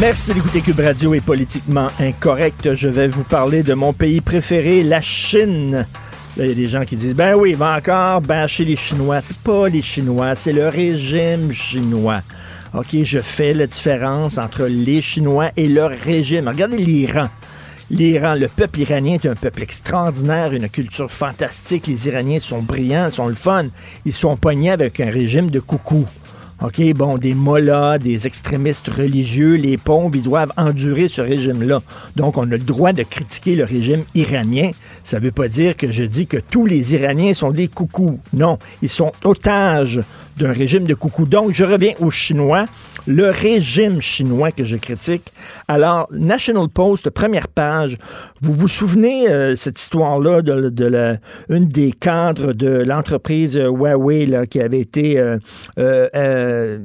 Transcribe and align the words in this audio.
Merci 0.00 0.32
d'écouter 0.32 0.60
Cube 0.60 0.78
Radio 0.78 1.12
est 1.12 1.20
politiquement 1.20 1.88
incorrect. 1.98 2.72
Je 2.74 2.86
vais 2.86 3.08
vous 3.08 3.24
parler 3.24 3.64
de 3.64 3.74
mon 3.74 3.92
pays 3.92 4.20
préféré, 4.20 4.84
la 4.84 5.00
Chine. 5.00 5.88
Là, 6.36 6.44
il 6.44 6.48
y 6.48 6.52
a 6.52 6.54
des 6.54 6.68
gens 6.68 6.84
qui 6.84 6.94
disent, 6.94 7.16
ben 7.16 7.34
oui, 7.34 7.50
il 7.50 7.56
va 7.56 7.76
encore 7.76 8.20
bâcher 8.20 8.64
les 8.64 8.76
Chinois. 8.76 9.20
C'est 9.22 9.36
pas 9.38 9.68
les 9.68 9.82
Chinois, 9.82 10.36
c'est 10.36 10.52
le 10.52 10.68
régime 10.68 11.50
chinois. 11.50 12.20
OK, 12.74 12.96
je 13.02 13.18
fais 13.18 13.54
la 13.54 13.66
différence 13.66 14.38
entre 14.38 14.66
les 14.66 15.02
Chinois 15.02 15.50
et 15.56 15.66
leur 15.66 15.90
régime. 15.90 16.46
Regardez 16.46 16.76
l'Iran. 16.76 17.28
L'Iran, 17.90 18.34
le 18.34 18.46
peuple 18.46 18.80
iranien 18.80 19.14
est 19.14 19.26
un 19.26 19.34
peuple 19.34 19.64
extraordinaire, 19.64 20.52
une 20.52 20.68
culture 20.68 21.10
fantastique. 21.10 21.88
Les 21.88 22.06
Iraniens 22.06 22.38
sont 22.38 22.62
brillants, 22.62 23.10
sont 23.10 23.26
le 23.26 23.34
fun. 23.34 23.66
Ils 24.04 24.14
sont 24.14 24.36
poignés 24.36 24.70
avec 24.70 25.00
un 25.00 25.10
régime 25.10 25.50
de 25.50 25.58
coucou. 25.58 26.06
OK, 26.64 26.80
bon, 26.94 27.18
des 27.18 27.34
mollahs, 27.34 27.98
des 27.98 28.28
extrémistes 28.28 28.86
religieux, 28.86 29.54
les 29.54 29.76
pauvres, 29.76 30.12
ils 30.14 30.22
doivent 30.22 30.52
endurer 30.56 31.08
ce 31.08 31.20
régime-là. 31.20 31.82
Donc, 32.14 32.38
on 32.38 32.42
a 32.42 32.56
le 32.56 32.58
droit 32.58 32.92
de 32.92 33.02
critiquer 33.02 33.56
le 33.56 33.64
régime 33.64 34.04
iranien. 34.14 34.70
Ça 35.02 35.18
ne 35.18 35.24
veut 35.24 35.32
pas 35.32 35.48
dire 35.48 35.76
que 35.76 35.90
je 35.90 36.04
dis 36.04 36.28
que 36.28 36.36
tous 36.36 36.64
les 36.66 36.94
Iraniens 36.94 37.34
sont 37.34 37.50
des 37.50 37.66
coucous. 37.66 38.20
Non, 38.32 38.60
ils 38.80 38.88
sont 38.88 39.10
otages 39.24 40.02
d'un 40.36 40.52
régime 40.52 40.84
de 40.84 40.94
coucou. 40.94 41.26
Donc, 41.26 41.52
je 41.52 41.64
reviens 41.64 41.92
aux 42.00 42.10
Chinois, 42.10 42.66
le 43.06 43.30
régime 43.30 44.00
chinois 44.00 44.52
que 44.52 44.64
je 44.64 44.76
critique. 44.76 45.32
Alors, 45.68 46.08
National 46.12 46.68
Post, 46.68 47.10
première 47.10 47.48
page, 47.48 47.98
vous 48.40 48.52
vous 48.52 48.68
souvenez 48.68 49.28
euh, 49.28 49.56
cette 49.56 49.80
histoire-là 49.80 50.42
de, 50.42 50.68
de 50.68 50.84
la, 50.84 51.16
une 51.48 51.66
des 51.66 51.92
cadres 51.92 52.52
de 52.52 52.68
l'entreprise 52.68 53.56
Huawei 53.56 54.26
là, 54.26 54.46
qui 54.46 54.60
avait 54.60 54.80
été 54.80 55.18
euh, 55.18 55.38
euh, 55.78 56.08
euh, 56.14 56.78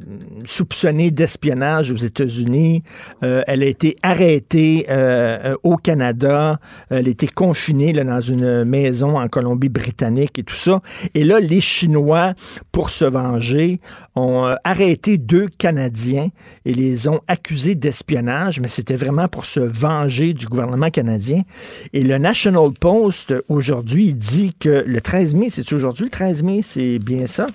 soupçonnée 0.45 1.11
d'espionnage 1.11 1.91
aux 1.91 1.97
États-Unis. 1.97 2.83
Euh, 3.23 3.43
elle 3.47 3.63
a 3.63 3.67
été 3.67 3.95
arrêtée 4.01 4.85
euh, 4.89 5.55
au 5.63 5.77
Canada. 5.77 6.59
Elle 6.89 7.07
a 7.07 7.09
été 7.09 7.27
confinée 7.27 7.93
là, 7.93 8.03
dans 8.03 8.21
une 8.21 8.63
maison 8.63 9.19
en 9.19 9.27
Colombie-Britannique 9.27 10.39
et 10.39 10.43
tout 10.43 10.55
ça. 10.55 10.81
Et 11.13 11.23
là, 11.23 11.39
les 11.39 11.61
Chinois, 11.61 12.33
pour 12.71 12.89
se 12.89 13.05
venger, 13.05 13.36
ont 14.15 14.45
euh, 14.45 14.55
arrêté 14.63 15.17
deux 15.17 15.47
Canadiens 15.47 16.29
et 16.65 16.73
les 16.73 17.07
ont 17.07 17.21
accusés 17.27 17.75
d'espionnage, 17.75 18.59
mais 18.59 18.67
c'était 18.67 18.95
vraiment 18.95 19.27
pour 19.27 19.45
se 19.45 19.59
venger 19.59 20.33
du 20.33 20.47
gouvernement 20.47 20.89
canadien. 20.89 21.43
Et 21.93 22.03
le 22.03 22.17
National 22.17 22.71
Post, 22.79 23.33
aujourd'hui, 23.47 24.13
dit 24.13 24.53
que 24.59 24.83
le 24.85 25.01
13 25.01 25.35
mai, 25.35 25.49
c'est 25.49 25.71
aujourd'hui 25.73 26.05
le 26.05 26.09
13 26.09 26.43
mai, 26.43 26.61
c'est 26.63 26.99
bien 26.99 27.27
ça? 27.27 27.47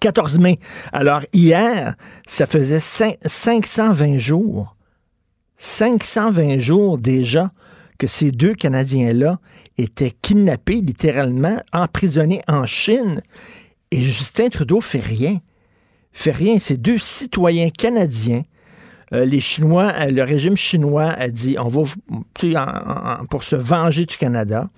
14 0.00 0.38
mai. 0.38 0.58
Alors, 0.92 1.22
hier, 1.32 1.94
ça 2.26 2.46
faisait 2.46 2.80
520 2.80 4.18
jours. 4.18 4.76
520 5.58 6.58
jours 6.58 6.98
déjà 6.98 7.50
que 7.98 8.06
ces 8.06 8.30
deux 8.30 8.54
Canadiens-là 8.54 9.38
étaient 9.78 10.10
kidnappés, 10.10 10.80
littéralement, 10.80 11.58
emprisonnés 11.72 12.42
en 12.48 12.66
Chine. 12.66 13.22
Et 13.90 14.02
Justin 14.02 14.48
Trudeau 14.48 14.80
fait 14.80 15.00
rien. 15.00 15.40
Fait 16.12 16.32
rien. 16.32 16.58
Ces 16.58 16.76
deux 16.76 16.98
citoyens 16.98 17.70
canadiens. 17.70 18.44
Euh, 19.12 19.24
les 19.24 19.40
Chinois, 19.40 19.92
euh, 20.00 20.10
le 20.10 20.22
régime 20.24 20.56
chinois 20.56 21.10
a 21.10 21.28
dit 21.28 21.56
on 21.58 21.68
va, 21.68 21.82
pour 23.30 23.44
se 23.44 23.54
venger 23.54 24.04
du 24.04 24.16
Canada, 24.16 24.68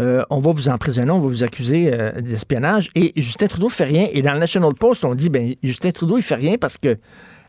euh, 0.00 0.24
on 0.30 0.40
va 0.40 0.50
vous 0.50 0.68
emprisonner, 0.68 1.12
on 1.12 1.20
va 1.20 1.28
vous 1.28 1.44
accuser 1.44 1.96
d'espionnage. 2.20 2.90
Et 2.96 3.12
Justin 3.16 3.46
Trudeau 3.46 3.68
fait 3.68 3.84
rien. 3.84 4.08
Et 4.12 4.22
dans 4.22 4.32
le 4.32 4.40
National 4.40 4.74
Post, 4.74 5.04
on 5.04 5.14
dit 5.14 5.28
ben 5.28 5.54
Justin 5.62 5.92
Trudeau, 5.92 6.18
il 6.18 6.22
fait 6.22 6.34
rien 6.34 6.58
parce 6.58 6.76
que 6.76 6.98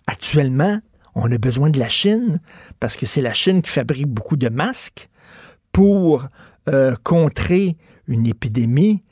actuellement, 0.05 0.79
on 1.15 1.31
a 1.31 1.37
besoin 1.39 1.71
de 1.71 1.79
la 1.79 1.89
Chine 1.89 2.39
parce 2.79 2.95
que 2.95 3.07
c'est 3.07 3.21
la 3.21 3.33
Chine 3.33 3.63
qui 3.63 3.71
fabrique 3.71 4.07
beaucoup 4.07 4.37
de 4.37 4.49
masques 4.49 5.09
pour 5.71 6.27
contrer 7.03 7.77
une 8.07 8.25
épidémie 8.25 9.03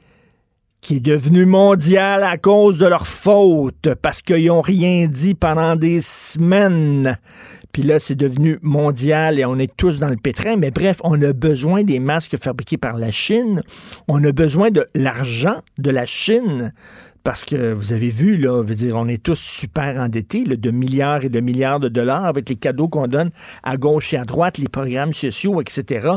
qui 0.84 0.98
est 0.98 1.00
devenue 1.00 1.46
mondiale 1.46 2.24
à 2.24 2.38
cause 2.38 2.78
de 2.78 2.86
leur 2.86 3.08
faute, 3.08 3.88
parce 4.02 4.22
qu'ils 4.22 4.48
n'ont 4.48 4.60
rien 4.60 5.08
dit 5.08 5.34
pendant 5.34 5.78
des 5.78 6.02
semaines. 6.02 7.18
Puis 7.72 7.84
là, 7.84 8.00
c'est 8.00 8.16
devenu 8.16 8.60
mondial 8.62 9.40
et 9.40 9.46
on 9.46 9.58
est 9.58 9.72
tous 9.78 10.00
dans 10.00 10.10
le 10.10 10.18
pétrin. 10.18 10.58
Mais 10.58 10.72
bref, 10.72 11.00
on 11.06 11.20
a 11.22 11.32
besoin 11.32 11.84
des 11.84 12.00
masques 12.00 12.36
fabriqués 12.44 12.78
par 12.78 12.98
la 12.98 13.12
Chine. 13.12 13.64
On 14.10 14.22
a 14.26 14.34
besoin 14.34 14.72
de 14.72 14.86
l'argent 14.94 15.62
de 15.78 15.90
la 15.90 16.06
Chine. 16.06 16.74
Parce 17.24 17.46
que 17.46 17.72
vous 17.72 17.94
avez 17.94 18.10
vu, 18.10 18.38
là, 18.38 18.62
veut 18.62 18.76
dire, 18.76 18.98
on 18.98 19.08
est 19.08 19.24
tous 19.24 19.40
super 19.40 19.98
endettés, 19.98 20.44
là, 20.44 20.58
de 20.58 20.72
milliards 20.72 21.24
et 21.24 21.30
de 21.30 21.40
milliards 21.40 21.80
de 21.80 21.88
dollars 21.88 22.26
avec 22.26 22.50
les 22.50 22.58
cadeaux 22.58 22.90
qu'on 22.90 23.08
donne 23.08 23.32
à 23.64 23.78
gauche 23.78 24.14
et 24.14 24.18
à 24.18 24.26
droite, 24.26 24.58
les 24.58 24.68
programmes 24.68 25.14
sociaux, 25.14 25.62
etc. 25.62 26.10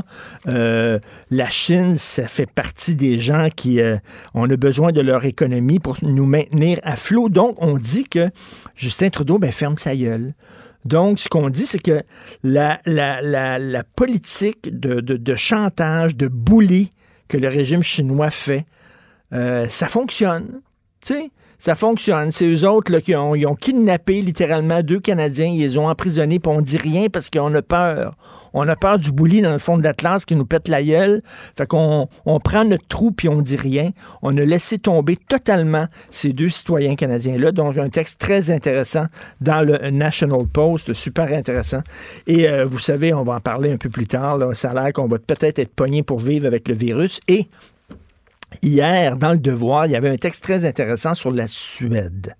Euh, 0.49 0.99
la 1.31 1.49
Chine, 1.49 1.95
ça 1.95 2.27
fait 2.27 2.51
partie 2.51 2.97
des 2.97 3.19
gens 3.19 3.49
qui 3.55 3.81
euh, 3.81 3.99
on 4.35 4.51
a 4.51 4.57
besoin 4.57 4.91
de 4.91 5.01
leur 5.01 5.25
économie 5.25 5.79
pour 5.79 5.97
nous 6.03 6.27
maintenir 6.27 6.81
à 6.83 6.97
flot. 6.97 7.29
Donc, 7.29 7.57
on 7.63 7.79
dit 7.79 8.05
que 8.05 8.31
Justin 8.75 9.11
Trudeau, 9.11 9.39
ben, 9.39 9.53
ferme 9.53 9.79
sa 9.79 9.95
gueule. 9.95 10.35
Donc, 10.85 11.21
ce 11.21 11.29
qu'on 11.29 11.51
dit, 11.51 11.67
c'est 11.67 11.83
que 11.83 12.03
la, 12.43 12.81
politique 13.95 14.69
de 14.73 15.35
chantage, 15.37 16.17
de 16.17 16.27
bully 16.27 16.91
que 17.29 17.37
le 17.37 17.49
régime 17.49 17.83
chinois 17.83 18.31
fait, 18.31 18.67
euh, 19.33 19.69
ça 19.69 19.89
fonctionne. 19.89 20.61
Tu 21.01 21.15
sais, 21.15 21.31
ça 21.59 21.75
fonctionne. 21.75 22.33
C'est 22.33 22.47
eux 22.47 22.69
autres 22.69 22.93
là, 22.93 23.01
qui 23.01 23.15
ont, 23.15 23.55
kidnappé 23.55 24.23
littéralement 24.23 24.83
deux 24.83 25.01
Canadiens, 25.01 25.47
ils 25.47 25.61
les 25.61 25.79
ont 25.79 25.89
emprisonnés, 25.89 26.39
puis 26.39 26.53
on 26.55 26.61
dit 26.61 26.77
rien 26.77 27.09
parce 27.09 27.31
qu'on 27.31 27.53
a 27.55 27.63
peur. 27.63 28.15
On 28.53 28.67
a 28.69 28.77
peur 28.77 28.99
du 28.99 29.13
bouli 29.13 29.43
dans 29.43 29.53
le 29.53 29.59
fond 29.59 29.77
de 29.77 29.83
l'Atlas 29.83 30.25
qui 30.25 30.37
nous 30.37 30.47
pète 30.47 30.69
la 30.69 30.83
gueule. 30.83 31.23
Fait 31.57 31.67
qu'on 31.67 32.09
on 32.25 32.41
prend 32.41 32.65
notre 32.65 32.87
trou 32.87 33.11
puis 33.11 33.29
on 33.29 33.43
dit 33.43 33.57
rien. 33.57 33.91
On 34.23 34.37
a 34.37 34.45
laissé 34.45 34.79
tomber 34.79 35.17
totalement 35.17 35.87
ces 36.11 36.33
deux 36.33 36.49
citoyens 36.49 36.95
canadiens-là. 36.95 37.53
Donc, 37.53 37.77
un 37.79 37.89
texte 37.89 38.21
très 38.21 38.51
intéressant 38.51 39.07
dans 39.41 39.63
le 39.63 39.91
National 39.91 40.47
Post, 40.47 40.93
super 40.93 41.33
intéressant. 41.33 41.81
Et 42.27 42.49
euh, 42.49 42.65
vous 42.65 42.79
savez, 42.79 43.13
on 43.13 43.25
va 43.25 43.35
en 43.35 43.41
parler 43.41 43.73
un 43.73 43.79
peu 43.79 43.91
plus 43.91 44.07
tard. 44.07 44.39
Là. 44.39 44.55
Ça 44.55 44.71
a 44.71 44.75
l'air 44.75 44.93
qu'on 44.93 45.09
va 45.09 45.19
peut-être 45.19 45.59
être 45.59 45.75
pogné 45.75 46.03
pour 46.03 46.19
vivre 46.19 46.47
avec 46.47 46.69
le 46.69 46.75
virus. 46.75 47.21
Et 47.29 47.49
Hier, 48.63 49.17
dans 49.17 49.33
le 49.33 49.39
Devoir, 49.39 49.87
il 49.87 49.93
y 49.93 49.97
avait 49.97 50.09
un 50.09 50.17
texte 50.17 50.43
très 50.45 50.65
intéressant 50.65 51.15
sur 51.15 51.31
la 51.31 51.47
Suède. 51.47 52.35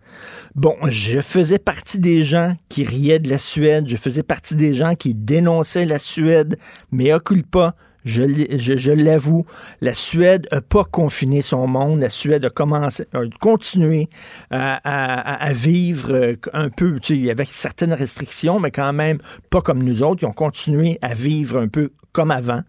Bon, 0.55 0.77
je 0.87 1.21
faisais 1.21 1.59
partie 1.59 1.99
des 1.99 2.25
gens 2.25 2.57
qui 2.69 2.85
riaient 2.85 3.19
de 3.19 3.29
la 3.29 3.39
Suède, 3.39 3.87
je 3.89 3.97
faisais 3.97 4.23
partie 4.23 4.57
des 4.57 4.73
gens 4.75 4.95
qui 4.95 5.15
dénonçaient 5.15 5.85
la 5.85 5.99
Suède, 5.99 6.59
mais 6.93 7.13
occupe 7.13 7.51
pas. 7.51 7.75
Je, 8.05 8.93
l'avoue, 8.93 9.47
la 9.81 9.93
Suède 9.93 10.47
n'a 10.53 10.61
pas 10.61 10.85
confiné 10.85 11.43
son 11.43 11.67
monde. 11.67 11.99
La 11.99 12.09
Suède 12.09 12.45
a 12.45 12.51
commencé, 12.51 13.05
a 13.13 13.23
continué 13.41 14.09
à, 14.51 14.77
à- 14.85 15.45
à 15.45 15.53
vivre 15.53 16.15
euh, 16.15 16.35
un 16.53 16.71
peu, 16.71 17.01
tu 17.01 17.25
sais, 17.25 17.31
avec 17.33 17.49
certaines 17.49 17.93
restrictions, 17.93 18.61
mais 18.61 18.71
quand 18.71 18.93
même 18.93 19.19
pas 19.51 19.61
comme 19.61 19.83
nous 19.83 20.05
autres. 20.05 20.23
Ils 20.23 20.27
ont 20.27 20.33
continué 20.33 21.01
à 21.03 21.15
vivre 21.15 21.59
un 21.59 21.67
peu 21.67 21.91
comme 22.13 22.31
avant. 22.31 22.63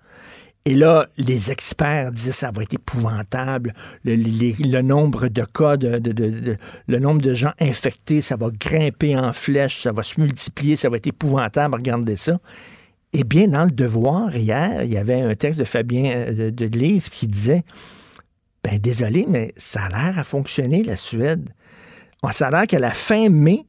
Et 0.67 0.73
là, 0.73 1.07
les 1.15 1.49
experts 1.49 2.11
disent 2.11 2.35
ça 2.35 2.51
va 2.51 2.63
être 2.63 2.73
épouvantable. 2.73 3.73
Le, 4.03 4.81
nombre 4.81 5.29
de 5.29 5.43
cas, 5.43 5.77
le 5.77 6.99
nombre 6.99 7.21
de 7.21 7.33
gens 7.33 7.53
infectés, 7.61 8.19
ça 8.19 8.35
va 8.35 8.49
grimper 8.49 9.17
en 9.17 9.31
flèche, 9.31 9.83
ça 9.83 9.93
va 9.93 10.03
se 10.03 10.19
multiplier, 10.19 10.75
ça 10.75 10.89
va 10.89 10.97
être 10.97 11.07
épouvantable. 11.07 11.75
Regardez 11.75 12.17
ça. 12.17 12.41
Eh 13.13 13.23
bien, 13.23 13.47
dans 13.47 13.63
le 13.63 13.71
devoir, 13.71 14.35
hier, 14.35 14.83
il 14.83 14.91
y 14.91 14.97
avait 14.97 15.21
un 15.21 15.35
texte 15.35 15.61
de 15.61 15.63
Fabien 15.63 16.11
euh, 16.11 16.51
de, 16.51 16.67
de 16.67 16.77
Lise 16.77 17.07
qui 17.07 17.27
disait 17.27 17.63
ben 18.61 18.77
désolé, 18.77 19.25
mais 19.25 19.53
ça 19.55 19.83
a 19.83 19.87
l'air 19.87 20.19
à 20.19 20.25
fonctionner, 20.25 20.83
la 20.83 20.97
Suède. 20.97 21.49
Ça 22.33 22.47
a 22.47 22.51
l'air 22.51 22.67
qu'à 22.67 22.79
la 22.79 22.91
fin 22.91 23.29
mai, 23.29 23.65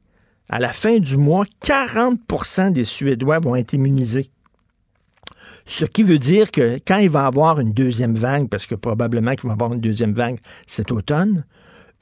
à 0.49 0.59
la 0.59 0.73
fin 0.73 0.97
du 0.97 1.15
mois, 1.15 1.45
40% 1.63 2.73
des 2.73 2.83
Suédois 2.83 3.39
vont 3.39 3.55
être 3.55 3.71
immunisés. 3.71 4.31
Ce 5.69 5.85
qui 5.85 6.01
veut 6.01 6.17
dire 6.17 6.49
que 6.49 6.79
quand 6.85 6.97
il 6.97 7.11
va 7.11 7.27
avoir 7.27 7.59
une 7.59 7.73
deuxième 7.73 8.15
vague, 8.15 8.49
parce 8.49 8.65
que 8.65 8.73
probablement 8.73 9.35
qu'il 9.35 9.45
va 9.45 9.53
avoir 9.53 9.71
une 9.71 9.79
deuxième 9.79 10.13
vague 10.13 10.39
cet 10.65 10.91
automne, 10.91 11.45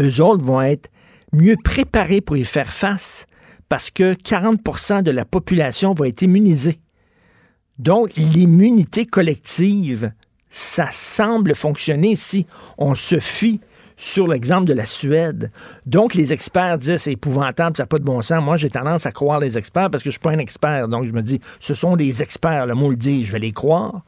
eux 0.01 0.21
autres 0.21 0.45
vont 0.45 0.61
être 0.61 0.89
mieux 1.33 1.57
préparés 1.61 2.21
pour 2.21 2.37
y 2.37 2.45
faire 2.45 2.71
face 2.71 3.25
parce 3.67 3.91
que 3.91 4.13
40% 4.13 5.03
de 5.03 5.11
la 5.11 5.25
population 5.25 5.93
va 5.93 6.07
être 6.07 6.21
immunisée. 6.21 6.79
Donc, 7.77 8.15
l'immunité 8.15 9.05
collective, 9.05 10.13
ça 10.49 10.87
semble 10.89 11.53
fonctionner 11.53 12.15
si 12.15 12.47
on 12.77 12.95
se 12.95 13.19
fie 13.19 13.59
sur 13.97 14.27
l'exemple 14.27 14.65
de 14.65 14.73
la 14.73 14.85
Suède. 14.85 15.51
Donc, 15.85 16.13
les 16.13 16.31
experts 16.31 16.77
disent 16.77 16.97
c'est 16.97 17.13
épouvantable, 17.13 17.75
ça 17.75 17.83
n'a 17.83 17.87
pas 17.87 17.99
de 17.99 18.03
bon 18.03 18.21
sens. 18.21 18.41
Moi, 18.43 18.55
j'ai 18.55 18.69
tendance 18.69 19.05
à 19.05 19.11
croire 19.11 19.39
les 19.39 19.57
experts 19.57 19.89
parce 19.89 20.03
que 20.03 20.09
je 20.09 20.17
ne 20.17 20.19
suis 20.19 20.21
pas 20.21 20.31
un 20.31 20.39
expert. 20.39 20.87
Donc, 20.87 21.05
je 21.05 21.11
me 21.11 21.21
dis, 21.21 21.41
ce 21.59 21.73
sont 21.73 21.95
des 21.95 22.21
experts, 22.21 22.67
le 22.67 22.75
mot 22.75 22.89
le 22.89 22.95
dit, 22.95 23.25
je 23.25 23.31
vais 23.31 23.39
les 23.39 23.51
croire 23.51 24.03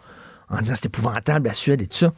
en 0.50 0.60
disant 0.60 0.76
c'est 0.76 0.86
épouvantable, 0.86 1.48
la 1.48 1.54
Suède 1.54 1.82
et 1.82 1.88
tout 1.88 1.98
ça. 1.98 2.14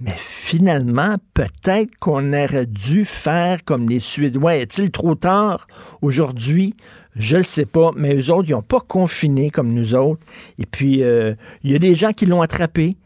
Mais 0.00 0.14
finalement, 0.16 1.16
peut-être 1.34 1.96
qu'on 1.98 2.32
aurait 2.32 2.66
dû 2.66 3.04
faire 3.04 3.64
comme 3.64 3.88
les 3.88 3.98
Suédois. 3.98 4.56
Est-il 4.56 4.92
trop 4.92 5.16
tard 5.16 5.66
aujourd'hui? 6.02 6.76
Je 7.16 7.34
ne 7.34 7.38
le 7.38 7.44
sais 7.44 7.66
pas, 7.66 7.90
mais 7.96 8.14
eux 8.14 8.30
autres, 8.30 8.48
ils 8.48 8.52
n'ont 8.52 8.62
pas 8.62 8.78
confiné 8.80 9.50
comme 9.50 9.72
nous 9.72 9.96
autres. 9.96 10.24
Et 10.58 10.66
puis, 10.66 11.02
euh, 11.02 11.34
il 11.64 11.72
y 11.72 11.74
a 11.74 11.80
des 11.80 11.96
gens 11.96 12.12
qui 12.12 12.26
l'ont 12.26 12.42
attrapé, 12.42 12.96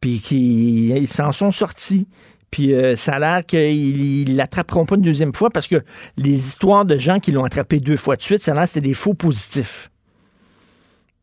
puis 0.00 0.20
qui 0.20 1.06
s'en 1.06 1.32
sont 1.32 1.50
sortis. 1.50 2.08
Puis 2.50 2.74
euh, 2.74 2.96
ça 2.96 3.16
a 3.16 3.18
l'air 3.18 3.46
qu'ils 3.46 4.36
l'attraperont 4.36 4.86
pas 4.86 4.96
une 4.96 5.02
deuxième 5.02 5.34
fois 5.34 5.50
parce 5.50 5.66
que 5.66 5.82
les 6.16 6.34
histoires 6.34 6.84
de 6.84 6.96
gens 6.96 7.20
qui 7.20 7.32
l'ont 7.32 7.44
attrapé 7.44 7.78
deux 7.78 7.96
fois 7.96 8.16
de 8.16 8.22
suite, 8.22 8.42
ça 8.42 8.52
a 8.52 8.54
l'air 8.54 8.68
c'était 8.68 8.80
des 8.80 8.94
faux 8.94 9.14
positifs. 9.14 9.90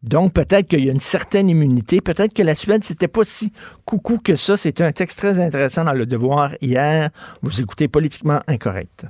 Donc 0.03 0.33
peut-être 0.33 0.67
qu'il 0.67 0.85
y 0.85 0.89
a 0.89 0.91
une 0.91 0.99
certaine 0.99 1.49
immunité, 1.49 1.99
peut-être 1.99 2.33
que 2.33 2.43
la 2.43 2.53
Suède, 2.53 2.83
c'était 2.83 3.07
pas 3.07 3.23
si 3.23 3.51
coucou 3.85 4.19
que 4.23 4.35
ça. 4.35 4.55
C'est 4.55 4.81
un 4.81 4.91
texte 4.91 5.17
très 5.17 5.39
intéressant 5.39 5.83
dans 5.83 5.93
Le 5.93 6.05
Devoir 6.05 6.51
hier. 6.61 7.09
Vous 7.41 7.59
écoutez 7.59 7.87
Politiquement 7.87 8.41
Incorrect. 8.47 9.07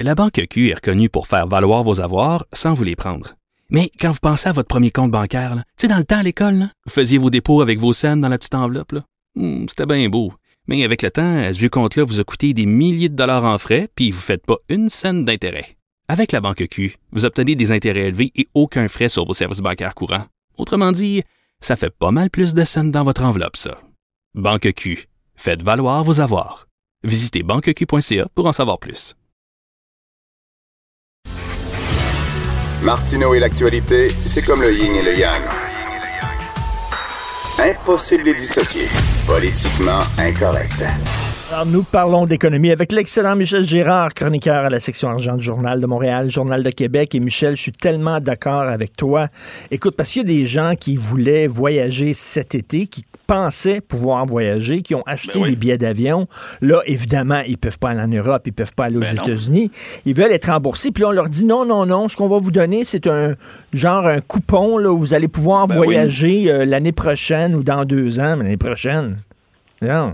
La 0.00 0.14
Banque 0.14 0.42
Q 0.50 0.68
est 0.68 0.74
reconnue 0.74 1.08
pour 1.08 1.26
faire 1.26 1.46
valoir 1.46 1.84
vos 1.84 2.00
avoirs 2.00 2.44
sans 2.52 2.74
vous 2.74 2.84
les 2.84 2.96
prendre. 2.96 3.34
Mais 3.70 3.90
quand 3.98 4.10
vous 4.10 4.18
pensez 4.20 4.48
à 4.48 4.52
votre 4.52 4.68
premier 4.68 4.90
compte 4.90 5.10
bancaire, 5.10 5.54
tu 5.54 5.62
sais, 5.78 5.88
dans 5.88 5.96
le 5.96 6.04
temps 6.04 6.18
à 6.18 6.22
l'école, 6.22 6.68
vous 6.84 6.92
faisiez 6.92 7.16
vos 7.16 7.30
dépôts 7.30 7.62
avec 7.62 7.78
vos 7.78 7.94
scènes 7.94 8.20
dans 8.20 8.28
la 8.28 8.36
petite 8.36 8.54
enveloppe. 8.54 8.96
Hmm, 9.34 9.64
c'était 9.68 9.86
bien 9.86 10.06
beau. 10.10 10.34
Mais 10.68 10.84
avec 10.84 11.02
le 11.02 11.10
temps, 11.10 11.52
ce 11.52 11.58
vieux 11.58 11.68
compte-là 11.68 12.04
vous 12.04 12.20
a 12.20 12.24
coûté 12.24 12.54
des 12.54 12.66
milliers 12.66 13.08
de 13.08 13.16
dollars 13.16 13.44
en 13.44 13.58
frais, 13.58 13.88
puis 13.94 14.10
vous 14.10 14.18
ne 14.18 14.22
faites 14.22 14.46
pas 14.46 14.58
une 14.68 14.88
scène 14.88 15.24
d'intérêt. 15.24 15.76
Avec 16.08 16.32
la 16.32 16.40
banque 16.40 16.66
Q, 16.68 16.96
vous 17.12 17.24
obtenez 17.24 17.54
des 17.54 17.72
intérêts 17.72 18.08
élevés 18.08 18.32
et 18.36 18.48
aucun 18.54 18.88
frais 18.88 19.08
sur 19.08 19.24
vos 19.24 19.34
services 19.34 19.60
bancaires 19.60 19.94
courants. 19.94 20.26
Autrement 20.58 20.92
dit, 20.92 21.22
ça 21.60 21.76
fait 21.76 21.90
pas 21.90 22.10
mal 22.10 22.30
plus 22.30 22.54
de 22.54 22.64
scènes 22.64 22.90
dans 22.90 23.04
votre 23.04 23.24
enveloppe, 23.24 23.56
ça. 23.56 23.80
Banque 24.34 24.72
Q, 24.74 25.08
faites 25.34 25.62
valoir 25.62 26.04
vos 26.04 26.20
avoirs. 26.20 26.66
Visitez 27.04 27.42
banqueq.ca 27.42 28.28
pour 28.34 28.46
en 28.46 28.52
savoir 28.52 28.78
plus. 28.78 29.16
Martineau 32.82 33.34
et 33.34 33.40
l'actualité, 33.40 34.10
c'est 34.26 34.42
comme 34.42 34.60
le 34.60 34.72
yin 34.72 34.94
et 34.94 35.02
le 35.02 35.16
yang. 35.16 35.71
Impossible 37.58 38.24
de 38.24 38.32
dissocier. 38.34 38.88
Politiquement 39.26 40.02
incorrect. 40.18 41.31
Alors, 41.52 41.66
nous 41.66 41.82
parlons 41.82 42.24
d'économie 42.24 42.70
avec 42.70 42.92
l'excellent 42.92 43.36
Michel 43.36 43.62
Gérard, 43.62 44.14
chroniqueur 44.14 44.64
à 44.64 44.70
la 44.70 44.80
section 44.80 45.10
argent 45.10 45.36
du 45.36 45.44
Journal 45.44 45.82
de 45.82 45.86
Montréal, 45.86 46.30
Journal 46.30 46.62
de 46.62 46.70
Québec. 46.70 47.14
Et 47.14 47.20
Michel, 47.20 47.56
je 47.56 47.60
suis 47.60 47.72
tellement 47.72 48.20
d'accord 48.20 48.62
avec 48.62 48.96
toi. 48.96 49.28
Écoute, 49.70 49.94
parce 49.94 50.10
qu'il 50.10 50.22
y 50.22 50.24
a 50.24 50.28
des 50.28 50.46
gens 50.46 50.76
qui 50.80 50.96
voulaient 50.96 51.46
voyager 51.46 52.14
cet 52.14 52.54
été, 52.54 52.86
qui 52.86 53.04
pensaient 53.26 53.82
pouvoir 53.82 54.24
voyager, 54.24 54.80
qui 54.80 54.94
ont 54.94 55.02
acheté 55.04 55.40
ben 55.40 55.50
des 55.50 55.56
billets 55.56 55.76
d'avion. 55.76 56.26
Là, 56.62 56.80
évidemment, 56.86 57.42
ils 57.46 57.58
peuvent 57.58 57.78
pas 57.78 57.90
aller 57.90 58.00
en 58.00 58.08
Europe, 58.08 58.44
ils 58.46 58.54
peuvent 58.54 58.72
pas 58.74 58.86
aller 58.86 58.96
aux 58.96 59.00
ben 59.00 59.18
États-Unis. 59.18 59.70
Ils 60.06 60.14
veulent 60.16 60.32
être 60.32 60.50
remboursés. 60.50 60.90
Puis 60.90 61.02
là, 61.02 61.10
on 61.10 61.12
leur 61.12 61.28
dit 61.28 61.44
non, 61.44 61.66
non, 61.66 61.84
non. 61.84 62.08
Ce 62.08 62.16
qu'on 62.16 62.28
va 62.28 62.38
vous 62.38 62.50
donner, 62.50 62.84
c'est 62.84 63.06
un 63.06 63.34
genre 63.74 64.06
un 64.06 64.22
coupon 64.22 64.78
là, 64.78 64.90
où 64.90 64.98
vous 64.98 65.12
allez 65.12 65.28
pouvoir 65.28 65.68
ben 65.68 65.76
voyager 65.76 66.50
euh, 66.50 66.64
l'année 66.64 66.92
prochaine 66.92 67.54
ou 67.54 67.62
dans 67.62 67.84
deux 67.84 68.20
ans, 68.20 68.36
l'année 68.36 68.56
prochaine. 68.56 69.18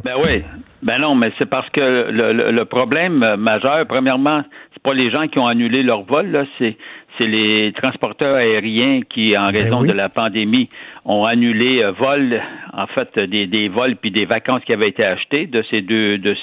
Ben 0.04 0.14
oui. 0.24 0.42
Ben 0.82 0.98
non, 0.98 1.14
mais 1.14 1.32
c'est 1.38 1.48
parce 1.48 1.68
que 1.70 2.08
le, 2.10 2.64
problème 2.64 3.36
majeur, 3.36 3.86
premièrement, 3.86 4.42
c'est 4.72 4.82
pas 4.82 4.94
les 4.94 5.10
gens 5.10 5.26
qui 5.26 5.38
ont 5.38 5.46
annulé 5.46 5.82
leur 5.82 6.02
vol, 6.02 6.30
là, 6.30 6.44
c'est 6.58 6.76
c'est 7.18 7.26
les 7.26 7.72
transporteurs 7.72 8.36
aériens 8.36 9.00
qui, 9.02 9.36
en 9.36 9.50
ben 9.50 9.60
raison 9.60 9.82
de 9.82 9.90
la 9.90 10.08
pandémie, 10.08 10.68
ont 11.04 11.24
annulé 11.24 11.82
euh, 11.82 11.90
vol, 11.90 12.40
en 12.72 12.86
fait, 12.86 13.18
des, 13.18 13.48
des 13.48 13.68
vols 13.68 13.96
puis 13.96 14.12
des 14.12 14.24
vacances 14.24 14.62
qui 14.64 14.72
avaient 14.72 14.88
été 14.88 15.04
achetées 15.04 15.46
de 15.46 15.62
ces 15.68 15.82
deux 15.82 16.18
de, 16.18 16.36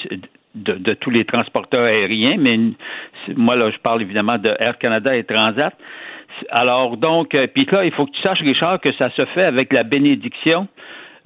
de, 0.54 0.94
tous 0.94 1.10
les 1.10 1.24
transporteurs 1.24 1.84
aériens. 1.84 2.36
Mais 2.38 2.58
moi, 3.36 3.56
là, 3.56 3.70
je 3.70 3.78
parle 3.78 4.02
évidemment 4.02 4.36
de 4.36 4.54
Air 4.58 4.76
Canada 4.76 5.16
et 5.16 5.24
Transat. 5.24 5.72
Alors 6.50 6.98
donc, 6.98 7.34
euh, 7.34 7.46
puis 7.46 7.66
là, 7.72 7.84
il 7.84 7.92
faut 7.92 8.04
que 8.04 8.10
tu 8.10 8.20
saches, 8.20 8.40
Richard, 8.40 8.80
que 8.80 8.92
ça 8.92 9.08
se 9.10 9.24
fait 9.26 9.44
avec 9.44 9.72
la 9.72 9.82
bénédiction 9.82 10.68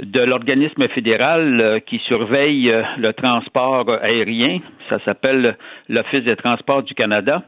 de 0.03 0.21
l'organisme 0.21 0.89
fédéral 0.89 1.61
euh, 1.61 1.81
qui 1.81 1.99
surveille 1.99 2.71
euh, 2.71 2.83
le 2.99 3.13
transport 3.13 3.89
aérien. 4.03 4.61
Ça 4.89 4.99
s'appelle 5.05 5.57
l'Office 5.89 6.25
des 6.25 6.37
transports 6.37 6.83
du 6.83 6.95
Canada. 6.95 7.43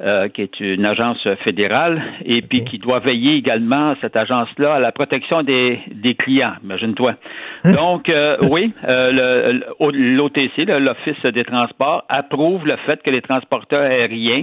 Euh, 0.00 0.28
qui 0.28 0.42
est 0.42 0.58
une 0.58 0.84
agence 0.84 1.24
fédérale, 1.44 2.02
et 2.24 2.42
puis 2.42 2.64
qui 2.64 2.78
doit 2.78 2.98
veiller 2.98 3.36
également, 3.36 3.94
cette 4.00 4.16
agence-là, 4.16 4.74
à 4.74 4.80
la 4.80 4.90
protection 4.90 5.44
des, 5.44 5.78
des 5.92 6.16
clients, 6.16 6.54
imagine-toi. 6.64 7.14
Donc, 7.76 8.08
euh, 8.08 8.36
oui, 8.50 8.72
euh, 8.88 9.60
l'OTC, 9.78 10.66
l'Office 10.66 11.24
des 11.26 11.44
transports, 11.44 12.04
approuve 12.08 12.66
le 12.66 12.74
fait 12.78 13.04
que 13.04 13.10
les 13.10 13.22
transporteurs 13.22 13.82
aériens 13.82 14.42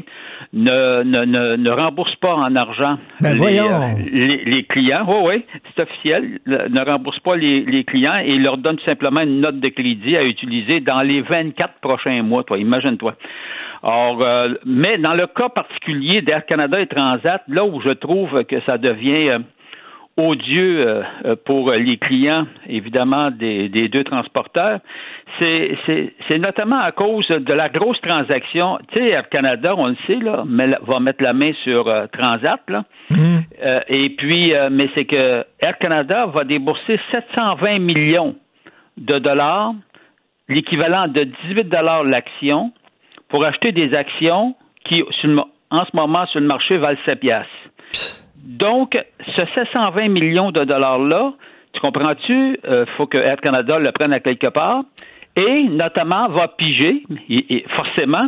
ne, 0.53 1.03
ne, 1.03 1.25
ne, 1.25 1.57
ne 1.57 1.69
remboursent 1.69 2.15
pas 2.21 2.33
en 2.33 2.55
argent 2.55 2.97
ben 3.19 3.35
les, 3.35 4.45
les, 4.45 4.63
clients. 4.63 5.03
Oui, 5.05 5.17
oui, 5.25 5.59
c'est 5.75 5.83
officiel, 5.83 6.39
ne 6.45 6.85
remboursent 6.85 7.19
pas 7.19 7.35
les, 7.35 7.65
les 7.65 7.83
clients 7.83 8.19
et 8.23 8.37
leur 8.37 8.57
donnent 8.57 8.79
simplement 8.85 9.19
une 9.19 9.41
note 9.41 9.59
de 9.59 9.67
crédit 9.67 10.15
à 10.15 10.23
utiliser 10.23 10.79
dans 10.79 11.01
les 11.01 11.19
24 11.19 11.73
prochains 11.81 12.23
mois, 12.23 12.45
toi, 12.45 12.57
imagine-toi. 12.57 13.15
Or, 13.83 14.21
euh, 14.21 14.49
mais 14.63 14.99
dans 14.99 15.15
le 15.15 15.25
cas 15.25 15.40
particulier 15.49 16.21
d'Air 16.21 16.45
Canada 16.45 16.79
et 16.79 16.87
Transat, 16.87 17.43
là 17.47 17.65
où 17.65 17.81
je 17.81 17.89
trouve 17.89 18.43
que 18.45 18.59
ça 18.61 18.77
devient 18.77 19.29
euh, 19.29 19.39
odieux 20.17 21.03
euh, 21.25 21.35
pour 21.45 21.71
les 21.71 21.97
clients, 21.97 22.45
évidemment, 22.67 23.31
des, 23.31 23.69
deux 23.69 24.03
transporteurs, 24.03 24.79
c'est, 25.39 25.77
notamment 26.37 26.79
à 26.79 26.91
cause 26.91 27.27
de 27.27 27.53
la 27.53 27.69
grosse 27.69 27.99
transaction. 28.01 28.77
Tu 28.91 28.99
sais, 28.99 29.09
Air 29.09 29.29
Canada, 29.29 29.73
on 29.77 29.87
le 29.87 29.97
sait, 30.05 30.17
là, 30.17 30.43
va 30.81 30.99
mettre 30.99 31.23
la 31.23 31.33
main 31.33 31.53
sur 31.63 31.85
Transat, 32.11 32.59
là. 32.67 32.83
Mm-hmm. 33.09 33.83
et 33.87 34.09
puis, 34.11 34.53
mais 34.71 34.89
c'est 34.93 35.05
que 35.05 35.45
Air 35.59 35.77
Canada 35.79 36.25
va 36.25 36.43
débourser 36.43 36.99
720 37.11 37.79
millions 37.79 38.35
de 38.97 39.17
dollars, 39.19 39.73
l'équivalent 40.49 41.07
de 41.07 41.23
18 41.47 41.69
dollars 41.69 42.03
l'action, 42.03 42.71
pour 43.29 43.45
acheter 43.45 43.71
des 43.71 43.93
actions 43.93 44.55
qui, 44.85 45.03
en 45.69 45.85
ce 45.85 45.95
moment, 45.95 46.25
sur 46.27 46.39
le 46.39 46.47
marché, 46.47 46.77
valent 46.77 46.99
7 47.05 47.19
piastres. 47.19 47.51
Donc, 48.43 48.97
ce 49.35 49.41
720 49.55 50.09
millions 50.09 50.51
de 50.51 50.63
dollars-là, 50.63 51.33
tu 51.73 51.79
comprends-tu? 51.79 52.59
Il 52.63 52.69
euh, 52.69 52.85
faut 52.97 53.05
que 53.05 53.17
Air 53.17 53.37
Canada 53.37 53.79
le 53.79 53.91
prenne 53.91 54.13
à 54.13 54.19
quelque 54.19 54.47
part 54.47 54.83
et 55.35 55.63
notamment 55.63 56.27
va 56.27 56.49
piger, 56.49 57.03
forcément, 57.75 58.27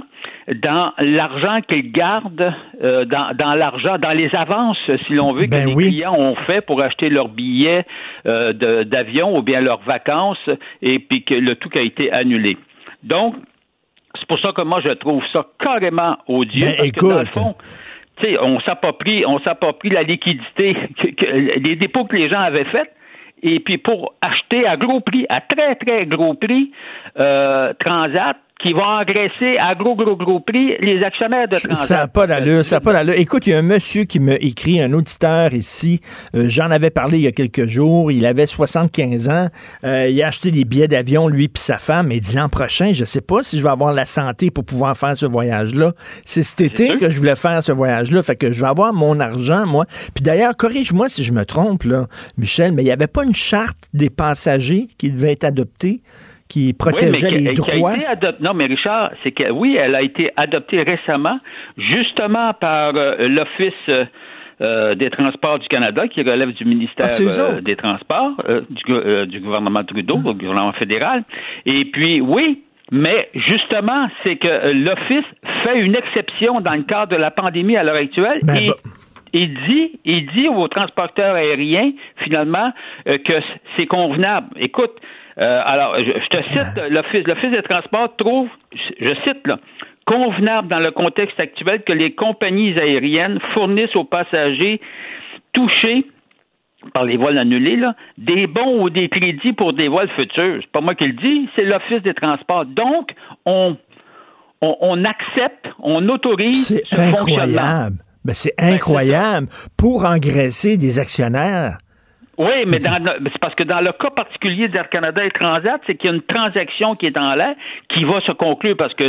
dans 0.55 0.93
l'argent 0.99 1.59
qu'il 1.67 1.91
garde, 1.91 2.53
euh, 2.81 3.05
dans, 3.05 3.53
l'argent, 3.55 3.97
dans 3.97 4.11
les 4.11 4.33
avances, 4.33 4.79
si 5.07 5.13
l'on 5.13 5.33
veut, 5.33 5.45
que 5.45 5.51
ben 5.51 5.67
les 5.67 5.89
clients 5.89 6.15
ont 6.17 6.35
fait 6.47 6.61
pour 6.61 6.81
acheter 6.81 7.09
leurs 7.09 7.27
billets 7.27 7.85
euh, 8.25 8.53
d'avion 8.83 9.37
ou 9.37 9.41
bien 9.41 9.59
leurs 9.59 9.81
vacances, 9.81 10.49
et 10.81 10.99
puis 10.99 11.23
que 11.23 11.33
le 11.33 11.55
tout 11.55 11.69
a 11.75 11.81
été 11.81 12.11
annulé. 12.11 12.57
Donc, 13.03 13.35
pour 14.33 14.39
ça 14.39 14.51
que 14.51 14.63
moi, 14.63 14.81
je 14.81 14.89
trouve 14.89 15.21
ça 15.31 15.45
carrément 15.59 16.17
odieux. 16.27 16.73
Ben, 16.79 16.85
écoute. 16.85 17.37
on 18.41 18.59
s'approprie, 18.61 19.23
on 19.27 19.39
s'approprie 19.41 19.91
la 19.91 20.01
liquidité, 20.01 20.73
que, 20.97 21.59
les 21.59 21.75
dépôts 21.75 22.05
que 22.05 22.15
les 22.15 22.29
gens 22.29 22.39
avaient 22.39 22.65
faits. 22.65 22.91
et 23.43 23.59
puis 23.59 23.77
pour 23.77 24.15
acheter 24.21 24.65
à 24.65 24.75
gros 24.75 25.01
prix, 25.01 25.27
à 25.29 25.41
très, 25.41 25.75
très 25.75 26.07
gros 26.07 26.33
prix, 26.33 26.71
euh, 27.19 27.73
Transat, 27.79 28.37
qui 28.63 28.71
va 28.71 29.01
engraisser 29.01 29.57
à 29.59 29.75
gros, 29.75 29.95
gros, 29.95 30.15
gros 30.15 30.39
prix 30.39 30.77
les 30.79 31.03
actionnaires 31.03 31.49
de 31.49 31.57
Transat. 31.57 31.85
Ça 31.85 31.97
n'a 31.97 32.07
pas 32.07 32.27
d'allure, 32.27 32.63
ça 32.63 32.77
n'a 32.77 32.79
pas 32.79 32.93
d'allure. 32.93 33.15
Écoute, 33.15 33.45
il 33.45 33.49
y 33.49 33.53
a 33.53 33.59
un 33.59 33.61
monsieur 33.61 34.05
qui 34.05 34.21
m'a 34.21 34.35
écrit, 34.35 34.81
un 34.81 34.93
auditeur 34.93 35.53
ici, 35.53 35.99
euh, 36.33 36.45
j'en 36.47 36.71
avais 36.71 36.89
parlé 36.89 37.17
il 37.17 37.23
y 37.25 37.27
a 37.27 37.33
quelques 37.33 37.65
jours, 37.65 38.09
il 38.09 38.25
avait 38.25 38.45
75 38.45 39.27
ans, 39.27 39.49
euh, 39.83 40.07
il 40.07 40.23
a 40.23 40.27
acheté 40.27 40.49
des 40.49 40.63
billets 40.63 40.87
d'avion, 40.87 41.27
lui 41.27 41.49
puis 41.49 41.61
sa 41.61 41.77
femme, 41.77 42.11
et 42.13 42.15
il 42.15 42.21
dit 42.21 42.35
l'an 42.37 42.47
prochain, 42.47 42.93
je 42.93 43.03
sais 43.03 43.21
pas 43.21 43.43
si 43.43 43.57
je 43.57 43.63
vais 43.63 43.69
avoir 43.69 43.91
la 43.91 44.05
santé 44.05 44.49
pour 44.49 44.63
pouvoir 44.63 44.97
faire 44.97 45.17
ce 45.17 45.25
voyage-là. 45.25 45.91
C'est 46.23 46.43
cet 46.43 46.61
été 46.61 46.97
que 46.97 47.09
je 47.09 47.17
voulais 47.17 47.35
faire 47.35 47.61
ce 47.61 47.73
voyage-là, 47.73 48.23
fait 48.23 48.37
que 48.37 48.53
je 48.53 48.61
vais 48.61 48.69
avoir 48.69 48.93
mon 48.93 49.19
argent, 49.19 49.65
moi. 49.67 49.85
Puis 50.15 50.23
d'ailleurs, 50.23 50.55
corrige-moi 50.55 51.09
si 51.09 51.25
je 51.25 51.33
me 51.33 51.43
trompe, 51.43 51.83
là, 51.83 52.07
Michel, 52.37 52.71
mais 52.71 52.83
il 52.83 52.85
n'y 52.85 52.91
avait 52.91 53.07
pas 53.07 53.25
une 53.25 53.35
charte 53.35 53.89
des 53.93 54.09
passagers 54.09 54.87
qui 54.97 55.11
devait 55.11 55.33
être 55.33 55.43
adoptée 55.43 56.01
qui 56.53 56.73
protégeait 56.73 57.27
oui, 57.29 57.33
mais 57.33 57.49
les 57.49 57.53
droits. 57.55 57.95
Non, 58.39 58.53
mais 58.53 58.65
Richard, 58.65 59.11
c'est 59.23 59.31
que 59.31 59.49
oui, 59.51 59.75
elle 59.75 59.95
a 59.95 60.01
été 60.03 60.29
adoptée 60.37 60.83
récemment, 60.83 61.39
justement 61.77 62.53
par 62.53 62.95
euh, 62.95 63.27
l'Office 63.27 63.73
euh, 64.61 64.93
des 64.93 65.09
Transports 65.09 65.57
du 65.57 65.67
Canada, 65.67 66.07
qui 66.07 66.21
relève 66.21 66.51
du 66.53 66.63
ministère 66.65 67.07
Ah, 67.09 67.21
euh, 67.21 67.61
des 67.61 67.75
Transports, 67.75 68.33
euh, 68.47 68.61
du, 68.69 68.83
euh, 68.93 69.25
gouvernement 69.41 69.83
Trudeau, 69.83 70.17
Hum. 70.17 70.33
du 70.37 70.45
gouvernement 70.45 70.73
fédéral. 70.73 71.23
Et 71.65 71.85
puis, 71.85 72.21
oui, 72.21 72.61
mais 72.91 73.29
justement, 73.33 74.07
c'est 74.23 74.35
que 74.35 74.47
euh, 74.47 74.73
l'Office 74.73 75.25
fait 75.63 75.79
une 75.79 75.95
exception 75.95 76.53
dans 76.61 76.75
le 76.75 76.83
cadre 76.83 77.07
de 77.15 77.19
la 77.19 77.31
pandémie 77.31 77.75
à 77.77 77.83
l'heure 77.83 77.95
actuelle. 77.95 78.39
Ben, 78.43 78.55
et, 78.57 78.67
bah- 78.67 78.75
il 79.35 79.55
dit, 79.67 79.99
il 80.05 80.27
dit 80.27 80.47
aux 80.47 80.67
transporteurs 80.67 81.33
aériens, 81.35 81.91
finalement, 82.17 82.71
euh, 83.07 83.17
que 83.17 83.33
c'est 83.75 83.87
convenable. 83.87 84.49
Écoute, 84.57 84.91
euh, 85.39 85.61
alors, 85.65 85.95
je, 85.97 86.11
je 86.11 86.27
te 86.27 86.43
cite, 86.53 86.89
l'Office, 86.89 87.25
l'Office 87.27 87.51
des 87.51 87.63
transports 87.63 88.15
trouve, 88.17 88.47
je, 88.99 89.13
cite, 89.23 89.45
là, 89.45 89.57
convenable 90.05 90.67
dans 90.67 90.79
le 90.79 90.91
contexte 90.91 91.39
actuel 91.39 91.81
que 91.83 91.93
les 91.93 92.13
compagnies 92.13 92.77
aériennes 92.77 93.39
fournissent 93.53 93.95
aux 93.95 94.03
passagers 94.03 94.79
touchés 95.53 96.05
par 96.93 97.05
les 97.05 97.17
vols 97.17 97.37
annulés, 97.37 97.77
là, 97.77 97.95
des 98.17 98.45
bons 98.45 98.83
ou 98.83 98.89
des 98.89 99.07
crédits 99.09 99.53
pour 99.53 99.73
des 99.73 99.87
vols 99.87 100.09
futurs. 100.09 100.59
C'est 100.61 100.71
pas 100.71 100.81
moi 100.81 100.95
qui 100.95 101.05
le 101.05 101.13
dis, 101.13 101.49
c'est 101.55 101.63
l'Office 101.63 102.03
des 102.03 102.13
transports. 102.13 102.65
Donc, 102.65 103.11
on, 103.45 103.77
on, 104.61 104.75
on 104.81 105.05
accepte, 105.05 105.67
on 105.79 106.07
autorise 106.09 106.67
C'est 106.67 106.83
ce 106.85 106.99
incroyable. 106.99 107.97
Ben, 108.25 108.33
c'est 108.33 108.53
incroyable 108.57 109.47
pour 109.77 110.05
engraisser 110.05 110.77
des 110.77 110.99
actionnaires. 110.99 111.77
Oui, 112.37 112.65
mais 112.65 112.79
c'est 112.79 113.39
parce 113.39 113.53
que 113.53 113.63
dans 113.63 113.79
le 113.79 113.91
cas 113.91 114.09
particulier 114.09 114.67
d'Air 114.67 114.89
Canada 114.89 115.23
et 115.23 115.29
Transat, 115.29 115.79
c'est 115.85 115.95
qu'il 115.95 116.09
y 116.09 116.13
a 116.13 116.15
une 116.15 116.23
transaction 116.23 116.95
qui 116.95 117.05
est 117.05 117.11
dans 117.11 117.35
l'air 117.35 117.55
qui 117.89 118.03
va 118.05 118.21
se 118.21 118.31
conclure 118.31 118.75
parce 118.75 118.93
que 118.95 119.05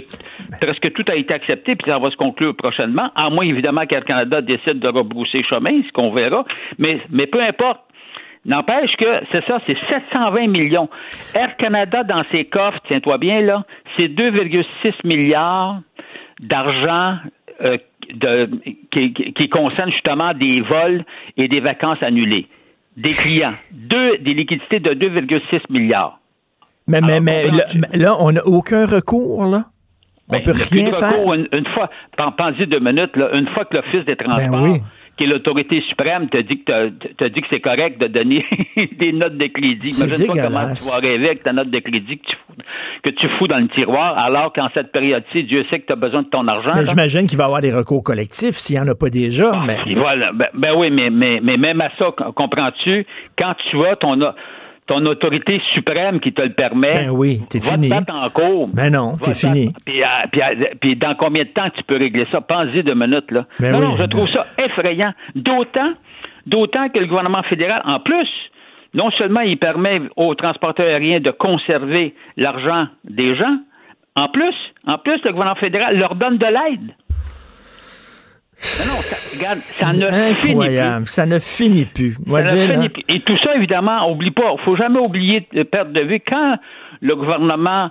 presque 0.61 0.93
tout 0.93 1.04
a 1.09 1.14
été 1.14 1.33
accepté 1.33 1.75
puis 1.75 1.90
ça 1.90 1.99
va 1.99 2.11
se 2.11 2.16
conclure 2.16 2.54
prochainement, 2.54 3.11
à 3.14 3.31
moins 3.31 3.47
évidemment 3.47 3.87
qu'Air 3.87 4.04
Canada 4.04 4.43
décide 4.43 4.78
de 4.78 4.88
rebrousser 4.88 5.43
chemin, 5.43 5.81
ce 5.87 5.93
qu'on 5.93 6.11
verra. 6.12 6.45
Mais, 6.78 7.00
mais 7.11 7.26
peu 7.26 7.40
importe. 7.40 7.81
N'empêche 8.47 8.95
que 8.97 9.23
c'est 9.33 9.43
ça, 9.47 9.59
c'est 9.66 9.78
720 9.88 10.49
millions. 10.49 10.90
Air 11.35 11.57
Canada, 11.57 12.02
dans 12.04 12.25
ses 12.31 12.45
coffres, 12.45 12.78
tiens-toi 12.87 13.16
bien 13.16 13.40
là, 13.40 13.64
c'est 13.97 14.09
2,6 14.09 14.93
milliards 15.02 15.81
d'argent 16.40 17.16
euh, 17.62 17.78
qui, 18.93 19.14
qui 19.14 19.49
concerne 19.49 19.90
justement 19.93 20.35
des 20.35 20.61
vols 20.61 21.04
et 21.38 21.49
des 21.49 21.61
vacances 21.61 22.02
annulées. 22.02 22.47
Des 22.97 23.11
clients. 23.11 23.55
Deux, 23.73 24.19
des 24.19 24.35
liquidités 24.35 24.81
de 24.81 24.91
2,6 24.95 25.61
milliards. 25.71 26.21
Mais, 26.87 27.01
mais, 27.01 27.13
Alors, 27.15 27.23
mais 27.23 27.43
là, 27.45 27.51
comprends-tu? 27.51 27.79
mais 27.93 27.99
là, 27.99 28.17
on 28.21 28.33
n'a 28.33 28.47
aucun 28.47 28.87
recours, 28.87 29.47
là. 29.47 29.65
On 30.29 30.33
Ben, 30.33 30.43
peut 30.43 30.53
rien 30.71 30.91
faire. 30.93 31.11
recours, 31.19 31.35
Une, 31.35 31.49
une 31.53 31.67
fois, 31.75 31.91
pen- 32.17 32.33
pensez 32.37 32.67
deux 32.67 32.79
minutes, 32.81 33.17
là, 33.17 33.31
une 33.35 33.49
fois 33.49 33.65
que 33.65 33.77
l'Office 33.77 34.05
des 34.07 34.17
transports, 34.17 34.51
Ben 34.63 34.71
oui. 34.73 34.81
Qui 35.16 35.25
est 35.25 35.26
l'autorité 35.26 35.80
suprême, 35.88 36.28
te 36.28 36.38
dit 36.38 36.62
que 36.64 36.88
t'as 37.16 37.28
dit 37.28 37.40
que 37.40 37.47
c'est 37.50 37.61
correct 37.61 38.00
de 38.00 38.09
donner 38.09 38.44
des 38.99 39.12
notes 39.12 39.37
de 39.37 39.47
crédit. 39.47 39.90
Imagine 39.90 40.26
pas 40.26 40.42
comment 40.42 40.75
tu 40.75 40.90
vas 40.90 40.99
rêver 40.99 41.26
avec 41.26 41.42
ta 41.42 41.52
note 41.52 41.71
de 41.71 41.78
crédit 41.78 42.18
que 42.18 42.26
tu, 42.26 42.37
fous, 42.37 42.54
que 43.04 43.11
tu 43.11 43.28
fous 43.38 43.47
dans 43.47 43.59
le 43.59 43.68
tiroir, 43.68 44.18
alors 44.18 44.52
qu'en 44.52 44.68
cette 44.75 44.90
période-ci, 44.90 45.44
Dieu 45.44 45.64
sait 45.71 45.80
que 45.80 45.87
tu 45.87 45.92
as 45.92 45.97
besoin 45.97 46.23
de 46.23 46.28
ton 46.28 46.47
argent. 46.49 46.73
Mais 46.75 46.83
là. 46.83 46.87
j'imagine 46.87 47.26
qu'il 47.26 47.38
va 47.38 47.44
y 47.44 47.47
avoir 47.47 47.61
des 47.61 47.73
recours 47.73 48.02
collectifs 48.02 48.56
s'il 48.56 48.76
n'y 48.76 48.83
en 48.83 48.88
a 48.88 48.94
pas 48.94 49.11
déjà. 49.11 49.52
Ah, 49.54 49.64
mais 49.66 49.94
voilà. 49.94 50.33
Ben, 50.33 50.49
ben 50.54 50.75
oui, 50.76 50.90
mais, 50.90 51.11
mais, 51.11 51.40
mais 51.42 51.56
même 51.56 51.80
à 51.80 51.90
ça, 51.99 52.06
com- 52.16 52.33
comprends-tu, 52.35 53.06
quand 53.38 53.54
tu 53.71 53.85
as 53.87 53.97
ton, 53.97 54.18
ton 54.87 55.05
autorité 55.07 55.61
suprême 55.73 56.21
qui 56.21 56.33
te 56.33 56.43
le 56.43 56.53
permet, 56.53 56.93
Ben 56.93 57.11
oui, 57.11 57.41
t'es 57.49 57.59
va 57.59 57.73
fini. 57.73 57.88
te 57.88 57.95
battre 57.95 58.14
en 58.14 58.29
cours. 58.31 58.69
Ben 58.69 58.91
non, 58.91 59.12
Va 59.12 59.26
t'es 59.26 59.33
te 59.33 59.38
fini. 59.38 59.73
Puis, 59.87 60.03
euh, 60.03 60.07
puis, 60.31 60.43
euh, 60.43 60.64
puis 60.81 60.97
dans 60.97 61.14
combien 61.14 61.45
de 61.45 61.49
temps 61.49 61.71
tu 61.75 61.83
peux 61.85 61.97
régler 61.97 62.26
ça? 62.31 62.41
Pense-y 62.43 62.83
deux 62.83 62.95
minutes, 62.95 63.31
là. 63.31 63.47
Ben 63.61 63.73
non, 63.73 63.79
oui, 63.79 63.85
non, 63.87 63.93
je 63.95 64.03
ben- 64.03 64.09
trouve 64.09 64.29
ça 64.29 64.45
effrayant. 64.59 65.12
D'autant, 65.35 65.93
d'autant 66.47 66.88
que 66.91 66.99
le 66.99 67.07
gouvernement 67.07 67.43
fédéral, 67.45 67.81
en 67.87 68.00
plus, 68.00 68.29
non 68.95 69.11
seulement 69.12 69.41
il 69.41 69.57
permet 69.59 70.03
aux 70.17 70.35
transporteurs 70.35 70.87
aériens 70.87 71.21
de 71.21 71.31
conserver 71.31 72.14
l'argent 72.37 72.87
des 73.05 73.35
gens, 73.37 73.57
en 74.17 74.29
plus, 74.29 74.55
en 74.87 74.99
plus, 74.99 75.19
le 75.25 75.33
gouvernement 75.33 75.57
fédéral 75.59 75.97
leur 75.99 76.14
donne 76.14 76.37
de 76.38 76.47
l'aide. 76.47 76.95
Non, 78.79 78.87
non, 78.87 79.01
ça, 79.03 79.37
regarde, 79.37 79.59
ça 79.59 79.93
ne 79.93 80.11
finit 80.11 80.35
plus. 80.35 80.51
incroyable. 80.51 81.07
Ça 81.09 81.27
ne 81.27 81.39
finit 81.39 81.85
plus. 81.87 82.17
Moi, 82.27 82.45
Ça 82.45 82.57
ne 82.57 82.73
finit 82.73 82.89
plus. 82.89 83.05
Et 83.09 83.21
tout 83.21 83.37
ça, 83.39 83.55
évidemment, 83.57 84.11
oublie 84.11 84.31
pas, 84.31 84.55
faut 84.65 84.77
jamais 84.77 85.01
oublier 85.01 85.47
de 85.53 85.63
perdre 85.65 85.93
de 85.93 86.01
vue 86.01 86.21
quand 86.21 86.57
le 87.01 87.17
gouvernement 87.17 87.91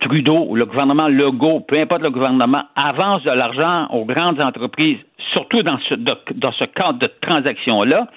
Trudeau 0.00 0.46
ou 0.48 0.56
le 0.56 0.66
gouvernement 0.66 1.08
Legault, 1.08 1.60
peu 1.60 1.78
importe 1.78 2.02
le 2.02 2.10
gouvernement, 2.10 2.64
avance 2.76 3.22
de 3.22 3.30
l'argent 3.30 3.86
aux 3.90 4.04
grandes 4.04 4.40
entreprises, 4.40 4.98
surtout 5.32 5.62
dans 5.62 5.78
ce, 5.88 5.94
dans 5.94 6.52
ce 6.52 6.64
cadre 6.64 6.98
de 6.98 7.10
transaction-là, 7.22 8.08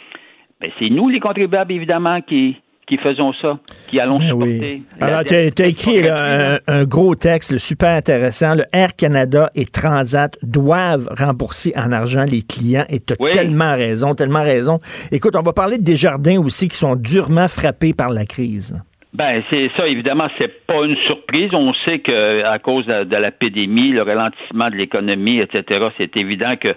ben 0.60 0.72
c'est 0.80 0.90
nous, 0.90 1.08
les 1.10 1.20
contribuables, 1.20 1.72
évidemment, 1.72 2.22
qui, 2.22 2.58
qui 2.88 2.98
faisons 2.98 3.34
ça, 3.41 3.60
qui 3.88 4.00
allons 4.00 4.15
Ben 4.17 4.27
supporter. 4.27 4.60
oui. 4.60 4.84
Alors, 5.01 5.24
tu 5.25 5.36
as, 5.36 5.65
écrit 5.67 6.01
là, 6.03 6.56
un, 6.56 6.58
un 6.67 6.84
gros 6.86 7.15
texte 7.15 7.51
là, 7.51 7.60
super 7.60 7.89
intéressant. 7.89 8.56
Le 8.56 8.63
Air 8.72 8.96
Canada 8.96 9.50
et 9.56 9.65
Transat 9.65 10.38
doivent 10.41 11.10
rembourser 11.17 11.74
en 11.75 11.91
argent 11.91 12.24
les 12.24 12.44
clients. 12.44 12.86
Et 12.89 13.00
tu 13.01 13.13
as 13.13 13.17
Oui. 13.20 13.32
tellement 13.32 13.74
raison, 13.75 14.15
tellement 14.15 14.44
raison. 14.44 14.79
Écoute, 15.12 15.36
on 15.36 15.41
va 15.41 15.51
parler 15.53 15.77
de 15.77 15.84
Desjardins 15.84 16.39
aussi 16.39 16.70
qui 16.70 16.77
sont 16.77 16.96
durement 16.96 17.48
frappés 17.50 17.94
par 17.94 18.10
la 18.10 18.25
crise. 18.25 18.82
Ben, 19.13 19.41
c'est 19.50 19.70
ça, 19.75 19.88
évidemment, 19.88 20.27
c'est 20.38 20.65
pas 20.67 20.84
une 20.86 20.98
surprise. 20.98 21.50
On 21.53 21.74
sait 21.86 22.00
que 22.00 22.44
à 22.44 22.60
cause 22.60 22.86
de, 22.86 23.03
de 23.03 23.15
la 23.15 23.32
pandémie, 23.32 23.91
le 23.91 24.03
ralentissement 24.03 24.70
de 24.70 24.75
l'économie, 24.75 25.39
etc., 25.39 25.88
c'est 25.98 26.15
évident 26.17 26.56
que 26.56 26.70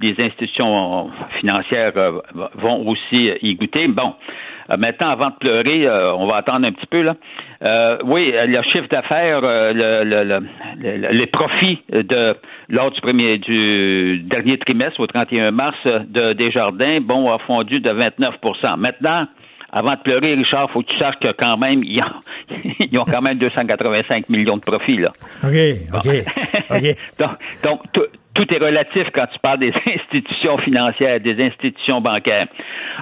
les 0.00 0.14
institutions 0.18 1.10
financières 1.38 1.92
euh, 1.96 2.20
vont 2.54 2.86
aussi 2.88 3.30
y 3.42 3.54
goûter. 3.56 3.88
Bon, 3.88 4.14
maintenant, 4.76 5.10
avant 5.10 5.30
de 5.30 5.34
pleurer, 5.36 5.86
euh, 5.86 6.14
on 6.14 6.26
va 6.26 6.36
attendre 6.36 6.66
un 6.66 6.72
petit 6.72 6.86
peu 6.86 7.02
là. 7.02 7.14
Euh, 7.62 7.98
oui, 8.04 8.32
le 8.34 8.62
chiffre 8.62 8.88
d'affaires, 8.90 9.40
euh, 9.42 9.72
le, 9.72 10.04
le, 10.04 10.24
le, 10.24 10.96
le- 10.98 11.08
les 11.12 11.26
profits 11.26 11.78
de 11.92 12.34
lors 12.68 12.90
du 12.90 13.00
premier 13.00 13.38
du 13.38 14.18
dernier 14.20 14.56
trimestre 14.58 15.00
au 15.00 15.06
31 15.06 15.50
mars 15.50 15.76
euh, 15.86 16.00
de 16.08 16.32
Desjardins, 16.34 17.00
bon, 17.00 17.30
a 17.30 17.38
fondu 17.40 17.80
de 17.80 17.90
29% 17.90 18.76
Maintenant, 18.78 19.26
avant 19.72 19.92
de 19.92 20.00
pleurer, 20.00 20.34
Richard, 20.34 20.70
faut 20.70 20.82
que 20.82 20.90
tu 20.90 20.98
saches 20.98 21.18
que 21.20 21.32
quand 21.32 21.56
même, 21.56 21.82
ils 21.84 22.00
ont, 22.02 22.56
ils 22.80 22.98
ont 22.98 23.04
quand 23.04 23.22
même 23.22 23.38
285 23.38 24.28
millions 24.28 24.56
de 24.56 24.62
profits, 24.62 24.96
là. 24.96 25.10
OK, 25.44 25.54
OK, 25.94 26.24
OK. 26.70 26.96
donc, 27.18 27.30
donc, 27.62 27.80
tout, 28.34 28.52
est 28.52 28.58
relatif 28.58 29.08
quand 29.12 29.26
tu 29.32 29.38
parles 29.40 29.58
des 29.58 29.72
institutions 29.86 30.58
financières, 30.58 31.20
des 31.20 31.42
institutions 31.42 32.00
bancaires. 32.00 32.46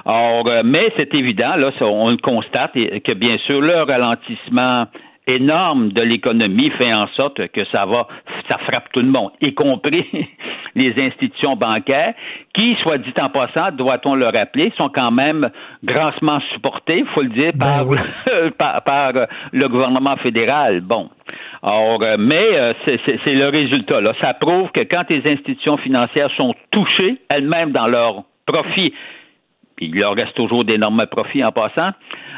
Or, 0.05 0.47
euh, 0.47 0.61
mais 0.63 0.91
c'est 0.97 1.13
évident, 1.13 1.55
là, 1.55 1.71
on 1.81 2.09
le 2.09 2.17
constate, 2.17 2.73
que 2.73 3.13
bien 3.13 3.37
sûr, 3.39 3.61
le 3.61 3.83
ralentissement 3.83 4.87
énorme 5.29 5.91
de 5.91 6.01
l'économie 6.01 6.69
fait 6.71 6.93
en 6.93 7.07
sorte 7.09 7.47
que 7.49 7.63
ça 7.65 7.85
va, 7.85 8.07
ça 8.47 8.57
frappe 8.57 8.91
tout 8.91 9.01
le 9.01 9.07
monde, 9.07 9.31
y 9.41 9.53
compris 9.53 10.05
les 10.75 10.93
institutions 10.97 11.55
bancaires, 11.55 12.13
qui, 12.53 12.75
soit 12.81 12.97
dit 12.97 13.13
en 13.19 13.29
passant, 13.29 13.71
doit-on 13.71 14.15
le 14.15 14.25
rappeler, 14.27 14.73
sont 14.77 14.89
quand 14.89 15.11
même 15.11 15.49
grassement 15.83 16.39
supportées, 16.53 17.03
faut 17.13 17.21
le 17.21 17.29
dire, 17.29 17.51
Ben 17.53 17.65
par, 17.65 17.87
oui. 17.87 17.97
par, 18.57 18.83
par, 18.83 19.11
le 19.51 19.67
gouvernement 19.67 20.17
fédéral. 20.17 20.81
Bon. 20.81 21.09
Or, 21.61 22.01
euh, 22.01 22.15
mais 22.17 22.47
euh, 22.53 22.73
c'est 22.85 23.33
le 23.33 23.49
résultat. 23.49 24.01
Là. 24.01 24.13
Ça 24.19 24.33
prouve 24.33 24.71
que 24.71 24.81
quand 24.81 25.03
les 25.09 25.29
institutions 25.29 25.77
financières 25.77 26.31
sont 26.37 26.53
touchées 26.71 27.17
elles-mêmes 27.29 27.71
dans 27.71 27.87
leurs 27.87 28.23
profits, 28.45 28.93
puis 29.75 29.87
il 29.87 29.99
leur 29.99 30.15
reste 30.15 30.35
toujours 30.35 30.65
d'énormes 30.65 31.05
profits 31.09 31.43
en 31.43 31.51
passant, 31.51 31.91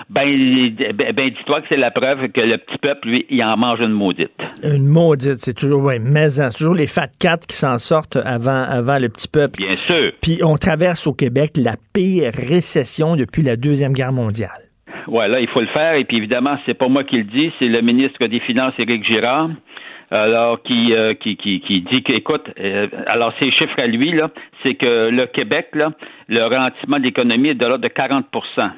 ben, 0.10 0.76
ben, 0.94 1.14
ben, 1.14 1.30
dis-toi 1.30 1.62
que 1.62 1.68
c'est 1.70 1.78
la 1.78 1.90
preuve 1.90 2.28
que 2.30 2.42
le 2.42 2.58
petit 2.58 2.78
peuple, 2.78 3.08
lui, 3.08 3.26
il 3.30 3.44
en 3.44 3.58
mange 3.58 3.80
une 3.80 3.94
maudite. 3.94 4.30
Une 4.62 4.88
maudite, 4.88 5.38
c'est 5.38 5.54
toujours, 5.54 5.84
ouais, 5.84 6.00
mais 6.00 6.40
hein, 6.40 6.50
c'est 6.50 6.58
toujours 6.58 6.76
les 6.76 6.86
fat 6.86 7.08
cats 7.20 7.38
qui 7.38 7.56
s'en 7.56 7.78
sortent 7.80 8.18
avant, 8.18 8.64
avant 8.64 9.00
le 9.00 9.10
petit 9.10 9.28
peuple. 9.28 9.64
Bien 9.64 9.76
sûr. 9.76 10.12
Puis 10.22 10.40
on 10.44 10.58
traverse 10.58 11.08
au 11.08 11.14
Québec 11.14 11.54
la 11.56 11.76
pire 11.94 12.32
récession 12.34 13.16
depuis 13.16 13.42
la 13.42 13.56
Deuxième 13.56 13.94
Guerre 13.94 14.14
mondiale. 14.14 14.61
Ouais, 15.08 15.28
là, 15.28 15.40
il 15.40 15.48
faut 15.48 15.62
le 15.62 15.68
faire. 15.68 15.96
Et 15.96 16.04
puis, 16.04 16.18
évidemment, 16.18 16.58
c'est 16.66 16.74
pas 16.74 16.88
moi 16.88 17.04
qui 17.04 17.18
le 17.18 17.24
dis, 17.24 17.52
c'est 17.60 17.68
le 17.68 17.82
ministre 17.82 18.26
des 18.28 18.40
Finances, 18.40 18.74
Éric 18.78 19.06
Girard, 19.06 19.50
alors 20.12 20.62
qui, 20.64 20.94
euh, 20.94 21.10
qui, 21.10 21.38
qui, 21.38 21.82
dit 21.82 22.04
qu'écoute, 22.04 22.50
euh, 22.60 22.88
alors 23.08 23.34
ces 23.40 23.52
chiffres 23.52 23.80
à 23.80 23.88
lui, 23.88 24.12
là, 24.12 24.30
c'est 24.64 24.76
que 24.76 25.10
le 25.10 25.26
Québec, 25.28 25.70
là, 25.74 25.92
le 26.28 26.44
ralentissement 26.44 26.98
de 26.98 27.04
l'économie 27.04 27.50
est 27.50 27.56
de 27.56 27.66
l'ordre 27.66 27.84
de 27.84 27.88
40% 27.88 28.72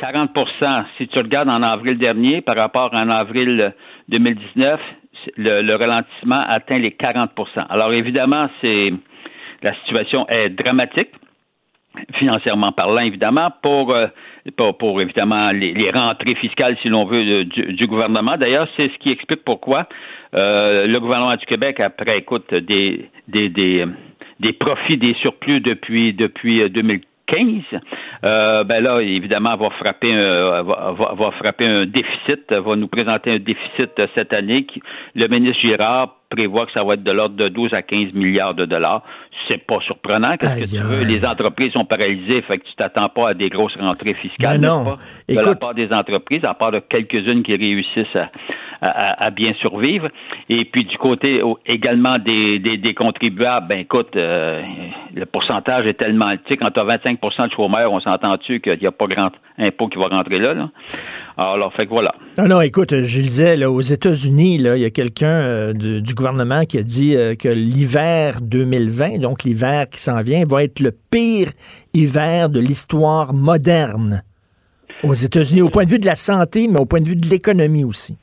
40% 0.00 0.84
Si 0.98 1.08
tu 1.08 1.18
regardes 1.18 1.48
en 1.48 1.62
avril 1.62 1.96
dernier 1.96 2.42
par 2.42 2.56
rapport 2.56 2.94
à 2.94 3.02
en 3.02 3.08
avril 3.08 3.72
2019, 4.08 4.80
le, 5.36 5.62
le 5.62 5.76
ralentissement 5.76 6.42
atteint 6.46 6.78
les 6.78 6.90
40% 6.90 7.28
Alors 7.70 7.92
évidemment, 7.92 8.50
c'est 8.60 8.92
la 9.62 9.74
situation 9.76 10.26
est 10.28 10.50
dramatique 10.50 11.10
financièrement 12.14 12.72
parlant, 12.72 13.00
évidemment, 13.00 13.50
pour, 13.62 13.92
euh, 13.92 14.06
pour, 14.78 15.00
évidemment 15.00 15.50
les, 15.50 15.90
rentrées 15.90 16.34
fiscales, 16.36 16.76
si 16.82 16.88
l'on 16.88 17.04
veut, 17.04 17.44
du, 17.44 17.86
gouvernement. 17.86 18.36
D'ailleurs, 18.36 18.68
c'est 18.76 18.88
ce 18.88 18.98
qui 18.98 19.10
explique 19.10 19.44
pourquoi 19.44 19.86
euh, 20.34 20.86
le 20.86 21.00
gouvernement 21.00 21.36
du 21.36 21.46
Québec, 21.46 21.80
après, 21.80 22.18
écoute, 22.18 22.54
des, 22.54 23.08
des, 23.28 23.48
des, 23.48 24.52
profits, 24.52 24.96
des 24.96 25.14
surplus 25.14 25.60
depuis, 25.60 26.12
depuis 26.12 26.68
2015, 26.70 27.04
euh, 27.72 27.78
euh, 28.24 28.64
ben 28.64 28.82
là, 28.82 29.00
évidemment, 29.00 29.56
va 29.56 29.70
frapper 29.70 30.12
un, 30.12 30.64
un 31.60 31.86
déficit, 31.86 32.52
va 32.52 32.76
nous 32.76 32.88
présenter 32.88 33.32
un 33.32 33.38
déficit 33.38 33.90
cette 34.14 34.32
année. 34.32 34.66
Le 35.14 35.26
ministre 35.28 35.60
Girard 35.60 36.19
prévoit 36.30 36.66
que 36.66 36.72
ça 36.72 36.84
va 36.84 36.94
être 36.94 37.02
de 37.02 37.10
l'ordre 37.10 37.36
de 37.36 37.48
12 37.48 37.74
à 37.74 37.82
15 37.82 38.14
milliards 38.14 38.54
de 38.54 38.64
dollars. 38.64 39.02
C'est 39.48 39.66
pas 39.66 39.80
surprenant. 39.80 40.36
Qu'est-ce 40.36 40.72
que 40.72 40.76
tu 40.76 40.82
veux? 40.82 41.04
Les 41.04 41.24
entreprises 41.24 41.72
sont 41.72 41.84
paralysées, 41.84 42.40
fait 42.42 42.58
que 42.58 42.64
tu 42.64 42.74
t'attends 42.76 43.08
pas 43.08 43.30
à 43.30 43.34
des 43.34 43.48
grosses 43.48 43.76
rentrées 43.76 44.14
fiscales. 44.14 44.60
Ben 44.60 44.68
non. 44.68 44.84
Pas, 44.84 44.98
de 45.28 45.34
Écoute... 45.34 45.46
la 45.46 45.54
part 45.56 45.74
des 45.74 45.92
entreprises, 45.92 46.44
à 46.44 46.54
part 46.54 46.72
de 46.72 46.78
quelques-unes 46.78 47.42
qui 47.42 47.56
réussissent 47.56 48.16
à, 48.16 48.30
à, 48.80 49.24
à, 49.24 49.30
bien 49.30 49.52
survivre. 49.54 50.08
Et 50.48 50.64
puis 50.64 50.84
du 50.84 50.96
côté 50.98 51.42
également 51.66 52.18
des, 52.18 52.58
des, 52.58 52.76
des 52.76 52.94
contribuables, 52.94 53.66
ben 53.68 53.80
écoute, 53.80 54.14
euh, 54.16 54.62
le 55.14 55.26
pourcentage 55.26 55.86
est 55.86 55.94
tellement 55.94 56.30
tu 56.36 56.42
sais, 56.48 56.56
quand 56.56 56.70
tu 56.70 56.80
as 56.80 56.84
25% 56.84 57.48
de 57.48 57.52
chômeurs, 57.52 57.92
on 57.92 58.00
s'entend-tu 58.00 58.60
qu'il 58.60 58.78
n'y 58.78 58.86
a 58.86 58.92
pas 58.92 59.06
grand 59.06 59.30
impôt 59.58 59.88
qui 59.88 59.98
va 59.98 60.06
rentrer 60.08 60.38
là, 60.38 60.54
là? 60.54 60.68
Alors, 61.40 61.72
fait 61.72 61.86
que 61.86 61.90
voilà. 61.90 62.14
Non, 62.36 62.48
non, 62.48 62.60
écoute, 62.60 62.94
je 63.00 63.20
disais, 63.22 63.56
là, 63.56 63.70
aux 63.70 63.80
États-Unis, 63.80 64.56
il 64.56 64.78
y 64.78 64.84
a 64.84 64.90
quelqu'un 64.90 65.40
euh, 65.40 65.72
du, 65.72 66.14
gouvernement 66.14 66.66
qui 66.66 66.76
a 66.76 66.82
dit 66.82 67.16
euh, 67.16 67.34
que 67.34 67.48
l'hiver 67.48 68.40
2020, 68.42 69.20
donc 69.20 69.44
l'hiver 69.44 69.86
qui 69.90 70.00
s'en 70.00 70.20
vient, 70.20 70.44
va 70.46 70.62
être 70.64 70.80
le 70.80 70.92
pire 71.10 71.48
hiver 71.94 72.50
de 72.50 72.60
l'histoire 72.60 73.32
moderne 73.32 74.22
aux 75.02 75.14
États-Unis, 75.14 75.62
au 75.62 75.70
point 75.70 75.84
de 75.84 75.90
vue 75.90 75.98
de 75.98 76.04
la 76.04 76.14
santé, 76.14 76.68
mais 76.70 76.78
au 76.78 76.84
point 76.84 77.00
de 77.00 77.08
vue 77.08 77.16
de 77.16 77.26
l'économie 77.26 77.84
aussi. 77.84 78.18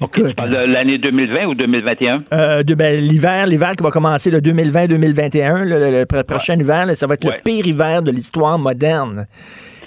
Okay, 0.00 0.20
Écoute, 0.22 0.36
tu 0.36 0.48
l'année 0.48 0.98
2020 0.98 1.46
ou 1.46 1.54
2021? 1.54 2.24
Euh, 2.32 2.62
de, 2.64 2.74
ben, 2.74 3.00
l'hiver, 3.00 3.46
l'hiver 3.46 3.72
qui 3.76 3.84
va 3.84 3.90
commencer 3.90 4.32
le 4.32 4.40
2020-2021, 4.40 5.64
le, 5.64 5.78
le, 5.78 6.06
le, 6.10 6.22
prochain 6.24 6.56
ouais. 6.56 6.62
hiver, 6.62 6.86
là, 6.86 6.96
ça 6.96 7.06
va 7.06 7.14
être 7.14 7.26
ouais. 7.26 7.36
le 7.36 7.42
pire 7.42 7.66
hiver 7.66 8.02
de 8.02 8.10
l'histoire 8.10 8.58
moderne. 8.58 9.26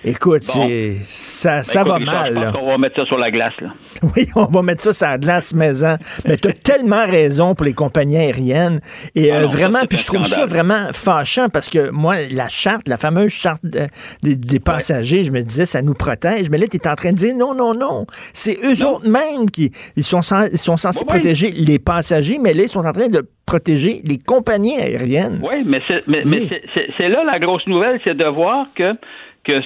Écoute, 0.04 0.44
bon. 0.56 0.68
ça, 1.04 1.62
ça 1.62 1.84
ben, 1.84 1.92
va 1.92 2.00
mal. 2.00 2.34
Là. 2.34 2.54
On 2.60 2.68
va 2.68 2.78
mettre 2.80 2.96
ça 2.96 3.06
sur 3.06 3.18
la 3.18 3.30
glace. 3.30 3.54
Là. 3.62 3.70
Oui, 4.16 4.28
on 4.36 4.46
va 4.46 4.62
mettre 4.64 4.82
ça 4.82 4.94
sur 4.94 5.08
la 5.08 5.18
glace 5.18 5.54
maison. 5.54 5.98
Mais 6.26 6.38
tu 6.38 6.48
as 6.48 6.54
tellement 6.64 7.06
raison 7.06 7.54
pour 7.54 7.66
les 7.66 7.74
compagnies 7.74 8.18
aériennes. 8.18 8.80
Et 9.14 9.32
ah 9.32 9.36
euh, 9.38 9.42
non, 9.42 9.48
vraiment, 9.48 9.80
puis 9.88 10.00
je 10.00 10.06
trouve 10.08 10.26
scandale. 10.26 10.50
ça 10.50 10.56
vraiment 10.56 10.88
fâchant 10.92 11.50
parce 11.50 11.70
que 11.70 11.92
moi, 11.92 12.16
la 12.32 12.50
charte, 12.50 12.88
la 12.88 12.98
fameuse 12.98 13.32
charte 13.32 13.64
de, 13.64 13.88
de, 14.24 14.34
des 14.34 14.60
passagers, 14.60 15.20
ouais. 15.20 15.24
je 15.24 15.32
me 15.32 15.42
disais, 15.42 15.66
ça 15.66 15.82
nous 15.82 15.94
protège. 15.94 16.50
Mais 16.50 16.58
là, 16.58 16.66
tu 16.68 16.78
es 16.78 16.88
en 16.88 16.96
train 16.96 17.12
de 17.12 17.18
dire 17.18 17.36
non, 17.36 17.54
non, 17.54 17.74
non. 17.76 18.06
C'est 18.34 18.58
eux 18.64 18.74
non. 18.82 18.96
autres 18.96 19.08
mêmes 19.08 19.50
qui 19.52 19.72
ils 19.96 20.04
sont, 20.04 20.22
ils 20.52 20.58
sont 20.58 20.78
censés 20.78 21.06
protéger 21.06 21.52
les 21.52 21.78
passagers, 21.78 22.40
mais 22.40 22.54
là, 22.54 22.64
ils 22.64 22.70
sont 22.70 22.86
en 22.86 22.94
train 22.94 23.08
de 23.08 23.28
protéger 23.46 24.02
les 24.06 24.18
compagnies 24.18 24.80
aériennes. 24.80 25.42
Oui, 25.44 25.64
mais 25.66 25.82
c'est 25.88 27.10
là 27.10 27.24
la 27.24 27.40
grosse 27.40 27.68
nouvelle, 27.68 28.00
c'est 28.04 28.16
de 28.16 28.26
voir 28.26 28.68
que 28.76 28.94
que 29.44 29.62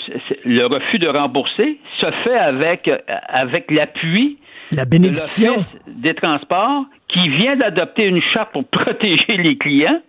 le 0.45 0.65
refus 0.65 0.99
de 0.99 1.07
rembourser 1.07 1.79
se 1.99 2.11
fait 2.23 2.37
avec, 2.37 2.89
avec 3.07 3.69
l'appui 3.71 4.37
la 4.71 4.85
bénédiction. 4.85 5.57
de 5.87 6.01
des 6.01 6.13
transports 6.15 6.85
qui 7.07 7.29
vient 7.29 7.55
d'adopter 7.55 8.05
une 8.05 8.21
charte 8.33 8.51
pour 8.51 8.65
protéger 8.65 9.37
les 9.37 9.57
clients 9.57 10.01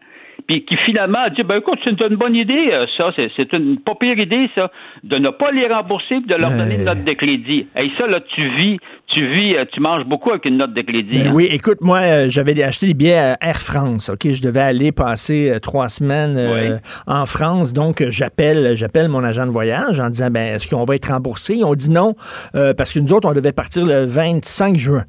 puis 0.47 0.65
qui 0.65 0.77
finalement 0.85 1.19
a 1.19 1.31
dit 1.31 1.43
ben 1.43 1.57
écoute, 1.57 1.79
c'est 1.85 2.01
une 2.01 2.17
bonne 2.17 2.35
idée, 2.35 2.71
euh, 2.73 2.87
ça, 2.97 3.11
c'est 3.17 3.53
une 3.53 3.79
pas 3.81 3.95
pire 3.95 4.19
idée, 4.19 4.49
ça, 4.55 4.71
de 5.03 5.17
ne 5.17 5.31
pas 5.31 5.51
les 5.51 5.67
rembourser 5.67 6.21
de 6.21 6.35
leur 6.35 6.51
donner 6.51 6.77
une 6.77 6.85
note 6.85 7.05
de 7.05 7.13
crédit. 7.13 7.67
Et 7.77 7.91
ça, 7.99 8.07
là, 8.07 8.21
tu 8.21 8.49
vis, 8.57 8.79
tu 9.09 9.27
vis, 9.27 9.57
euh, 9.57 9.65
tu 9.73 9.81
manges 9.81 10.05
beaucoup 10.05 10.31
avec 10.31 10.45
une 10.45 10.57
note 10.57 10.73
de 10.75 10.83
crédit. 10.83 11.19
Ben 11.19 11.29
hein? 11.29 11.33
Oui, 11.35 11.49
écoute, 11.51 11.79
moi, 11.81 11.99
euh, 11.99 12.27
j'avais 12.29 12.61
acheté 12.63 12.87
des 12.87 12.95
billets 12.95 13.15
à 13.15 13.39
Air 13.41 13.61
France, 13.61 14.09
OK? 14.09 14.31
Je 14.31 14.43
devais 14.43 14.61
aller 14.61 14.93
passer 14.93 15.51
euh, 15.51 15.59
trois 15.59 15.89
semaines 15.89 16.37
euh, 16.37 16.79
en 17.07 17.27
France, 17.27 17.73
donc 17.73 18.05
j'appelle 18.09 18.77
j'appelle 18.77 19.09
mon 19.09 19.25
agent 19.25 19.47
de 19.47 19.51
voyage 19.51 20.01
en 20.01 20.11
disant 20.11 20.31
ben 20.31 20.55
est-ce 20.55 20.69
qu'on 20.69 20.85
va 20.85 20.95
être 20.95 21.13
remboursé? 21.13 21.55
Ils 21.57 21.65
ont 21.65 21.75
dit 21.75 21.91
non, 21.91 22.15
parce 22.53 22.93
que 22.93 23.01
nous 23.01 23.13
autres, 23.13 23.29
on 23.29 23.35
devait 23.35 23.53
partir 23.53 23.85
le 23.85 24.05
25 24.05 24.77
juin. 24.77 25.05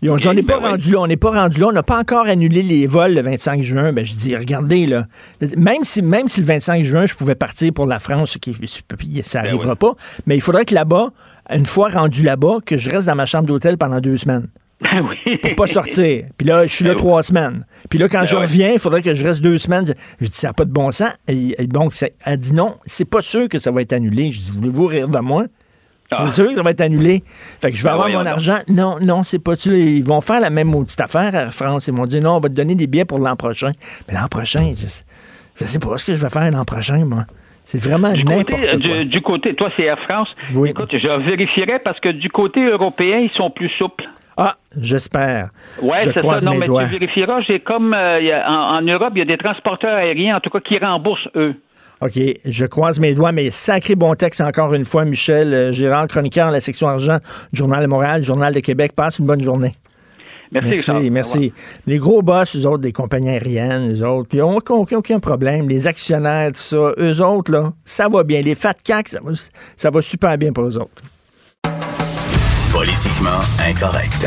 Ils 0.00 0.10
ont 0.10 0.16
dit, 0.16 0.28
on 0.28 0.34
n'est 0.34 0.42
pas 0.44 0.60
ben 0.60 0.70
rendu 0.70 0.92
là, 0.92 1.00
on 1.00 1.06
n'est 1.06 1.16
pas 1.16 1.30
rendu 1.30 1.60
là, 1.60 1.66
on 1.68 1.72
n'a 1.72 1.82
pas 1.82 1.98
encore 1.98 2.26
annulé 2.26 2.62
les 2.62 2.86
vols 2.86 3.14
le 3.14 3.20
25 3.20 3.62
juin. 3.62 3.92
Ben, 3.92 4.04
je 4.04 4.14
dis, 4.14 4.36
regardez, 4.36 4.86
là, 4.86 5.06
même 5.56 5.82
si, 5.82 6.02
même 6.02 6.28
si 6.28 6.40
le 6.40 6.46
25 6.46 6.84
juin, 6.84 7.06
je 7.06 7.14
pouvais 7.14 7.34
partir 7.34 7.72
pour 7.72 7.86
la 7.86 7.98
France, 7.98 8.38
qui, 8.40 8.56
ça 9.24 9.42
n'arrivera 9.42 9.74
ben 9.74 9.88
oui. 9.88 9.94
pas, 9.94 9.94
mais 10.26 10.36
il 10.36 10.40
faudrait 10.40 10.64
que 10.64 10.74
là-bas, 10.74 11.10
une 11.50 11.66
fois 11.66 11.88
rendu 11.88 12.22
là-bas, 12.22 12.58
que 12.64 12.76
je 12.76 12.90
reste 12.90 13.08
dans 13.08 13.16
ma 13.16 13.26
chambre 13.26 13.46
d'hôtel 13.46 13.76
pendant 13.76 14.00
deux 14.00 14.16
semaines. 14.16 14.48
Ben 14.80 15.04
oui. 15.04 15.36
Pour 15.38 15.54
pas 15.56 15.66
sortir. 15.66 16.26
Puis 16.36 16.46
là, 16.46 16.64
je 16.64 16.72
suis 16.72 16.84
là 16.84 16.94
trois 16.94 17.24
semaines. 17.24 17.66
Puis 17.90 17.98
là, 17.98 18.08
quand 18.08 18.24
je 18.24 18.36
reviens, 18.36 18.70
il 18.72 18.78
faudrait 18.78 19.02
que 19.02 19.12
je 19.12 19.24
reste 19.26 19.42
deux 19.42 19.58
semaines. 19.58 19.92
Je 20.20 20.26
dis, 20.26 20.36
ça 20.36 20.48
n'a 20.48 20.52
pas 20.52 20.64
de 20.64 20.70
bon 20.70 20.92
sens. 20.92 21.10
Et, 21.26 21.60
et 21.60 21.66
donc, 21.66 21.92
elle 22.24 22.36
dit 22.36 22.54
non, 22.54 22.76
c'est 22.86 23.04
pas 23.04 23.20
sûr 23.20 23.48
que 23.48 23.58
ça 23.58 23.72
va 23.72 23.82
être 23.82 23.92
annulé. 23.92 24.30
Je 24.30 24.40
dis, 24.40 24.52
voulez-vous 24.54 24.86
rire 24.86 25.08
de 25.08 25.18
moi? 25.18 25.46
Ah. 26.10 26.24
C'est 26.28 26.42
sûr 26.42 26.48
que 26.48 26.54
ça 26.54 26.62
va 26.62 26.70
être 26.70 26.80
annulé. 26.80 27.22
Fait 27.60 27.70
que 27.70 27.76
je 27.76 27.82
vais 27.82 27.88
ben 27.90 27.94
avoir 27.94 28.08
mon 28.08 28.24
argent. 28.24 28.58
Non, 28.68 28.96
non, 29.00 29.22
c'est 29.22 29.38
pas 29.38 29.56
tu. 29.56 29.70
Ils 29.70 30.04
vont 30.04 30.20
faire 30.20 30.40
la 30.40 30.50
même 30.50 30.68
maudite 30.68 31.00
affaire 31.00 31.34
à 31.34 31.50
France. 31.50 31.86
Ils 31.86 31.94
m'ont 31.94 32.06
dit 32.06 32.20
non, 32.20 32.36
on 32.36 32.40
va 32.40 32.48
te 32.48 32.54
donner 32.54 32.74
des 32.74 32.86
billets 32.86 33.04
pour 33.04 33.18
l'an 33.18 33.36
prochain. 33.36 33.72
Mais 34.08 34.14
l'an 34.14 34.28
prochain, 34.28 34.72
je, 34.74 34.86
je 35.60 35.64
sais 35.64 35.78
pas 35.78 35.98
ce 35.98 36.06
que 36.06 36.14
je 36.14 36.20
vais 36.20 36.30
faire 36.30 36.50
l'an 36.50 36.64
prochain, 36.64 37.04
moi. 37.04 37.24
C'est 37.64 37.82
vraiment 37.82 38.10
n'importe 38.10 38.50
quoi. 38.50 38.76
Du, 38.76 39.04
du, 39.04 39.20
côté, 39.20 39.54
toi, 39.54 39.68
c'est 39.76 39.82
Air 39.82 39.98
France. 40.04 40.30
Oui. 40.54 40.70
Écoute, 40.70 40.88
je 40.90 41.26
vérifierai 41.28 41.78
parce 41.84 42.00
que 42.00 42.08
du 42.08 42.30
côté 42.30 42.64
européen, 42.64 43.18
ils 43.18 43.30
sont 43.36 43.50
plus 43.50 43.68
souples. 43.76 44.08
Ah, 44.38 44.56
j'espère. 44.80 45.50
Ouais, 45.82 46.00
je 46.00 46.10
croise 46.12 46.42
ça. 46.42 46.46
Non, 46.46 46.52
mes 46.54 46.60
mais 46.60 46.66
doigts. 46.66 46.84
tu 46.84 46.92
vérifieras. 46.92 47.42
J'ai 47.42 47.60
comme 47.60 47.92
euh, 47.92 48.40
en, 48.46 48.78
en 48.78 48.80
Europe, 48.80 49.12
il 49.16 49.18
y 49.18 49.22
a 49.22 49.26
des 49.26 49.36
transporteurs 49.36 49.96
aériens, 49.96 50.36
en 50.36 50.40
tout 50.40 50.48
cas, 50.48 50.60
qui 50.60 50.78
remboursent 50.78 51.28
eux. 51.36 51.56
OK, 52.00 52.18
je 52.44 52.66
croise 52.66 53.00
mes 53.00 53.14
doigts, 53.14 53.32
mais 53.32 53.50
sacré 53.50 53.96
bon 53.96 54.14
texte 54.14 54.40
encore 54.40 54.72
une 54.72 54.84
fois, 54.84 55.04
Michel 55.04 55.52
euh, 55.52 55.72
Gérard, 55.72 56.06
chroniqueur 56.06 56.48
à 56.48 56.50
la 56.52 56.60
section 56.60 56.86
argent, 56.86 57.18
Journal 57.52 57.82
de 57.82 57.88
Montréal, 57.88 58.22
Journal 58.22 58.54
de 58.54 58.60
Québec. 58.60 58.92
Passe 58.94 59.18
une 59.18 59.26
bonne 59.26 59.42
journée. 59.42 59.72
Merci, 60.52 60.68
merci. 60.68 60.90
Richard. 60.90 61.10
merci. 61.10 61.52
Les 61.86 61.98
gros 61.98 62.22
boss, 62.22 62.56
eux 62.56 62.66
autres, 62.66 62.78
des 62.78 62.92
compagnies 62.92 63.30
aériennes, 63.30 63.92
eux 63.92 64.06
autres, 64.06 64.28
puis 64.28 64.38
ils 64.38 64.40
n'ont 64.40 64.56
aucun, 64.56 64.96
aucun, 64.96 65.18
problème. 65.18 65.68
Les 65.68 65.86
actionnaires, 65.86 66.52
tout 66.52 66.60
ça, 66.60 66.92
eux 66.98 67.20
autres, 67.20 67.52
là, 67.52 67.72
ça 67.84 68.08
va 68.08 68.22
bien. 68.22 68.40
Les 68.40 68.54
fat 68.54 68.74
CAC, 68.82 69.08
ça 69.08 69.20
va, 69.22 69.32
ça 69.76 69.90
va 69.90 70.00
super 70.00 70.38
bien 70.38 70.52
pour 70.52 70.64
eux 70.64 70.78
autres. 70.78 71.02
Politiquement 72.72 73.40
incorrect. 73.68 74.26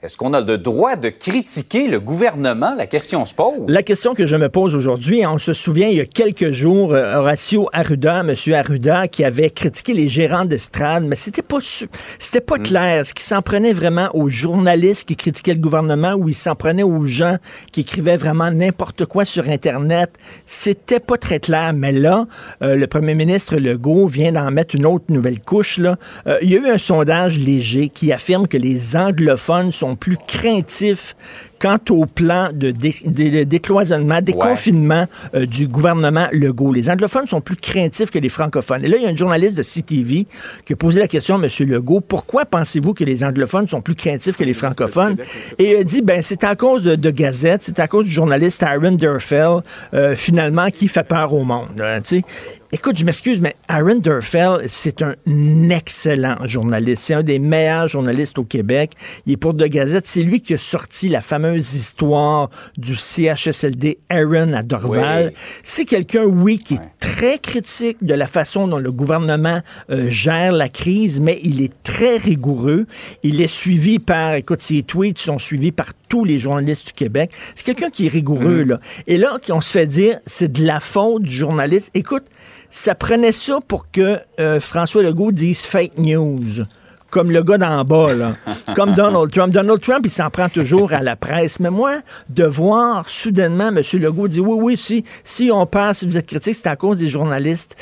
Est-ce 0.00 0.16
qu'on 0.16 0.32
a 0.32 0.40
le 0.40 0.58
droit 0.58 0.94
de 0.94 1.08
critiquer 1.08 1.88
le 1.88 1.98
gouvernement? 1.98 2.72
La 2.76 2.86
question 2.86 3.24
se 3.24 3.34
pose. 3.34 3.64
La 3.66 3.82
question 3.82 4.14
que 4.14 4.26
je 4.26 4.36
me 4.36 4.48
pose 4.48 4.76
aujourd'hui, 4.76 5.26
on 5.26 5.38
se 5.38 5.52
souvient, 5.52 5.88
il 5.88 5.96
y 5.96 6.00
a 6.00 6.06
quelques 6.06 6.52
jours, 6.52 6.92
euh, 6.92 7.16
Horacio 7.16 7.68
Arruda, 7.72 8.20
M. 8.20 8.32
Arruda, 8.54 9.08
qui 9.08 9.24
avait 9.24 9.50
critiqué 9.50 9.94
les 9.94 10.08
gérants 10.08 10.44
d'estrade, 10.44 11.02
mais 11.02 11.16
c'était 11.16 11.42
pas 11.42 11.58
c'était 12.20 12.40
pas 12.40 12.58
mm. 12.58 12.62
clair. 12.62 13.00
Est-ce 13.00 13.12
qu'il 13.12 13.24
s'en 13.24 13.42
prenait 13.42 13.72
vraiment 13.72 14.08
aux 14.14 14.28
journalistes 14.28 15.08
qui 15.08 15.16
critiquaient 15.16 15.54
le 15.54 15.60
gouvernement 15.60 16.12
ou 16.12 16.28
il 16.28 16.34
s'en 16.36 16.54
prenait 16.54 16.84
aux 16.84 17.04
gens 17.04 17.38
qui 17.72 17.80
écrivaient 17.80 18.16
vraiment 18.16 18.52
n'importe 18.52 19.04
quoi 19.04 19.24
sur 19.24 19.48
Internet? 19.48 20.12
C'était 20.46 21.00
pas 21.00 21.16
très 21.16 21.40
clair, 21.40 21.72
mais 21.74 21.90
là, 21.90 22.28
euh, 22.62 22.76
le 22.76 22.86
premier 22.86 23.16
ministre 23.16 23.56
Legault 23.56 24.06
vient 24.06 24.30
d'en 24.30 24.52
mettre 24.52 24.76
une 24.76 24.86
autre 24.86 25.06
nouvelle 25.08 25.40
couche. 25.40 25.78
Là. 25.78 25.96
Euh, 26.28 26.38
il 26.40 26.50
y 26.50 26.56
a 26.56 26.60
eu 26.60 26.68
un 26.68 26.78
sondage 26.78 27.36
léger 27.36 27.88
qui 27.88 28.12
affirme 28.12 28.46
que 28.46 28.58
les 28.58 28.94
anglophones 28.94 29.72
sont 29.72 29.87
sont 29.88 29.96
plus 29.96 30.16
craintifs 30.26 31.16
quant 31.58 31.78
au 31.90 32.06
plan 32.06 32.50
de, 32.52 32.70
dé- 32.70 32.94
de- 33.04 33.38
de 33.38 33.42
décloisonnement, 33.44 34.20
déconfinement 34.20 35.06
euh, 35.34 35.46
du 35.46 35.66
gouvernement 35.66 36.28
Legault. 36.32 36.72
Les 36.72 36.88
anglophones 36.90 37.26
sont 37.26 37.40
plus 37.40 37.56
craintifs 37.56 38.10
que 38.10 38.18
les 38.18 38.28
francophones. 38.28 38.84
Et 38.84 38.88
là, 38.88 38.96
il 38.96 39.02
y 39.02 39.06
a 39.06 39.08
un 39.10 39.16
journaliste 39.16 39.56
de 39.56 39.62
CTV 39.62 40.26
qui 40.64 40.72
a 40.72 40.76
posé 40.76 41.00
la 41.00 41.08
question 41.08 41.36
à 41.36 41.38
M. 41.44 41.48
Legault, 41.68 42.00
pourquoi 42.00 42.44
pensez-vous 42.44 42.94
que 42.94 43.02
les 43.04 43.24
anglophones 43.24 43.66
sont 43.66 43.80
plus 43.80 43.94
craintifs 43.96 44.36
que 44.36 44.44
les 44.44 44.52
francophones? 44.54 45.16
Et 45.58 45.72
il 45.72 45.76
a 45.78 45.84
dit, 45.84 46.02
ben, 46.02 46.22
c'est 46.22 46.44
à 46.44 46.54
cause 46.54 46.84
de, 46.84 46.94
de 46.94 47.10
Gazette, 47.10 47.62
c'est 47.62 47.80
à 47.80 47.88
cause 47.88 48.04
du 48.04 48.10
journaliste 48.10 48.62
Aaron 48.62 48.92
Durfell, 48.92 49.62
euh, 49.94 50.14
finalement, 50.14 50.70
qui 50.70 50.86
fait 50.86 51.02
peur 51.06 51.32
au 51.34 51.44
monde. 51.44 51.68
Écoute, 52.70 52.98
je 52.98 53.04
m'excuse, 53.06 53.40
mais 53.40 53.56
Aaron 53.68 53.94
Durfell, 53.94 54.66
c'est 54.68 55.00
un 55.00 55.14
excellent 55.70 56.36
journaliste. 56.44 57.02
C'est 57.02 57.14
un 57.14 57.22
des 57.22 57.38
meilleurs 57.38 57.88
journalistes 57.88 58.38
au 58.38 58.44
Québec. 58.44 58.92
Il 59.24 59.32
est 59.32 59.36
pour 59.38 59.54
De 59.54 59.66
Gazette. 59.66 60.06
C'est 60.06 60.20
lui 60.20 60.42
qui 60.42 60.52
a 60.52 60.58
sorti 60.58 61.08
la 61.08 61.22
fameuse 61.22 61.72
histoire 61.72 62.50
du 62.76 62.94
CHSLD 62.94 64.00
Aaron 64.10 64.52
à 64.52 64.62
Dorval. 64.62 65.28
Oui. 65.28 65.40
C'est 65.64 65.86
quelqu'un, 65.86 66.24
oui, 66.24 66.58
qui 66.58 66.74
est 66.74 66.80
très 67.00 67.38
critique 67.38 68.04
de 68.04 68.12
la 68.12 68.26
façon 68.26 68.68
dont 68.68 68.76
le 68.76 68.92
gouvernement 68.92 69.62
euh, 69.88 70.10
gère 70.10 70.52
la 70.52 70.68
crise, 70.68 71.22
mais 71.22 71.40
il 71.42 71.62
est 71.62 71.72
très 71.82 72.18
rigoureux. 72.18 72.86
Il 73.22 73.40
est 73.40 73.46
suivi 73.46 73.98
par, 73.98 74.34
écoute, 74.34 74.60
ses 74.60 74.82
tweets 74.82 75.18
sont 75.18 75.38
suivis 75.38 75.72
par 75.72 75.94
tous 76.10 76.26
les 76.26 76.38
journalistes 76.38 76.88
du 76.88 76.92
Québec. 76.92 77.30
C'est 77.54 77.64
quelqu'un 77.64 77.88
qui 77.88 78.06
est 78.06 78.10
rigoureux, 78.10 78.64
là. 78.64 78.78
Et 79.06 79.16
là, 79.16 79.38
on 79.48 79.62
se 79.62 79.72
fait 79.72 79.86
dire, 79.86 80.18
c'est 80.26 80.52
de 80.52 80.66
la 80.66 80.80
faute 80.80 81.22
du 81.22 81.34
journaliste. 81.34 81.90
Écoute, 81.94 82.24
ça 82.70 82.94
prenait 82.94 83.32
ça 83.32 83.58
pour 83.66 83.90
que 83.90 84.18
euh, 84.40 84.60
François 84.60 85.02
Legault 85.02 85.32
dise 85.32 85.62
fake 85.62 85.98
news. 85.98 86.64
Comme 87.10 87.30
le 87.30 87.42
gars 87.42 87.56
d'en 87.56 87.82
bas, 87.86 88.12
là. 88.12 88.32
Comme 88.76 88.92
Donald 88.92 89.30
Trump. 89.30 89.50
Donald 89.50 89.80
Trump, 89.80 90.00
il 90.04 90.10
s'en 90.10 90.28
prend 90.28 90.50
toujours 90.50 90.92
à 90.92 91.02
la 91.02 91.16
presse. 91.16 91.58
Mais 91.58 91.70
moi, 91.70 92.00
de 92.28 92.44
voir 92.44 93.08
soudainement 93.08 93.68
M. 93.68 93.80
Legault 93.94 94.28
dire 94.28 94.46
oui, 94.46 94.58
oui, 94.60 94.76
si, 94.76 95.04
si 95.24 95.50
on 95.50 95.64
parle, 95.64 95.94
si 95.94 96.04
vous 96.04 96.18
êtes 96.18 96.26
critique, 96.26 96.54
c'est 96.54 96.66
à 96.68 96.76
cause 96.76 96.98
des 96.98 97.08
journalistes. 97.08 97.76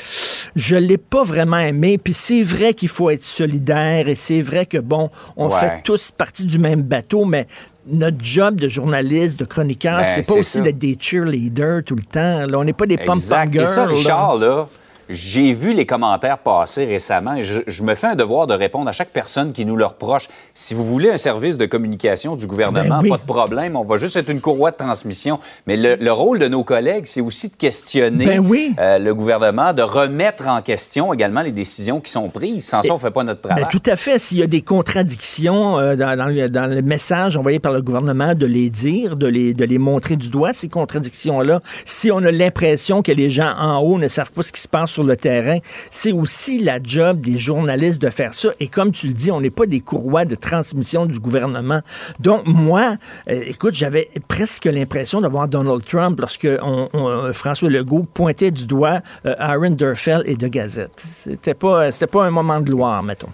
Je 0.55 0.77
l'ai 0.77 0.97
pas 0.97 1.23
vraiment 1.23 1.57
aimé. 1.59 1.97
Puis 1.97 2.13
c'est 2.13 2.41
vrai 2.41 2.73
qu'il 2.73 2.87
faut 2.87 3.09
être 3.09 3.25
solidaire 3.25 4.07
et 4.07 4.15
c'est 4.15 4.41
vrai 4.41 4.65
que, 4.65 4.77
bon, 4.77 5.09
on 5.35 5.49
Ouais. 5.49 5.59
fait 5.59 5.81
tous 5.83 6.09
partie 6.11 6.45
du 6.45 6.57
même 6.57 6.81
bateau, 6.83 7.25
mais 7.25 7.47
notre 7.89 8.17
job 8.23 8.55
de 8.59 8.67
journaliste, 8.67 9.39
de 9.39 9.45
chroniqueur, 9.45 9.97
Ben, 9.99 10.05
c'est 10.05 10.25
pas 10.27 10.39
aussi 10.39 10.61
d'être 10.61 10.77
des 10.77 10.97
cheerleaders 10.99 11.83
tout 11.85 11.95
le 11.95 12.03
temps. 12.03 12.45
Là, 12.47 12.59
on 12.59 12.63
n'est 12.63 12.73
pas 12.73 12.85
des 12.85 12.97
pom-pom 12.97 13.15
Exact. 13.15 13.53
girls. 13.53 13.63
Et 13.63 13.67
ça, 13.67 13.85
là. 13.85 13.91
Richard, 13.91 14.35
là, 14.37 14.67
j'ai 15.09 15.53
vu 15.53 15.73
les 15.73 15.85
commentaires 15.85 16.37
passer 16.39 16.85
récemment 16.85 17.35
et 17.35 17.43
je, 17.43 17.61
je 17.67 17.83
me 17.83 17.95
fais 17.95 18.07
un 18.07 18.15
devoir 18.15 18.47
de 18.47 18.53
répondre 18.53 18.87
à 18.89 18.91
chaque 18.91 19.09
personne 19.09 19.53
qui 19.53 19.65
nous 19.65 19.75
le 19.75 19.85
reproche. 19.85 20.27
Si 20.53 20.73
vous 20.73 20.85
voulez 20.85 21.09
un 21.09 21.17
service 21.17 21.57
de 21.57 21.65
communication 21.65 22.35
du 22.35 22.47
gouvernement, 22.47 22.97
Ben 22.97 23.03
oui. 23.03 23.09
pas 23.09 23.17
de 23.17 23.25
problème, 23.25 23.75
on 23.75 23.83
va 23.83 23.97
juste 23.97 24.15
être 24.15 24.29
une 24.29 24.41
courroie 24.41 24.71
de 24.71 24.77
transmission. 24.77 25.39
Mais 25.65 25.77
le, 25.77 25.95
le 25.95 26.11
rôle 26.11 26.39
de 26.39 26.47
nos 26.47 26.63
collègues, 26.63 27.05
c'est 27.05 27.21
aussi 27.21 27.49
de 27.49 27.55
questionner 27.55 28.25
Ben 28.25 28.39
oui. 28.45 28.73
euh, 28.79 28.99
le 28.99 29.13
gouvernement, 29.13 29.73
de 29.73 29.81
remettre 29.81 30.47
en 30.47 30.61
question 30.61 31.13
également 31.13 31.41
les 31.41 31.51
décisions 31.51 31.99
qui 32.01 32.11
sont 32.11 32.27
prises. 32.29 32.65
Sans 32.65 32.81
ça, 32.83 32.91
on 32.91 32.95
ne 32.95 32.99
fait 32.99 33.11
pas 33.11 33.23
notre 33.23 33.41
travail. 33.41 33.63
Ben, 33.63 33.69
tout 33.69 33.89
à 33.89 33.95
fait. 33.95 34.19
S'il 34.19 34.39
y 34.39 34.43
a 34.43 34.47
des 34.47 34.61
contradictions 34.61 35.77
euh, 35.79 35.95
dans, 35.95 36.17
dans 36.17 36.25
le, 36.25 36.49
dans 36.49 36.67
le 36.67 36.81
message 36.81 37.37
envoyé 37.37 37.59
par 37.59 37.71
le 37.71 37.81
gouvernement, 37.81 38.33
de 38.35 38.45
les 38.45 38.69
dire, 38.69 39.15
de 39.15 39.27
les, 39.27 39.53
de 39.53 39.63
les 39.65 39.77
montrer 39.77 40.15
du 40.15 40.29
doigt, 40.29 40.53
ces 40.53 40.69
contradictions-là. 40.69 41.61
Si 41.85 42.11
on 42.11 42.17
a 42.19 42.31
l'impression 42.31 43.01
que 43.01 43.11
les 43.11 43.29
gens 43.29 43.53
en 43.57 43.79
haut 43.79 43.97
ne 43.99 44.07
savent 44.07 44.31
pas 44.31 44.43
ce 44.43 44.51
qui 44.51 44.61
se 44.61 44.67
passe 44.67 44.96
le 45.03 45.15
terrain, 45.15 45.59
c'est 45.91 46.11
aussi 46.11 46.59
la 46.59 46.79
job 46.81 47.21
des 47.21 47.37
journalistes 47.37 48.01
de 48.01 48.09
faire 48.09 48.33
ça. 48.33 48.49
Et 48.59 48.67
comme 48.67 48.91
tu 48.91 49.07
le 49.07 49.13
dis, 49.13 49.31
on 49.31 49.41
n'est 49.41 49.49
pas 49.49 49.65
des 49.65 49.81
courroies 49.81 50.25
de 50.25 50.35
transmission 50.35 51.05
du 51.05 51.19
gouvernement. 51.19 51.81
Donc, 52.19 52.43
moi, 52.45 52.97
euh, 53.29 53.41
écoute, 53.45 53.73
j'avais 53.75 54.09
presque 54.27 54.65
l'impression 54.65 55.21
d'avoir 55.21 55.47
Donald 55.47 55.83
Trump 55.85 56.19
lorsque 56.19 56.47
on- 56.61 56.87
François 57.33 57.69
Legault 57.69 58.05
pointait 58.13 58.51
du 58.51 58.65
doigt 58.65 59.01
euh, 59.25 59.35
Aaron 59.37 59.71
Durfell 59.71 60.23
et 60.25 60.35
De 60.35 60.47
Gazette. 60.47 61.03
C'était 61.13 61.53
pas, 61.53 61.91
c'était 61.91 62.07
pas 62.07 62.25
un 62.25 62.31
moment 62.31 62.59
de 62.59 62.65
gloire, 62.65 63.03
mettons. 63.03 63.29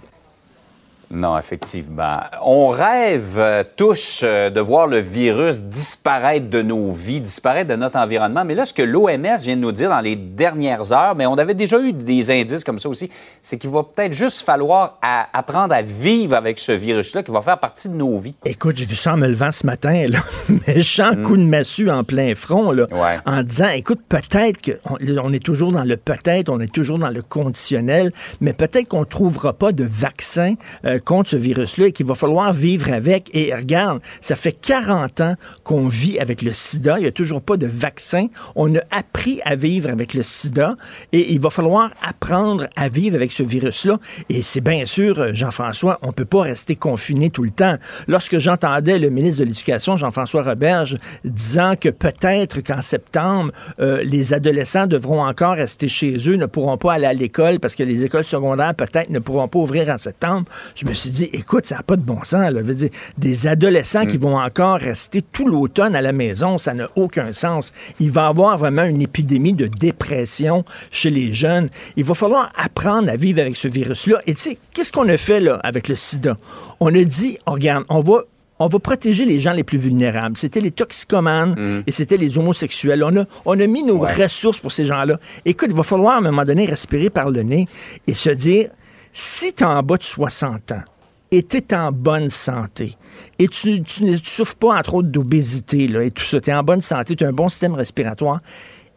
Non, 1.10 1.38
effectivement. 1.38 2.14
On 2.42 2.68
rêve 2.68 3.36
euh, 3.38 3.62
tous 3.76 4.22
euh, 4.24 4.50
de 4.50 4.60
voir 4.60 4.86
le 4.86 4.98
virus 4.98 5.62
disparaître 5.62 6.48
de 6.50 6.62
nos 6.62 6.90
vies, 6.92 7.20
disparaître 7.20 7.68
de 7.70 7.76
notre 7.76 7.98
environnement. 7.98 8.44
Mais 8.44 8.54
là, 8.54 8.64
ce 8.64 8.74
que 8.74 8.82
l'OMS 8.82 9.36
vient 9.42 9.56
de 9.56 9.60
nous 9.60 9.72
dire 9.72 9.90
dans 9.90 10.00
les 10.00 10.16
dernières 10.16 10.92
heures, 10.92 11.14
mais 11.14 11.26
on 11.26 11.34
avait 11.34 11.54
déjà 11.54 11.78
eu 11.80 11.92
des 11.92 12.30
indices 12.30 12.64
comme 12.64 12.78
ça 12.78 12.88
aussi, 12.88 13.10
c'est 13.40 13.58
qu'il 13.58 13.70
va 13.70 13.82
peut-être 13.82 14.12
juste 14.12 14.42
falloir 14.42 14.98
à- 15.02 15.28
apprendre 15.32 15.74
à 15.74 15.82
vivre 15.82 16.34
avec 16.36 16.58
ce 16.58 16.72
virus-là 16.72 17.22
qui 17.22 17.30
va 17.30 17.42
faire 17.42 17.58
partie 17.58 17.88
de 17.88 17.94
nos 17.94 18.18
vies. 18.18 18.34
Écoute, 18.44 18.76
j'ai 18.76 18.86
vu 18.86 18.94
ça 18.96 19.14
en 19.14 19.16
me 19.16 19.28
levant 19.28 19.52
ce 19.52 19.66
matin, 19.66 20.06
là. 20.08 20.18
méchant 20.66 21.12
coup 21.24 21.36
de 21.36 21.42
massue 21.44 21.90
en 21.90 22.04
plein 22.04 22.34
front, 22.34 22.70
là, 22.72 22.86
Mm. 22.90 22.94
Ouais. 22.94 23.18
en 23.26 23.42
disant, 23.42 23.68
écoute, 23.68 24.00
peut-être 24.08 24.62
qu'on 24.62 24.96
on 25.22 25.32
est 25.32 25.42
toujours 25.44 25.70
dans 25.72 25.84
le 25.84 25.96
peut-être, 25.96 26.48
on 26.50 26.60
est 26.60 26.72
toujours 26.72 26.98
dans 26.98 27.10
le 27.10 27.22
conditionnel, 27.22 28.12
mais 28.40 28.52
peut-être 28.52 28.88
qu'on 28.88 29.00
ne 29.00 29.04
trouvera 29.04 29.52
pas 29.52 29.72
de 29.72 29.84
vaccin 29.84 30.54
euh, 30.84 30.93
contre 30.98 31.30
ce 31.30 31.36
virus-là 31.36 31.86
et 31.86 31.92
qu'il 31.92 32.06
va 32.06 32.14
falloir 32.14 32.52
vivre 32.52 32.92
avec. 32.92 33.30
Et 33.34 33.54
regarde, 33.54 34.00
ça 34.20 34.36
fait 34.36 34.52
40 34.52 35.20
ans 35.20 35.34
qu'on 35.62 35.88
vit 35.88 36.18
avec 36.18 36.42
le 36.42 36.52
sida, 36.52 36.98
il 36.98 37.02
n'y 37.02 37.08
a 37.08 37.12
toujours 37.12 37.42
pas 37.42 37.56
de 37.56 37.66
vaccin. 37.66 38.28
On 38.54 38.74
a 38.74 38.80
appris 38.90 39.40
à 39.44 39.56
vivre 39.56 39.90
avec 39.90 40.14
le 40.14 40.22
sida 40.22 40.76
et 41.12 41.32
il 41.32 41.40
va 41.40 41.50
falloir 41.50 41.90
apprendre 42.02 42.66
à 42.76 42.88
vivre 42.88 43.16
avec 43.16 43.32
ce 43.32 43.42
virus-là. 43.42 43.98
Et 44.28 44.42
c'est 44.42 44.60
bien 44.60 44.86
sûr, 44.86 45.18
euh, 45.18 45.32
Jean-François, 45.32 45.98
on 46.02 46.08
ne 46.08 46.12
peut 46.12 46.24
pas 46.24 46.42
rester 46.42 46.76
confiné 46.76 47.30
tout 47.30 47.42
le 47.42 47.50
temps. 47.50 47.76
Lorsque 48.08 48.38
j'entendais 48.38 48.98
le 48.98 49.10
ministre 49.10 49.40
de 49.40 49.44
l'Éducation, 49.46 49.96
Jean-François 49.96 50.42
Roberge, 50.42 50.98
disant 51.24 51.74
que 51.80 51.88
peut-être 51.88 52.60
qu'en 52.60 52.82
septembre, 52.82 53.52
euh, 53.80 54.02
les 54.04 54.32
adolescents 54.32 54.86
devront 54.86 55.24
encore 55.24 55.54
rester 55.54 55.88
chez 55.88 56.16
eux, 56.28 56.36
ne 56.36 56.46
pourront 56.46 56.76
pas 56.76 56.94
aller 56.94 57.06
à 57.06 57.14
l'école 57.14 57.60
parce 57.60 57.74
que 57.74 57.82
les 57.82 58.04
écoles 58.04 58.24
secondaires 58.24 58.74
peut-être 58.74 59.10
ne 59.10 59.18
pourront 59.18 59.48
pas 59.48 59.58
ouvrir 59.58 59.88
en 59.88 59.98
septembre, 59.98 60.46
me 60.88 60.92
suis 60.92 61.10
dit, 61.10 61.30
écoute, 61.32 61.66
ça 61.66 61.76
n'a 61.76 61.82
pas 61.82 61.96
de 61.96 62.02
bon 62.02 62.22
sens. 62.22 62.50
Là. 62.50 62.60
Je 62.60 62.66
veux 62.66 62.74
dire, 62.74 62.90
des 63.18 63.46
adolescents 63.46 64.06
qui 64.06 64.16
vont 64.16 64.38
encore 64.38 64.78
rester 64.78 65.22
tout 65.22 65.46
l'automne 65.46 65.94
à 65.94 66.00
la 66.00 66.12
maison, 66.12 66.58
ça 66.58 66.74
n'a 66.74 66.88
aucun 66.96 67.32
sens. 67.32 67.72
Il 68.00 68.10
va 68.10 68.26
y 68.26 68.28
avoir 68.28 68.58
vraiment 68.58 68.84
une 68.84 69.02
épidémie 69.02 69.52
de 69.52 69.66
dépression 69.66 70.64
chez 70.90 71.10
les 71.10 71.32
jeunes. 71.32 71.68
Il 71.96 72.04
va 72.04 72.14
falloir 72.14 72.52
apprendre 72.56 73.10
à 73.10 73.16
vivre 73.16 73.40
avec 73.40 73.56
ce 73.56 73.68
virus-là. 73.68 74.20
Et 74.26 74.34
tu 74.34 74.40
sais, 74.40 74.58
qu'est-ce 74.72 74.92
qu'on 74.92 75.08
a 75.08 75.16
fait 75.16 75.40
là 75.40 75.60
avec 75.62 75.88
le 75.88 75.96
sida? 75.96 76.36
On 76.80 76.94
a 76.94 77.04
dit, 77.04 77.38
oh, 77.46 77.52
regarde, 77.52 77.84
on 77.88 78.00
va 78.00 78.22
on 78.60 78.68
va 78.68 78.78
protéger 78.78 79.24
les 79.24 79.40
gens 79.40 79.52
les 79.52 79.64
plus 79.64 79.78
vulnérables. 79.78 80.36
C'était 80.36 80.60
les 80.60 80.70
toxicomanes 80.70 81.82
et 81.86 81.92
c'était 81.92 82.16
les 82.16 82.38
homosexuels. 82.38 83.02
On 83.02 83.16
a, 83.16 83.24
on 83.44 83.58
a 83.58 83.66
mis 83.66 83.82
nos 83.82 83.98
ressources 83.98 84.60
pour 84.60 84.70
ces 84.70 84.86
gens-là. 84.86 85.18
Écoute, 85.44 85.68
il 85.70 85.76
va 85.76 85.82
falloir 85.82 86.14
à 86.14 86.18
un 86.18 86.20
moment 86.20 86.44
donné 86.44 86.64
respirer 86.64 87.10
par 87.10 87.30
le 87.30 87.42
nez 87.42 87.66
et 88.06 88.14
se 88.14 88.30
dire, 88.30 88.68
si 89.14 89.54
tu 89.54 89.62
es 89.62 89.66
en 89.66 89.82
bas 89.82 89.96
de 89.96 90.02
60 90.02 90.72
ans 90.72 90.82
et 91.30 91.44
tu 91.44 91.56
es 91.56 91.74
en 91.74 91.92
bonne 91.92 92.30
santé 92.30 92.96
et 93.38 93.46
tu, 93.48 93.80
ne 94.00 94.16
souffres 94.16 94.56
pas, 94.56 94.76
entre 94.76 94.94
autres, 94.94 95.08
d'obésité 95.08 95.84
et 95.84 96.10
tout 96.10 96.24
ça, 96.24 96.40
tu 96.40 96.50
es 96.50 96.52
en 96.54 96.64
bonne 96.64 96.82
santé, 96.82 97.14
tu 97.14 97.24
as 97.24 97.28
un 97.28 97.32
bon 97.32 97.48
système 97.48 97.74
respiratoire, 97.74 98.40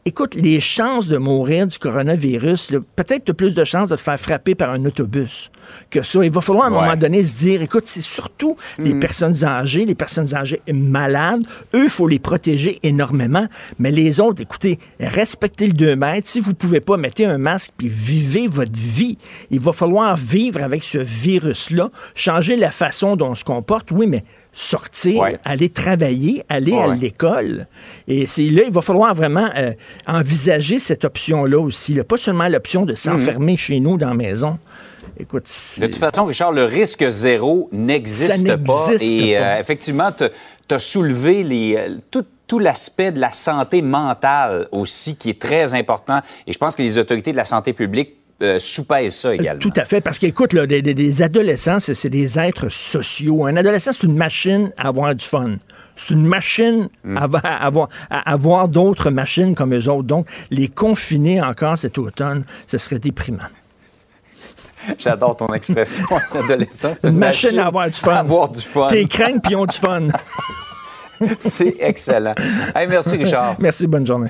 Écoute, 0.07 0.35
les 0.35 0.61
chances 0.61 1.09
de 1.09 1.17
mourir 1.17 1.67
du 1.67 1.77
coronavirus, 1.77 2.71
peut-être 2.95 3.25
tu 3.25 3.31
as 3.31 3.33
plus 3.33 3.53
de 3.53 3.65
chances 3.65 3.89
de 3.89 3.97
te 3.97 4.01
faire 4.01 4.17
frapper 4.17 4.55
par 4.55 4.69
un 4.71 4.85
autobus 4.85 5.51
que 5.89 6.01
ça. 6.01 6.23
Il 6.23 6.31
va 6.31 6.39
falloir 6.39 6.67
à 6.67 6.69
un 6.69 6.71
Ouais. 6.73 6.79
moment 6.81 6.95
donné 6.95 7.25
se 7.25 7.35
dire, 7.35 7.61
écoute, 7.61 7.83
c'est 7.87 7.99
surtout 7.99 8.55
les 8.79 8.95
personnes 8.95 9.43
âgées, 9.43 9.83
les 9.83 9.95
personnes 9.95 10.33
âgées 10.33 10.61
malades. 10.73 11.41
Eux, 11.73 11.83
il 11.83 11.89
faut 11.89 12.07
les 12.07 12.19
protéger 12.19 12.79
énormément. 12.83 13.47
Mais 13.79 13.91
les 13.91 14.21
autres, 14.21 14.41
écoutez, 14.41 14.79
respectez 15.01 15.67
le 15.67 15.73
2 15.73 15.97
mètres. 15.97 16.29
Si 16.29 16.39
vous 16.39 16.53
pouvez 16.53 16.79
pas, 16.79 16.95
mettez 16.95 17.25
un 17.25 17.37
masque 17.37 17.73
puis 17.75 17.89
vivez 17.89 18.47
votre 18.47 18.71
vie. 18.71 19.17
Il 19.51 19.59
va 19.59 19.73
falloir 19.73 20.15
vivre 20.15 20.63
avec 20.63 20.85
ce 20.85 20.99
virus-là, 20.99 21.89
changer 22.15 22.55
la 22.55 22.71
façon 22.71 23.17
dont 23.17 23.31
on 23.31 23.35
se 23.35 23.43
comporte, 23.43 23.91
oui, 23.91 24.07
mais 24.07 24.23
sortir, 24.59 25.21
Ouais. 25.21 25.37
aller 25.45 25.69
travailler, 25.69 26.43
aller 26.49 26.71
Ouais, 26.73 26.81
à 26.81 26.87
l'école. 26.95 27.67
Et 28.07 28.25
c'est 28.25 28.43
là, 28.49 28.63
il 28.65 28.71
va 28.71 28.81
falloir 28.81 29.13
vraiment 29.13 29.49
euh, 29.55 29.71
envisager 30.07 30.79
cette 30.79 31.05
option-là 31.05 31.59
aussi. 31.59 31.93
là. 31.93 32.03
Pas 32.03 32.17
seulement 32.17 32.47
l'option 32.47 32.83
de 32.85 32.95
s'enfermer 32.95 33.55
chez 33.55 33.79
nous 33.79 33.97
dans 33.97 34.07
la 34.09 34.13
maison. 34.15 34.57
Écoute, 35.19 35.45
De 35.79 35.85
toute 35.87 35.95
façon, 35.97 36.25
Richard, 36.25 36.51
le 36.51 36.65
risque 36.65 37.07
zéro 37.09 37.69
n'existe 37.71 38.47
pas. 38.63 38.87
Et 38.99 39.35
pas. 39.35 39.41
euh, 39.41 39.59
effectivement, 39.59 40.11
tu 40.11 40.25
as 40.75 40.79
soulevé 40.79 41.43
les, 41.43 41.97
tout, 42.11 42.25
tout 42.47 42.59
l'aspect 42.59 43.11
de 43.11 43.19
la 43.19 43.31
santé 43.31 43.81
mentale 43.83 44.67
aussi, 44.71 45.15
qui 45.15 45.29
est 45.31 45.39
très 45.41 45.73
important. 45.75 46.17
Et 46.47 46.51
je 46.53 46.57
pense 46.57 46.75
que 46.75 46.81
les 46.81 46.97
autorités 46.97 47.31
de 47.31 47.37
la 47.37 47.45
santé 47.45 47.73
publique 47.73 48.15
euh, 48.41 48.59
soupèsent 48.59 49.15
ça 49.15 49.33
également. 49.33 49.59
Tout 49.59 49.73
à 49.75 49.85
fait, 49.85 49.99
parce 50.01 50.19
qu'écoute, 50.19 50.55
des, 50.55 50.81
des- 50.81 51.21
adolescents, 51.21 51.79
c'est 51.79 52.09
des 52.09 52.37
êtres 52.37 52.69
sociaux. 52.69 53.45
Un 53.45 53.55
adolescent, 53.57 53.91
c'est 53.91 54.03
une 54.05 54.15
machine 54.17 54.71
à 54.77 54.89
avoir 54.89 55.15
du 55.15 55.25
fun. 55.25 55.55
C'est 55.95 56.13
une 56.13 56.25
machine 56.25 56.89
Mm. 57.03 57.17
à, 57.17 57.65
avoir, 57.65 57.89
à 58.09 58.31
avoir 58.31 58.67
d'autres 58.67 59.09
machines 59.09 59.55
comme 59.55 59.73
eux 59.73 59.89
autres. 59.89 60.07
Donc, 60.07 60.27
les 60.51 60.67
confiner 60.67 61.41
encore 61.41 61.77
cet 61.77 61.97
automne, 61.97 62.43
ce 62.67 62.77
serait 62.77 62.99
déprimant. 62.99 63.49
J'adore 64.99 65.35
ton 65.35 65.47
expression 65.53 66.05
adolescent. 66.33 66.93
Une 67.03 67.17
machine 67.17 67.57
à 67.59 67.67
avoir 67.67 67.87
du 67.87 67.93
fun. 67.93 68.13
à 68.13 68.19
avoir 68.19 68.49
du 68.49 68.61
fun. 68.61 68.87
Tes 68.87 69.05
craintes 69.07 69.41
puis 69.43 69.55
ont 69.55 69.65
du 69.65 69.75
fun. 69.77 70.07
C'est 71.39 71.75
excellent. 71.79 72.35
Hey, 72.75 72.87
merci, 72.87 73.17
Richard. 73.17 73.55
Merci, 73.59 73.87
bonne 73.87 74.05
journée. 74.05 74.29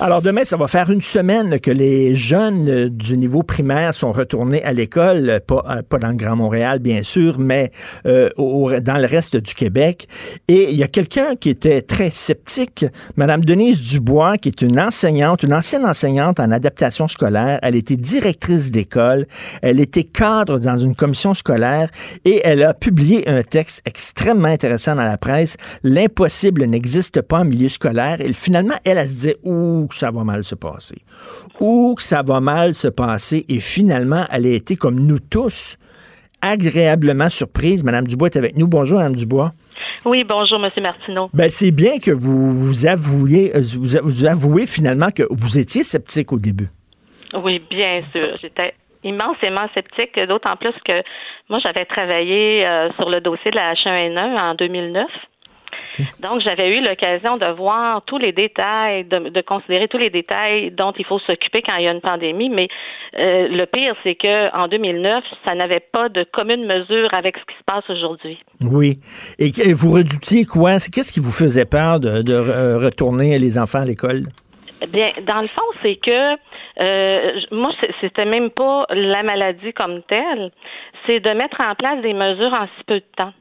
Alors 0.00 0.20
demain, 0.22 0.44
ça 0.44 0.56
va 0.56 0.66
faire 0.68 0.90
une 0.90 1.00
semaine 1.00 1.60
que 1.60 1.70
les 1.70 2.14
jeunes 2.16 2.88
du 2.88 3.16
niveau 3.16 3.42
primaire 3.42 3.94
sont 3.94 4.12
retournés 4.12 4.62
à 4.64 4.72
l'école, 4.72 5.40
pas, 5.46 5.64
euh, 5.70 5.82
pas 5.88 5.98
dans 5.98 6.08
le 6.08 6.16
Grand 6.16 6.36
Montréal 6.36 6.80
bien 6.80 7.02
sûr, 7.02 7.38
mais 7.38 7.70
euh, 8.04 8.28
au- 8.36 8.72
dans 8.80 8.98
le 8.98 9.06
reste 9.06 9.36
du 9.36 9.54
Québec. 9.54 10.08
Et 10.48 10.70
il 10.72 10.76
y 10.76 10.82
a 10.82 10.88
quelqu'un 10.88 11.36
qui 11.36 11.48
était 11.48 11.80
très 11.80 12.10
sceptique, 12.10 12.84
Madame 13.16 13.44
Denise 13.44 13.80
Dubois, 13.88 14.36
qui 14.36 14.48
est 14.48 14.62
une 14.62 14.80
enseignante, 14.80 15.42
une 15.44 15.54
ancienne 15.54 15.86
enseignante 15.86 16.40
en 16.40 16.50
adaptation 16.50 17.06
scolaire. 17.08 17.58
Elle 17.62 17.76
était 17.76 17.96
directrice 17.96 18.70
d'école, 18.72 19.26
elle 19.62 19.78
était 19.80 20.04
cadre 20.04 20.58
dans 20.58 20.76
une 20.76 20.96
commission 20.96 21.34
scolaire 21.34 21.88
et 22.24 22.40
elle 22.44 22.62
a 22.64 22.74
publié 22.74 23.28
un 23.28 23.42
texte 23.42 23.80
extrêmement 23.86 24.48
intéressant 24.48 24.96
dans 24.96 25.04
la 25.04 25.18
presse. 25.18 25.56
L'impossible 25.84 26.64
n'existe 26.64 27.22
pas 27.22 27.38
en 27.40 27.44
milieu 27.44 27.68
scolaire. 27.68 28.20
Et 28.20 28.32
finalement, 28.32 28.74
elle, 28.84 28.98
elle 28.98 29.08
se 29.08 29.12
disait, 29.12 29.36
ouh, 29.44 29.83
que 29.86 29.94
ça 29.94 30.10
va 30.10 30.24
mal 30.24 30.44
se 30.44 30.54
passer. 30.54 30.96
Ouh, 31.60 31.94
que 31.94 32.02
ça 32.02 32.22
va 32.22 32.40
mal 32.40 32.74
se 32.74 32.88
passer. 32.88 33.44
Et 33.48 33.60
finalement, 33.60 34.24
elle 34.30 34.46
a 34.46 34.50
été, 34.50 34.76
comme 34.76 35.00
nous 35.00 35.18
tous, 35.18 35.76
agréablement 36.40 37.30
surprise. 37.30 37.84
Madame 37.84 38.06
Dubois 38.06 38.28
est 38.28 38.36
avec 38.36 38.56
nous. 38.56 38.66
Bonjour, 38.66 38.98
Madame 38.98 39.16
Dubois. 39.16 39.52
Oui, 40.04 40.24
bonjour, 40.24 40.58
Monsieur 40.58 40.82
Martineau. 40.82 41.30
Ben, 41.32 41.50
c'est 41.50 41.70
bien 41.70 41.98
que 41.98 42.10
vous 42.10 42.52
vous 42.52 42.86
avouiez, 42.86 43.56
euh, 43.56 43.62
vous, 43.62 43.98
vous 44.02 44.24
avouez 44.26 44.66
finalement 44.66 45.08
que 45.10 45.22
vous 45.30 45.58
étiez 45.58 45.82
sceptique 45.82 46.32
au 46.32 46.38
début. 46.38 46.68
Oui, 47.34 47.62
bien 47.70 48.00
sûr. 48.14 48.28
J'étais 48.40 48.74
immensément 49.02 49.66
sceptique, 49.74 50.18
d'autant 50.28 50.56
plus 50.56 50.74
que 50.84 51.02
moi, 51.48 51.58
j'avais 51.62 51.84
travaillé 51.84 52.66
euh, 52.66 52.90
sur 52.92 53.10
le 53.10 53.20
dossier 53.20 53.50
de 53.50 53.56
la 53.56 53.74
H1N1 53.74 54.38
en 54.38 54.54
2009. 54.54 55.06
Donc, 56.20 56.40
j'avais 56.40 56.76
eu 56.76 56.80
l'occasion 56.80 57.36
de 57.36 57.46
voir 57.46 58.02
tous 58.06 58.18
les 58.18 58.32
détails, 58.32 59.04
de, 59.04 59.28
de 59.30 59.40
considérer 59.40 59.88
tous 59.88 59.98
les 59.98 60.10
détails 60.10 60.70
dont 60.72 60.92
il 60.98 61.04
faut 61.04 61.18
s'occuper 61.20 61.62
quand 61.62 61.76
il 61.76 61.84
y 61.84 61.88
a 61.88 61.92
une 61.92 62.00
pandémie. 62.00 62.48
Mais 62.50 62.68
euh, 63.18 63.48
le 63.48 63.66
pire, 63.66 63.94
c'est 64.02 64.14
que 64.14 64.54
en 64.56 64.68
2009, 64.68 65.24
ça 65.44 65.54
n'avait 65.54 65.80
pas 65.80 66.08
de 66.08 66.24
commune 66.24 66.64
mesure 66.66 67.12
avec 67.14 67.36
ce 67.36 67.42
qui 67.44 67.58
se 67.58 67.64
passe 67.64 67.88
aujourd'hui. 67.88 68.38
Oui. 68.70 68.98
Et 69.38 69.50
vous 69.72 69.92
redoutiez 69.92 70.44
quoi? 70.44 70.78
C'est- 70.78 70.90
Qu'est-ce 70.90 71.12
qui 71.12 71.20
vous 71.20 71.32
faisait 71.32 71.64
peur 71.66 72.00
de, 72.00 72.22
de 72.22 72.34
re- 72.34 72.84
retourner 72.84 73.38
les 73.38 73.58
enfants 73.58 73.80
à 73.80 73.84
l'école? 73.84 74.22
Bien, 74.92 75.12
dans 75.26 75.40
le 75.40 75.48
fond, 75.48 75.62
c'est 75.82 75.96
que 75.96 76.34
euh, 76.80 77.40
moi, 77.52 77.70
c'était 78.00 78.24
même 78.26 78.50
pas 78.50 78.84
la 78.90 79.22
maladie 79.22 79.72
comme 79.72 80.02
telle, 80.02 80.50
c'est 81.06 81.20
de 81.20 81.30
mettre 81.30 81.60
en 81.60 81.74
place 81.74 82.02
des 82.02 82.12
mesures 82.12 82.52
en 82.52 82.66
si 82.66 82.84
peu 82.86 82.96
de 82.96 83.04
temps. 83.16 83.32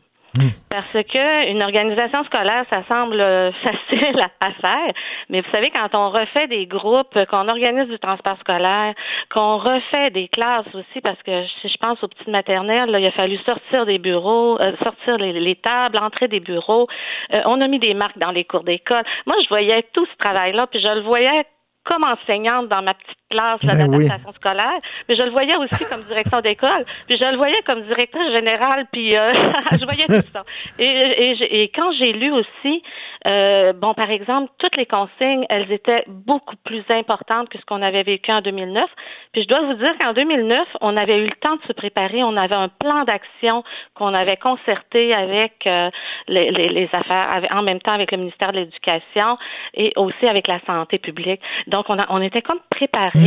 Parce 0.69 1.05
que 1.05 1.51
une 1.51 1.61
organisation 1.61 2.23
scolaire, 2.23 2.65
ça 2.69 2.83
semble 2.87 3.19
euh, 3.21 3.51
facile 3.63 4.19
à, 4.39 4.51
faire, 4.51 4.93
mais 5.29 5.41
vous 5.41 5.51
savez, 5.51 5.69
quand 5.69 5.93
on 5.93 6.09
refait 6.09 6.47
des 6.47 6.65
groupes, 6.65 7.17
qu'on 7.29 7.47
organise 7.47 7.87
du 7.87 7.99
transport 7.99 8.37
scolaire, 8.39 8.93
qu'on 9.31 9.57
refait 9.57 10.09
des 10.09 10.27
classes 10.27 10.73
aussi, 10.73 11.01
parce 11.01 11.21
que 11.21 11.45
si 11.61 11.69
je 11.69 11.77
pense 11.77 12.03
aux 12.03 12.07
petites 12.07 12.27
maternelles, 12.27 12.89
là, 12.89 12.99
il 12.99 13.05
a 13.05 13.11
fallu 13.11 13.37
sortir 13.45 13.85
des 13.85 13.99
bureaux, 13.99 14.59
euh, 14.59 14.75
sortir 14.83 15.17
les, 15.17 15.33
les 15.33 15.55
tables, 15.55 15.97
entrer 15.97 16.27
des 16.27 16.39
bureaux. 16.39 16.87
Euh, 17.33 17.41
on 17.45 17.61
a 17.61 17.67
mis 17.67 17.79
des 17.79 17.93
marques 17.93 18.17
dans 18.17 18.31
les 18.31 18.43
cours 18.43 18.63
d'école. 18.63 19.03
Moi, 19.27 19.35
je 19.43 19.49
voyais 19.49 19.83
tout 19.93 20.05
ce 20.05 20.17
travail-là, 20.17 20.67
puis 20.67 20.79
je 20.79 20.87
le 20.87 21.01
voyais 21.01 21.45
comme 21.85 22.03
enseignante 22.03 22.69
dans 22.69 22.81
ma 22.81 22.93
petite 22.93 23.17
classe 23.33 23.59
Ben 23.77 23.95
oui. 23.95 24.07
scolaire, 24.35 24.79
mais 25.07 25.15
je 25.15 25.23
le 25.23 25.31
voyais 25.31 25.55
aussi 25.57 25.83
comme 25.89 26.03
direction 26.03 26.41
d'école, 26.41 26.83
puis 27.07 27.17
je 27.17 27.25
le 27.25 27.37
voyais 27.37 27.61
comme 27.65 27.81
directrice 27.83 28.31
générale, 28.31 28.85
puis 28.91 29.15
euh, 29.17 29.33
je 29.71 29.83
voyais 29.85 30.05
tout 30.07 30.27
ça. 30.31 30.43
Et, 30.79 31.35
et, 31.63 31.69
quand 31.69 31.91
j'ai 31.97 32.13
lu 32.13 32.31
aussi, 32.31 32.83
euh, 33.27 33.73
bon, 33.73 33.93
par 33.93 34.09
exemple, 34.11 34.51
toutes 34.59 34.75
les 34.75 34.85
consignes, 34.85 35.45
elles 35.49 35.71
étaient 35.71 36.03
beaucoup 36.07 36.55
plus 36.63 36.83
importantes 36.89 37.49
que 37.49 37.57
ce 37.57 37.65
qu'on 37.65 37.81
avait 37.81 38.03
vécu 38.03 38.31
en 38.31 38.41
2009. 38.41 38.83
Puis 39.31 39.43
je 39.43 39.47
dois 39.47 39.61
vous 39.61 39.73
dire 39.75 39.93
qu'en 39.99 40.13
2009, 40.13 40.67
on 40.81 40.95
avait 40.97 41.17
eu 41.17 41.25
le 41.25 41.35
temps 41.41 41.55
de 41.55 41.61
se 41.67 41.73
préparer, 41.73 42.23
on 42.23 42.35
avait 42.37 42.55
un 42.55 42.69
plan 42.69 43.03
d'action 43.05 43.63
qu'on 43.95 44.13
avait 44.13 44.37
concerté 44.37 45.13
avec 45.13 45.53
euh, 45.67 45.89
les, 46.27 46.51
les, 46.51 46.69
les 46.69 46.89
affaires, 46.93 47.31
avec- 47.31 47.51
en 47.53 47.61
même 47.61 47.79
temps 47.79 47.93
avec 47.93 48.11
le 48.11 48.17
ministère 48.17 48.51
de 48.51 48.59
l'Éducation 48.59 49.37
et 49.73 49.93
aussi 49.95 50.27
avec 50.27 50.47
la 50.47 50.59
santé 50.65 50.97
publique. 50.99 51.41
Donc, 51.67 51.85
on, 51.89 51.97
a, 51.99 52.05
on 52.09 52.21
était 52.21 52.41
comme 52.41 52.59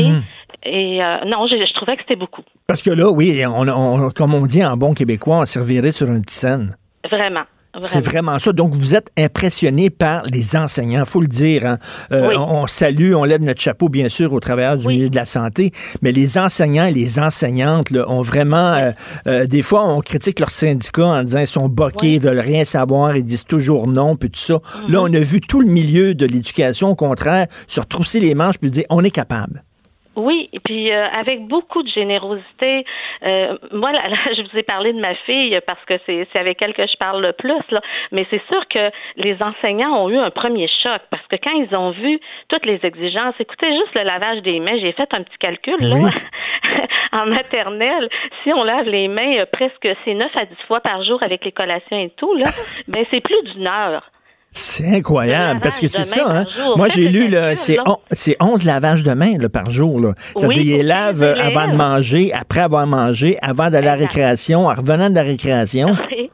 préparés. 0.02 0.22
Et 0.64 1.02
euh, 1.02 1.18
non, 1.26 1.46
je, 1.46 1.54
je 1.56 1.74
trouvais 1.74 1.96
que 1.96 2.02
c'était 2.02 2.16
beaucoup. 2.18 2.42
Parce 2.66 2.82
que 2.82 2.90
là, 2.90 3.08
oui, 3.10 3.44
on, 3.46 3.68
on- 3.68 4.10
comme 4.10 4.34
on 4.34 4.46
dit 4.46 4.64
en 4.64 4.76
bon 4.76 4.94
québécois, 4.94 5.38
on 5.40 5.44
servirait 5.44 5.92
sur 5.92 6.08
une 6.08 6.24
scène. 6.28 6.76
Vraiment. 7.10 7.42
C'est 7.82 8.00
vraiment 8.02 8.38
ça. 8.38 8.54
Donc, 8.54 8.72
vous 8.72 8.94
êtes 8.94 9.10
impressionné 9.18 9.90
par 9.90 10.22
les 10.32 10.56
enseignants, 10.56 11.04
faut 11.04 11.20
le 11.20 11.26
dire. 11.26 11.66
hein. 11.66 11.78
Euh, 12.10 12.28
Oui. 12.30 12.34
on, 12.38 12.62
on 12.62 12.66
salue, 12.66 13.12
on 13.14 13.24
lève 13.24 13.42
notre 13.42 13.60
chapeau, 13.60 13.90
bien 13.90 14.08
sûr, 14.08 14.32
aux 14.32 14.40
travailleurs 14.40 14.78
du 14.78 14.86
Oui. 14.86 14.94
milieu 14.96 15.10
de 15.10 15.14
la 15.16 15.26
santé, 15.26 15.72
mais 16.00 16.10
les 16.10 16.38
enseignants 16.38 16.86
et 16.86 16.90
les 16.90 17.18
enseignantes 17.18 17.90
là, 17.90 18.08
ont 18.10 18.22
vraiment... 18.22 18.72
euh, 18.72 18.92
euh, 19.26 19.46
des 19.46 19.60
fois, 19.60 19.86
on 19.86 20.00
critique 20.00 20.40
leurs 20.40 20.52
syndicats 20.52 21.04
en 21.04 21.22
disant 21.22 21.40
ils 21.40 21.46
sont 21.46 21.68
boqués, 21.68 22.14
ils 22.14 22.20
veulent 22.20 22.40
rien 22.40 22.64
savoir, 22.64 23.14
ils 23.14 23.24
disent 23.24 23.44
toujours 23.44 23.86
non, 23.86 24.16
puis 24.16 24.30
tout 24.30 24.40
ça. 24.40 24.58
Là, 24.88 25.02
on 25.02 25.12
a 25.12 25.20
vu 25.20 25.42
tout 25.42 25.60
le 25.60 25.68
milieu 25.68 26.14
de 26.14 26.24
l'éducation, 26.24 26.88
au 26.88 26.94
contraire, 26.96 27.46
se 27.68 27.78
retrousser 27.80 28.20
les 28.20 28.34
manches 28.34 28.56
puis 28.58 28.70
dire 28.70 28.84
on 28.88 29.04
est 29.04 29.10
capable. 29.10 29.62
Oui, 30.16 30.48
et 30.54 30.60
puis 30.60 30.90
euh, 30.90 31.06
avec 31.08 31.46
beaucoup 31.46 31.82
de 31.82 31.88
générosité. 31.88 32.84
Euh, 33.22 33.58
moi, 33.72 33.92
là, 33.92 34.08
là, 34.08 34.16
je 34.36 34.42
vous 34.42 34.58
ai 34.58 34.62
parlé 34.62 34.92
de 34.94 35.00
ma 35.00 35.14
fille 35.14 35.58
parce 35.66 35.84
que 35.84 35.94
c'est 36.06 36.26
avec 36.34 36.60
elle 36.62 36.72
que 36.72 36.86
je 36.86 36.96
parle 36.96 37.22
le 37.22 37.32
plus, 37.32 37.62
là. 37.70 37.80
Mais 38.12 38.26
c'est 38.30 38.42
sûr 38.48 38.66
que 38.68 38.90
les 39.16 39.36
enseignants 39.42 40.04
ont 40.04 40.08
eu 40.08 40.16
un 40.16 40.30
premier 40.30 40.68
choc 40.82 41.02
parce 41.10 41.26
que 41.26 41.36
quand 41.36 41.52
ils 41.52 41.74
ont 41.76 41.90
vu 41.90 42.18
toutes 42.48 42.64
les 42.64 42.80
exigences, 42.82 43.34
écoutez 43.38 43.70
juste 43.72 43.94
le 43.94 44.02
lavage 44.02 44.42
des 44.42 44.58
mains, 44.58 44.78
j'ai 44.78 44.92
fait 44.92 45.12
un 45.12 45.22
petit 45.22 45.38
calcul 45.38 45.76
là. 45.80 45.96
Oui. 45.96 46.10
en 47.12 47.26
maternelle, 47.26 48.08
si 48.42 48.52
on 48.52 48.64
lave 48.64 48.88
les 48.88 49.08
mains 49.08 49.40
euh, 49.40 49.46
presque 49.52 49.88
c'est 50.04 50.14
9 50.14 50.34
à 50.34 50.46
10 50.46 50.54
fois 50.66 50.80
par 50.80 51.02
jour 51.02 51.22
avec 51.22 51.44
les 51.44 51.52
collations 51.52 51.98
et 51.98 52.10
tout 52.16 52.34
là, 52.34 52.50
ben 52.88 53.04
c'est 53.10 53.20
plus 53.20 53.42
d'une 53.52 53.66
heure. 53.66 54.10
C'est 54.52 54.86
incroyable, 54.96 55.56
Le 55.56 55.62
parce 55.62 55.78
que 55.80 55.86
c'est 55.86 55.98
lavage 55.98 56.14
de 56.16 56.20
ça. 56.20 56.30
Hein? 56.30 56.72
Moi, 56.76 56.88
j'ai 56.88 57.08
lu, 57.08 57.28
c'est 57.56 57.76
on- 57.84 57.98
c'est 58.10 58.36
11 58.40 58.64
lavages 58.64 59.02
de 59.02 59.12
main 59.12 59.36
là, 59.38 59.48
par 59.50 59.68
jour. 59.70 60.00
là. 60.00 60.14
C'est-à-dire, 60.16 60.48
Oui, 60.48 60.54
tous 60.54 60.60
les 60.78 60.82
avant 61.40 61.68
de 61.72 61.76
manger, 61.76 62.32
après 62.32 62.60
avoir 62.60 62.86
mangé, 62.86 63.36
avant 63.42 63.68
à 63.70 63.78
la 63.78 63.94
récréation, 63.94 64.66
en 64.66 64.74
revenant 64.74 65.10
de 65.10 65.14
la 65.14 65.22
récréation. 65.22 65.94
Oui. 66.10 66.30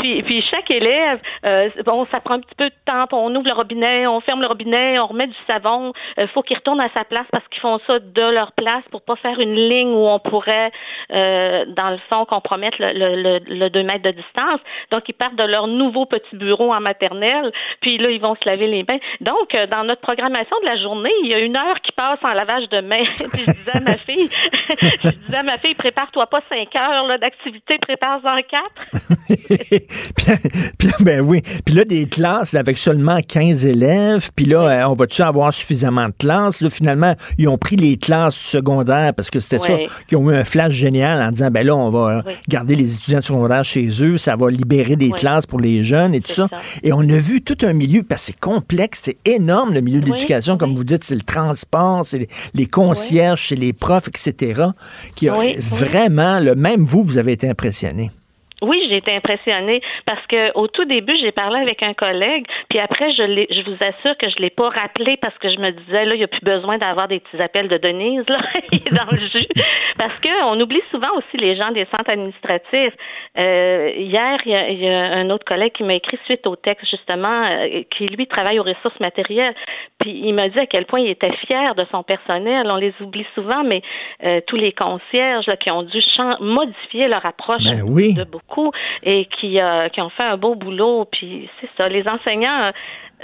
Puis, 0.00 0.22
puis 0.22 0.42
chaque 0.50 0.70
élève, 0.70 1.20
euh, 1.44 1.68
bon, 1.84 2.04
ça 2.06 2.20
prend 2.20 2.34
un 2.34 2.40
petit 2.40 2.54
peu 2.56 2.68
de 2.68 2.74
temps. 2.86 3.06
On 3.12 3.34
ouvre 3.34 3.46
le 3.46 3.52
robinet, 3.52 4.06
on 4.06 4.20
ferme 4.20 4.40
le 4.40 4.46
robinet, 4.46 4.98
on 4.98 5.06
remet 5.06 5.26
du 5.26 5.36
savon. 5.46 5.92
Il 6.16 6.28
faut 6.28 6.42
qu'ils 6.42 6.56
retournent 6.56 6.80
à 6.80 6.88
sa 6.94 7.04
place 7.04 7.26
parce 7.30 7.46
qu'ils 7.48 7.60
font 7.60 7.78
ça 7.86 7.98
de 7.98 8.22
leur 8.22 8.52
place 8.52 8.84
pour 8.90 9.02
pas 9.02 9.16
faire 9.16 9.38
une 9.40 9.54
ligne 9.54 9.90
où 9.92 10.06
on 10.08 10.18
pourrait, 10.18 10.72
euh, 11.12 11.64
dans 11.76 11.90
le 11.90 11.98
fond, 12.08 12.24
compromettre 12.24 12.76
le, 12.80 12.92
le, 12.92 13.22
le, 13.22 13.38
le 13.46 13.70
2 13.70 13.82
mètres 13.82 14.02
de 14.02 14.12
distance. 14.12 14.60
Donc, 14.90 15.04
ils 15.08 15.14
partent 15.14 15.36
de 15.36 15.44
leur 15.44 15.66
nouveau 15.66 16.06
petit 16.06 16.36
bureau 16.36 16.72
en 16.72 16.80
maternelle, 16.80 17.52
puis 17.80 17.98
là, 17.98 18.10
ils 18.10 18.20
vont 18.20 18.34
se 18.34 18.48
laver 18.48 18.66
les 18.66 18.84
mains. 18.84 18.98
Donc, 19.20 19.54
euh, 19.54 19.66
dans 19.66 19.84
notre 19.84 20.00
programmation 20.00 20.56
de 20.60 20.66
la 20.66 20.76
journée, 20.76 21.12
il 21.22 21.28
y 21.28 21.34
a 21.34 21.38
une 21.38 21.56
heure 21.56 21.80
qui 21.82 21.92
passe 21.92 22.18
en 22.22 22.32
lavage 22.32 22.68
de 22.68 22.80
mains. 22.80 23.04
puis 23.16 23.42
je 23.46 23.50
disais 23.50 23.76
à 23.76 23.80
ma 23.80 23.96
fille, 23.96 24.28
je 24.70 25.08
disais 25.08 25.36
à 25.36 25.42
ma 25.42 25.56
fille, 25.56 25.74
prépare-toi 25.74 26.26
pas 26.26 26.40
cinq 26.48 26.74
heures 26.76 27.18
d'activité, 27.18 27.78
prépare-en 27.78 28.40
quatre. 28.42 28.80
puis, 30.16 30.26
puis 30.78 30.88
là, 30.88 30.94
ben 31.00 31.20
oui. 31.20 31.42
Puis 31.64 31.74
là, 31.74 31.84
des 31.84 32.06
classes 32.06 32.54
avec 32.54 32.78
seulement 32.78 33.20
15 33.26 33.66
élèves. 33.66 34.30
Puis 34.34 34.46
là, 34.46 34.60
euh, 34.60 34.88
on 34.88 34.94
va-tu 34.94 35.22
avoir 35.22 35.52
suffisamment 35.52 36.08
de 36.08 36.14
classes? 36.18 36.60
Là, 36.60 36.70
finalement, 36.70 37.14
ils 37.38 37.48
ont 37.48 37.58
pris 37.58 37.76
les 37.76 37.96
classes 37.96 38.36
secondaires 38.36 39.12
parce 39.14 39.30
que 39.30 39.40
c'était 39.40 39.58
ça, 39.58 39.76
qui 40.06 40.16
ont 40.16 40.30
eu 40.30 40.34
un 40.34 40.44
flash 40.44 40.72
génial 40.72 41.22
en 41.22 41.30
disant, 41.30 41.50
ben 41.50 41.66
là, 41.66 41.76
on 41.76 41.90
va 41.90 42.18
euh, 42.18 42.32
garder 42.48 42.76
les 42.76 42.94
étudiants 42.94 43.20
secondaires 43.20 43.64
chez 43.64 43.88
eux, 44.02 44.18
ça 44.18 44.36
va 44.36 44.50
libérer 44.50 44.96
des 44.96 45.10
classes 45.10 45.46
pour 45.46 45.60
les 45.60 45.82
jeunes 45.82 46.14
et 46.14 46.20
tout 46.20 46.32
ça. 46.32 46.48
Et 46.82 46.92
on 46.92 47.00
a 47.00 47.16
vu 47.16 47.42
tout 47.42 47.58
un 47.62 47.72
milieu, 47.72 48.02
parce 48.02 48.22
que 48.22 48.26
c'est 48.28 48.40
complexe, 48.40 49.02
c'est 49.04 49.18
énorme 49.24 49.74
le 49.74 49.80
milieu 49.80 50.00
de 50.00 50.06
l'éducation, 50.06 50.56
comme 50.56 50.74
vous 50.74 50.84
dites, 50.84 51.04
c'est 51.04 51.14
le 51.14 51.22
transport, 51.22 52.04
c'est 52.04 52.28
les, 52.54 52.66
concierges, 52.66 53.48
c'est 53.48 53.56
les 53.56 53.72
profs, 53.72 54.08
etc. 54.08 54.62
Qui 55.14 55.30
oui. 55.30 55.56
vraiment, 55.58 56.40
le, 56.40 56.54
même 56.54 56.84
vous, 56.84 57.02
vous 57.02 57.18
avez 57.18 57.32
été 57.32 57.48
impressionné. 57.48 58.10
Oui, 58.62 58.84
j'ai 58.88 58.98
été 58.98 59.14
impressionnée 59.14 59.80
parce 60.04 60.24
que 60.26 60.52
au 60.54 60.66
tout 60.66 60.84
début, 60.84 61.16
j'ai 61.20 61.32
parlé 61.32 61.60
avec 61.60 61.82
un 61.82 61.94
collègue, 61.94 62.46
puis 62.68 62.78
après, 62.78 63.10
je 63.12 63.22
l'ai, 63.22 63.46
je 63.50 63.62
vous 63.62 63.76
assure 63.80 64.16
que 64.18 64.28
je 64.28 64.36
l'ai 64.36 64.50
pas 64.50 64.68
rappelé 64.68 65.16
parce 65.16 65.36
que 65.38 65.48
je 65.48 65.58
me 65.58 65.70
disais 65.70 66.04
là, 66.04 66.14
il 66.14 66.18
n'y 66.18 66.24
a 66.24 66.28
plus 66.28 66.44
besoin 66.44 66.76
d'avoir 66.76 67.08
des 67.08 67.20
petits 67.20 67.42
appels 67.42 67.68
de 67.68 67.78
Denise 67.78 68.24
là, 68.28 68.38
dans 68.92 69.12
le 69.12 69.18
jus, 69.18 69.46
parce 69.96 70.20
que 70.20 70.28
on 70.44 70.60
oublie 70.60 70.82
souvent 70.90 71.08
aussi 71.16 71.38
les 71.38 71.56
gens 71.56 71.70
des 71.70 71.86
centres 71.86 72.10
administratifs. 72.10 72.94
Euh, 73.38 73.92
hier, 73.96 74.38
il 74.44 74.80
y, 74.80 74.88
a, 74.88 75.12
un 75.12 75.30
autre 75.30 75.44
collègue 75.44 75.72
qui 75.72 75.82
m'a 75.82 75.94
écrit 75.94 76.18
suite 76.26 76.46
au 76.46 76.56
texte 76.56 76.86
justement, 76.90 77.44
euh, 77.44 77.82
qui 77.96 78.06
lui 78.06 78.26
travaille 78.26 78.58
aux 78.58 78.64
ressources 78.64 78.98
matérielles, 79.00 79.54
puis 79.98 80.10
il 80.10 80.34
m'a 80.34 80.48
dit 80.48 80.58
à 80.58 80.66
quel 80.66 80.84
point 80.84 81.00
il 81.00 81.10
était 81.10 81.32
fier 81.46 81.74
de 81.74 81.86
son 81.90 82.02
personnel. 82.02 82.66
On 82.70 82.76
les 82.76 82.92
oublie 83.00 83.26
souvent, 83.34 83.64
mais 83.64 83.80
euh, 84.24 84.40
tous 84.46 84.56
les 84.56 84.72
concierges 84.72 85.46
là, 85.46 85.56
qui 85.56 85.70
ont 85.70 85.82
dû 85.82 86.00
modifier 86.40 87.08
leur 87.08 87.24
approche 87.24 87.64
ben 87.64 87.82
oui. 87.86 88.14
de 88.14 88.24
beaucoup 88.24 88.49
et 89.02 89.26
qui, 89.38 89.60
euh, 89.60 89.88
qui 89.88 90.00
ont 90.00 90.10
fait 90.10 90.24
un 90.24 90.36
beau 90.36 90.54
boulot. 90.54 91.06
Puis 91.10 91.48
c'est 91.60 91.70
ça, 91.80 91.88
les 91.88 92.06
enseignants, 92.08 92.64
euh, 92.64 92.72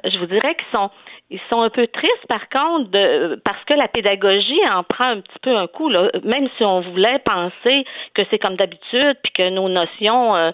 je 0.04 0.18
vous 0.18 0.26
dirais 0.26 0.54
qu'ils 0.54 0.78
sont 0.78 0.90
ils 1.28 1.40
sont 1.50 1.60
un 1.60 1.70
peu 1.70 1.88
tristes 1.88 2.26
par 2.28 2.48
contre 2.48 2.88
de, 2.90 3.40
parce 3.44 3.62
que 3.64 3.74
la 3.74 3.88
pédagogie 3.88 4.60
en 4.72 4.84
prend 4.84 5.06
un 5.06 5.20
petit 5.20 5.38
peu 5.42 5.56
un 5.56 5.66
coup 5.66 5.88
là. 5.88 6.08
même 6.22 6.48
si 6.56 6.64
on 6.64 6.82
voulait 6.82 7.18
penser 7.18 7.84
que 8.14 8.22
c'est 8.30 8.38
comme 8.38 8.54
d'habitude 8.54 9.16
puis 9.24 9.32
que 9.32 9.50
nos 9.50 9.68
notions 9.68 10.36
euh, 10.36 10.52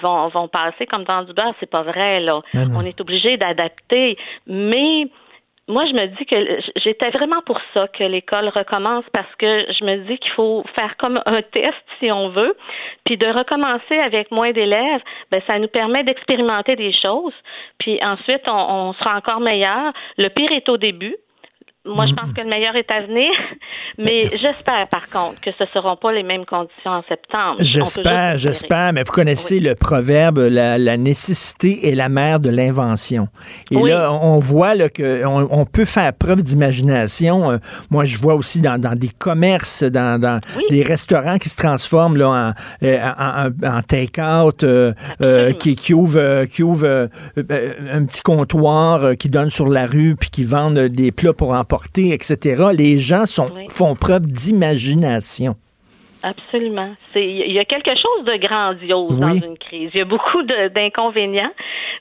vont 0.00 0.28
vont 0.28 0.48
passer 0.48 0.86
comme 0.86 1.04
dans 1.04 1.24
du 1.24 1.34
beurre 1.34 1.54
c'est 1.60 1.68
pas 1.68 1.82
vrai 1.82 2.20
là 2.20 2.40
on 2.54 2.86
est 2.86 2.98
obligé 3.02 3.36
d'adapter 3.36 4.16
mais 4.46 5.08
moi, 5.66 5.86
je 5.86 5.92
me 5.94 6.06
dis 6.06 6.26
que 6.26 6.36
j'étais 6.76 7.08
vraiment 7.10 7.40
pour 7.46 7.58
ça 7.72 7.88
que 7.88 8.04
l'école 8.04 8.48
recommence 8.48 9.04
parce 9.12 9.34
que 9.36 9.64
je 9.72 9.84
me 9.84 9.96
dis 10.06 10.18
qu'il 10.18 10.32
faut 10.32 10.62
faire 10.74 10.96
comme 10.98 11.22
un 11.24 11.40
test 11.40 11.74
si 11.98 12.12
on 12.12 12.28
veut, 12.28 12.54
puis 13.04 13.16
de 13.16 13.26
recommencer 13.26 13.98
avec 13.98 14.30
moins 14.30 14.52
d'élèves, 14.52 15.00
ben 15.30 15.40
ça 15.46 15.58
nous 15.58 15.68
permet 15.68 16.04
d'expérimenter 16.04 16.76
des 16.76 16.92
choses, 16.92 17.34
puis 17.78 17.98
ensuite 18.02 18.42
on, 18.46 18.52
on 18.88 18.92
sera 18.92 19.16
encore 19.16 19.40
meilleur. 19.40 19.92
Le 20.18 20.28
pire 20.28 20.52
est 20.52 20.68
au 20.68 20.76
début, 20.76 21.16
moi, 21.86 22.06
je 22.06 22.14
pense 22.14 22.32
que 22.32 22.40
le 22.40 22.48
meilleur 22.48 22.74
est 22.76 22.90
à 22.90 23.02
venir, 23.02 23.30
mais 23.98 24.30
j'espère 24.30 24.88
par 24.88 25.06
contre 25.08 25.38
que 25.42 25.50
ce 25.58 25.64
ne 25.64 25.68
seront 25.74 25.96
pas 25.96 26.12
les 26.12 26.22
mêmes 26.22 26.46
conditions 26.46 26.90
en 26.90 27.02
septembre. 27.06 27.56
J'espère, 27.58 28.38
j'espère, 28.38 28.94
mais 28.94 29.02
vous 29.02 29.12
connaissez 29.12 29.60
le 29.60 29.74
proverbe 29.74 30.38
la, 30.38 30.96
nécessité 30.96 31.90
est 31.90 31.94
la 31.94 32.08
mère 32.08 32.40
de 32.40 32.48
l'invention. 32.48 33.28
Et 33.70 33.76
là, 33.76 34.10
on 34.12 34.38
voit 34.38 34.74
là, 34.74 34.88
qu'on 34.88 35.46
on 35.50 35.66
peut 35.66 35.84
faire 35.84 36.14
preuve 36.14 36.42
d'imagination. 36.42 37.50
Euh, 37.50 37.58
moi, 37.90 38.06
je 38.06 38.18
vois 38.18 38.34
aussi 38.34 38.60
dans, 38.60 38.80
dans 38.80 38.94
des 38.94 39.10
commerces, 39.10 39.82
dans, 39.82 40.18
dans 40.18 40.40
des 40.70 40.82
restaurants 40.82 41.36
qui 41.36 41.50
se 41.50 41.56
transforment 41.56 42.16
là, 42.16 42.28
en, 42.28 42.52
euh, 42.86 42.98
en, 43.18 43.50
en, 43.62 43.82
take-out, 43.82 44.64
euh, 44.64 45.52
qui, 45.58 45.76
qui 45.76 45.92
ouvrent 45.92 46.44
qui 46.46 46.62
ouvre, 46.62 47.08
un 47.36 48.04
petit 48.06 48.22
comptoir 48.22 49.16
qui 49.18 49.28
donne 49.28 49.50
sur 49.50 49.68
la 49.68 49.86
rue 49.86 50.16
puis 50.18 50.30
qui 50.30 50.44
vendent 50.44 50.78
des 50.78 51.12
plats 51.12 51.32
pour 51.34 51.52
emporter 51.52 51.73
etc. 52.12 52.70
Les 52.72 52.98
gens 52.98 53.26
sont, 53.26 53.48
font 53.68 53.94
preuve 53.94 54.22
d'imagination. 54.22 55.56
Absolument. 56.24 56.94
Il 57.14 57.52
y 57.52 57.58
a 57.58 57.66
quelque 57.66 57.90
chose 57.90 58.24
de 58.24 58.36
grandiose 58.36 59.20
dans 59.20 59.34
une 59.34 59.58
crise. 59.58 59.90
Il 59.92 59.98
y 59.98 60.00
a 60.00 60.06
beaucoup 60.06 60.42
d'inconvénients, 60.42 61.52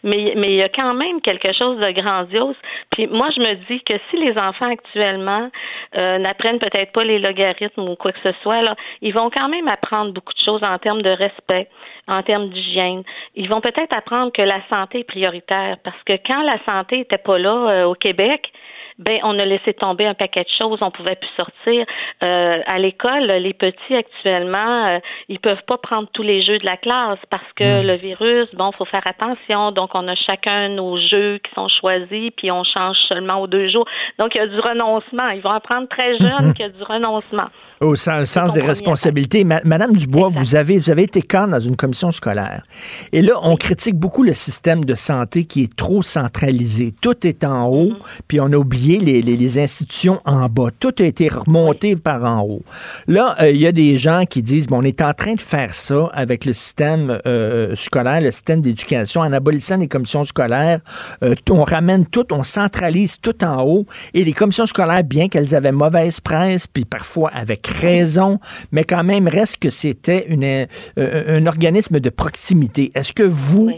mais, 0.02 0.32
mais 0.38 0.48
il 0.48 0.56
y 0.56 0.64
a 0.64 0.70
quand 0.70 0.94
même 0.94 1.20
quelque 1.20 1.52
chose 1.52 1.78
de 1.78 1.92
grandiose. 1.92 2.56
Puis 2.92 3.08
moi, 3.08 3.28
je 3.36 3.42
me 3.42 3.56
dis 3.68 3.84
que 3.84 3.96
si 4.10 4.18
les 4.18 4.38
enfants 4.38 4.72
actuellement 4.72 5.52
euh, 5.98 6.20
n'apprennent 6.20 6.60
peut-être 6.60 6.94
pas 6.94 7.04
les 7.04 7.20
logarithmes 7.20 7.90
ou 7.90 7.98
quoi 7.98 8.14
que 8.14 8.20
ce 8.24 8.32
soit, 8.42 8.62
là, 8.62 8.78
ils 9.02 9.14
vont 9.14 9.30
quand 9.30 9.50
même 9.50 9.68
apprendre 9.68 10.14
beaucoup 10.14 10.34
de 10.34 10.44
choses 10.46 10.64
en 10.64 10.78
termes 10.78 11.02
de 11.02 11.10
respect, 11.10 11.68
en 12.08 12.24
termes 12.24 12.48
d'hygiène. 12.48 13.04
Ils 13.36 13.50
vont 13.50 13.60
peut-être 13.60 13.92
apprendre 13.92 14.32
que 14.32 14.42
la 14.42 14.62
santé 14.70 15.00
est 15.00 15.04
prioritaire 15.04 15.76
parce 15.84 16.02
que 16.06 16.14
quand 16.26 16.44
la 16.44 16.64
santé 16.64 17.00
n'était 17.00 17.18
pas 17.18 17.38
là 17.38 17.70
euh, 17.70 17.84
au 17.88 17.96
Québec, 17.96 18.54
ben 19.00 19.20
on 19.24 19.38
a 19.40 19.46
laissé 19.46 19.74
tomber 19.74 20.06
un 20.06 20.14
paquet 20.14 20.44
de 20.44 20.50
choses, 20.58 20.80
on 20.82 20.92
pouvait 20.92 21.16
plus 21.16 21.30
sortir. 21.36 21.86
Euh, 22.24 22.60
à 22.66 22.80
l'école, 22.80 23.26
les 23.26 23.54
petits 23.54 23.96
actuellement, 23.96 24.88
euh, 24.88 25.00
ils 25.30 25.40
peuvent 25.40 25.64
pas 25.68 25.78
prendre 25.78 26.08
tous 26.14 26.24
les 26.24 26.44
jeux 26.44 26.60
de 26.60 26.66
la 26.66 26.78
classe 26.78 27.20
parce 27.30 27.52
que 27.56 27.82
hmm. 27.82 27.88
le 27.88 27.96
virus, 27.96 28.48
bon, 28.54 28.72
faut 28.72 28.86
faire 28.86 29.06
attention. 29.06 29.72
Donc 29.72 29.92
on 29.94 30.08
a 30.08 30.16
chacun 30.16 30.70
nos 30.70 30.98
jeux 30.98 31.40
qui 31.40 31.52
sont 31.54 31.68
choisis, 31.80 32.32
puis 32.38 32.52
on 32.52 32.64
change 32.64 32.98
seulement 33.08 33.42
aux 33.42 33.48
deux 33.48 33.70
jours. 33.70 33.88
Donc 34.20 34.36
il 34.36 34.38
y 34.38 34.42
a 34.42 34.48
du 34.48 34.60
renoncement. 34.60 35.30
Ils 35.30 35.42
vont 35.42 35.52
apprendre 35.52 35.88
très 35.88 36.18
jeunes 36.20 36.54
qu'il 36.54 36.66
y 36.66 36.70
a 36.70 36.72
du 36.72 36.84
renoncement. 36.84 37.50
Au 37.82 37.96
sens, 37.96 38.54
des 38.54 38.62
responsabilités. 38.62 39.44
Madame 39.44 39.94
Dubois, 39.94 40.30
vous 40.32 40.56
avez, 40.56 40.80
vous 40.80 40.90
avez 40.90 41.04
été 41.04 41.22
cadre 41.22 41.52
dans 41.52 41.60
une 41.60 41.76
commission 41.76 42.12
scolaire. 42.12 42.64
Et 43.12 43.22
là, 43.22 43.34
on 43.44 43.58
critique 43.58 43.96
beaucoup 43.96 44.24
le 44.24 44.34
système 44.34 44.86
de 44.86 44.96
santé 44.96 45.44
qui 45.44 45.64
est 45.64 45.76
trop 45.76 46.02
centralisé. 46.02 46.94
Tout 47.02 47.28
est 47.28 47.44
en 47.44 47.68
haut, 47.68 47.92
mm-hmm. 47.92 48.20
puis 48.28 48.40
on 48.40 48.46
a 48.54 48.56
oublié 48.56 48.83
les, 48.84 49.22
les, 49.22 49.60
institutions 49.60 50.20
en 50.26 50.48
bas. 50.50 50.70
Tout 50.80 50.94
a 51.00 51.04
été 51.04 51.28
remonté 51.28 51.96
par 51.96 52.24
en 52.24 52.42
haut. 52.42 52.64
Là, 53.08 53.36
euh, 53.42 53.52
il 53.52 53.58
y 53.58 53.68
a 53.68 53.72
des 53.72 53.98
gens 53.98 54.26
qui 54.28 54.42
disent, 54.42 54.68
bon, 54.68 54.80
on 54.80 54.84
est 54.84 55.02
en 55.02 55.14
train 55.14 55.34
de 55.34 55.42
faire 55.42 55.76
ça 55.76 56.10
avec 56.14 56.46
le 56.46 56.54
système 56.54 57.20
euh, 57.26 57.76
scolaire, 57.76 58.22
le 58.22 58.32
système 58.32 58.62
d'éducation, 58.62 59.22
en 59.22 59.32
abolissant 59.32 59.78
les 59.78 59.88
commissions 59.88 60.24
scolaires. 60.24 60.80
Euh, 61.24 61.36
on 61.50 61.64
ramène 61.64 62.06
tout, 62.06 62.34
on 62.34 62.44
centralise 62.44 63.20
tout 63.20 63.44
en 63.44 63.64
haut. 63.64 63.86
Et 64.14 64.24
les 64.24 64.34
commissions 64.34 64.66
scolaires, 64.66 65.04
bien 65.04 65.30
qu'elles 65.30 65.56
avaient 65.56 65.72
mauvaise 65.72 66.20
presse, 66.20 66.68
puis 66.68 66.86
parfois 66.86 67.30
avec 67.34 67.68
raison, 67.68 68.40
mais 68.72 68.84
quand 68.84 69.04
même 69.04 69.28
reste 69.28 69.58
que 69.58 69.70
c'était 69.70 70.26
une, 70.30 70.68
un 70.98 71.46
organisme 71.46 72.00
de 72.00 72.10
proximité. 72.10 72.92
Est-ce 72.96 73.14
que 73.14 73.24
vous, 73.24 73.72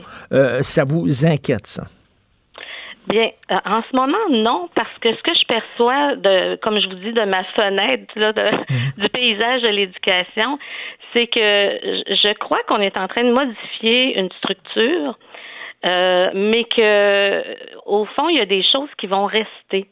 ça 0.64 0.84
vous 0.84 1.26
inquiète, 1.26 1.68
ça? 1.68 1.86
Bien, 3.08 3.30
euh, 3.52 3.58
en 3.66 3.82
ce 3.84 3.96
moment, 3.96 4.18
non, 4.30 4.70
parce 4.76 4.98
que 5.00 5.14
ce 5.16 5.22
que 5.22 5.34
je 5.34 5.46
perçois, 5.46 6.16
de, 6.16 6.56
comme 6.58 6.80
je 6.80 6.88
vous 6.88 6.96
dis, 6.96 7.14
de 7.14 7.24
ma 7.24 7.44
fenêtre 7.44 8.12
là, 8.16 8.34
mhm. 8.34 8.92
du 8.98 9.10
paysage 9.10 9.62
de 9.62 9.68
l'éducation, 9.68 10.58
c'est 11.14 11.28
que 11.28 11.40
je 11.40 12.34
crois 12.34 12.60
qu'on 12.68 12.82
est 12.82 12.98
en 12.98 13.08
train 13.08 13.24
de 13.24 13.32
modifier 13.32 14.18
une 14.20 14.32
structure, 14.34 15.18
mais 15.84 16.64
que 16.76 17.44
au 17.86 18.06
fond, 18.06 18.28
il 18.30 18.38
y 18.38 18.42
a 18.42 18.46
des 18.46 18.64
choses 18.64 18.90
qui 18.98 19.08
vont 19.08 19.26
rester. 19.26 19.88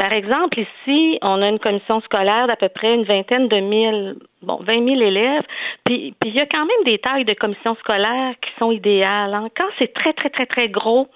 Par 0.00 0.14
exemple, 0.14 0.58
ici, 0.58 1.18
on 1.20 1.42
a 1.42 1.48
une 1.50 1.58
commission 1.58 2.00
scolaire 2.00 2.46
d'à 2.46 2.56
peu 2.56 2.70
près 2.70 2.94
une 2.94 3.04
vingtaine 3.04 3.48
de 3.48 3.60
mille, 3.60 4.16
bon, 4.40 4.56
vingt 4.62 4.80
mille 4.80 5.02
élèves. 5.02 5.42
Puis, 5.84 6.14
puis 6.18 6.30
il 6.30 6.36
y 6.36 6.40
a 6.40 6.46
quand 6.46 6.64
même 6.64 6.84
des 6.86 6.96
tailles 6.96 7.26
de 7.26 7.34
commissions 7.34 7.74
scolaires 7.74 8.32
qui 8.40 8.50
sont 8.58 8.72
idéales. 8.72 9.34
Hein. 9.34 9.48
Quand 9.54 9.68
c'est 9.78 9.92
très, 9.92 10.14
très, 10.14 10.30
très, 10.30 10.46
très 10.46 10.70
gros, 10.70 11.06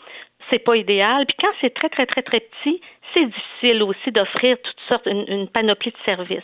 c'est 0.51 0.59
pas 0.59 0.77
idéal. 0.77 1.27
Puis 1.27 1.37
quand 1.41 1.53
c'est 1.61 1.75
très, 1.75 1.89
très, 1.89 2.07
très, 2.07 2.23
très 2.23 2.41
petit, 2.41 2.81
c'est 3.13 3.27
difficile 3.27 3.83
aussi 3.83 4.11
d'offrir 4.11 4.57
toutes 4.63 4.81
sortes, 4.89 5.07
une, 5.07 5.49
panoplie 5.49 5.93
de 5.93 5.97
services. 6.05 6.43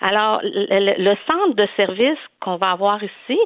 Alors, 0.00 0.40
le 0.42 1.14
centre 1.26 1.54
de 1.54 1.66
services 1.76 2.18
qu'on 2.40 2.56
va 2.56 2.72
avoir 2.72 3.02
ici, 3.02 3.38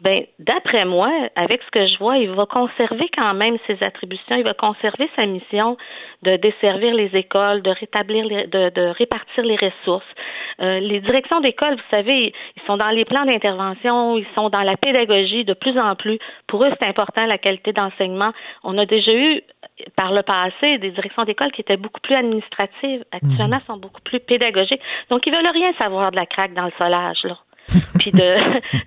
ben, 0.00 0.24
d'après 0.38 0.84
moi, 0.84 1.10
avec 1.36 1.62
ce 1.62 1.70
que 1.70 1.86
je 1.86 1.98
vois, 1.98 2.18
il 2.18 2.28
va 2.30 2.44
conserver 2.44 3.08
quand 3.16 3.32
même 3.32 3.56
ses 3.66 3.82
attributions, 3.82 4.36
il 4.36 4.44
va 4.44 4.52
conserver 4.52 5.08
sa 5.16 5.24
mission 5.24 5.78
de 6.22 6.36
desservir 6.36 6.94
les 6.94 7.16
écoles, 7.16 7.62
de 7.62 7.70
rétablir, 7.70 8.26
les, 8.26 8.46
de, 8.46 8.68
de, 8.68 8.82
répartir 8.88 9.42
les 9.44 9.56
ressources. 9.56 10.04
Euh, 10.60 10.80
les 10.80 11.00
directions 11.00 11.40
d'école, 11.40 11.76
vous 11.76 11.90
savez, 11.90 12.34
ils 12.56 12.62
sont 12.66 12.76
dans 12.76 12.90
les 12.90 13.04
plans 13.04 13.24
d'intervention, 13.24 14.18
ils 14.18 14.26
sont 14.34 14.50
dans 14.50 14.62
la 14.62 14.76
pédagogie 14.76 15.44
de 15.44 15.54
plus 15.54 15.78
en 15.78 15.94
plus. 15.96 16.18
Pour 16.46 16.62
eux, 16.62 16.70
c'est 16.78 16.86
important 16.86 17.24
la 17.24 17.38
qualité 17.38 17.72
d'enseignement. 17.72 18.32
On 18.64 18.76
a 18.76 18.84
déjà 18.84 19.12
eu 19.12 19.40
par 19.96 20.12
le 20.12 20.22
passé 20.22 20.76
des 20.76 20.90
directions 20.90 21.24
d'école 21.24 21.52
qui 21.52 21.62
étaient 21.62 21.76
beaucoup 21.78 22.00
plus 22.00 22.14
administratives. 22.14 23.02
Actuellement, 23.12 23.56
mmh. 23.56 23.66
sont 23.66 23.76
beaucoup 23.78 24.02
plus 24.02 24.20
pédagogiques. 24.20 24.82
Donc, 25.08 25.26
ils 25.26 25.32
veulent 25.32 25.46
rien 25.46 25.72
savoir 25.74 26.10
de 26.10 26.16
la 26.16 26.26
craque 26.26 26.52
dans 26.52 26.66
le 26.66 26.72
solage, 26.78 27.24
là. 27.24 27.38
puis 27.98 28.12
de, 28.12 28.34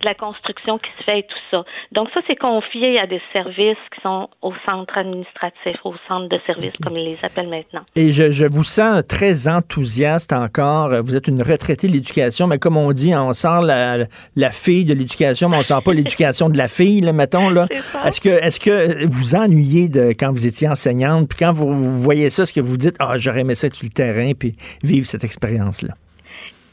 la 0.03 0.13
construction 0.13 0.77
qui 0.77 0.89
se 0.99 1.03
fait 1.03 1.19
et 1.19 1.23
tout 1.23 1.37
ça. 1.51 1.63
Donc 1.91 2.09
ça, 2.13 2.21
c'est 2.27 2.35
confié 2.35 2.99
à 2.99 3.07
des 3.07 3.21
services 3.33 3.77
qui 3.93 4.01
sont 4.01 4.29
au 4.41 4.53
centre 4.65 4.97
administratif, 4.97 5.75
au 5.83 5.93
centre 6.07 6.29
de 6.29 6.39
services, 6.45 6.73
comme 6.81 6.97
ils 6.97 7.05
les 7.05 7.17
appellent 7.23 7.49
maintenant. 7.49 7.81
Et 7.95 8.11
je, 8.13 8.31
je, 8.31 8.45
vous 8.45 8.63
sens 8.63 9.03
très 9.07 9.47
enthousiaste 9.47 10.33
encore. 10.33 10.91
Vous 11.03 11.15
êtes 11.15 11.27
une 11.27 11.41
retraitée 11.41 11.87
de 11.87 11.93
l'éducation, 11.93 12.47
mais 12.47 12.57
comme 12.57 12.77
on 12.77 12.91
dit, 12.91 13.15
on 13.15 13.33
sort 13.33 13.61
la, 13.61 13.97
la 14.35 14.51
fille 14.51 14.85
de 14.85 14.93
l'éducation, 14.93 15.49
mais 15.49 15.57
on 15.57 15.63
sort 15.63 15.83
pas 15.83 15.93
l'éducation 15.93 16.49
de 16.49 16.57
la 16.57 16.67
fille, 16.67 17.01
là, 17.01 17.13
mettons. 17.13 17.49
Là. 17.49 17.67
Est-ce 18.05 18.21
que, 18.21 18.29
est-ce 18.29 18.59
que 18.59 19.05
vous 19.07 19.35
ennuyez 19.35 19.89
de 19.89 20.09
quand 20.09 20.31
vous 20.31 20.47
étiez 20.47 20.67
enseignante, 20.67 21.27
puis 21.29 21.37
quand 21.39 21.51
vous, 21.51 21.73
vous 21.73 22.01
voyez 22.01 22.29
ça, 22.29 22.43
est-ce 22.43 22.53
que 22.53 22.61
vous 22.61 22.77
dites, 22.77 22.95
ah, 22.99 23.17
j'aurais 23.17 23.41
aimé 23.41 23.55
ça 23.55 23.67
être 23.67 23.75
sur 23.75 23.85
le 23.85 23.93
terrain, 23.93 24.31
puis 24.37 24.53
vivre 24.83 25.05
cette 25.05 25.23
expérience-là? 25.23 25.93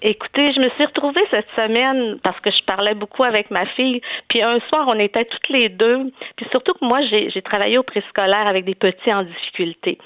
Écoutez, 0.09 0.47
je 0.55 0.61
me 0.61 0.69
suis 0.69 0.85
retrouvée 0.85 1.25
cette 1.33 1.49
semaine 1.57 2.21
parce 2.23 2.39
que 2.39 2.53
je 2.53 2.63
parlais 2.65 2.95
beaucoup 2.95 3.25
avec 3.25 3.51
ma 3.51 3.67
fille. 3.67 4.01
Puis 4.29 4.41
un 4.41 4.61
soir, 4.69 4.85
on 4.87 4.97
était 5.01 5.25
toutes 5.25 5.49
les 5.49 5.69
deux. 5.69 6.13
Puis 6.37 6.47
surtout 6.53 6.75
que 6.75 6.85
moi, 6.87 7.01
j'ai 7.11 7.43
travaillé 7.43 7.77
au 7.77 7.83
préscolaire 7.83 8.47
avec 8.47 8.65
des 8.65 8.77
petits 8.77 9.13
en 9.13 9.25
difficulté. 9.25 9.99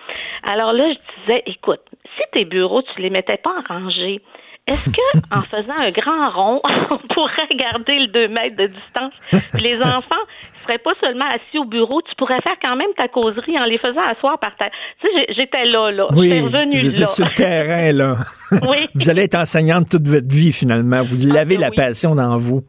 Alors 0.43 0.73
là, 0.73 0.91
je 0.91 1.21
disais, 1.21 1.43
écoute, 1.45 1.83
si 2.17 2.23
tes 2.33 2.47
bureaux, 2.47 2.81
tu 2.81 3.03
les 3.03 3.11
mettais 3.11 3.37
pas 3.37 3.51
en 3.51 3.75
rangée, 3.75 4.23
est-ce 4.67 4.88
que 4.88 5.19
en 5.35 5.42
faisant 5.42 5.77
un 5.77 5.90
grand 5.90 6.31
rond, 6.31 6.63
on 6.90 6.98
pourrait 7.13 7.55
garder 7.55 7.98
le 7.98 8.07
2 8.07 8.29
mètres 8.29 8.57
de 8.57 8.69
distance? 8.69 9.13
Puis 9.53 9.63
les 9.63 9.83
enfants 9.83 10.25
seraient 10.63 10.79
pas 10.79 10.92
seulement 11.00 11.27
assis 11.27 11.58
au 11.58 11.65
bureau, 11.65 12.00
tu 12.02 12.15
pourrais 12.17 12.40
faire 12.42 12.56
quand 12.63 12.77
même 12.77 12.88
ta 12.96 13.08
causerie 13.08 13.58
en 13.58 13.65
les 13.65 13.79
faisant 13.79 14.00
asseoir 14.11 14.38
par 14.38 14.56
terre. 14.56 14.71
Tu 15.00 15.06
sais, 15.08 15.27
j'étais 15.37 15.69
là, 15.71 15.90
là. 15.90 16.06
Oui, 16.13 16.42
J'étais 16.75 17.06
sur 17.06 17.25
le 17.25 17.35
terrain, 17.35 17.92
là. 17.92 18.17
Oui. 18.69 18.88
vous 18.94 19.08
allez 19.08 19.23
être 19.23 19.37
enseignante 19.37 19.88
toute 19.88 20.06
votre 20.08 20.33
vie, 20.35 20.50
finalement. 20.52 21.02
Vous 21.04 21.27
l'avez 21.27 21.56
Ah, 21.56 21.61
la 21.61 21.69
oui. 21.71 21.77
passion 21.77 22.15
dans 22.17 22.37
vous. 22.37 22.65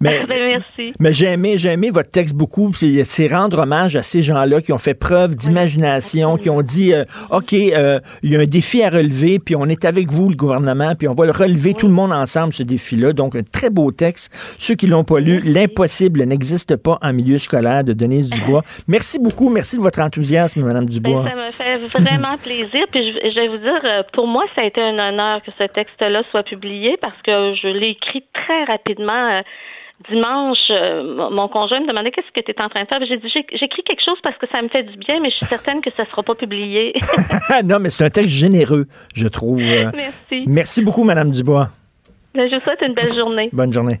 Mais, 0.00 0.24
Ben, 0.26 0.38
merci. 0.50 0.92
mais 0.98 1.12
j'ai 1.12 1.26
aimé, 1.26 1.58
j'ai 1.58 1.70
aimé 1.70 1.90
votre 1.90 2.10
texte 2.10 2.34
beaucoup. 2.34 2.70
puis 2.70 3.00
C'est 3.04 3.28
rendre 3.28 3.60
hommage 3.60 3.94
à 3.96 4.02
ces 4.02 4.22
gens-là 4.22 4.60
qui 4.60 4.72
ont 4.72 4.78
fait 4.78 4.94
preuve 4.94 5.36
d'imagination, 5.36 6.36
qui 6.36 6.50
ont 6.50 6.62
dit, 6.62 6.92
euh, 6.92 7.04
OK, 7.30 7.52
euh, 7.52 8.00
il 8.22 8.30
y 8.32 8.36
a 8.36 8.40
un 8.40 8.46
défi 8.46 8.82
à 8.82 8.90
relever, 8.90 9.38
puis 9.38 9.54
on 9.56 9.66
est 9.66 9.84
avec 9.84 10.10
vous, 10.10 10.28
le 10.28 10.36
gouvernement, 10.36 10.94
puis 10.96 11.06
on 11.08 11.14
va 11.14 11.24
le 11.26 11.32
relever 11.32 11.74
tout 11.74 11.86
le 11.86 11.92
monde 11.94 12.12
ensemble, 12.12 12.52
ce 12.52 12.62
défi-là. 12.64 13.12
Donc, 13.12 13.36
un 13.36 13.42
très 13.42 13.70
beau 13.70 13.92
texte. 13.92 14.32
Ceux 14.58 14.74
qui 14.74 14.86
l'ont 14.86 15.04
pas 15.04 15.20
lu, 15.20 15.40
L'impossible 15.44 16.22
n'existe 16.24 16.76
pas 16.76 16.98
en 17.02 17.12
milieu 17.22 17.38
scolaire 17.38 17.84
de 17.84 17.92
Denise 17.92 18.30
Dubois. 18.30 18.62
Merci 18.88 19.18
beaucoup. 19.18 19.48
Merci 19.48 19.76
de 19.78 19.82
votre 19.82 20.00
enthousiasme, 20.00 20.62
Madame 20.62 20.86
Dubois. 20.86 21.22
Ben, 21.24 21.50
ça 21.52 21.78
me 21.78 21.86
fait 21.88 22.00
vraiment 22.02 22.36
plaisir. 22.42 22.84
Puis 22.90 23.12
je, 23.12 23.30
je 23.30 23.34
vais 23.40 23.48
vous 23.48 23.58
dire, 23.58 23.80
euh, 23.84 24.02
pour 24.12 24.26
moi, 24.26 24.44
ça 24.54 24.62
a 24.62 24.64
été 24.64 24.80
un 24.80 24.98
honneur 24.98 25.40
que 25.42 25.50
ce 25.58 25.64
texte-là 25.64 26.22
soit 26.30 26.42
publié 26.42 26.96
parce 27.00 27.16
que 27.24 27.54
je 27.60 27.68
l'ai 27.68 27.90
écrit 27.90 28.24
très 28.34 28.64
rapidement. 28.64 29.30
euh, 29.38 29.42
Dimanche, 30.10 30.58
euh, 30.70 31.30
mon- 31.30 31.46
conjoint 31.46 31.78
me 31.78 31.86
demandait 31.86 32.10
qu'est-ce 32.10 32.32
que 32.34 32.44
tu 32.44 32.50
es 32.50 32.60
en 32.60 32.68
train 32.68 32.82
de 32.82 32.88
faire. 32.88 32.98
J'ai 33.08 33.18
dit 33.18 33.28
j'écris 33.32 33.82
quelque 33.84 34.02
chose 34.04 34.18
parce 34.24 34.36
que 34.36 34.46
ça 34.50 34.60
me 34.60 34.66
fait 34.68 34.82
du 34.82 34.96
bien, 34.96 35.20
mais 35.20 35.30
je 35.30 35.36
suis 35.36 35.46
certaine 35.46 35.80
que 35.80 35.90
ça 35.96 36.04
sera 36.10 36.24
pas 36.24 36.34
publié. 36.34 36.92
non, 37.64 37.78
mais 37.78 37.88
c'est 37.90 38.02
un 38.04 38.10
texte 38.10 38.30
généreux, 38.34 38.86
je 39.14 39.28
trouve. 39.28 39.58
Merci. 39.60 40.44
Merci 40.48 40.82
beaucoup, 40.82 41.04
Madame 41.04 41.30
Dubois. 41.30 41.68
Ben, 42.34 42.50
Je 42.50 42.56
vous 42.56 42.62
souhaite 42.62 42.82
une 42.82 42.94
belle 42.94 43.14
journée. 43.14 43.48
Bonne 43.52 43.72
journée. 43.72 44.00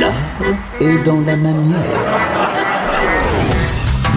L'art 0.00 0.12
est 0.80 0.98
dans 1.04 1.20
la 1.20 1.36
manière. 1.36 1.78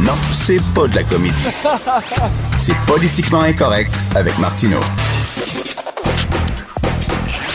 Non, 0.02 0.14
c'est 0.32 0.62
pas 0.74 0.88
de 0.88 0.96
la 0.96 1.04
comédie. 1.04 1.46
C'est 2.58 2.76
politiquement 2.88 3.42
incorrect 3.42 3.94
avec 4.16 4.38
Martineau. 4.40 4.80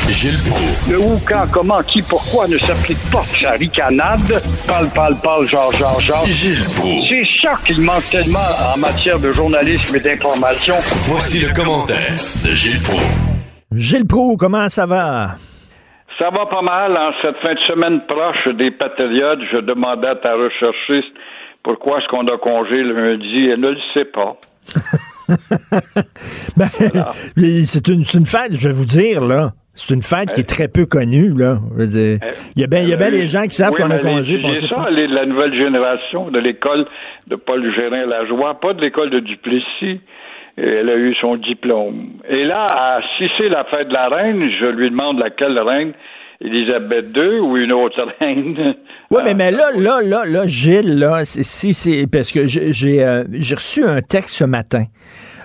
Gilles 0.09 0.39
Proulx. 0.47 0.91
Le 0.91 0.99
où, 1.01 1.21
quand, 1.27 1.45
comment, 1.51 1.83
qui, 1.83 2.03
pourquoi 2.03 2.47
ne 2.47 2.59
s'applique 2.59 2.99
pas 3.11 3.25
sa 3.41 3.53
ricanade? 3.53 4.43
Parle, 4.67 4.89
parle, 4.91 5.17
parle, 5.21 5.49
genre, 5.49 5.73
genre, 5.73 5.99
genre. 6.01 6.27
Gilles 6.27 6.65
Proulx. 6.77 7.09
C'est 7.09 7.27
ça 7.41 7.55
qu'il 7.67 7.81
manque 7.81 8.09
tellement 8.11 8.39
en 8.75 8.79
matière 8.79 9.19
de 9.19 9.33
journalisme 9.33 9.97
et 9.97 10.01
d'information. 10.01 10.75
Voici 11.05 11.41
le 11.41 11.53
commentaire 11.55 12.15
de 12.45 12.55
Gilles 12.55 12.81
Proulx. 12.83 13.03
Gilles 13.75 14.07
Proulx, 14.07 14.37
comment 14.39 14.69
ça 14.69 14.85
va? 14.87 15.37
Ça 16.19 16.31
va 16.31 16.47
pas 16.47 16.63
mal. 16.63 16.97
En 16.97 17.13
cette 17.23 17.37
fin 17.39 17.55
de 17.55 17.61
semaine 17.61 18.01
proche 18.07 18.55
des 18.55 18.71
Patriotes, 18.71 19.41
je 19.53 19.59
demandais 19.59 20.09
à 20.09 20.17
ta 20.17 20.35
recherchiste 20.35 21.13
pourquoi 21.63 21.99
est-ce 21.99 22.09
qu'on 22.09 22.27
a 22.27 22.37
congé 22.39 22.83
lundi. 22.83 23.49
Elle 23.49 23.61
ne 23.61 23.71
le 23.71 23.79
sait 23.95 24.05
pas. 24.05 24.37
Ben, 26.57 26.67
c'est 27.65 27.89
une, 27.89 28.05
fête, 28.27 28.53
je 28.55 28.69
vais 28.69 28.75
vous 28.75 28.85
dire, 28.85 29.23
là. 29.23 29.53
C'est 29.75 29.95
une 29.95 30.03
fête 30.03 30.33
qui 30.35 30.41
est 30.41 30.49
très 30.49 30.69
peu 30.69 30.85
connue, 30.85 31.33
là. 31.37 31.59
Je 31.73 31.79
veux 31.79 31.87
dire, 31.87 32.19
il 32.55 32.61
y 32.61 32.65
a 32.65 32.67
bien 32.67 32.85
bien 32.97 33.11
des 33.11 33.27
gens 33.27 33.45
qui 33.45 33.55
savent 33.55 33.73
Oui, 33.75 33.83
qu'on 33.83 33.91
a 33.91 33.99
congé. 33.99 34.41
c'est 34.55 34.69
ça, 34.69 34.75
pas- 34.75 34.91
de 34.91 35.15
la 35.15 35.25
nouvelle 35.25 35.55
génération 35.55 36.29
de 36.31 36.39
l'école 36.39 36.85
de 37.29 37.37
Paul 37.37 37.73
Gérin-Lajoie, 37.75 38.61
pas 38.61 38.75
de 38.75 38.83
l'école 38.83 39.09
de 39.11 39.21
Duplessis. 39.21 40.01
Elle 40.65 40.89
a 40.89 40.97
eu 40.97 41.15
son 41.21 41.37
diplôme. 41.37 42.11
Et 42.29 42.45
là, 42.45 43.01
si 43.19 43.25
c'est 43.37 43.49
la 43.49 43.65
fête 43.65 43.89
de 43.89 43.93
la 43.93 44.09
reine, 44.09 44.49
je 44.61 44.67
lui 44.67 44.91
demande 44.91 45.19
laquelle 45.19 45.59
reine, 45.59 45.93
Élisabeth 46.41 47.07
II 47.17 47.41
ou 47.41 47.57
une 47.57 47.73
autre 47.73 48.07
reine. 48.21 48.75
Oui, 49.11 49.21
mais, 49.25 49.35
mais 49.35 49.51
là, 49.51 49.71
là, 49.77 50.01
là, 50.03 50.25
là, 50.25 50.47
Gilles, 50.47 50.99
là, 50.99 51.25
c'est, 51.25 51.43
c'est, 51.43 52.07
parce 52.11 52.33
que 52.33 52.41
euh, 52.41 53.25
j'ai 53.33 53.55
reçu 53.55 53.85
un 53.85 54.01
texte 54.01 54.37
ce 54.37 54.45
matin. 54.45 54.85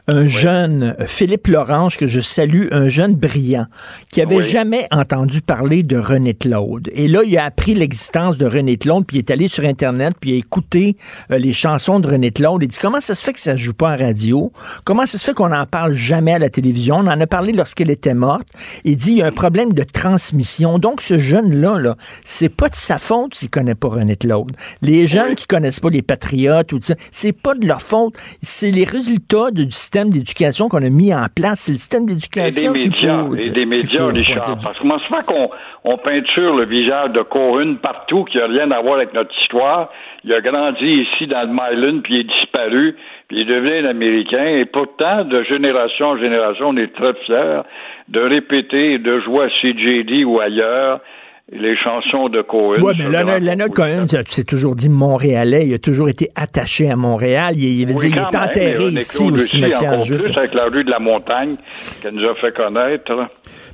Un 0.09 0.25
jeune, 0.25 0.95
euh, 0.99 1.05
Philippe 1.05 1.47
Lorange, 1.47 1.97
que 1.97 2.07
je 2.07 2.21
salue, 2.21 2.67
un 2.71 2.87
jeune 2.87 3.13
brillant, 3.15 3.65
qui 4.09 4.21
avait 4.21 4.37
Oui. 4.37 4.47
jamais 4.47 4.87
entendu 4.89 5.41
parler 5.41 5.83
de 5.83 5.97
René 5.97 6.33
Claude. 6.33 6.89
Et 6.93 7.09
là, 7.09 7.23
il 7.25 7.37
a 7.37 7.43
appris 7.43 7.73
l'existence 7.73 8.37
de 8.37 8.45
René 8.45 8.77
Claude, 8.77 9.05
puis 9.05 9.17
il 9.17 9.19
est 9.19 9.31
allé 9.31 9.49
sur 9.49 9.65
Internet, 9.65 10.13
puis 10.17 10.29
il 10.29 10.33
a 10.35 10.37
écouté 10.37 10.95
euh, 11.31 11.37
les 11.37 11.51
chansons 11.51 11.99
de 11.99 12.07
René 12.07 12.31
Claude. 12.31 12.63
Il 12.63 12.69
dit, 12.69 12.77
comment 12.81 13.01
ça 13.01 13.15
se 13.15 13.23
fait 13.25 13.33
que 13.33 13.39
ça 13.41 13.57
se 13.57 13.61
joue 13.61 13.73
pas 13.73 13.95
en 13.95 13.97
radio? 13.97 14.53
Comment 14.85 15.05
ça 15.05 15.17
se 15.17 15.25
fait 15.25 15.33
qu'on 15.33 15.49
n'en 15.49 15.65
parle 15.65 15.91
jamais 15.91 16.33
à 16.35 16.39
la 16.39 16.49
télévision? 16.49 16.95
On 16.95 17.07
en 17.07 17.19
a 17.19 17.27
parlé 17.27 17.51
lorsqu'elle 17.51 17.89
était 17.91 18.13
morte. 18.13 18.47
Il 18.85 18.95
dit, 18.95 19.11
il 19.11 19.17
y 19.17 19.21
a 19.21 19.25
un 19.25 19.31
problème 19.33 19.73
de 19.73 19.83
transmission. 19.83 20.79
Donc, 20.79 21.01
ce 21.01 21.17
jeune-là, 21.19 21.79
là, 21.79 21.97
c'est 22.23 22.47
pas 22.47 22.69
de 22.69 22.75
sa 22.75 22.97
faute 22.97 23.35
s'il 23.35 23.49
connaît 23.49 23.75
pas 23.75 23.89
René 23.89 24.15
Claude. 24.15 24.55
Les 24.81 25.05
jeunes 25.05 25.35
qui 25.35 25.47
connaissent 25.47 25.81
pas 25.81 25.89
les 25.89 26.01
patriotes 26.01 26.71
ou 26.71 26.79
tout 26.79 26.85
ça, 26.85 26.95
c'est 27.11 27.33
pas 27.33 27.55
de 27.55 27.67
leur 27.67 27.81
faute. 27.81 28.13
C'est 28.41 28.71
les 28.71 28.85
résultats 28.85 29.51
du 29.51 29.69
système 29.69 29.96
d'éducation 30.05 30.69
qu'on 30.69 30.83
a 30.83 30.89
mis 30.89 31.13
en 31.13 31.25
place. 31.35 31.61
C'est 31.61 31.73
le 31.73 31.77
système 31.77 32.03
Et 32.03 32.07
des 32.07 32.13
d'éducation 32.13 32.73
qu'il 32.73 32.89
médias, 32.89 33.23
faut. 33.23 33.35
et 33.35 33.49
des 33.49 33.65
médias, 33.65 34.05
Richard. 34.07 34.57
Parce 34.63 34.77
que 34.77 34.81
comment 34.81 34.99
se 34.99 35.07
fait 35.07 35.25
qu'on 35.25 35.49
on 35.83 35.97
peinture 35.97 36.55
le 36.55 36.65
visage 36.65 37.11
de 37.11 37.21
Corinne 37.21 37.77
partout, 37.77 38.23
qui 38.25 38.37
n'a 38.37 38.47
rien 38.47 38.71
à 38.71 38.81
voir 38.81 38.95
avec 38.95 39.13
notre 39.13 39.33
histoire? 39.41 39.89
Il 40.23 40.33
a 40.33 40.41
grandi 40.41 40.85
ici 40.85 41.27
dans 41.27 41.41
le 41.41 41.47
Myland, 41.47 42.01
puis 42.01 42.15
il 42.15 42.19
est 42.21 42.23
disparu, 42.23 42.95
puis 43.27 43.41
il 43.41 43.47
devient 43.47 43.85
un 43.85 43.89
Américain. 43.89 44.45
Et 44.45 44.65
pourtant, 44.65 45.23
de 45.23 45.43
génération 45.43 46.07
en 46.07 46.17
génération, 46.17 46.69
on 46.69 46.77
est 46.77 46.93
très 46.93 47.13
fiers 47.25 47.61
de 48.09 48.19
répéter 48.19 48.93
et 48.93 48.99
de 48.99 49.19
jouer 49.21 49.45
à 49.45 49.49
CJD 49.49 50.25
ou 50.25 50.39
ailleurs 50.39 51.01
les 51.49 51.77
chansons 51.77 52.27
de 52.27 52.41
Cohen. 52.41 52.77
Oui, 52.81 52.93
mais 52.97 53.05
Leonard, 53.05 53.39
Leonard 53.39 53.69
Cohen, 53.69 54.05
tu 54.07 54.17
t'es 54.35 54.43
toujours 54.43 54.75
dit 54.75 54.89
Montréalais. 54.89 55.65
Il 55.65 55.73
a 55.73 55.79
toujours 55.79 56.09
été 56.09 56.29
attaché 56.35 56.89
à 56.91 56.97
Montréal. 56.97 57.53
Il, 57.55 57.63
il 57.63 57.87
veut 57.87 57.93
Oui, 57.93 58.07
dire, 58.11 58.17
il 58.17 58.21
quand 58.21 58.29
est 58.31 58.33
même, 58.33 58.49
enterré 58.49 58.87
ici 58.89 59.23
au 59.23 59.31
aussi, 59.35 59.47
cimetière 59.47 60.01
juif. 60.01 60.21
plus 60.23 60.37
avec 60.37 60.53
la 60.53 60.65
rue 60.65 60.83
de 60.83 60.89
la 60.91 60.99
Montagne 60.99 61.55
qu'elle 62.01 62.15
nous 62.15 62.27
a 62.27 62.35
fait 62.35 62.53
connaître. 62.53 63.13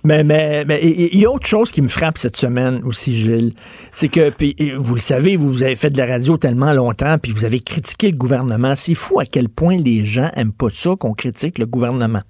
Mais, 0.03 0.24
mais, 0.24 0.65
mais 0.67 0.80
il 0.84 1.17
y 1.19 1.26
a 1.26 1.32
autre 1.32 1.47
chose 1.47 1.71
qui 1.71 1.82
me 1.82 1.88
frappe 1.88 2.19
cette 2.19 2.38
semaine 2.38 2.76
aussi, 2.86 3.15
Gilles. 3.15 3.53
C'est 3.91 4.07
que, 4.09 4.30
puis, 4.30 4.55
vous 4.78 4.93
le 4.93 5.01
savez, 5.01 5.36
vous, 5.36 5.49
vous 5.49 5.63
avez 5.63 5.76
fait 5.76 5.89
de 5.89 5.97
la 5.97 6.05
radio 6.05 6.38
tellement 6.38 6.74
longtemps, 6.74 7.17
puis 7.17 7.32
vous 7.32 7.43
avez 7.45 7.59
critiqué 7.59 8.11
le 8.11 8.17
gouvernement. 8.17 8.76
C'est 8.76 8.93
fou 8.93 9.19
à 9.19 9.26
quel 9.26 9.49
point 9.49 9.78
les 9.78 10.03
gens 10.03 10.30
aiment 10.36 10.53
pas 10.53 10.69
ça 10.69 10.91
qu'on 10.99 11.13
critique 11.13 11.57
le 11.57 11.65
gouvernement. 11.65 12.21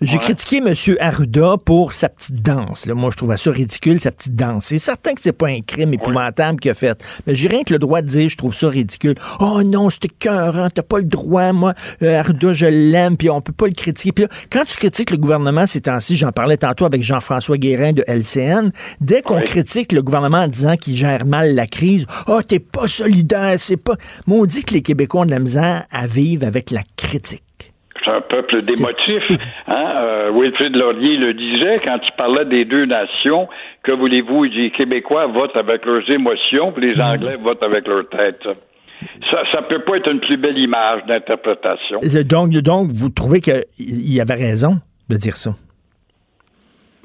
J'ai 0.00 0.16
Ouais. 0.18 0.24
critiqué 0.24 0.56
M. 0.66 0.74
Arruda 0.98 1.54
pour 1.64 1.92
sa 1.92 2.08
petite 2.08 2.42
danse. 2.42 2.86
là. 2.86 2.94
Moi, 2.94 3.10
je 3.12 3.16
trouvais 3.18 3.36
ça 3.36 3.52
ridicule, 3.52 4.00
sa 4.00 4.10
petite 4.10 4.34
danse. 4.34 4.72
C'est 4.80 4.86
certain 4.92 5.12
que 5.12 5.20
c'est 5.20 5.32
pas 5.34 5.48
un 5.48 5.60
crime 5.60 5.92
épouvantable 5.92 6.58
qu'il 6.58 6.70
a 6.70 6.74
fait. 6.74 7.04
Mais 7.26 7.34
j'ai 7.34 7.48
rien 7.48 7.64
que 7.64 7.72
le 7.74 7.78
droit 7.78 8.00
de 8.00 8.06
dire, 8.06 8.30
je 8.30 8.36
trouve 8.38 8.54
ça 8.54 8.70
ridicule. 8.70 9.14
Oh 9.38 9.62
non, 9.62 9.90
c'était 9.90 10.08
cœurant, 10.08 10.68
t'as 10.74 10.82
pas 10.82 10.96
le 10.96 11.04
droit, 11.04 11.52
moi. 11.52 11.74
Euh, 12.02 12.18
Arruda, 12.18 12.54
je 12.54 12.64
l'aime, 12.64 13.18
puis 13.18 13.28
on 13.28 13.42
peut 13.42 13.52
pas 13.52 13.66
le 13.66 13.74
critiquer. 13.74 14.12
Puis 14.12 14.24
là, 14.24 14.30
quand 14.50 14.64
tu 14.64 14.76
critiques 14.76 15.10
le 15.10 15.18
gouvernement 15.18 15.66
ces 15.66 15.82
temps-ci, 15.82 16.16
j'en 16.16 16.32
parlais 16.32 16.56
tantôt 16.56 16.86
avec 16.86 17.02
Jean-François 17.02 17.58
Guérin 17.58 17.92
de 17.92 18.02
LCN, 18.06 18.70
dès 19.02 19.20
qu'on 19.20 19.36
Oui. 19.36 19.44
critique 19.44 19.92
le 19.92 20.02
gouvernement 20.02 20.38
en 20.38 20.48
disant 20.48 20.78
qu'il 20.78 20.96
gère 20.96 21.26
mal 21.26 21.54
la 21.54 21.66
crise, 21.66 22.06
oh, 22.26 22.40
t'es 22.40 22.58
pas 22.58 22.88
solidaire, 22.88 23.56
c'est 23.58 23.76
pas... 23.76 23.96
Maudit 24.26 24.64
que 24.64 24.72
les 24.72 24.82
Québécois 24.82 25.20
ont 25.20 25.26
de 25.26 25.30
la 25.30 25.40
misère 25.40 25.84
à 25.90 26.06
vivre 26.06 26.46
avec 26.46 26.70
la 26.70 26.82
critique. 26.96 27.42
C'est 28.04 28.10
un 28.10 28.20
peuple 28.20 28.56
C'est- 28.60 28.76
démotif. 28.78 29.30
Hein? 29.68 29.92
Euh, 29.96 30.30
Wilfrid 30.34 30.74
Laurier 30.74 31.16
le 31.16 31.34
disait 31.34 31.78
quand 31.84 31.98
il 32.02 32.12
parlait 32.16 32.44
des 32.46 32.64
deux 32.64 32.86
nations. 32.86 33.48
Que 33.82 33.92
voulez-vous? 33.92 34.46
Il 34.46 34.50
dit 34.52 34.62
les 34.62 34.70
Québécois 34.70 35.26
votent 35.26 35.56
avec 35.56 35.84
leurs 35.84 36.08
émotions, 36.10 36.72
puis 36.72 36.86
Mm. 36.86 36.90
les 36.94 37.00
Anglais 37.02 37.36
votent 37.42 37.62
avec 37.62 37.86
leur 37.86 38.08
tête. 38.08 38.42
Ça, 39.30 39.42
ça 39.52 39.62
peut 39.62 39.80
pas 39.82 39.96
être 39.96 40.10
une 40.10 40.20
plus 40.20 40.36
belle 40.36 40.58
image 40.58 41.04
d'interprétation. 41.06 42.00
Donc, 42.28 42.50
donc 42.62 42.90
vous 42.92 43.08
trouvez 43.10 43.40
qu'il 43.40 44.20
avait 44.20 44.34
raison 44.34 44.76
de 45.08 45.16
dire 45.16 45.36
ça? 45.36 45.52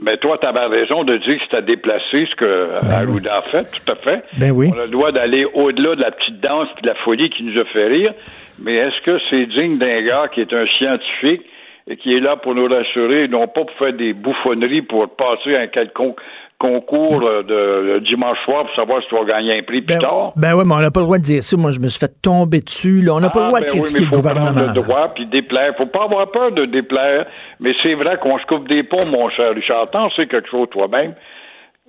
Mais 0.01 0.17
toi, 0.17 0.37
tu 0.37 0.45
avais 0.45 0.65
raison 0.65 1.03
de 1.03 1.17
dire 1.17 1.37
que 1.37 1.43
c'était 1.43 1.61
déplacé 1.61 2.27
ce 2.29 2.35
que 2.35 2.69
Arruda 2.91 3.37
a 3.37 3.41
fait, 3.43 3.63
tout 3.71 3.91
à 3.91 3.95
fait. 3.95 4.23
Ben 4.37 4.51
oui. 4.51 4.69
On 4.75 4.79
a 4.79 4.85
le 4.85 4.91
droit 4.91 5.11
d'aller 5.11 5.45
au-delà 5.45 5.95
de 5.95 6.01
la 6.01 6.11
petite 6.11 6.41
danse 6.41 6.67
et 6.77 6.81
de 6.81 6.87
la 6.87 6.95
folie 6.95 7.29
qui 7.29 7.43
nous 7.43 7.59
a 7.59 7.65
fait 7.65 7.87
rire. 7.87 8.13
Mais 8.59 8.75
est-ce 8.75 9.01
que 9.01 9.17
c'est 9.29 9.45
digne 9.45 9.77
d'un 9.77 10.01
gars 10.01 10.27
qui 10.33 10.41
est 10.41 10.53
un 10.53 10.67
scientifique, 10.67 11.43
et 11.87 11.97
qui 11.97 12.15
est 12.15 12.19
là 12.19 12.35
pour 12.35 12.55
nous 12.55 12.67
rassurer, 12.67 13.27
non 13.27 13.47
pas 13.47 13.63
pour 13.63 13.71
faire 13.77 13.93
des 13.93 14.13
bouffonneries 14.13 14.81
pour 14.81 15.07
passer 15.15 15.55
un 15.55 15.67
quelconque 15.67 16.19
concours 16.65 17.21
euh, 17.23 17.43
de, 17.43 17.99
dimanche 17.99 18.37
soir 18.45 18.65
pour 18.65 18.75
savoir 18.75 19.01
si 19.03 19.07
tu 19.09 19.15
vas 19.15 19.25
gagner 19.25 19.59
un 19.59 19.63
prix 19.63 19.81
plus 19.81 19.95
Ben, 19.95 19.99
tard. 19.99 20.33
ben 20.35 20.53
oui, 20.55 20.63
mais 20.65 20.73
on 20.73 20.79
n'a 20.79 20.91
pas 20.91 21.01
le 21.01 21.05
droit 21.05 21.17
de 21.17 21.23
dire 21.23 21.43
ça. 21.43 21.55
Moi, 21.57 21.71
je 21.71 21.79
me 21.79 21.87
suis 21.87 21.99
fait 21.99 22.13
tomber 22.21 22.61
dessus. 22.61 23.01
Là. 23.01 23.13
On 23.15 23.19
n'a 23.19 23.29
pas 23.29 23.39
le 23.39 23.45
Ah, 23.45 23.47
droit 23.49 23.59
de 23.61 23.65
ben 23.65 23.71
oui, 23.73 23.79
critiquer 23.81 23.99
mais 24.01 24.05
le 24.11 24.15
faut 24.17 24.21
prendre 24.23 24.39
gouvernement. 24.39 24.73
le 24.73 24.81
droit 24.81 25.07
puis 25.13 25.25
déplaire. 25.27 25.73
Faut 25.77 25.85
pas 25.85 26.03
avoir 26.05 26.31
peur 26.31 26.51
de 26.51 26.65
déplaire, 26.65 27.25
mais 27.59 27.73
c'est 27.83 27.93
vrai 27.93 28.17
qu'on 28.21 28.37
se 28.39 28.45
coupe 28.45 28.67
des 28.67 28.83
ponts, 28.83 29.05
mon 29.11 29.29
cher 29.29 29.53
Richard. 29.53 29.89
T'en 29.91 30.09
sais 30.11 30.27
quelque 30.27 30.49
chose 30.49 30.67
toi-même. 30.71 31.13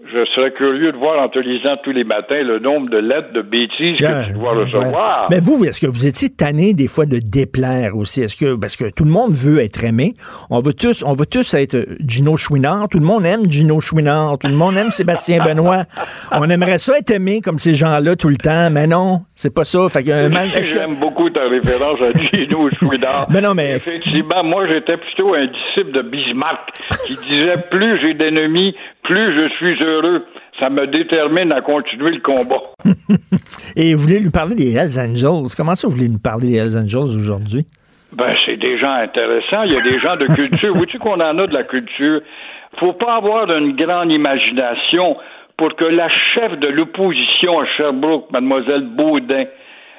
Je 0.04 0.26
serais 0.34 0.52
curieux 0.52 0.92
de 0.92 0.98
voir 0.98 1.22
en 1.22 1.30
te 1.30 1.38
lisant 1.38 1.78
tous 1.82 1.90
les 1.90 2.04
matins 2.04 2.42
le 2.42 2.58
nombre 2.58 2.90
de 2.90 2.98
lettres 2.98 3.32
de 3.32 3.40
bêtises 3.40 3.98
Yeah, 3.98 4.24
que 4.24 4.26
tu 4.26 4.32
dois 4.34 4.54
ouais. 4.54 4.64
recevoir. 4.64 5.26
Mais 5.30 5.40
vous, 5.40 5.64
est-ce 5.64 5.80
que 5.80 5.86
vous 5.86 6.06
étiez 6.06 6.28
tanné 6.28 6.74
des 6.74 6.86
fois 6.86 7.06
de 7.06 7.18
déplaire 7.18 7.96
aussi? 7.96 8.20
Est-ce 8.20 8.36
que 8.36 8.56
parce 8.56 8.76
que 8.76 8.92
tout 8.94 9.04
le 9.04 9.10
monde 9.10 9.32
veut 9.32 9.58
être 9.58 9.82
aimé, 9.84 10.12
on 10.50 10.60
veut 10.60 10.74
tous, 10.74 11.02
on 11.02 11.14
veut 11.14 11.24
tous 11.24 11.54
être 11.54 11.78
Gino 12.06 12.36
Chouinard. 12.36 12.88
Tout 12.90 12.98
le 12.98 13.06
monde 13.06 13.24
aime 13.24 13.50
Gino 13.50 13.80
Chouinard. 13.80 14.36
Tout 14.38 14.48
le 14.48 14.54
monde 14.54 14.76
aime 14.76 14.90
Sébastien 14.90 15.42
Benoît. 15.42 15.84
On 16.30 16.44
aimerait 16.50 16.78
ça 16.78 16.98
être 16.98 17.12
aimé 17.12 17.40
comme 17.42 17.56
ces 17.56 17.74
gens-là 17.74 18.16
tout 18.16 18.28
le 18.28 18.36
temps, 18.36 18.68
mais 18.70 18.86
non, 18.86 19.22
c'est 19.34 19.54
pas 19.54 19.64
ça. 19.64 19.88
Fait 19.88 20.04
que, 20.04 20.10
euh, 20.10 20.28
man- 20.28 20.50
est-ce 20.54 20.74
que- 20.74 20.78
J'aime 20.80 20.96
beaucoup 21.00 21.30
ta 21.30 21.48
référence 21.48 22.00
à 22.02 22.18
Gino 22.18 22.68
Chouinard. 22.78 23.28
Mais 23.30 23.40
non, 23.40 23.54
mais- 23.54 23.76
Effectivement, 23.76 24.44
moi, 24.44 24.68
j'étais 24.68 24.98
plutôt 24.98 25.32
un 25.34 25.46
disciple 25.46 25.92
de 25.92 26.02
Bismarck 26.02 26.68
qui 27.06 27.16
disait 27.16 27.56
plus 27.70 27.98
j'ai 28.02 28.12
d'ennemis, 28.12 28.76
plus 29.02 29.34
je 29.34 29.48
suis 29.56 29.82
heureux. 29.86 30.24
Ça 30.58 30.70
me 30.70 30.86
détermine 30.86 31.52
à 31.52 31.60
continuer 31.60 32.12
le 32.12 32.20
combat. 32.20 32.62
Et 33.76 33.94
vous 33.94 34.00
voulez 34.00 34.20
lui 34.20 34.30
parler 34.30 34.54
des 34.54 34.74
Hells 34.74 34.98
Angels? 34.98 35.54
Comment 35.56 35.74
ça, 35.74 35.86
vous 35.86 35.94
voulez 35.94 36.08
nous 36.08 36.18
parler 36.18 36.52
des 36.52 36.58
Hells 36.58 36.78
Angels 36.78 37.16
aujourd'hui? 37.16 37.66
Ben, 38.12 38.34
c'est 38.44 38.56
des 38.56 38.78
gens 38.78 38.92
intéressants. 38.92 39.64
Il 39.64 39.72
y 39.72 39.76
a 39.76 39.82
des 39.82 39.98
gens 39.98 40.16
de 40.16 40.26
culture. 40.26 40.74
Vois-tu 40.76 40.98
qu'on 40.98 41.20
en 41.20 41.38
a 41.38 41.46
de 41.46 41.52
la 41.52 41.64
culture? 41.64 42.20
Faut 42.78 42.94
pas 42.94 43.16
avoir 43.16 43.50
une 43.50 43.76
grande 43.76 44.10
imagination 44.10 45.16
pour 45.56 45.74
que 45.76 45.84
la 45.84 46.08
chef 46.34 46.58
de 46.58 46.68
l'opposition 46.68 47.60
à 47.60 47.66
Sherbrooke, 47.76 48.30
mademoiselle 48.30 48.82
Baudin, 48.82 49.44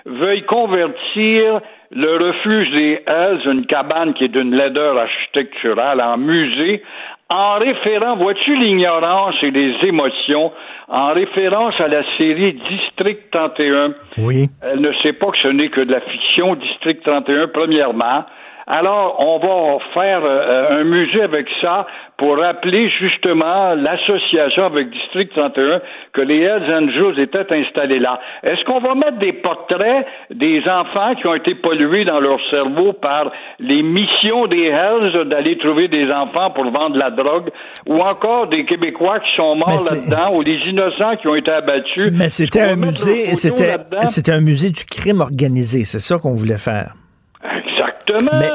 veuille 0.05 0.43
convertir 0.45 1.61
le 1.91 2.27
refuge 2.27 2.69
des 2.71 3.01
Hells, 3.07 3.41
une 3.45 3.65
cabane 3.65 4.13
qui 4.13 4.25
est 4.25 4.29
d'une 4.29 4.55
laideur 4.55 4.97
architecturale, 4.97 6.01
en 6.01 6.17
musée, 6.17 6.83
en 7.29 7.59
référant, 7.59 8.15
vois-tu 8.15 8.55
l'ignorance 8.55 9.35
et 9.41 9.51
les 9.51 9.75
émotions, 9.83 10.51
en 10.87 11.13
référence 11.13 11.79
à 11.81 11.87
la 11.87 12.03
série 12.17 12.53
District 12.69 13.29
31. 13.31 13.93
Oui. 14.19 14.47
Elle 14.61 14.81
ne 14.81 14.93
sait 15.03 15.13
pas 15.13 15.31
que 15.31 15.39
ce 15.39 15.49
n'est 15.49 15.69
que 15.69 15.81
de 15.81 15.91
la 15.91 15.99
fiction, 15.99 16.55
District 16.55 17.03
31, 17.03 17.47
premièrement. 17.49 18.23
Alors, 18.65 19.15
on 19.19 19.39
va 19.39 19.79
faire 19.93 20.21
euh, 20.23 20.81
un 20.81 20.83
musée 20.83 21.21
avec 21.21 21.47
ça 21.61 21.87
pour 22.17 22.37
rappeler 22.37 22.89
justement 22.99 23.75
l'association 23.75 24.65
avec 24.65 24.89
District 24.89 25.29
31 25.35 25.81
que 26.13 26.21
les 26.21 26.39
Hells 26.39 26.73
Angels 26.73 27.19
étaient 27.19 27.45
installés 27.53 27.99
là. 27.99 28.19
Est-ce 28.43 28.63
qu'on 28.65 28.79
va 28.79 28.95
mettre 28.95 29.19
des 29.19 29.33
portraits 29.33 30.05
des 30.31 30.63
enfants 30.67 31.13
qui 31.15 31.27
ont 31.27 31.35
été 31.35 31.53
pollués 31.55 32.05
dans 32.05 32.19
leur 32.19 32.39
cerveau 32.49 32.93
par 32.93 33.31
les 33.59 33.83
missions 33.83 34.47
des 34.47 34.65
Hells 34.65 35.29
d'aller 35.29 35.57
trouver 35.59 35.87
des 35.87 36.09
enfants 36.11 36.49
pour 36.51 36.65
vendre 36.71 36.97
la 36.97 37.11
drogue 37.11 37.49
ou 37.85 37.99
encore 37.99 38.47
des 38.47 38.65
Québécois 38.65 39.19
qui 39.19 39.35
sont 39.35 39.55
morts 39.55 39.83
là-dedans 39.91 40.35
ou 40.35 40.43
des 40.43 40.57
innocents 40.65 41.17
qui 41.17 41.27
ont 41.27 41.35
été 41.35 41.51
abattus? 41.51 42.11
Mais 42.11 42.29
c'était 42.29 42.61
un 42.61 42.75
musée, 42.75 43.35
c'était, 43.35 43.75
c'était 44.07 44.31
un 44.31 44.41
musée 44.41 44.71
du 44.71 44.85
crime 44.85 45.21
organisé. 45.21 45.83
C'est 45.83 45.99
ça 45.99 46.17
qu'on 46.17 46.33
voulait 46.33 46.57
faire. 46.57 46.93
Exactement. 48.09 48.39
Mais, 48.39 48.49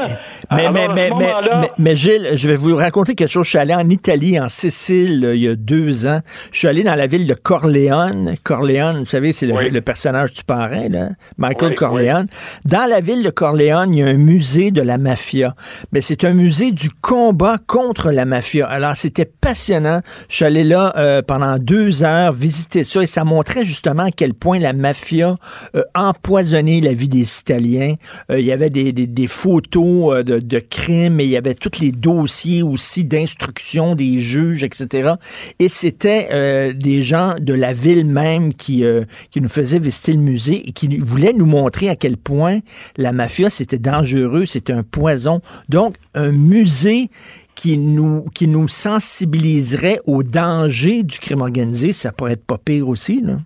mais, 0.50 0.62
Alors, 0.66 0.72
mais, 0.72 0.88
mais, 0.88 1.11
mais, 1.18 1.32
mais- 1.61 1.68
mais 1.78 1.96
Gilles, 1.96 2.30
je 2.34 2.48
vais 2.48 2.55
vous 2.57 2.76
raconter 2.76 3.14
quelque 3.14 3.30
chose. 3.30 3.44
Je 3.44 3.50
suis 3.50 3.59
allé 3.59 3.74
en 3.74 3.88
Italie, 3.90 4.38
en 4.40 4.48
Sicile, 4.48 5.24
euh, 5.24 5.34
il 5.34 5.42
y 5.42 5.48
a 5.48 5.55
deux 5.57 6.07
ans. 6.07 6.20
Je 6.53 6.59
suis 6.59 6.68
allé 6.68 6.82
dans 6.82 6.94
la 6.94 7.07
ville 7.07 7.26
de 7.26 7.34
Corleone. 7.34 8.34
Corleone, 8.42 8.98
vous 9.00 9.05
savez, 9.07 9.32
c'est 9.32 9.46
le, 9.46 9.55
Oui. 9.55 9.70
le 9.70 9.80
personnage 9.80 10.32
du 10.32 10.44
parrain, 10.44 10.88
là, 10.88 11.09
Michael 11.38 11.70
Oui, 11.70 11.74
Corleone. 11.74 12.26
Dans 12.64 12.88
la 12.88 13.00
ville 13.00 13.22
de 13.22 13.30
Corleone, 13.30 13.92
il 13.94 13.98
y 14.00 14.03
a 14.03 14.07
un 14.07 14.14
musée 14.16 14.70
de 14.70 14.82
la 14.82 14.98
mafia. 14.98 15.55
Mais 15.92 16.00
c'est 16.00 16.24
un 16.24 16.32
musée 16.32 16.72
du 16.72 16.90
combat 16.90 17.57
contre 17.66 18.11
la 18.11 18.24
mafia. 18.24 18.66
Alors, 18.66 18.96
c'était 18.96 19.24
passionnant. 19.26 20.00
Je 20.28 20.36
suis 20.36 20.44
allé 20.44 20.64
là 20.64 20.92
euh, 20.96 21.22
pendant 21.22 21.59
deux 21.59 22.03
heures 22.05 22.32
visiter 22.32 22.84
ça 22.84 23.03
et 23.03 23.07
ça 23.07 23.24
montrait 23.24 23.64
justement 23.64 24.05
à 24.05 24.11
quel 24.11 24.34
point 24.34 24.59
la 24.59 24.72
mafia 24.72 25.36
euh, 25.76 25.82
empoisonnait 25.94 26.80
la 26.80 26.92
vie 26.92 27.09
des 27.09 27.38
Italiens. 27.40 27.94
Euh, 28.30 28.38
il 28.40 28.46
y 28.46 28.53
avait 28.53 28.70
des, 28.70 28.92
des- 28.92 29.07
des 29.07 29.26
photos 29.43 30.14
euh, 30.14 30.22
de, 30.22 30.38
de 30.38 30.59
crimes 30.61 31.18
et 31.18 31.24
il 31.24 31.30
y 31.30 31.36
avait 31.36 31.55
tous 31.55 31.80
les 31.80 31.90
dossiers 31.90 32.62
aussi 32.62 33.05
d'instruction 33.05 33.97
des 33.97 34.18
juges, 34.18 34.62
etc. 34.62 35.14
Et 35.59 35.68
c'était 35.68 36.28
euh, 36.30 36.72
des 36.72 37.03
gens 37.03 37.34
de 37.40 37.53
la 37.53 37.72
ville 37.72 38.07
même 38.07 38.55
qui, 38.55 38.84
euh, 38.84 39.05
qui 39.32 39.40
nous 39.40 39.49
faisaient 39.49 39.80
visiter 39.80 40.12
le 40.12 40.20
musée 40.20 40.68
et 40.68 40.72
qui 40.72 40.97
voulaient 40.99 41.32
nous 41.32 41.47
montrer 41.47 41.88
à 41.88 41.97
quel 41.97 42.16
point 42.16 42.61
la 42.97 43.11
mafia, 43.11 43.51
c'était 43.51 43.80
dangereux, 43.80 44.47
c'était 44.47 44.72
un 44.72 44.84
poison. 44.84 45.40
Donc, 45.68 45.97
un 46.14 46.30
musée 46.30 47.11
qui 47.57 47.78
nous, 47.78 48.24
qui 48.34 48.47
nous 48.47 48.68
sensibiliserait 48.68 50.01
au 50.07 50.22
danger 50.22 51.03
du 51.03 51.18
crime 51.18 51.40
organisé, 51.40 51.93
ça 51.93 52.12
pourrait 52.12 52.34
être 52.34 52.47
pas 52.47 52.59
pire 52.59 52.88
aussi, 52.88 53.20
là. 53.20 53.38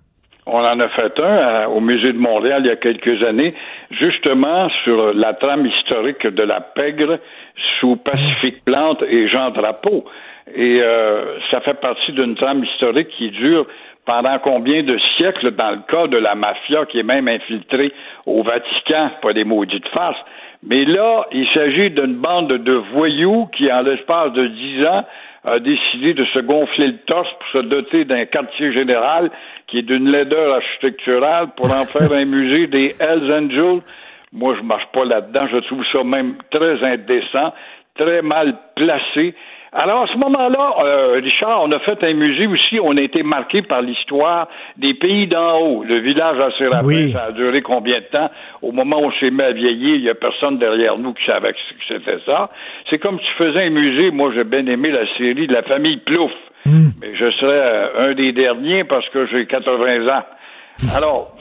On 0.47 0.59
en 0.59 0.79
a 0.79 0.89
fait 0.91 1.19
un 1.19 1.37
à- 1.39 1.69
au 1.69 1.81
Musée 1.81 2.13
de 2.13 2.21
Montréal 2.21 2.63
il 2.65 2.69
y 2.69 2.71
a 2.71 2.77
quelques 2.77 3.23
années, 3.25 3.53
justement 3.91 4.69
sur 4.85 5.13
la 5.13 5.35
trame 5.35 5.67
historique 5.67 6.25
de 6.27 6.43
la 6.45 6.61
pègre 6.61 7.19
sous 7.81 7.97
Pacifique 7.97 8.65
Plante 8.65 9.03
et 9.03 9.29
Jean 9.29 9.51
Drapeau. 9.51 10.05
Et 10.55 10.81
euh, 10.81 11.39
ça 11.51 11.61
fait 11.61 11.81
partie 11.81 12.13
d'une 12.13 12.37
trame 12.37 12.63
historique 12.63 13.09
qui 13.09 13.31
dure 13.31 13.67
pendant 14.05 14.39
combien 14.39 14.85
de 14.85 14.97
siècles 15.17 15.51
dans 15.51 15.71
le 15.73 15.81
cas 15.89 16.07
de 16.07 16.17
la 16.17 16.37
mafia 16.37 16.87
qui 16.87 17.01
est 17.01 17.03
même 17.03 17.27
infiltrée 17.27 17.93
au 18.25 18.45
Vatican, 18.45 19.11
pas 19.21 19.33
des 19.33 19.43
maudites 19.43 19.89
farces. 19.89 20.21
Mais 20.63 20.85
là, 20.85 21.27
il 21.33 21.49
s'agit 21.53 21.91
d'une 21.91 22.15
bande 22.15 22.53
de 22.53 22.73
voyous 22.95 23.47
qui, 23.57 23.71
en 23.71 23.83
l'espace 23.83 24.33
de 24.33 24.47
dix 24.47 24.87
ans, 24.87 25.05
a 25.45 25.59
décidé 25.59 26.15
de 26.15 26.25
se 26.27 26.39
gonfler 26.39 26.89
le 26.89 26.99
torse 27.07 27.29
pour 27.39 27.61
se 27.61 27.67
doter 27.67 28.05
d'un 28.05 28.25
quartier 28.27 28.73
général 28.73 29.31
qui 29.67 29.79
est 29.79 29.83
d'une 29.83 30.11
laideur 30.11 30.55
architecturale 30.57 31.49
pour 31.57 31.67
en 31.73 31.85
faire 31.85 32.13
un 32.13 32.25
musée 32.37 32.67
des 32.67 32.95
Hells 33.01 33.33
Angels. 33.33 33.83
Moi, 34.33 34.55
je 34.59 34.63
marche 34.63 34.87
pas 34.93 35.05
là-dedans. 35.05 35.47
Je 35.53 35.59
trouve 35.59 35.85
ça 35.93 36.05
même 36.05 36.35
très 36.51 36.83
indécent, 36.85 37.53
très 37.99 38.23
mal 38.23 38.55
placé. 38.75 39.35
Alors, 39.73 40.05
à 40.05 40.07
ce 40.07 40.17
moment-là, 40.19 40.75
euh, 40.85 41.21
Richard, 41.23 41.63
on 41.63 41.71
a 41.73 41.79
fait 41.81 42.03
un 42.03 42.15
musée 42.15 42.47
aussi. 42.47 42.79
On 42.83 42.97
a 42.97 43.01
été 43.03 43.23
marqué 43.23 43.61
par 43.63 43.83
l'histoire 43.83 44.49
des 44.77 44.95
pays 44.95 45.27
d'en 45.27 45.59
haut. 45.61 45.85
Le 45.85 45.99
village 45.99 46.39
à 46.41 46.51
Séraphin, 46.57 46.87
Oui. 46.87 47.13
ça 47.13 47.25
a 47.25 47.33
duré 47.33 47.61
combien 47.61 47.99
de 47.99 48.05
temps? 48.05 48.31
Au 48.63 48.73
moment 48.73 49.01
où 49.01 49.07
on 49.07 49.13
s'est 49.13 49.31
mis 49.31 49.43
à 49.43 49.53
vieillir, 49.53 49.97
il 49.97 50.03
y 50.03 50.09
a 50.11 50.15
personne 50.15 50.59
derrière 50.59 50.95
nous 50.99 51.13
qui 51.13 51.25
savait 51.27 51.53
que 51.53 51.59
c'était 51.89 52.19
ça. 52.25 52.49
C'est 52.89 52.99
comme 52.99 53.19
si 53.19 53.27
tu 53.27 53.33
faisais 53.35 53.65
un 53.65 53.71
musée. 53.71 54.11
Moi, 54.13 54.31
j'ai 54.35 54.45
bien 54.45 54.65
aimé 54.67 54.91
la 54.91 55.07
série 55.19 55.47
de 55.47 55.53
la 55.53 55.63
famille 55.63 55.99
Plouf. 55.99 56.33
Mais 57.01 57.15
je 57.17 57.31
serais 57.33 57.61
euh, 57.61 58.11
un 58.11 58.15
des 58.15 58.33
derniers 58.33 58.85
parce 58.85 59.09
que 59.11 59.27
j'ai 59.27 59.47
80 59.47 60.09
ans. 60.09 60.23
Alors, 60.95 61.35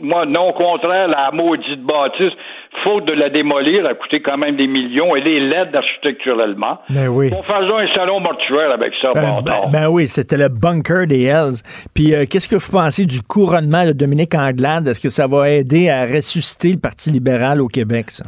moi, 0.00 0.24
non, 0.24 0.52
contraire, 0.52 1.08
la 1.08 1.30
maudite 1.32 1.82
bâtisse, 1.82 2.32
faute 2.84 3.04
de 3.06 3.12
la 3.12 3.28
démolir, 3.28 3.84
a 3.86 3.94
coûté 3.94 4.22
quand 4.22 4.38
même 4.38 4.56
des 4.56 4.66
millions. 4.68 5.16
Elle 5.16 5.26
est 5.26 5.40
laide 5.40 5.74
architecturellement. 5.74 6.78
Ben 6.88 7.08
oui. 7.08 7.30
On 7.36 7.42
faisait 7.42 7.90
un 7.90 7.94
salon 7.94 8.20
mortuaire 8.20 8.70
avec 8.72 8.92
ça, 9.02 9.12
Ben, 9.14 9.32
bon, 9.32 9.42
ben- 9.42 9.70
ben 9.72 9.88
oui, 9.88 10.06
c'était 10.06 10.36
le 10.36 10.48
bunker 10.48 11.06
des 11.06 11.24
Hells. 11.24 11.56
Puis 11.94 12.14
euh, 12.14 12.24
qu'est-ce 12.30 12.48
que 12.48 12.56
vous 12.56 12.70
pensez 12.70 13.04
du 13.04 13.20
couronnement 13.20 13.84
de 13.84 13.92
Dominique 13.92 14.34
Anglade? 14.34 14.86
Est-ce 14.88 15.00
que 15.00 15.08
ça 15.10 15.26
va 15.26 15.50
aider 15.50 15.90
à 15.90 16.02
ressusciter 16.06 16.72
le 16.72 16.78
Parti 16.78 17.10
libéral 17.10 17.60
au 17.60 17.66
Québec, 17.68 18.10
ça? 18.10 18.24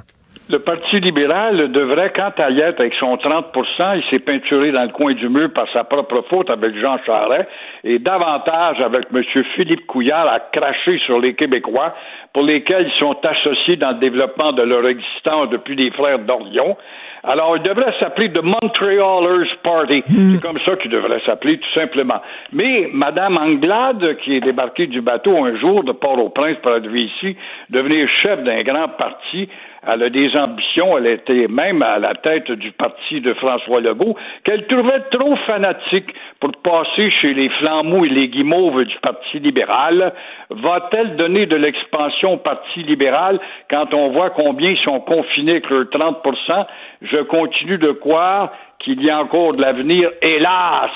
Le 0.50 0.58
Parti 0.58 0.98
libéral 0.98 1.70
devrait, 1.70 2.12
quant 2.12 2.32
à 2.36 2.50
y 2.50 2.58
être 2.58 2.80
avec 2.80 2.94
son 2.94 3.14
30% 3.14 3.98
il 3.98 4.02
s'est 4.10 4.18
peinturé 4.18 4.72
dans 4.72 4.82
le 4.82 4.88
coin 4.88 5.12
du 5.12 5.28
mur 5.28 5.52
par 5.54 5.70
sa 5.72 5.84
propre 5.84 6.24
faute 6.28 6.50
avec 6.50 6.76
Jean 6.76 6.98
Charest, 7.06 7.48
et 7.84 8.00
davantage 8.00 8.80
avec 8.80 9.06
M. 9.14 9.22
Philippe 9.54 9.86
Couillard 9.86 10.26
à 10.26 10.40
cracher 10.40 10.98
sur 11.06 11.20
les 11.20 11.34
Québécois 11.34 11.94
pour 12.32 12.42
lesquels 12.42 12.88
ils 12.92 12.98
sont 12.98 13.16
associés 13.22 13.76
dans 13.76 13.90
le 13.90 14.00
développement 14.00 14.50
de 14.50 14.62
leur 14.62 14.84
existence 14.88 15.50
depuis 15.50 15.76
les 15.76 15.92
frères 15.92 16.18
d'Orion. 16.18 16.76
Alors, 17.22 17.56
il 17.56 17.62
devrait 17.62 17.94
s'appeler 18.00 18.32
The 18.32 18.42
Montrealers 18.42 19.54
Party. 19.62 20.02
C'est 20.08 20.40
comme 20.40 20.58
ça 20.64 20.74
qu'il 20.76 20.90
devrait 20.90 21.20
s'appeler, 21.26 21.58
tout 21.58 21.70
simplement. 21.74 22.20
Mais 22.52 22.88
Mme 22.92 23.36
Anglade, 23.36 24.16
qui 24.24 24.36
est 24.36 24.40
débarquée 24.40 24.86
du 24.86 25.02
bateau 25.02 25.44
un 25.44 25.54
jour 25.56 25.84
de 25.84 25.92
Port-au-Prince 25.92 26.56
pour 26.62 26.72
arriver 26.72 27.02
ici, 27.02 27.36
devenir 27.68 28.08
chef 28.22 28.42
d'un 28.42 28.62
grand 28.62 28.88
parti, 28.88 29.50
elle 29.86 30.02
a 30.02 30.10
des 30.10 30.36
ambitions, 30.36 30.98
elle 30.98 31.06
était 31.06 31.46
même 31.48 31.82
à 31.82 31.98
la 31.98 32.14
tête 32.14 32.50
du 32.52 32.70
parti 32.72 33.20
de 33.20 33.32
François 33.34 33.80
Legault, 33.80 34.16
qu'elle 34.44 34.66
trouvait 34.66 35.00
trop 35.10 35.36
fanatique 35.46 36.14
pour 36.38 36.52
passer 36.62 37.10
chez 37.20 37.32
les 37.32 37.48
flammeaux 37.48 38.04
et 38.04 38.08
les 38.08 38.28
guimauves 38.28 38.84
du 38.84 38.96
Parti 39.00 39.38
libéral. 39.38 40.12
Va-t-elle 40.50 41.16
donner 41.16 41.46
de 41.46 41.56
l'expansion 41.56 42.34
au 42.34 42.36
Parti 42.38 42.82
libéral 42.82 43.40
quand 43.70 43.94
on 43.94 44.10
voit 44.10 44.30
combien 44.30 44.70
ils 44.70 44.84
sont 44.84 45.00
confinés 45.00 45.52
avec 45.52 45.70
leurs 45.70 45.84
30% 45.84 46.66
Je 47.02 47.22
continue 47.22 47.78
de 47.78 47.92
croire 47.92 48.52
qu'il 48.80 49.02
y 49.02 49.10
a 49.10 49.20
encore 49.20 49.52
de 49.52 49.62
l'avenir, 49.62 50.10
hélas. 50.22 50.90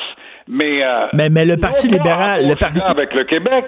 Mais, 0.47 0.85
euh, 0.85 1.07
mais, 1.14 1.30
mais 1.30 1.47
le 1.47 1.57
Parti 1.57 1.89
libéral, 1.89 2.47
le 2.47 2.55
parti, 2.55 2.78
avec 2.87 3.14
le 3.14 3.24
Québec, 3.24 3.64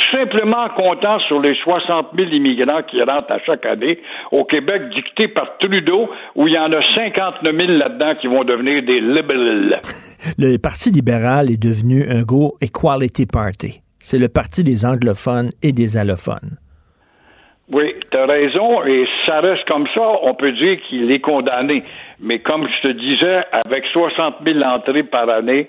tout 0.00 0.16
simplement 0.16 0.68
comptant 0.70 1.18
sur 1.20 1.40
les 1.40 1.54
60 1.54 2.08
000 2.16 2.30
immigrants 2.30 2.82
qui 2.82 3.02
rentrent 3.02 3.32
à 3.32 3.38
chaque 3.40 3.66
année 3.66 3.98
au 4.30 4.44
Québec, 4.44 4.82
dictés 4.94 5.28
par 5.28 5.58
Trudeau, 5.58 6.10
où 6.34 6.48
il 6.48 6.54
y 6.54 6.58
en 6.58 6.72
a 6.72 6.80
59 6.94 7.54
000 7.54 7.72
là-dedans 7.78 8.14
qui 8.20 8.26
vont 8.26 8.44
devenir 8.44 8.82
des 8.82 9.00
liberals. 9.00 9.80
le 10.38 10.56
Parti 10.58 10.90
libéral 10.90 11.50
est 11.50 11.62
devenu 11.62 12.04
un 12.08 12.22
gros 12.22 12.56
equality 12.60 13.26
party. 13.26 13.80
C'est 13.98 14.18
le 14.18 14.28
parti 14.28 14.64
des 14.64 14.86
anglophones 14.86 15.50
et 15.62 15.72
des 15.72 15.98
allophones. 15.98 16.56
Oui, 17.72 17.94
tu 18.10 18.16
as 18.16 18.26
raison, 18.26 18.84
et 18.84 19.06
ça 19.26 19.40
reste 19.40 19.64
comme 19.68 19.86
ça, 19.94 20.02
on 20.22 20.34
peut 20.34 20.50
dire 20.52 20.78
qu'il 20.88 21.10
est 21.12 21.20
condamné. 21.20 21.84
Mais 22.18 22.40
comme 22.40 22.66
je 22.66 22.88
te 22.88 22.92
disais, 22.92 23.42
avec 23.52 23.84
60 23.92 24.36
000 24.44 24.58
entrées 24.64 25.04
par 25.04 25.28
année, 25.28 25.68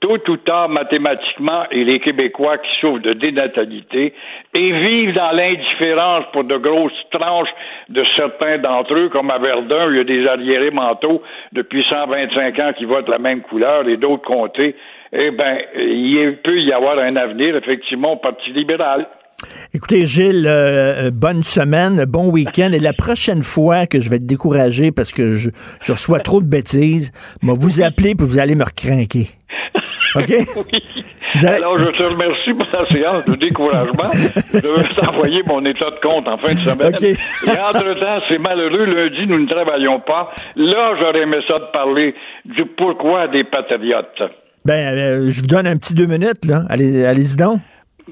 tôt 0.00 0.18
ou 0.28 0.36
tard, 0.36 0.68
mathématiquement, 0.68 1.64
et 1.70 1.84
les 1.84 2.00
Québécois 2.00 2.58
qui 2.58 2.68
souffrent 2.80 3.02
de 3.02 3.14
dénatalité 3.14 4.14
et 4.54 4.72
vivent 4.72 5.14
dans 5.14 5.32
l'indifférence 5.32 6.24
pour 6.32 6.44
de 6.44 6.56
grosses 6.56 6.92
tranches 7.10 7.48
de 7.88 8.04
certains 8.16 8.58
d'entre 8.58 8.94
eux, 8.94 9.08
comme 9.08 9.30
à 9.30 9.38
Verdun, 9.38 9.90
il 9.90 9.96
y 9.96 10.00
a 10.00 10.04
des 10.04 10.26
arriérés 10.26 10.70
mentaux 10.70 11.22
depuis 11.52 11.84
125 11.88 12.58
ans 12.58 12.72
qui 12.76 12.84
votent 12.84 13.08
la 13.08 13.18
même 13.18 13.40
couleur 13.42 13.88
et 13.88 13.96
d'autres 13.96 14.24
comtés, 14.24 14.76
eh 15.12 15.30
bien, 15.30 15.58
il 15.74 16.38
peut 16.44 16.60
y 16.60 16.72
avoir 16.72 16.98
un 16.98 17.16
avenir, 17.16 17.56
effectivement, 17.56 18.12
au 18.12 18.16
Parti 18.16 18.50
libéral. 18.52 19.06
Écoutez, 19.72 20.04
Gilles, 20.04 20.46
euh, 20.48 21.10
bonne 21.12 21.42
semaine, 21.44 22.04
bon 22.06 22.28
week-end. 22.30 22.70
Et 22.72 22.80
la 22.80 22.92
prochaine 22.92 23.42
fois 23.42 23.86
que 23.86 24.00
je 24.00 24.10
vais 24.10 24.16
être 24.16 24.26
découragé 24.26 24.90
parce 24.90 25.12
que 25.12 25.36
je, 25.36 25.50
je 25.80 25.92
reçois 25.92 26.18
trop 26.18 26.40
de 26.40 26.48
bêtises, 26.48 27.12
moi 27.40 27.54
vous 27.56 27.80
appeler 27.80 28.14
puis 28.16 28.26
vous 28.26 28.40
allez 28.40 28.56
me 28.56 28.64
recrinquer. 28.64 29.37
OK? 30.18 30.30
Oui. 31.36 31.46
Alors, 31.46 31.76
je 31.76 31.90
te 31.90 32.02
remercie 32.02 32.54
pour 32.54 32.66
la 32.72 32.84
séance 32.86 33.24
de 33.26 33.34
découragement. 33.34 34.10
Je 34.12 34.58
vais 34.58 34.88
t'envoyer 34.88 35.42
mon 35.46 35.64
état 35.66 35.90
de 35.90 36.00
compte 36.08 36.26
en 36.26 36.38
fin 36.38 36.54
de 36.54 36.58
semaine. 36.58 36.94
Et 37.02 37.50
entre-temps, 37.50 38.24
c'est 38.28 38.38
malheureux. 38.38 38.86
Lundi, 38.86 39.26
nous 39.26 39.38
ne 39.38 39.46
travaillons 39.46 40.00
pas. 40.00 40.32
Là, 40.56 40.94
j'aurais 40.98 41.20
aimé 41.20 41.38
ça 41.46 41.54
de 41.54 41.70
parler 41.70 42.14
du 42.46 42.64
pourquoi 42.64 43.28
des 43.28 43.44
patriotes. 43.44 44.22
Ben, 44.64 44.96
euh, 44.96 45.30
je 45.30 45.40
vous 45.40 45.46
donne 45.46 45.66
un 45.66 45.76
petit 45.76 45.94
deux 45.94 46.06
minutes, 46.06 46.44
là. 46.46 46.62
Allez, 46.70 47.04
allez-y 47.04 47.36
donc. 47.36 47.60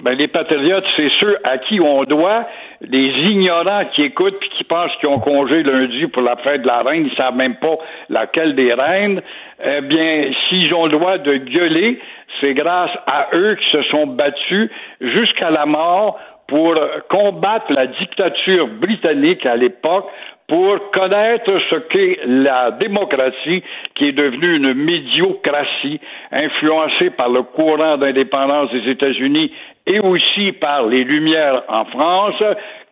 Ben, 0.02 0.12
les 0.12 0.28
patriotes, 0.28 0.84
c'est 0.96 1.08
ceux 1.18 1.36
à 1.42 1.58
qui 1.58 1.80
on 1.80 2.04
doit, 2.04 2.46
les 2.80 3.08
ignorants 3.30 3.84
qui 3.92 4.02
écoutent 4.02 4.38
puis 4.38 4.50
qui 4.50 4.64
pensent 4.64 4.94
qu'ils 4.96 5.08
ont 5.08 5.20
congé 5.20 5.62
lundi 5.62 6.06
pour 6.08 6.22
la 6.22 6.36
fête 6.36 6.62
de 6.62 6.66
la 6.66 6.82
reine, 6.82 7.08
ils 7.10 7.16
savent 7.16 7.36
même 7.36 7.56
pas 7.56 7.76
laquelle 8.08 8.54
des 8.54 8.72
reines. 8.72 9.22
Eh 9.64 9.80
bien, 9.80 10.30
s'ils 10.48 10.72
ont 10.74 10.84
le 10.84 10.92
droit 10.92 11.18
de 11.18 11.36
gueuler, 11.36 11.98
c'est 12.40 12.54
grâce 12.54 12.90
à 13.06 13.28
eux 13.32 13.56
qui 13.56 13.70
se 13.70 13.82
sont 13.84 14.06
battus 14.06 14.70
jusqu'à 15.00 15.50
la 15.50 15.66
mort 15.66 16.18
pour 16.48 16.74
combattre 17.08 17.72
la 17.72 17.86
dictature 17.86 18.68
britannique 18.68 19.44
à 19.46 19.56
l'époque, 19.56 20.06
pour 20.46 20.90
connaître 20.92 21.50
ce 21.70 21.76
qu'est 21.88 22.20
la 22.24 22.70
démocratie 22.70 23.64
qui 23.96 24.08
est 24.08 24.12
devenue 24.12 24.56
une 24.56 24.74
médiocratie 24.74 26.00
influencée 26.30 27.10
par 27.10 27.30
le 27.30 27.42
courant 27.42 27.96
d'indépendance 27.96 28.70
des 28.70 28.88
États-Unis 28.90 29.52
et 29.86 30.00
aussi 30.00 30.52
par 30.52 30.86
les 30.86 31.04
Lumières 31.04 31.62
en 31.68 31.84
France. 31.86 32.42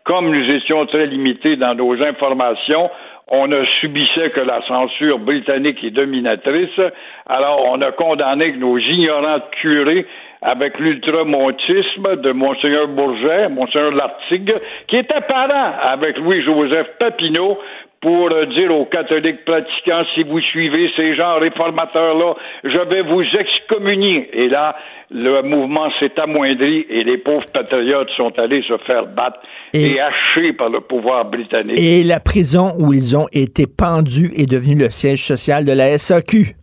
Comme 0.05 0.31
nous 0.31 0.51
étions 0.51 0.85
très 0.87 1.07
limités 1.07 1.57
dans 1.57 1.75
nos 1.75 2.01
informations, 2.03 2.91
on 3.29 3.47
ne 3.47 3.63
subissait 3.81 4.31
que 4.31 4.41
la 4.41 4.61
censure 4.67 5.19
britannique 5.19 5.83
et 5.83 5.91
dominatrice. 5.91 6.79
Alors, 7.27 7.65
on 7.67 7.81
a 7.81 7.93
condamné 7.93 8.53
que 8.53 8.59
nos 8.59 8.77
ignorants 8.77 9.41
curés 9.63 10.07
avec 10.43 10.79
l'ultramontisme 10.79 12.17
de 12.17 12.33
Monseigneur 12.33 12.89
Bourget, 12.89 13.49
Monseigneur 13.49 13.93
Lartigue, 13.93 14.53
qui 14.89 14.97
était 14.97 15.23
parent 15.23 15.73
avec 15.81 16.19
Louis-Joseph 16.19 16.87
Papineau 16.99 17.59
pour 18.05 18.29
dire 18.29 18.71
aux 18.71 18.85
catholiques 18.85 19.47
pratiquants, 19.47 20.05
si 20.15 20.25
vous 20.25 20.39
suivez 20.41 20.91
ces 20.95 21.17
gens 21.17 21.39
réformateurs-là, 21.39 22.35
je 22.63 22.79
vais 22.91 23.01
vous 23.01 23.23
excommunier. 23.23 24.29
Et 24.35 24.49
là, 24.51 24.77
le 25.11 25.41
mouvement 25.41 25.89
s'est 25.99 26.13
amoindri 26.21 26.85
et 26.91 27.03
les 27.03 27.17
pauvres 27.17 27.47
patriotes 27.51 28.11
sont 28.15 28.39
allés 28.39 28.63
se 28.69 28.77
faire 28.87 29.07
battre 29.07 29.39
et, 29.73 29.93
Et- 29.93 30.01
hachés 30.01 30.53
par 30.53 30.69
le 30.69 30.81
pouvoir 30.81 31.25
britannique. 31.25 31.79
Et 31.79 32.05
la 32.05 32.21
prison 32.21 32.75
où 32.79 32.93
ils 32.93 33.17
ont 33.17 33.27
été 33.33 33.65
pendus 33.67 34.33
est 34.37 34.51
devenue 34.51 34.77
le 34.79 34.91
siège 34.91 35.25
social 35.25 35.65
de 35.65 35.73
la 35.73 35.97
SAQ. 35.97 36.57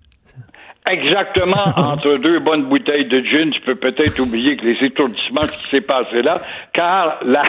Exactement, 0.88 1.66
entre 1.76 2.18
deux 2.18 2.40
bonnes 2.40 2.66
bouteilles 2.66 3.06
de 3.06 3.22
gin, 3.22 3.50
tu 3.52 3.62
peux 3.62 3.76
peut-être 3.76 4.20
oublier 4.20 4.58
que 4.58 4.66
les 4.66 4.86
étourdissements 4.86 5.42
qui 5.42 5.68
s'est 5.70 5.82
passé 5.82 6.22
là, 6.22 6.40
car 6.74 7.20
la, 7.26 7.44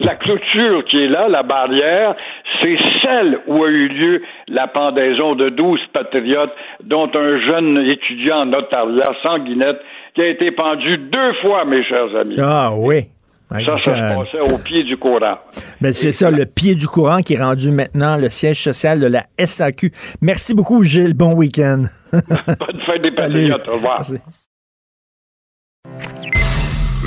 la 0.00 0.14
clôture 0.16 0.84
qui 0.84 1.02
est 1.02 1.08
là, 1.08 1.28
la 1.28 1.42
barrière, 1.42 2.14
c'est 2.60 2.76
celle 3.02 3.38
où 3.46 3.64
a 3.64 3.68
eu 3.68 3.88
lieu 3.88 4.22
la 4.48 4.66
pendaison 4.66 5.34
de 5.34 5.50
12 5.50 5.80
patriotes, 5.92 6.52
dont 6.82 7.10
un 7.14 7.40
jeune 7.40 7.78
étudiant 7.78 8.42
en 8.42 8.46
notariat, 8.46 9.12
sanguinette, 9.22 9.80
qui 10.14 10.22
a 10.22 10.28
été 10.28 10.50
pendu 10.50 10.98
deux 10.98 11.32
fois, 11.42 11.64
mes 11.64 11.84
chers 11.84 12.14
amis. 12.16 12.36
Ah 12.40 12.72
oui. 12.76 13.04
Ça, 13.50 13.76
ça 13.84 13.94
se 13.94 14.14
passait 14.14 14.52
au 14.52 14.58
pied 14.58 14.82
du 14.82 14.96
courant. 14.96 15.38
Ben, 15.80 15.92
c'est 15.92 16.12
ça, 16.12 16.30
le 16.30 16.44
pied 16.44 16.74
du 16.74 16.88
courant 16.88 17.18
qui 17.18 17.34
est 17.34 17.42
rendu 17.42 17.70
maintenant 17.70 18.16
le 18.16 18.28
siège 18.28 18.60
social 18.60 18.98
de 18.98 19.06
la 19.06 19.26
SAQ. 19.38 19.92
Merci 20.22 20.54
beaucoup, 20.54 20.82
Gilles. 20.82 21.14
Bon 21.14 21.34
week-end. 21.34 21.84
Bonne 22.12 22.80
fête 22.84 23.04
des 23.04 23.12
patriotes. 23.12 23.68
Au 23.68 23.74
revoir. 23.74 23.98
Merci. 23.98 24.44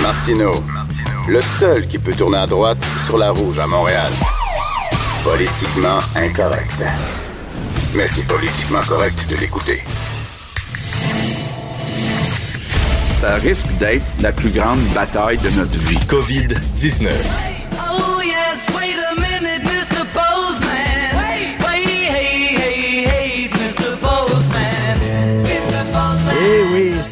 Martino, 0.08 0.64
le 1.28 1.42
seul 1.42 1.86
qui 1.86 1.98
peut 1.98 2.14
tourner 2.14 2.38
à 2.38 2.46
droite 2.46 2.78
sur 2.96 3.18
la 3.18 3.30
rouge 3.30 3.58
à 3.58 3.66
Montréal. 3.66 4.10
Politiquement 5.22 5.98
incorrect. 6.16 6.82
Mais 7.94 8.08
c'est 8.08 8.26
politiquement 8.26 8.80
correct 8.88 9.26
de 9.28 9.36
l'écouter. 9.36 9.82
Ça 13.20 13.34
risque 13.34 13.66
d'être 13.78 14.06
la 14.20 14.32
plus 14.32 14.48
grande 14.48 14.80
bataille 14.94 15.36
de 15.36 15.50
notre 15.50 15.76
vie. 15.76 15.98
COVID-19. 16.06 17.57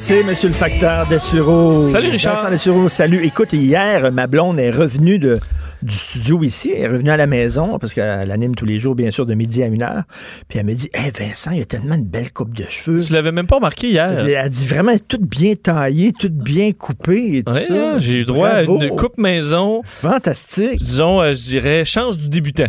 Oui, 0.08 0.14
c'est 0.14 0.22
Monsieur 0.22 0.48
le 0.48 0.54
facteur 0.54 1.04
Dessureau. 1.08 1.82
Salut, 1.84 2.10
Richard. 2.10 2.48
Vincent 2.48 2.88
salut. 2.88 3.24
Écoute, 3.24 3.52
hier, 3.52 4.12
ma 4.12 4.28
blonde 4.28 4.60
est 4.60 4.70
revenue 4.70 5.18
de, 5.18 5.40
du 5.82 5.96
studio 5.96 6.44
ici. 6.44 6.70
Elle 6.76 6.82
est 6.84 6.88
revenue 6.88 7.10
à 7.10 7.16
la 7.16 7.26
maison 7.26 7.80
parce 7.80 7.92
qu'elle 7.92 8.30
anime 8.30 8.54
tous 8.54 8.66
les 8.66 8.78
jours, 8.78 8.94
bien 8.94 9.10
sûr, 9.10 9.26
de 9.26 9.34
midi 9.34 9.64
à 9.64 9.66
une 9.66 9.82
heure. 9.82 10.04
Puis 10.48 10.60
elle 10.60 10.66
me 10.66 10.74
dit, 10.74 10.88
Hey 10.94 11.10
Vincent, 11.10 11.50
il 11.50 11.58
y 11.58 11.62
a 11.62 11.64
tellement 11.64 11.96
une 11.96 12.04
belle 12.06 12.32
coupe 12.32 12.54
de 12.54 12.64
cheveux. 12.68 13.00
Tu 13.00 13.12
l'avais 13.14 13.32
même 13.32 13.48
pas 13.48 13.56
remarqué 13.56 13.88
hier. 13.88 14.20
Elle 14.26 14.36
a 14.36 14.48
dit 14.48 14.66
vraiment 14.66 14.94
toute 15.08 15.22
bien 15.24 15.54
taillée, 15.60 16.12
toute 16.12 16.34
bien 16.36 16.70
coupée 16.72 17.42
ça. 17.44 17.52
hein, 17.74 17.98
j'ai 17.98 18.18
eu 18.18 18.24
droit 18.24 18.62
Bravo. 18.62 18.80
à 18.80 18.84
une 18.84 18.94
coupe 18.96 19.18
maison. 19.18 19.82
Fantastique. 19.84 20.78
Disons, 20.84 21.20
euh, 21.20 21.34
je 21.34 21.42
dirais, 21.42 21.84
chance 21.84 22.16
du 22.16 22.28
débutant. 22.28 22.64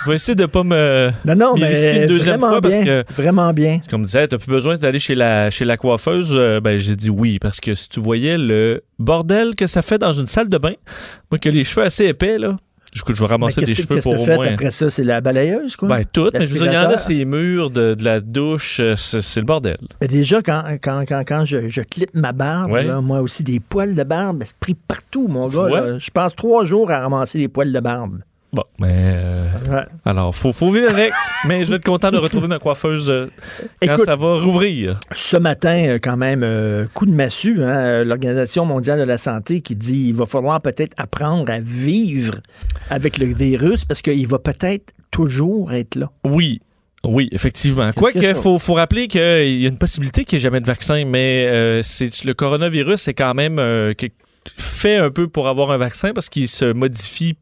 Je 0.04 0.10
vais 0.10 0.16
essayer 0.16 0.34
de 0.34 0.46
pas 0.46 0.62
me. 0.62 1.10
Non, 1.24 1.34
non, 1.34 1.54
mais 1.58 2.02
une 2.02 2.08
deuxième 2.08 2.40
vraiment 2.40 2.48
fois 2.52 2.60
parce 2.60 2.84
que. 2.84 3.04
Vraiment 3.12 3.52
bien. 3.52 3.80
Comme 3.90 4.04
disait, 4.04 4.28
t'as 4.28 4.38
plus 4.38 4.50
besoin 4.50 4.76
d'aller 4.76 4.98
chez 4.98 5.14
la, 5.14 5.50
chez 5.50 5.64
la 5.64 5.76
coiffeuse. 5.76 6.32
Euh, 6.34 6.60
ben, 6.60 6.78
j'ai 6.80 6.96
dit 6.96 7.10
oui, 7.10 7.38
parce 7.38 7.60
que 7.60 7.74
si 7.74 7.88
tu 7.88 8.00
voyais 8.00 8.38
le 8.38 8.82
bordel 8.98 9.54
que 9.54 9.66
ça 9.66 9.82
fait 9.82 9.98
dans 9.98 10.12
une 10.12 10.26
salle 10.26 10.48
de 10.48 10.58
bain, 10.58 10.72
moi, 11.30 11.38
que 11.38 11.48
les 11.48 11.64
cheveux 11.64 11.84
assez 11.86 12.06
épais, 12.06 12.38
là, 12.38 12.56
je, 12.92 13.02
je 13.08 13.20
vais 13.20 13.26
ramasser 13.26 13.60
des 13.60 13.74
cheveux 13.74 14.00
pour 14.00 14.18
au 14.20 14.24
fait 14.24 14.34
moins. 14.36 14.52
après 14.54 14.70
ça? 14.72 14.90
C'est 14.90 15.04
la 15.04 15.20
balayeuse, 15.20 15.76
quoi? 15.76 15.86
Ben, 15.88 16.02
tout, 16.10 16.30
mais 16.32 16.44
je 16.46 16.52
veux 16.54 16.58
dire, 16.60 16.66
il 16.72 16.74
y 16.74 16.76
en 16.76 16.80
a 16.80 16.90
L'aspirateur. 16.90 17.00
ces 17.18 17.24
murs 17.24 17.70
de, 17.70 17.94
de 17.94 18.04
la 18.04 18.20
douche, 18.20 18.80
euh, 18.80 18.94
c'est 18.96 19.20
c'est 19.20 19.40
le 19.40 19.46
bordel. 19.46 19.78
Mais 20.00 20.08
déjà, 20.08 20.42
quand, 20.42 20.64
quand, 20.82 21.04
quand, 21.06 21.22
quand 21.26 21.44
je, 21.44 21.68
je 21.68 21.82
clippe 21.82 22.14
ma 22.14 22.32
barbe, 22.32 22.72
Ouais. 22.72 22.84
là, 22.84 23.00
moi 23.00 23.20
aussi, 23.20 23.44
des 23.44 23.60
poils 23.60 23.94
de 23.94 24.02
barbe, 24.02 24.42
c'est 24.44 24.56
pris 24.56 24.74
partout, 24.74 25.28
mon 25.28 25.48
Tu 25.48 25.56
gars. 25.56 25.68
là. 25.68 25.98
Je 25.98 26.10
passe 26.10 26.34
trois 26.34 26.64
jours 26.64 26.90
à 26.90 27.00
ramasser 27.00 27.38
les 27.38 27.48
poils 27.48 27.70
de 27.72 27.80
barbe. 27.80 28.20
Bon, 28.52 28.64
mais. 28.80 28.88
euh, 29.14 29.46
Alors, 30.04 30.34
faut, 30.34 30.52
faut 30.52 30.70
vivre 30.70 30.90
avec. 30.90 31.12
mais 31.46 31.64
je 31.64 31.70
vais 31.70 31.76
être 31.76 31.84
content 31.84 32.10
de 32.10 32.18
retrouver 32.18 32.48
ma 32.48 32.58
coiffeuse 32.58 33.08
euh, 33.08 33.26
quand 33.80 33.92
Écoute- 33.94 34.04
ça 34.04 34.16
va 34.16 34.36
rouvrir. 34.38 34.98
Ce 35.14 35.36
matin, 35.36 35.84
euh, 35.86 35.98
quand 36.02 36.16
même, 36.16 36.42
euh, 36.42 36.84
coup 36.92 37.06
de 37.06 37.12
massue, 37.12 37.62
hein, 37.62 38.02
l'Organisation 38.04 38.64
mondiale 38.64 38.98
de 38.98 39.04
la 39.04 39.18
santé 39.18 39.60
qui 39.60 39.76
dit 39.76 40.06
il 40.08 40.14
va 40.14 40.26
falloir 40.26 40.60
peut-être 40.60 40.94
apprendre 40.96 41.50
à 41.52 41.60
vivre 41.60 42.34
avec 42.90 43.18
le 43.18 43.26
virus 43.26 43.84
parce 43.84 44.02
qu'il 44.02 44.26
va 44.26 44.38
peut-être 44.40 44.92
toujours 45.12 45.72
être 45.72 45.94
là. 45.94 46.10
Oui. 46.24 46.60
Oui, 47.02 47.28
effectivement. 47.32 47.92
Quoique, 47.96 48.34
faut, 48.34 48.58
faut 48.58 48.74
rappeler 48.74 49.08
qu'il 49.08 49.22
y 49.22 49.64
a 49.64 49.68
une 49.68 49.78
possibilité 49.78 50.24
qu'il 50.26 50.36
n'y 50.36 50.40
ait 50.40 50.42
jamais 50.42 50.60
de 50.60 50.66
vaccin, 50.66 51.04
mais 51.06 51.46
euh, 51.48 51.80
c'est 51.82 52.24
le 52.24 52.34
coronavirus, 52.34 53.00
c'est 53.00 53.14
quand 53.14 53.32
même 53.32 53.58
euh, 53.58 53.94
fait 54.58 54.96
un 54.96 55.10
peu 55.10 55.26
pour 55.26 55.48
avoir 55.48 55.70
un 55.70 55.78
vaccin 55.78 56.12
parce 56.12 56.28
qu'il 56.28 56.46
se 56.48 56.72
modifie 56.72 57.36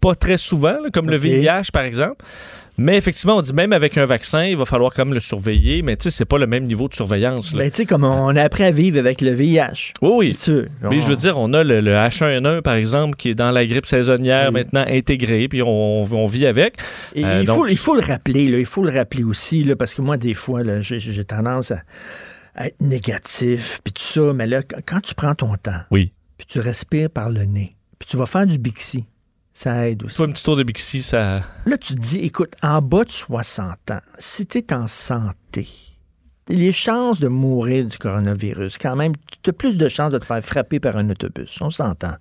pas 0.00 0.14
très 0.14 0.36
souvent, 0.36 0.80
là, 0.80 0.88
comme 0.92 1.10
le. 1.10 1.16
VIH, 1.16 1.70
par 1.72 1.82
exemple. 1.82 2.24
Mais 2.80 2.96
effectivement, 2.96 3.36
on 3.38 3.40
dit 3.40 3.52
même 3.52 3.72
avec 3.72 3.98
un 3.98 4.04
vaccin, 4.04 4.44
il 4.44 4.56
va 4.56 4.64
falloir 4.64 4.92
quand 4.94 5.04
même 5.04 5.12
le 5.14 5.18
surveiller, 5.18 5.82
mais 5.82 5.96
tu 5.96 6.04
sais, 6.04 6.10
c'est 6.16 6.24
pas 6.24 6.38
le 6.38 6.46
même 6.46 6.64
niveau 6.66 6.86
de 6.86 6.94
surveillance. 6.94 7.52
là. 7.52 7.64
Ben, 7.64 7.70
tu 7.72 7.78
sais, 7.78 7.86
comme 7.86 8.04
on 8.04 8.36
a 8.36 8.40
appris 8.44 8.62
à 8.62 8.70
vivre 8.70 9.00
avec 9.00 9.20
le 9.20 9.32
VIH. 9.32 9.94
Oui, 10.00 10.10
oui. 10.14 10.32
Sûr. 10.34 10.66
Mais 10.88 11.00
je 11.00 11.08
veux 11.08 11.16
dire, 11.16 11.36
on 11.36 11.52
a 11.54 11.64
le, 11.64 11.80
le 11.80 11.90
H1N1, 11.94 12.62
par 12.62 12.74
exemple, 12.74 13.16
qui 13.16 13.30
est 13.30 13.34
dans 13.34 13.50
la 13.50 13.66
grippe 13.66 13.86
saisonnière 13.86 14.50
Oui. 14.52 14.60
maintenant 14.60 14.84
intégré, 14.86 15.48
puis 15.48 15.60
on, 15.60 16.02
on 16.04 16.26
vit 16.26 16.46
avec. 16.46 16.76
Et 17.16 17.24
Euh, 17.24 17.40
il, 17.40 17.46
donc- 17.48 17.56
faut, 17.56 17.66
il 17.66 17.76
faut 17.76 17.96
le 17.96 18.02
rappeler, 18.02 18.46
là, 18.48 18.58
il 18.60 18.66
faut 18.66 18.84
le 18.84 18.92
rappeler 18.96 19.24
aussi, 19.24 19.64
là, 19.64 19.74
parce 19.74 19.92
que 19.94 20.00
moi, 20.02 20.16
des 20.16 20.34
fois, 20.34 20.60
j'ai, 20.80 21.24
tendance 21.24 21.72
à, 21.72 21.82
à 22.54 22.68
être 22.68 22.80
négatif, 22.80 23.80
puis 23.82 23.92
tout 23.92 24.02
ça, 24.04 24.32
mais 24.32 24.46
là, 24.46 24.62
quand, 24.62 24.78
quand 24.86 25.00
tu 25.00 25.16
prends 25.16 25.34
ton 25.34 25.56
temps, 25.56 25.80
Oui. 25.90 26.12
puis 26.36 26.46
tu 26.48 26.60
respires 26.60 27.10
par 27.10 27.28
le 27.30 27.42
nez, 27.44 27.74
puis 27.98 28.08
tu 28.08 28.16
vas 28.16 28.26
faire 28.26 28.46
du 28.46 28.58
Bixi, 28.58 29.04
ça 29.52 29.88
aide 29.88 30.04
aussi. 30.04 30.16
Toi, 30.16 30.26
un 30.26 30.32
petit 30.32 30.44
tour 30.44 30.56
de 30.56 30.62
Bixi, 30.62 31.02
ça. 31.02 31.42
Là, 31.66 31.78
tu 31.78 31.94
te 31.94 32.00
dis, 32.00 32.18
écoute, 32.18 32.54
en 32.62 32.80
bas 32.80 33.04
de 33.04 33.10
60 33.10 33.90
ans, 33.90 34.00
si 34.18 34.46
tu 34.46 34.58
es 34.58 34.72
en 34.72 34.86
santé, 34.86 35.68
les 36.48 36.72
chances 36.72 37.20
de 37.20 37.28
mourir 37.28 37.84
du 37.84 37.98
coronavirus, 37.98 38.78
quand 38.78 38.96
même, 38.96 39.12
tu 39.42 39.50
as 39.50 39.52
plus 39.52 39.76
de 39.76 39.88
chances 39.88 40.12
de 40.12 40.18
te 40.18 40.24
faire 40.24 40.42
frapper 40.42 40.80
par 40.80 40.96
un 40.96 41.10
autobus. 41.10 41.60
On 41.60 41.70
s'entend. 41.70 42.14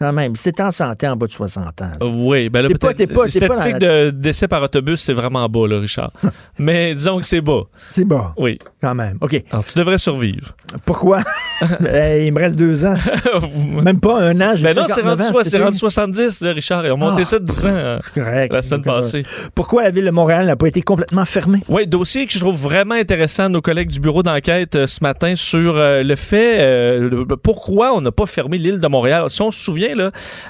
Quand 0.00 0.12
même, 0.12 0.34
si 0.34 0.50
en 0.60 0.70
santé 0.72 1.06
en 1.08 1.14
bas 1.16 1.26
de 1.26 1.32
60 1.32 1.80
ans. 1.82 1.84
là. 1.84 1.90
Euh, 2.02 2.10
Oui, 2.16 2.48
ben 2.48 2.62
là, 2.62 2.68
T'es 2.68 2.74
pas- 2.74 2.92
t'es 2.94 3.06
pas- 3.06 3.26
les 3.26 3.30
t'es 3.32 3.40
pas 3.40 3.48
dans 3.48 3.54
statistiques 3.54 3.82
la- 3.82 4.06
de 4.06 4.10
décès 4.10 4.48
par 4.48 4.60
autobus, 4.62 5.00
c'est 5.00 5.12
vraiment 5.12 5.48
bas, 5.48 5.68
là, 5.68 5.78
Richard. 5.78 6.10
Mais 6.58 6.94
disons 6.94 7.20
que 7.20 7.26
c'est 7.26 7.40
bas. 7.40 7.62
C'est 7.92 8.04
bon, 8.04 8.22
Oui. 8.36 8.58
quand 8.80 8.94
même. 8.94 9.18
OK. 9.20 9.42
Alors, 9.50 9.64
tu 9.64 9.78
devrais 9.78 9.98
survivre. 9.98 10.56
Pourquoi? 10.84 11.20
Il 11.80 12.32
me 12.32 12.38
reste 12.38 12.56
deux 12.56 12.84
ans. 12.84 12.94
Même 13.84 14.00
pas 14.00 14.20
un 14.20 14.40
an. 14.40 14.52
j'ai 14.56 14.64
Ben 14.64 14.74
non, 14.76 14.84
c'est 14.88 14.94
59 14.94 15.26
rendu, 15.28 15.38
ans, 15.38 15.42
c'est 15.44 15.62
rendu 15.62 15.78
70, 15.78 16.40
là, 16.42 16.52
Richard. 16.52 16.84
Ils 16.86 16.92
ont 16.92 16.96
monté 16.96 17.22
Ah. 17.22 17.24
ça 17.24 17.38
de 17.38 17.44
10 17.44 17.64
ans 17.66 17.68
euh, 17.70 17.98
Correct. 18.14 18.52
la 18.52 18.62
semaine 18.62 18.82
passée. 18.82 19.22
Pourquoi 19.54 19.84
la 19.84 19.90
ville 19.90 20.04
de 20.04 20.10
Montréal 20.10 20.46
n'a 20.46 20.56
pas 20.56 20.66
été 20.66 20.82
complètement 20.82 21.24
fermée? 21.24 21.60
Oui, 21.68 21.86
dossier 21.86 22.26
que 22.26 22.32
je 22.32 22.40
trouve 22.40 22.56
vraiment 22.60 22.94
intéressant, 22.96 23.48
nos 23.48 23.62
collègues 23.62 23.90
du 23.90 24.00
bureau 24.00 24.22
d'enquête 24.24 24.74
euh, 24.74 24.86
ce 24.88 25.02
matin 25.02 25.34
sur 25.36 25.76
euh, 25.76 26.02
le 26.02 26.16
fait 26.16 26.56
euh, 26.60 27.08
le- 27.08 27.36
pourquoi 27.36 27.94
on 27.94 28.00
n'a 28.00 28.10
pas 28.12 28.26
fermé 28.26 28.58
l'île 28.58 28.80
de 28.80 28.88
Montréal. 28.88 29.26
Si 29.28 29.40
on 29.40 29.50
se 29.52 29.60
souvient, 29.62 29.93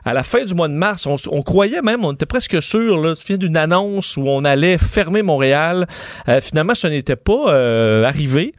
à 0.04 0.14
la 0.14 0.22
fin 0.22 0.44
du 0.44 0.54
mois 0.54 0.68
de 0.68 0.74
mars, 0.74 1.06
on, 1.06 1.42
croyait 1.42 1.82
même, 1.82 2.04
on 2.04 2.12
était 2.12 2.26
presque 2.26 2.62
sûr, 2.62 3.00
là, 3.00 3.10
tu 3.10 3.16
te 3.16 3.20
souviens 3.20 3.36
d'une 3.38 3.56
annonce 3.56 4.16
où 4.16 4.28
on 4.28 4.44
allait 4.44 4.78
fermer 4.78 5.22
Montréal. 5.22 5.86
Euh, 6.28 6.40
finalement, 6.40 6.74
ce 6.74 6.86
n'était 6.86 7.16
pas 7.16 7.48
euh, 7.48 8.04
arrivé. 8.04 8.54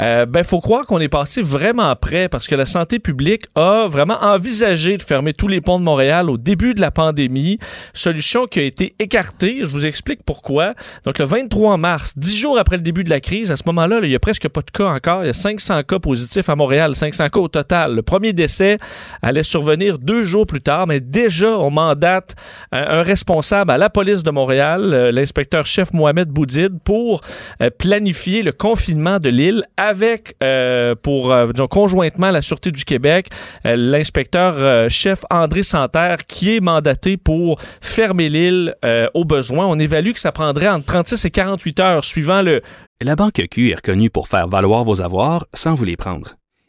Euh, 0.00 0.26
ben, 0.26 0.44
faut 0.44 0.60
croire 0.60 0.86
qu'on 0.86 1.00
est 1.00 1.08
passé 1.08 1.42
vraiment 1.42 1.94
près 1.96 2.28
parce 2.28 2.46
que 2.46 2.54
la 2.54 2.66
santé 2.66 2.98
publique 2.98 3.44
a 3.54 3.86
vraiment 3.88 4.18
envisagé 4.22 4.96
de 4.96 5.02
fermer 5.02 5.34
tous 5.34 5.48
les 5.48 5.60
ponts 5.60 5.78
de 5.78 5.84
Montréal 5.84 6.30
au 6.30 6.38
début 6.38 6.74
de 6.74 6.80
la 6.80 6.90
pandémie. 6.90 7.58
Solution 7.92 8.46
qui 8.46 8.60
a 8.60 8.62
été 8.62 8.94
écartée. 8.98 9.60
Je 9.62 9.70
vous 9.70 9.86
explique 9.86 10.20
pourquoi. 10.24 10.74
Donc, 11.04 11.18
le 11.18 11.24
23 11.24 11.76
mars, 11.76 12.14
dix 12.16 12.36
jours 12.36 12.58
après 12.58 12.76
le 12.76 12.82
début 12.82 13.04
de 13.04 13.10
la 13.10 13.20
crise, 13.20 13.50
à 13.50 13.56
ce 13.56 13.62
moment-là, 13.66 14.00
là, 14.00 14.06
il 14.06 14.12
y 14.12 14.16
a 14.16 14.20
presque 14.20 14.48
pas 14.48 14.62
de 14.62 14.70
cas 14.70 14.88
encore. 14.88 15.24
Il 15.24 15.26
y 15.26 15.30
a 15.30 15.34
500 15.34 15.82
cas 15.82 15.98
positifs 15.98 16.48
à 16.48 16.56
Montréal, 16.56 16.94
500 16.94 17.28
cas 17.28 17.40
au 17.40 17.48
total. 17.48 17.94
Le 17.94 18.02
premier 18.02 18.32
décès 18.32 18.78
allait 19.22 19.42
survenir 19.42 19.98
deux 19.98 20.19
jours 20.22 20.46
plus 20.46 20.60
tard, 20.60 20.86
mais 20.86 21.00
déjà, 21.00 21.58
on 21.58 21.70
mandate 21.70 22.34
un, 22.72 22.98
un 23.00 23.02
responsable 23.02 23.70
à 23.70 23.78
la 23.78 23.90
police 23.90 24.22
de 24.22 24.30
Montréal, 24.30 24.90
euh, 24.92 25.12
l'inspecteur-chef 25.12 25.92
Mohamed 25.92 26.28
Boudid, 26.28 26.78
pour 26.84 27.20
euh, 27.62 27.70
planifier 27.70 28.42
le 28.42 28.52
confinement 28.52 29.18
de 29.18 29.28
l'île 29.28 29.64
avec, 29.76 30.36
euh, 30.42 30.94
pour, 30.94 31.32
euh, 31.32 31.46
disons, 31.52 31.66
conjointement, 31.66 32.30
la 32.30 32.42
Sûreté 32.42 32.70
du 32.70 32.84
Québec, 32.84 33.28
euh, 33.66 33.76
l'inspecteur-chef 33.76 35.24
André 35.30 35.62
Santerre, 35.62 36.26
qui 36.26 36.56
est 36.56 36.60
mandaté 36.60 37.16
pour 37.16 37.60
fermer 37.80 38.28
l'île 38.28 38.74
euh, 38.84 39.08
au 39.14 39.24
besoin. 39.24 39.66
On 39.66 39.78
évalue 39.78 40.12
que 40.12 40.20
ça 40.20 40.32
prendrait 40.32 40.68
entre 40.68 40.86
36 40.86 41.24
et 41.24 41.30
48 41.30 41.80
heures, 41.80 42.04
suivant 42.04 42.42
le, 42.42 42.62
La 43.00 43.16
Banque 43.16 43.42
Q 43.50 43.70
est 43.70 43.76
reconnue 43.76 44.10
pour 44.10 44.28
faire 44.28 44.48
valoir 44.48 44.84
vos 44.84 45.02
avoirs 45.02 45.46
sans 45.54 45.74
vous 45.74 45.84
les 45.84 45.96
prendre. 45.96 46.39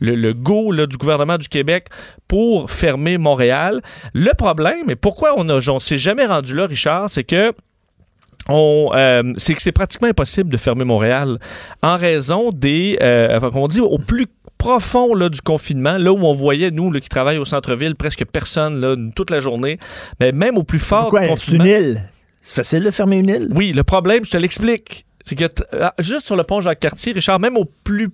Le, 0.00 0.14
le 0.14 0.34
go 0.34 0.72
là, 0.72 0.86
du 0.86 0.96
gouvernement 0.96 1.38
du 1.38 1.48
Québec 1.48 1.86
pour 2.28 2.70
fermer 2.70 3.18
Montréal. 3.18 3.80
Le 4.14 4.32
problème, 4.34 4.90
et 4.90 4.96
pourquoi 4.96 5.34
on 5.38 5.48
on 5.50 5.78
s'est 5.78 5.98
jamais 5.98 6.26
rendu 6.26 6.54
là, 6.54 6.66
Richard, 6.66 7.10
c'est 7.10 7.24
que 7.24 7.52
on, 8.48 8.90
euh, 8.94 9.32
c'est 9.36 9.54
que 9.54 9.62
c'est 9.62 9.72
pratiquement 9.72 10.08
impossible 10.08 10.50
de 10.50 10.56
fermer 10.56 10.84
Montréal 10.84 11.38
en 11.82 11.96
raison 11.96 12.50
des, 12.50 12.98
euh, 13.02 13.36
enfin, 13.36 13.50
qu'on 13.50 13.68
dit 13.68 13.80
au 13.80 13.98
plus 13.98 14.26
profond 14.58 15.14
là, 15.14 15.28
du 15.28 15.40
confinement, 15.40 15.96
là 15.98 16.12
où 16.12 16.24
on 16.24 16.32
voyait, 16.32 16.70
nous, 16.70 16.90
là, 16.90 17.00
qui 17.00 17.08
travaillent 17.08 17.38
au 17.38 17.44
centre-ville, 17.44 17.94
presque 17.94 18.24
personne 18.24 18.80
là, 18.80 18.96
toute 19.14 19.30
la 19.30 19.40
journée, 19.40 19.78
mais 20.18 20.32
même 20.32 20.58
au 20.58 20.64
plus 20.64 20.78
fort 20.78 21.02
Pourquoi? 21.10 21.20
du 21.20 21.26
C'est 21.36 21.52
une 21.52 21.58
confinement. 21.58 21.64
île. 21.64 22.02
C'est 22.42 22.54
facile 22.54 22.82
de 22.84 22.90
fermer 22.90 23.18
une 23.18 23.28
île. 23.28 23.48
Oui, 23.54 23.72
le 23.72 23.84
problème, 23.84 24.24
je 24.24 24.30
te 24.30 24.36
l'explique. 24.36 25.04
C'est 25.24 25.36
que 25.36 25.44
euh, 25.74 25.88
juste 25.98 26.26
sur 26.26 26.34
le 26.36 26.42
pont 26.42 26.60
Jacques-Cartier, 26.60 27.12
Richard, 27.12 27.38
même 27.38 27.56
au 27.56 27.66
plus 27.84 28.10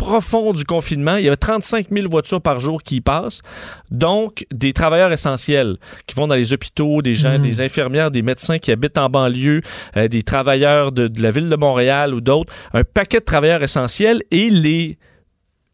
profond 0.00 0.52
du 0.54 0.64
confinement, 0.64 1.16
il 1.16 1.24
y 1.24 1.28
avait 1.28 1.36
35 1.36 1.88
000 1.90 2.08
voitures 2.10 2.40
par 2.40 2.58
jour 2.58 2.82
qui 2.82 2.96
y 2.96 3.00
passent. 3.02 3.42
Donc, 3.90 4.46
des 4.50 4.72
travailleurs 4.72 5.12
essentiels 5.12 5.76
qui 6.06 6.14
vont 6.14 6.26
dans 6.26 6.34
les 6.34 6.52
hôpitaux, 6.54 7.02
des 7.02 7.14
gens, 7.14 7.36
Mhm. 7.38 7.42
des 7.42 7.60
infirmières, 7.60 8.10
des 8.10 8.22
médecins 8.22 8.58
qui 8.58 8.72
habitent 8.72 8.96
en 8.98 9.10
banlieue, 9.10 9.60
euh, 9.96 10.08
des 10.08 10.22
travailleurs 10.22 10.90
de, 10.92 11.06
de 11.06 11.22
la 11.22 11.30
ville 11.30 11.48
de 11.50 11.56
Montréal 11.56 12.14
ou 12.14 12.20
d'autres. 12.20 12.52
Un 12.72 12.82
paquet 12.82 13.20
de 13.20 13.24
travailleurs 13.24 13.62
essentiels 13.62 14.22
et 14.30 14.48
les 14.48 14.96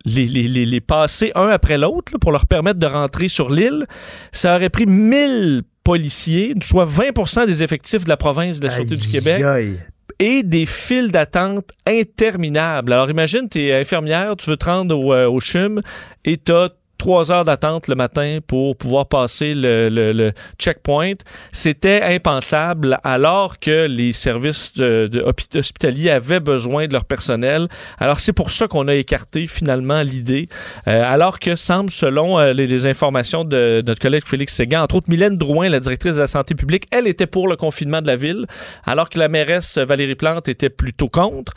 les, 0.08 0.24
les, 0.26 0.46
les, 0.46 0.64
les 0.64 0.80
passer 0.80 1.32
un 1.34 1.48
après 1.48 1.78
l'autre 1.78 2.16
pour 2.20 2.30
leur 2.30 2.46
permettre 2.46 2.78
de 2.78 2.86
rentrer 2.86 3.26
sur 3.26 3.50
l'île, 3.50 3.86
ça 4.30 4.54
aurait 4.54 4.70
pris 4.70 4.86
1000 4.86 5.62
policiers, 5.82 6.54
soit 6.62 6.84
20% 6.84 7.44
des 7.46 7.64
effectifs 7.64 8.04
de 8.04 8.08
la 8.08 8.16
province 8.16 8.60
de 8.60 8.66
la 8.66 8.72
Sûreté 8.72 8.94
du 8.96 9.08
Québec, 9.08 9.42
aïe. 9.42 9.78
Et 10.18 10.42
des 10.42 10.66
files 10.66 11.12
d'attente 11.12 11.70
interminables. 11.86 12.92
Alors 12.92 13.10
imagine, 13.10 13.48
tu 13.48 13.62
es 13.62 13.80
infirmière, 13.80 14.36
tu 14.36 14.50
veux 14.50 14.56
te 14.56 14.64
rendre 14.64 14.96
au, 14.96 15.12
euh, 15.12 15.28
au 15.28 15.40
CHUM 15.40 15.80
et 16.24 16.38
tu 16.38 16.52
as 16.52 16.70
trois 16.98 17.30
heures 17.32 17.44
d'attente 17.44 17.88
le 17.88 17.94
matin 17.94 18.38
pour 18.46 18.76
pouvoir 18.76 19.06
passer 19.06 19.54
le, 19.54 19.88
le- 19.88 20.12
le 20.12 20.32
checkpoint. 20.58 21.12
C'était 21.52 22.02
impensable 22.02 22.98
alors 23.04 23.58
que 23.58 23.86
les 23.86 24.12
services 24.12 24.72
de, 24.74 25.06
de 25.10 25.20
hôpit- 25.20 25.56
hospitaliers 25.58 26.10
avaient 26.10 26.40
besoin 26.40 26.86
de 26.86 26.92
leur 26.92 27.04
personnel. 27.04 27.68
Alors 27.98 28.20
c'est 28.20 28.32
pour 28.32 28.50
ça 28.50 28.68
qu'on 28.68 28.88
a 28.88 28.94
écarté 28.94 29.46
finalement 29.46 30.02
l'idée. 30.02 30.48
Euh, 30.88 31.02
alors 31.04 31.38
que 31.38 31.54
semble, 31.54 31.90
selon 31.90 32.38
euh, 32.38 32.52
les, 32.52 32.66
les 32.66 32.86
informations 32.86 33.44
de, 33.44 33.82
notre 33.86 34.00
collègue 34.00 34.22
Félix 34.26 34.54
Séguin, 34.54 34.82
entre 34.82 34.96
autres 34.96 35.10
Mylène 35.10 35.36
Drouin, 35.36 35.68
la 35.68 35.80
directrice 35.80 36.14
de 36.16 36.20
la 36.20 36.26
santé 36.26 36.54
publique, 36.54 36.84
elle 36.92 37.06
était 37.06 37.26
pour 37.26 37.48
le 37.48 37.56
confinement 37.56 38.00
de 38.02 38.06
la 38.06 38.16
ville, 38.16 38.46
alors 38.84 39.08
que 39.10 39.18
la 39.18 39.28
mairesse 39.28 39.78
Valérie 39.78 40.14
Plante 40.14 40.48
était 40.48 40.70
plutôt 40.70 41.08
contre. 41.08 41.52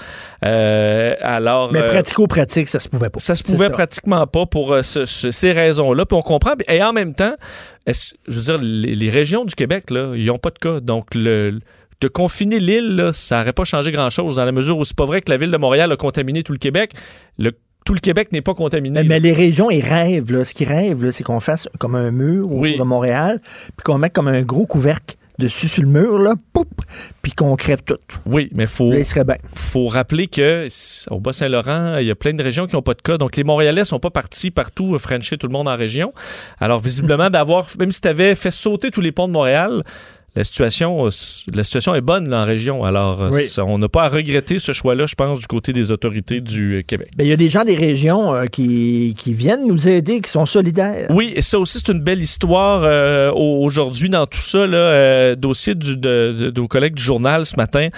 Euh, 0.45 1.15
alors, 1.21 1.71
Mais 1.71 1.83
pratico-pratique, 1.83 2.67
ça 2.67 2.79
se 2.79 2.87
pouvait 2.89 3.09
pas. 3.09 3.19
ça 3.19 3.35
se 3.35 3.43
pouvait 3.43 3.65
ça. 3.65 3.71
pratiquement 3.71 4.25
pas 4.27 4.45
pour 4.45 4.75
ce- 4.83 5.05
ce- 5.05 5.28
ces 5.32 5.51
raisons-là. 5.51 6.05
Puis 6.05 6.17
on 6.17 6.21
comprend. 6.21 6.53
Et 6.67 6.84
en 6.84 6.93
même 6.93 7.13
temps, 7.13 7.34
je 7.88 8.13
veux 8.27 8.41
dire, 8.41 8.57
les, 8.59 8.95
les 8.95 9.09
régions 9.09 9.45
du 9.45 9.55
Québec, 9.55 9.91
là, 9.91 10.13
ils 10.15 10.25
n'ont 10.25 10.38
pas 10.38 10.51
de 10.51 10.59
cas. 10.59 10.80
Donc, 10.80 11.15
le, 11.15 11.59
de 12.01 12.07
confiner 12.07 12.59
l'île, 12.59 13.09
ça 13.13 13.39
n'aurait 13.39 13.53
pas 13.53 13.63
changé 13.65 13.91
grand-chose 13.91 14.36
dans 14.36 14.45
la 14.45 14.51
mesure 14.51 14.77
où 14.77 14.86
c'est 14.86 14.95
pas 14.95 15.05
vrai 15.05 15.21
que 15.21 15.32
la 15.32 15.38
ville 15.38 15.51
de 15.51 15.57
Montréal 15.57 15.91
a 15.91 15.95
contaminé 15.97 16.43
tout 16.43 16.53
le 16.53 16.57
Québec. 16.59 16.93
Le- 17.38 17.51
tout 17.86 17.93
le 17.93 17.99
Québec 17.99 18.32
n'est 18.32 18.41
pas 18.41 18.53
contaminé. 18.53 19.03
Mais, 19.03 19.19
les 19.19 19.34
régions, 19.34 19.71
ils 19.71 19.82
rêvent. 19.82 20.32
Là. 20.32 20.45
Ce 20.45 20.53
qu'ils 20.53 20.67
rêvent, 20.67 21.09
c'est 21.11 21.23
qu'on 21.23 21.39
fasse 21.39 21.67
comme 21.80 21.95
un 21.95 22.11
mur 22.11 22.51
autour 22.51 22.77
de 22.77 22.84
Montréal, 22.84 23.39
puis 23.41 23.84
qu'on 23.84 23.97
mette 23.97 24.13
comme 24.13 24.27
un 24.27 24.43
gros 24.43 24.65
couvercle 24.67 25.15
dessus 25.39 25.67
sur 25.67 25.81
le 25.81 25.89
mur, 25.89 26.19
là, 26.19 26.35
puis 27.21 27.31
qu'on 27.31 27.55
crève 27.55 27.81
tout. 27.83 27.97
Oui, 28.25 28.49
mais 28.53 28.67
faut, 28.67 28.91
Là, 28.91 28.99
il 28.99 29.05
serait 29.05 29.23
bien. 29.23 29.37
faut 29.55 29.87
rappeler 29.87 30.27
que 30.27 30.67
au 31.09 31.19
Bas-Saint-Laurent, 31.19 31.97
il 31.97 32.05
y 32.07 32.11
a 32.11 32.15
plein 32.15 32.33
de 32.33 32.43
régions 32.43 32.67
qui 32.67 32.75
n'ont 32.75 32.81
pas 32.81 32.93
de 32.93 33.01
cas. 33.01 33.17
Donc, 33.17 33.35
les 33.35 33.43
Montréalais 33.43 33.85
sont 33.85 33.99
pas 33.99 34.11
partis 34.11 34.51
partout 34.51 34.93
euh, 34.93 34.99
frencher 34.99 35.37
tout 35.37 35.47
le 35.47 35.53
monde 35.53 35.67
en 35.67 35.75
région. 35.75 36.13
Alors, 36.59 36.79
visiblement, 36.79 37.29
d'avoir, 37.31 37.67
même 37.79 37.91
si 37.91 38.01
tu 38.01 38.07
avais 38.07 38.35
fait 38.35 38.51
sauter 38.51 38.91
tous 38.91 39.01
les 39.01 39.11
ponts 39.11 39.27
de 39.27 39.33
Montréal, 39.33 39.83
la 40.36 40.43
situation, 40.43 41.05
euh, 41.05 41.09
la 41.53 41.63
situation 41.63 41.95
est 41.95 42.01
bonne 42.01 42.30
là, 42.30 42.41
en 42.41 42.45
région. 42.45 42.84
Alors, 42.84 43.23
euh, 43.23 43.30
Oui. 43.32 43.45
ça, 43.45 43.65
on 43.65 43.77
n'a 43.77 43.89
pas 43.89 44.03
à 44.03 44.09
regretter 44.09 44.59
ce 44.59 44.71
choix-là, 44.73 45.05
je 45.05 45.15
pense, 45.15 45.39
du 45.39 45.47
côté 45.47 45.73
des 45.73 45.91
autorités 45.91 46.39
du 46.41 46.77
euh, 46.77 46.82
Québec. 46.84 47.09
Ben, 47.17 47.23
Il 47.25 47.30
y 47.30 47.34
a 47.34 47.38
des 47.38 47.49
gens 47.49 47.63
des 47.65 47.75
régions 47.75 48.34
euh, 48.34 48.45
qui, 48.45 49.15
qui 49.17 49.34
viennent 49.34 49.67
nous 49.67 49.88
aider, 49.88 50.21
qui 50.21 50.30
sont 50.30 50.45
solidaires. 50.45 51.07
Oui, 51.09 51.34
et 51.36 51.41
ça 51.41 51.57
aussi, 51.59 51.80
c'est 51.84 51.91
une 51.91 52.01
belle 52.01 52.21
histoire 52.21 52.82
euh, 52.84 53.32
au- 53.32 53.63
aujourd'hui 53.63 54.09
dans 54.09 54.25
tout 54.27 54.41
ça. 54.41 54.67
Là, 54.67 54.77
euh, 54.77 55.36
dossier 55.36 55.75
du, 55.75 55.97
de, 55.97 56.36
de- 56.38 56.49
de 56.51 56.61
nos 56.61 56.67
collègues 56.67 56.95
du 56.95 57.03
journal 57.03 57.45
ce 57.45 57.55
matin, 57.57 57.89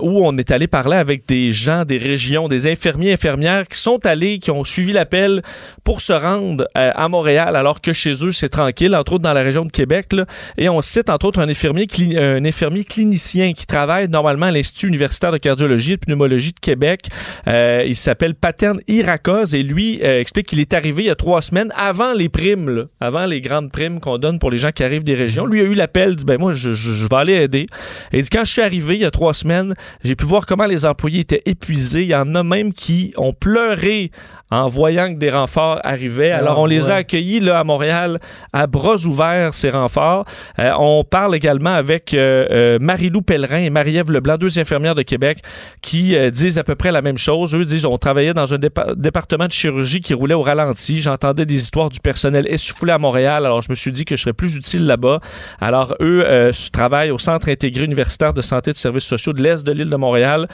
où 0.00 0.26
on 0.26 0.36
est 0.38 0.50
allé 0.50 0.66
parler 0.66 0.96
avec 0.96 1.26
des 1.26 1.50
gens 1.52 1.84
des 1.84 1.98
régions, 1.98 2.48
des 2.48 2.70
infirmiers 2.70 3.12
infirmières 3.12 3.66
qui 3.68 3.78
sont 3.78 4.04
allés, 4.06 4.38
qui 4.38 4.50
ont 4.50 4.64
suivi 4.64 4.92
l'appel 4.92 5.42
pour 5.82 6.00
se 6.00 6.12
rendre 6.12 6.66
à 6.74 7.08
Montréal, 7.08 7.56
alors 7.56 7.80
que 7.80 7.92
chez 7.92 8.12
eux, 8.24 8.32
c'est 8.32 8.48
tranquille, 8.48 8.94
entre 8.94 9.14
autres 9.14 9.22
dans 9.22 9.32
la 9.32 9.42
région 9.42 9.64
de 9.64 9.70
Québec. 9.72 10.12
là. 10.12 10.26
et 10.56 10.68
on 10.68 10.80
cite, 10.82 11.10
entre 11.10 11.26
autres, 11.26 11.40
un 11.40 11.48
infirmier, 11.48 11.63
cli- 11.72 12.18
un 12.18 12.44
infirmier 12.44 12.84
clinicien 12.84 13.52
qui 13.52 13.66
travaille 13.66 14.08
normalement 14.08 14.46
à 14.46 14.50
l'Institut 14.50 14.88
universitaire 14.88 15.32
de 15.32 15.38
cardiologie 15.38 15.92
et 15.92 15.96
de 15.96 16.00
pneumologie 16.00 16.52
de 16.52 16.60
Québec. 16.60 17.02
Euh, 17.48 17.84
il 17.86 17.96
s'appelle 17.96 18.34
Patern 18.34 18.78
Irakoz 18.88 19.54
et 19.54 19.62
lui 19.62 20.00
euh, 20.02 20.20
explique 20.20 20.46
qu'il 20.48 20.60
est 20.60 20.74
arrivé 20.74 21.04
il 21.04 21.06
y 21.06 21.10
a 21.10 21.14
trois 21.14 21.42
semaines 21.42 21.72
avant 21.76 22.12
les 22.12 22.28
primes, 22.28 22.86
avant 23.00 23.26
les 23.26 23.40
grandes 23.40 23.72
primes 23.72 24.00
qu'on 24.00 24.18
donne 24.18 24.38
pour 24.38 24.50
les 24.50 24.58
gens 24.58 24.72
qui 24.72 24.84
arrivent 24.84 25.04
des 25.04 25.14
régions. 25.14 25.46
Lui 25.46 25.60
a 25.60 25.64
eu 25.64 25.74
l'appel, 25.74 26.16
dit 26.16 26.24
ben 26.24 26.38
moi 26.38 26.52
je 26.52 26.70
vais 26.70 27.16
aller 27.16 27.34
aider. 27.34 27.66
Et 28.12 28.18
il 28.18 28.22
dit 28.22 28.28
quand 28.30 28.44
je 28.44 28.52
suis 28.52 28.62
arrivé 28.62 28.94
il 28.96 29.00
y 29.02 29.04
a 29.04 29.10
trois 29.10 29.34
semaines, 29.34 29.74
j'ai 30.02 30.14
pu 30.14 30.24
voir 30.24 30.46
comment 30.46 30.66
les 30.66 30.84
employés 30.84 31.20
étaient 31.20 31.42
épuisés. 31.46 32.02
Il 32.02 32.08
y 32.08 32.14
en 32.14 32.34
a 32.34 32.42
même 32.42 32.72
qui 32.72 33.12
ont 33.16 33.32
pleuré 33.32 34.10
en 34.50 34.66
voyant 34.66 35.08
que 35.12 35.18
des 35.18 35.30
renforts 35.30 35.80
arrivaient. 35.84 36.30
Alors, 36.30 36.58
Ah, 36.58 36.60
on 36.60 36.66
les 36.66 36.90
a 36.90 36.96
accueillis 36.96 37.40
là, 37.40 37.58
à 37.58 37.64
Montréal 37.64 38.20
à 38.52 38.66
bras 38.66 38.96
ouverts, 39.06 39.52
ces 39.54 39.70
renforts. 39.70 40.24
Euh, 40.58 40.70
on 40.78 41.02
parle 41.02 41.34
également 41.34 41.74
avec 41.74 42.14
euh, 42.14 42.46
euh, 42.50 42.78
Marie-Lou 42.80 43.22
Pellerin 43.22 43.58
et 43.58 43.70
Marie-Ève 43.70 44.12
Leblanc, 44.12 44.36
deux 44.36 44.58
infirmières 44.58 44.94
de 44.94 45.02
Québec, 45.02 45.38
qui 45.82 46.14
euh, 46.14 46.30
disent 46.30 46.58
à 46.58 46.62
peu 46.64 46.74
près 46.74 46.92
la 46.92 47.02
même 47.02 47.18
chose. 47.18 47.54
Eux 47.54 47.64
disent 47.64 47.84
on 47.86 47.96
travaillait 47.96 48.34
dans 48.34 48.52
un 48.54 48.58
dépa- 48.58 48.94
département 48.94 49.46
de 49.46 49.52
chirurgie 49.52 50.00
qui 50.00 50.14
roulait 50.14 50.34
au 50.34 50.42
ralenti. 50.42 51.00
J'entendais 51.00 51.46
des 51.46 51.54
histoires 51.56 51.88
du 51.90 51.98
personnel 52.00 52.46
essoufflé 52.48 52.92
à 52.92 52.98
Montréal. 52.98 53.46
Alors, 53.46 53.62
je 53.62 53.70
me 53.70 53.74
suis 53.74 53.92
dit 53.92 54.04
que 54.04 54.14
je 54.16 54.22
serais 54.22 54.34
plus 54.34 54.54
utile 54.56 54.86
là-bas. 54.86 55.20
Alors, 55.60 55.96
eux 56.00 56.24
travaillent 56.72 57.10
au 57.10 57.18
Centre 57.18 57.48
intégré 57.48 57.84
universitaire 57.84 58.32
de 58.34 58.42
santé 58.42 58.70
et 58.70 58.72
de 58.74 58.78
services 58.78 59.04
sociaux 59.04 59.32
de 59.32 59.42
l'Est 59.42 59.66
de 59.66 59.72
l'île 59.72 59.90
de 59.90 59.96
Montréal, 59.96 60.46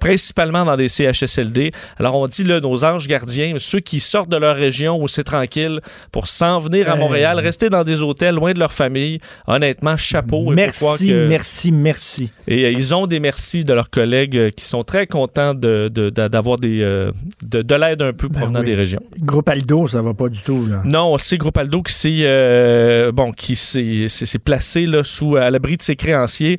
principalement 0.00 0.64
dans 0.64 0.76
des 0.76 0.88
CHSLD. 0.88 1.70
Alors, 1.98 2.14
on 2.16 2.26
dit 2.26 2.44
là, 2.44 2.60
nos 2.60 2.84
anges 2.84 3.06
gardiens, 3.06 3.25
ceux 3.58 3.80
qui 3.80 4.00
sortent 4.00 4.28
de 4.28 4.36
leur 4.36 4.56
région 4.56 5.00
où 5.02 5.08
c'est 5.08 5.24
tranquille 5.24 5.80
pour 6.12 6.26
s'en 6.28 6.58
venir 6.58 6.90
à 6.90 6.94
Euh. 6.94 6.96
Montréal, 6.96 7.38
rester 7.38 7.68
dans 7.70 7.84
des 7.84 8.02
hôtels 8.02 8.34
loin 8.34 8.52
de 8.52 8.58
leur 8.58 8.72
famille. 8.72 9.18
Honnêtement, 9.46 9.96
chapeau. 9.96 10.50
Merci, 10.52 11.08
que- 11.08 11.28
merci, 11.28 11.72
merci. 11.72 12.30
et 12.48 12.64
euh, 12.64 12.70
ils 12.72 12.94
ont 12.94 13.06
des 13.06 13.20
merci 13.20 13.64
de 13.64 13.72
leurs 13.72 13.90
collègues 13.90 14.36
euh, 14.36 14.50
qui 14.50 14.64
sont 14.64 14.82
très 14.84 15.06
contents 15.06 15.54
de- 15.54 15.88
de- 15.92 16.10
de- 16.10 16.28
d'avoir 16.28 16.58
des, 16.58 16.80
euh, 16.82 17.10
de, 17.44 17.62
de 17.62 17.74
l'aide 17.74 18.02
un 18.02 18.12
peu 18.12 18.28
provenant 18.28 18.60
Ben 18.60 18.60
oui. 18.60 18.66
des 18.66 18.74
régions. 18.74 19.00
Groupe 19.20 19.48
Aldo, 19.48 19.88
ça 19.88 20.02
va 20.02 20.14
pas 20.14 20.28
du 20.28 20.40
tout. 20.40 20.66
Là. 20.66 20.82
Non, 20.84 21.16
c'est 21.18 21.36
Groupe 21.38 21.56
Aldo 21.58 21.82
qui 21.82 21.92
s'est 21.92 23.10
bon 23.12 23.32
qui 23.32 23.56
s'est 23.56 24.38
placé 24.44 24.86
là, 24.86 25.02
sous 25.02 25.36
à 25.36 25.50
l'abri 25.50 25.76
de 25.76 25.82
ses 25.82 25.96
créanciers 25.96 26.58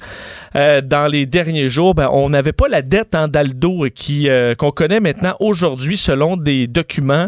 dans 0.55 1.07
les 1.11 1.25
derniers 1.25 1.67
jours. 1.67 1.93
Ben, 1.93 2.09
on 2.11 2.29
n'avait 2.29 2.51
pas 2.53 2.67
la 2.67 2.81
dette 2.81 3.13
hein, 3.15 3.27
d'Aldo 3.27 3.85
qu'on 4.57 4.71
connaît 4.71 4.99
maintenant 4.99 5.35
aujourd'hui 5.39 5.97
selon 5.97 6.37
des 6.37 6.56
documents 6.65 7.27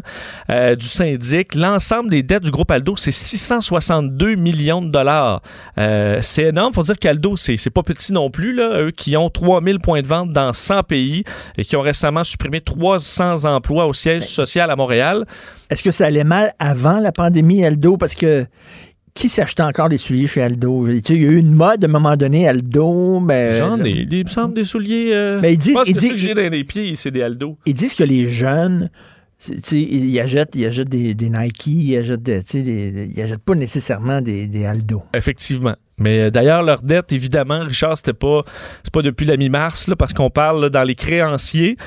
euh, 0.49 0.75
du 0.75 0.87
syndic. 0.87 1.53
L'ensemble 1.53 2.09
des 2.09 2.23
dettes 2.23 2.41
du 2.43 2.49
groupe 2.49 2.71
Aldo, 2.71 2.95
c'est 2.97 3.11
662 3.11 4.33
millions 4.35 4.81
de 4.81 4.89
dollars. 4.89 5.41
Euh, 5.77 6.17
c'est 6.23 6.45
énorme. 6.45 6.73
Faut 6.73 6.81
dire 6.81 6.97
qu'Aldo, 6.97 7.35
c'est 7.35 7.69
pas 7.69 7.83
petit 7.83 8.11
non 8.13 8.31
plus. 8.31 8.53
Là. 8.53 8.81
Eux 8.81 8.91
qui 8.91 9.15
ont 9.17 9.29
3000 9.29 9.77
points 9.79 10.01
de 10.01 10.07
vente 10.07 10.31
dans 10.31 10.53
100 10.53 10.83
pays 10.83 11.23
et 11.57 11.63
qui 11.63 11.75
ont 11.75 11.81
récemment 11.81 12.23
supprimé 12.23 12.61
300 12.61 13.45
emplois 13.45 13.85
au 13.85 13.93
siège 13.93 14.23
social 14.23 14.71
à 14.71 14.75
Montréal. 14.75 15.25
Est-ce 15.69 15.83
que 15.83 15.91
ça 15.91 16.07
allait 16.07 16.23
mal 16.23 16.53
avant 16.57 16.97
la 16.99 17.11
pandémie, 17.11 17.63
Aldo? 17.65 17.97
Parce 17.97 18.15
que 18.15 18.45
qui 19.15 19.27
s'achetait 19.27 19.63
encore 19.63 19.89
des 19.89 19.97
souliers 19.97 20.27
chez 20.27 20.41
Aldo? 20.41 20.87
Il 20.87 21.01
y 21.21 21.25
a 21.25 21.29
eu 21.29 21.37
une 21.37 21.51
mode 21.53 21.83
à 21.83 21.87
un 21.87 21.91
moment 21.91 22.15
donné, 22.15 22.47
Aldo, 22.47 23.19
mais... 23.19 23.57
J'en 23.57 23.83
ai. 23.83 24.07
Il 24.09 24.23
me 24.23 24.29
semble 24.29 24.53
des 24.53 24.63
souliers. 24.63 25.09
euh, 25.11 25.39
Mais 25.41 25.53
ils 25.53 25.57
disent- 25.57 25.73
je 25.73 25.79
pense 25.79 25.87
ils 25.89 25.93
que 25.95 25.99
disent- 25.99 26.09
ceux 26.09 26.15
que 26.15 26.21
j'ai 26.21 26.33
dans 26.35 26.49
les 26.49 26.63
pieds, 26.63 26.95
c'est 26.95 27.11
des 27.11 27.21
Aldo. 27.21 27.57
Ils 27.65 27.73
disent 27.73 27.95
que 27.95 28.03
les 28.03 28.29
jeunes, 28.29 28.89
ils 29.71 30.19
achètent, 30.19 30.55
ils 30.55 30.65
achètent 30.65 30.89
des, 30.89 31.13
des 31.13 31.29
Nike, 31.29 31.67
ils 31.67 31.97
achètent, 31.97 32.21
des- 32.23 33.21
achètent 33.23 33.43
pas 33.43 33.55
nécessairement 33.55 34.21
des, 34.21 34.65
Aldo. 34.65 35.03
Effectivement. 35.13 35.75
Mais 35.97 36.19
euh, 36.21 36.29
d'ailleurs, 36.31 36.63
leur 36.63 36.81
dette, 36.81 37.11
évidemment, 37.13 37.59
Richard, 37.61 37.97
c'était 37.97 38.13
pas, 38.13 38.43
c'est 38.83 38.93
pas 38.93 39.01
depuis 39.01 39.25
la 39.25 39.37
mi-mars, 39.37 39.89
parce 39.97 40.13
qu'on 40.13 40.29
parle 40.29 40.69
dans 40.69 40.83
les 40.83 40.95
créanciers. 40.95 41.77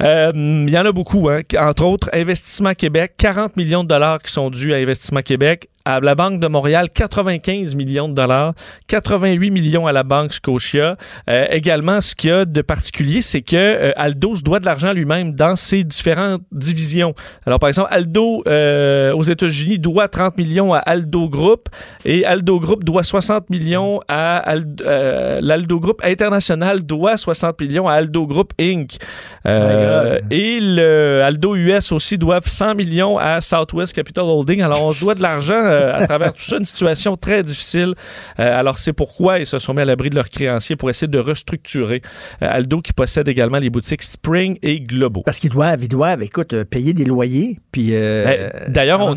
Euh, 0.00 0.32
Il 0.34 0.70
y 0.70 0.78
en 0.78 0.84
a 0.84 0.92
beaucoup, 0.92 1.28
hein. 1.30 1.42
entre 1.58 1.84
autres 1.84 2.10
Investissement 2.12 2.74
Québec, 2.74 3.14
40 3.16 3.56
millions 3.56 3.84
de 3.84 3.88
dollars 3.88 4.20
qui 4.20 4.32
sont 4.32 4.50
dus 4.50 4.72
à 4.74 4.76
Investissement 4.76 5.22
Québec. 5.22 5.68
À 5.86 6.00
la 6.00 6.14
Banque 6.14 6.40
de 6.40 6.46
Montréal, 6.48 6.88
95 6.94 7.74
millions 7.74 8.08
de 8.08 8.14
dollars, 8.14 8.54
88 8.88 9.50
millions 9.50 9.86
à 9.86 9.92
la 9.92 10.02
Banque 10.02 10.32
Scotia. 10.32 10.96
Euh, 11.28 11.46
également, 11.50 12.00
ce 12.00 12.14
qu'il 12.14 12.30
y 12.30 12.32
a 12.32 12.46
de 12.46 12.62
particulier, 12.62 13.20
c'est 13.20 13.42
que 13.42 13.54
euh, 13.56 13.92
Aldo 13.96 14.34
se 14.34 14.42
doit 14.42 14.60
de 14.60 14.64
l'argent 14.64 14.94
lui-même 14.94 15.32
dans 15.34 15.56
ses 15.56 15.84
différentes 15.84 16.40
divisions. 16.50 17.12
Alors, 17.44 17.58
par 17.58 17.68
exemple, 17.68 17.88
Aldo 17.90 18.42
euh, 18.46 19.12
aux 19.12 19.24
États-Unis 19.24 19.78
doit 19.78 20.08
30 20.08 20.38
millions 20.38 20.72
à 20.72 20.78
Aldo 20.78 21.28
Group 21.28 21.68
et 22.06 22.24
Aldo 22.24 22.58
Group 22.60 22.82
doit 22.82 23.02
60 23.02 23.50
millions 23.50 24.00
à 24.08 24.38
Al- 24.38 24.64
euh, 24.86 25.40
l'Aldo 25.42 25.80
Group 25.80 26.00
International 26.02 26.82
doit 26.82 27.18
60 27.18 27.60
millions 27.60 27.88
à 27.88 27.92
Aldo 27.96 28.26
Group 28.26 28.54
Inc. 28.58 28.96
Euh, 29.44 30.18
et 30.30 30.60
le 30.62 31.20
Aldo 31.22 31.56
US 31.56 31.92
aussi 31.92 32.16
doivent 32.16 32.48
100 32.48 32.74
millions 32.74 33.18
à 33.18 33.42
Southwest 33.42 33.92
Capital 33.92 34.24
Holding. 34.24 34.62
Alors, 34.62 34.82
on 34.82 34.94
se 34.94 35.00
doit 35.00 35.14
de 35.14 35.20
l'argent 35.20 35.52
euh, 35.54 35.73
à 35.74 36.06
travers 36.06 36.32
tout 36.32 36.42
ça, 36.42 36.56
une 36.56 36.64
situation 36.64 37.16
très 37.16 37.42
difficile. 37.42 37.94
Euh, 38.38 38.60
alors, 38.60 38.78
c'est 38.78 38.92
pourquoi 38.92 39.38
ils 39.38 39.46
se 39.46 39.58
sont 39.58 39.74
mis 39.74 39.82
à 39.82 39.84
l'abri 39.84 40.10
de 40.10 40.14
leurs 40.14 40.30
créanciers 40.30 40.76
pour 40.76 40.90
essayer 40.90 41.08
de 41.08 41.18
restructurer. 41.18 42.02
Euh, 42.42 42.48
Aldo 42.50 42.80
qui 42.80 42.92
possède 42.92 43.28
également 43.28 43.58
les 43.58 43.70
boutiques 43.70 44.02
Spring 44.02 44.58
et 44.62 44.80
Globo. 44.80 45.22
Parce 45.24 45.38
qu'ils 45.38 45.50
doivent, 45.50 45.82
ils 45.82 45.88
doivent, 45.88 46.22
écoute, 46.22 46.52
euh, 46.52 46.64
payer 46.64 46.92
des 46.92 47.04
loyers, 47.04 47.58
puis... 47.72 47.90
euh, 47.92 48.24
Ben, 48.24 48.72
D'ailleurs, 48.72 49.00
on, 49.00 49.14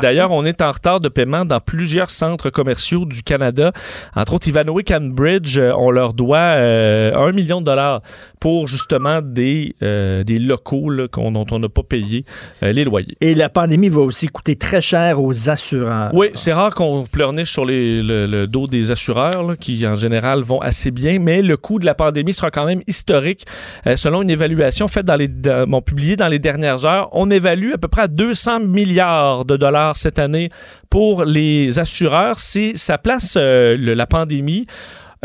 d'ailleurs, 0.00 0.30
est 0.46 0.62
en 0.62 0.70
retard 0.70 1.00
de 1.00 1.08
paiement 1.08 1.44
dans 1.44 1.60
plusieurs 1.60 2.10
centres 2.10 2.50
commerciaux 2.50 3.04
du 3.04 3.22
Canada. 3.22 3.72
Entre 4.14 4.34
autres, 4.34 4.48
Ivanhoe 4.48 4.82
Cambridge, 4.86 5.58
euh, 5.58 5.72
on 5.76 5.90
leur 5.90 6.14
doit 6.14 6.38
euh, 6.38 7.14
un 7.16 7.32
million 7.32 7.60
de 7.60 7.66
dollars 7.66 8.02
pour 8.40 8.68
justement 8.68 9.20
des, 9.22 9.74
euh, 9.82 10.22
des 10.24 10.38
locaux 10.38 10.90
là, 10.90 11.06
dont 11.12 11.46
on 11.50 11.58
n'a 11.58 11.68
pas 11.68 11.82
payé 11.82 12.24
euh, 12.62 12.72
les 12.72 12.84
loyers. 12.84 13.16
Et 13.20 13.34
la 13.34 13.48
pandémie 13.48 13.88
va 13.88 14.02
aussi 14.02 14.28
coûter 14.28 14.56
très 14.56 14.80
cher 14.80 15.22
aux 15.22 15.48
assureurs. 15.48 15.93
Oui, 16.12 16.28
c'est 16.34 16.52
rare 16.52 16.74
qu'on 16.74 17.04
pleurniche 17.04 17.50
sur 17.50 17.64
le, 17.64 18.46
dos 18.46 18.66
des 18.66 18.90
assureurs, 18.90 19.56
qui 19.58 19.86
en 19.86 19.96
général 19.96 20.40
vont 20.42 20.60
assez 20.60 20.90
bien, 20.90 21.18
mais 21.18 21.42
le 21.42 21.56
coût 21.56 21.78
de 21.78 21.86
la 21.86 21.94
pandémie 21.94 22.32
sera 22.32 22.50
quand 22.50 22.64
même 22.66 22.82
historique. 22.86 23.44
Euh, 23.86 23.96
selon 23.96 24.22
une 24.22 24.30
évaluation 24.30 24.88
faite 24.88 25.06
dans 25.06 25.16
les, 25.16 25.28
dans- 25.28 25.82
publiée 25.82 26.16
dans 26.16 26.28
les 26.28 26.38
dernières 26.38 26.84
heures, 26.84 27.08
on 27.12 27.30
évalue 27.30 27.72
à 27.74 27.78
peu 27.78 27.88
près 27.88 28.02
à 28.02 28.08
200 28.08 28.60
milliards 28.60 29.44
de 29.44 29.56
dollars 29.56 29.96
cette 29.96 30.18
année 30.18 30.48
pour 30.90 31.24
les 31.24 31.78
assureurs. 31.78 32.38
C'est, 32.38 32.76
ça 32.76 32.98
place 32.98 33.36
euh, 33.36 33.76
la 33.78 34.06
pandémie 34.06 34.64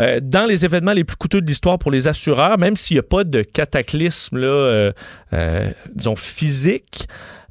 euh, 0.00 0.18
dans 0.22 0.46
les 0.48 0.64
événements 0.64 0.92
les 0.92 1.04
plus 1.04 1.16
coûteux 1.16 1.40
de 1.42 1.46
l'histoire 1.46 1.78
pour 1.78 1.90
les 1.90 2.08
assureurs, 2.08 2.56
même 2.58 2.74
s'il 2.76 2.94
n'y 2.96 3.00
a 3.00 3.02
pas 3.02 3.24
de 3.24 3.42
cataclysme, 3.42 4.38
disons, 5.94 6.16
physique, 6.16 7.06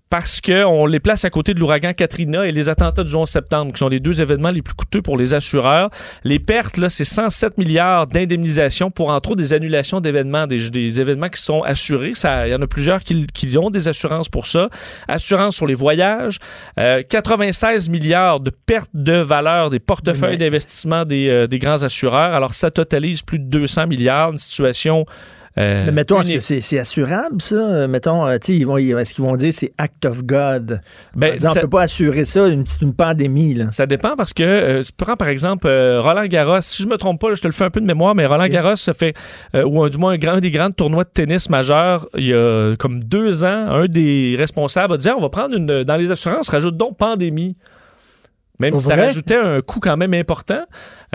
parce 0.10 0.42
qu'on 0.42 0.88
les 0.88 1.00
place 1.00 1.24
à 1.24 1.30
côté 1.30 1.54
de 1.54 1.60
l'ouragan 1.60 1.94
Katrina 1.94 2.48
et 2.48 2.52
les 2.52 2.68
attentats 2.68 3.04
du 3.04 3.14
11 3.14 3.30
septembre, 3.30 3.72
qui 3.72 3.78
sont 3.78 3.90
les 3.90 4.00
deux 4.00 4.22
événements 4.22 4.50
les 4.50 4.64
plus 4.64 4.74
coûteux 4.74 5.02
pour 5.02 5.18
les 5.18 5.36
assureurs. 5.36 5.90
Les 6.24 6.40
pertes, 6.40 6.78
là, 6.78 6.90
c'est 6.90 7.06
107 7.06 7.58
milliards 7.60 8.08
d'indemnisation 8.08 8.90
pour, 8.90 9.12
entre 9.12 9.32
autres, 9.32 9.42
des 9.42 9.54
annulations 9.54 10.02
d'événements, 10.02 10.48
des, 10.48 10.70
des 10.72 11.00
événements 11.00 11.30
qui 11.30 11.42
sont 11.42 11.62
assurés. 11.62 12.14
Ça, 12.16 12.48
Il 12.48 12.52
y 12.52 12.56
en 12.56 12.62
a 12.62 12.68
plusieurs 12.68 13.02
qui, 13.02 13.28
qui 13.28 13.56
ont 13.58 13.70
des 13.70 13.88
assurances 13.88 14.30
pour 14.30 14.48
ça. 14.48 14.70
Assurance 15.08 15.56
sur 15.56 15.68
les 15.68 15.76
voyages. 15.76 16.40
Euh, 16.80 17.04
96 17.08 17.90
milliards 17.90 18.40
de 18.40 18.50
pertes 18.50 18.90
de 18.96 19.18
valeur 19.18 19.70
des 19.70 19.80
portefeuilles 19.80 20.38
d'investissement 20.38 21.06
des, 21.06 21.30
euh, 21.30 21.48
des 21.48 21.60
grands 21.60 21.84
assureurs. 21.84 22.34
Alors, 22.34 22.56
ça 22.56 22.72
totalise 22.72 23.22
plus 23.22 23.38
de 23.38 23.46
200 23.46 23.88
milliards. 23.88 24.32
Une 24.32 24.40
situation 24.40 25.06
Euh, 25.60 25.86
Mais 25.88 25.92
mettons, 25.92 26.22
est-ce 26.22 26.56
que 26.56 26.62
c'est 26.62 26.80
assurable, 26.80 27.42
ça? 27.42 27.88
Mettons, 27.88 28.26
euh, 28.26 28.38
ils 28.48 28.66
vont- 28.66 28.78
est-ce 28.78 29.14
qu'ils 29.14 29.26
vont 29.26 29.36
dire 29.36 29.52
c'est 29.52 29.74
act 29.78 30.06
of 30.06 30.24
God? 30.24 30.80
Ben, 31.16 31.32
En 31.32 31.36
disant, 31.36 31.50
ça- 31.50 31.60
on 31.60 31.62
peut 31.64 31.70
pas 31.70 31.82
assurer 31.82 32.24
ça, 32.24 32.48
une 32.48 32.64
petite 32.64 32.82
une 32.82 32.94
pandémie, 32.94 33.56
là. 33.56 33.66
Ça 33.72 33.86
dépend 33.86 34.16
parce 34.16 34.34
que, 34.34 34.44
euh, 34.44 34.82
prends 34.96 35.16
par 35.18 35.28
exemple 35.28 35.68
euh, 35.68 36.00
Roland 36.02 36.26
Garros, 36.28 36.62
si 36.62 36.82
je 36.84 36.88
me 36.88 36.96
trompe 36.98 37.20
pas, 37.20 37.34
je 37.36 37.42
te 37.42 37.48
le 37.48 37.54
fais 37.54 37.66
un 37.66 37.70
peu 37.70 37.82
de 37.82 37.86
mémoire, 37.86 38.16
mais 38.16 38.26
Roland 38.26 38.48
Garros, 38.48 38.78
ça 38.78 38.94
fait, 38.94 39.14
ou 39.54 39.84
un- 39.84 39.90
du 39.90 39.98
moins 39.98 40.14
un, 40.14 40.18
grand, 40.18 40.34
un 40.34 40.40
des 40.40 40.52
grands 40.52 40.72
tournois 40.72 41.04
de 41.04 41.10
tennis 41.10 41.50
majeurs, 41.50 42.08
il 42.16 42.28
y 42.28 42.34
a 42.34 42.76
comme 42.78 43.04
deux 43.04 43.44
ans, 43.44 43.68
un 43.70 43.88
des 43.88 44.36
responsables 44.38 44.94
a 44.94 44.98
dit 44.98 45.10
Ah, 45.10 45.16
on 45.18 45.22
va 45.22 45.30
prendre 45.30 45.56
une. 45.56 45.84
Dans 45.84 45.98
les 45.98 46.10
assurances, 46.12 46.48
rajoute 46.50 46.78
donc 46.78 46.96
pandémie. 46.98 47.58
Même 48.62 48.74
si 48.76 48.84
ça 48.88 48.96
rajoutait 49.06 49.38
un 49.38 49.62
coût 49.62 49.80
quand 49.80 49.96
même 49.96 50.14
important. 50.14 50.64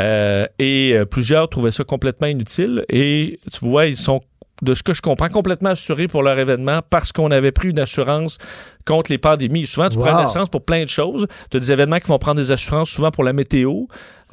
Euh, 0.01 0.47
et 0.59 0.97
plusieurs 1.11 1.49
trouvaient 1.51 1.71
ça 1.73 1.85
complètement 1.85 2.27
inutile. 2.27 2.85
Et 2.89 3.39
tu 3.53 3.67
vois, 3.67 3.85
ils 3.87 3.99
sont, 3.99 4.21
de 4.63 4.75
ce 4.75 4.83
que 4.83 4.95
je 4.95 5.03
comprends, 5.03 5.29
complètement 5.29 5.71
assurés 5.71 6.07
pour 6.07 6.23
leur 6.23 6.39
événement 6.39 6.81
parce 6.89 7.13
qu'on 7.13 7.31
avait 7.31 7.53
pris 7.53 7.71
une 7.71 7.81
assurance 7.81 8.39
contre 8.87 9.11
les 9.11 9.19
pandémies. 9.19 9.67
Souvent, 9.67 9.89
tu 9.89 9.99
prends 9.99 10.19
une 10.19 10.25
assurance 10.25 10.49
pour 10.49 10.65
plein 10.65 10.85
de 10.85 10.89
choses. 10.89 11.27
Tu 11.51 11.57
as 11.57 11.61
des 11.61 11.73
événements 11.73 11.99
qui 11.99 12.09
vont 12.09 12.19
prendre 12.19 12.41
des 12.41 12.53
assurances 12.53 12.91
souvent 12.91 13.11
pour 13.11 13.25
la 13.25 13.33
météo. 13.33 13.85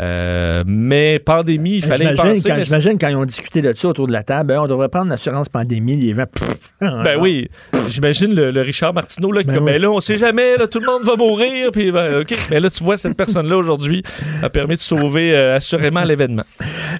Euh, 0.01 0.63
mais 0.65 1.19
pandémie, 1.19 1.75
il 1.75 1.83
fallait 1.83 2.13
y 2.13 2.15
penser. 2.15 2.49
quand, 2.49 2.55
mais 2.57 2.65
j'imagine 2.65 2.97
quand 2.99 3.07
ils 3.07 3.15
ont 3.15 3.25
discuté 3.25 3.61
de 3.61 3.73
ça 3.75 3.87
autour 3.87 4.07
de 4.07 4.11
la 4.13 4.23
table, 4.23 4.47
ben, 4.47 4.59
on 4.59 4.67
devrait 4.67 4.89
prendre 4.89 5.09
l'assurance 5.09 5.47
pandémie, 5.49 5.95
les 5.97 6.13
gens. 6.15 6.25
pff, 6.25 6.71
Ben 6.81 7.17
oui, 7.19 7.49
j'imagine 7.87 8.33
le, 8.33 8.51
le 8.51 8.61
Richard 8.61 8.93
Martineau 8.93 9.31
là, 9.31 9.41
qui 9.41 9.47
Ben 9.47 9.55
comme, 9.55 9.65
oui. 9.65 9.73
ben 9.73 9.81
là, 9.81 9.91
on 9.91 10.01
sait 10.01 10.17
jamais, 10.17 10.57
là, 10.57 10.67
tout 10.67 10.79
le 10.79 10.87
monde 10.87 11.03
va 11.03 11.15
mourir, 11.15 11.69
puis 11.71 11.91
ben, 11.91 12.21
ok, 12.21 12.35
mais 12.49 12.59
là 12.59 12.69
tu 12.69 12.83
vois 12.83 12.97
cette 12.97 13.15
personne-là 13.15 13.57
aujourd'hui 13.57 14.03
a 14.41 14.49
permis 14.49 14.75
de 14.75 14.81
sauver 14.81 15.35
euh, 15.35 15.55
assurément 15.57 16.03
l'événement. 16.03 16.43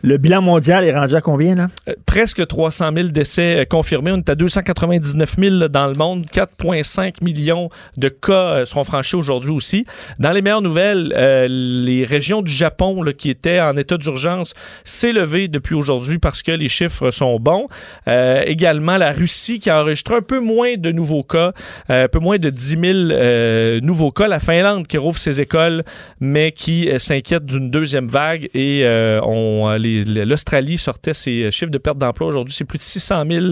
Le 0.04 0.18
bilan 0.18 0.42
mondial 0.42 0.84
est 0.84 0.94
rendu 0.96 1.16
à 1.16 1.22
combien, 1.22 1.56
là? 1.56 1.68
Euh, 1.90 1.94
presque 2.06 2.46
300 2.46 2.92
000 2.96 3.08
décès 3.10 3.62
euh, 3.62 3.66
confirmés, 3.66 4.12
on 4.12 4.18
est 4.18 4.30
à 4.30 4.36
299 4.36 5.36
000 5.40 5.56
là, 5.56 5.68
dans 5.68 5.88
le 5.88 5.94
monde, 5.96 6.26
4,5 6.26 7.24
millions 7.24 7.70
de 7.98 8.10
cas 8.10 8.34
euh, 8.34 8.66
seront 8.66 8.84
franchis 8.84 9.16
aujourd'hui 9.16 9.52
aussi. 9.52 9.86
Dans 10.20 10.32
les 10.32 10.42
meilleures 10.42 10.62
nouvelles, 10.62 11.14
euh, 11.16 11.48
les 11.50 12.06
régions 12.06 12.42
du 12.42 12.52
Japon 12.52 12.91
là, 13.04 13.14
qui 13.14 13.30
étaient 13.30 13.60
en 13.60 13.78
état 13.78 13.98
d'urgence 13.98 14.54
s'est 14.84 15.14
levé 15.14 15.48
depuis 15.48 15.76
aujourd'hui 15.76 16.20
parce 16.20 16.44
que 16.44 16.52
les 16.52 16.68
chiffres 16.68 17.12
sont 17.12 17.40
bons. 17.40 17.68
Euh, 18.08 18.44
également, 18.46 18.98
la 18.98 19.12
Russie 19.12 19.60
qui 19.60 19.70
a 19.70 19.82
enregistré 19.82 20.16
un 20.16 20.22
peu 20.22 20.40
moins 20.40 20.76
de 20.78 20.92
nouveaux 20.92 21.24
cas, 21.24 21.54
euh, 21.90 22.06
un 22.06 22.08
peu 22.08 22.20
moins 22.20 22.38
de 22.38 22.50
10 22.50 22.68
000 22.68 22.82
euh, 22.84 23.80
nouveaux 23.82 24.12
cas. 24.12 24.28
La 24.28 24.40
Finlande 24.40 24.88
qui 24.88 24.98
rouvre 24.98 25.18
ses 25.18 25.42
écoles, 25.42 25.84
mais 26.20 26.52
qui 26.52 26.90
s'inquiète 26.98 27.46
d'une 27.46 27.70
deuxième 27.70 28.08
vague. 28.08 28.50
Et 28.54 28.84
l'Australie 28.84 30.78
sortait 30.78 31.14
ses 31.14 31.52
chiffres 31.52 31.72
de 31.72 31.78
perte 31.78 31.98
d'emploi 31.98 32.28
aujourd'hui. 32.28 32.54
C'est 32.54 32.66
plus 32.66 32.78
de 32.78 32.84
600 32.84 33.24
000 33.30 33.46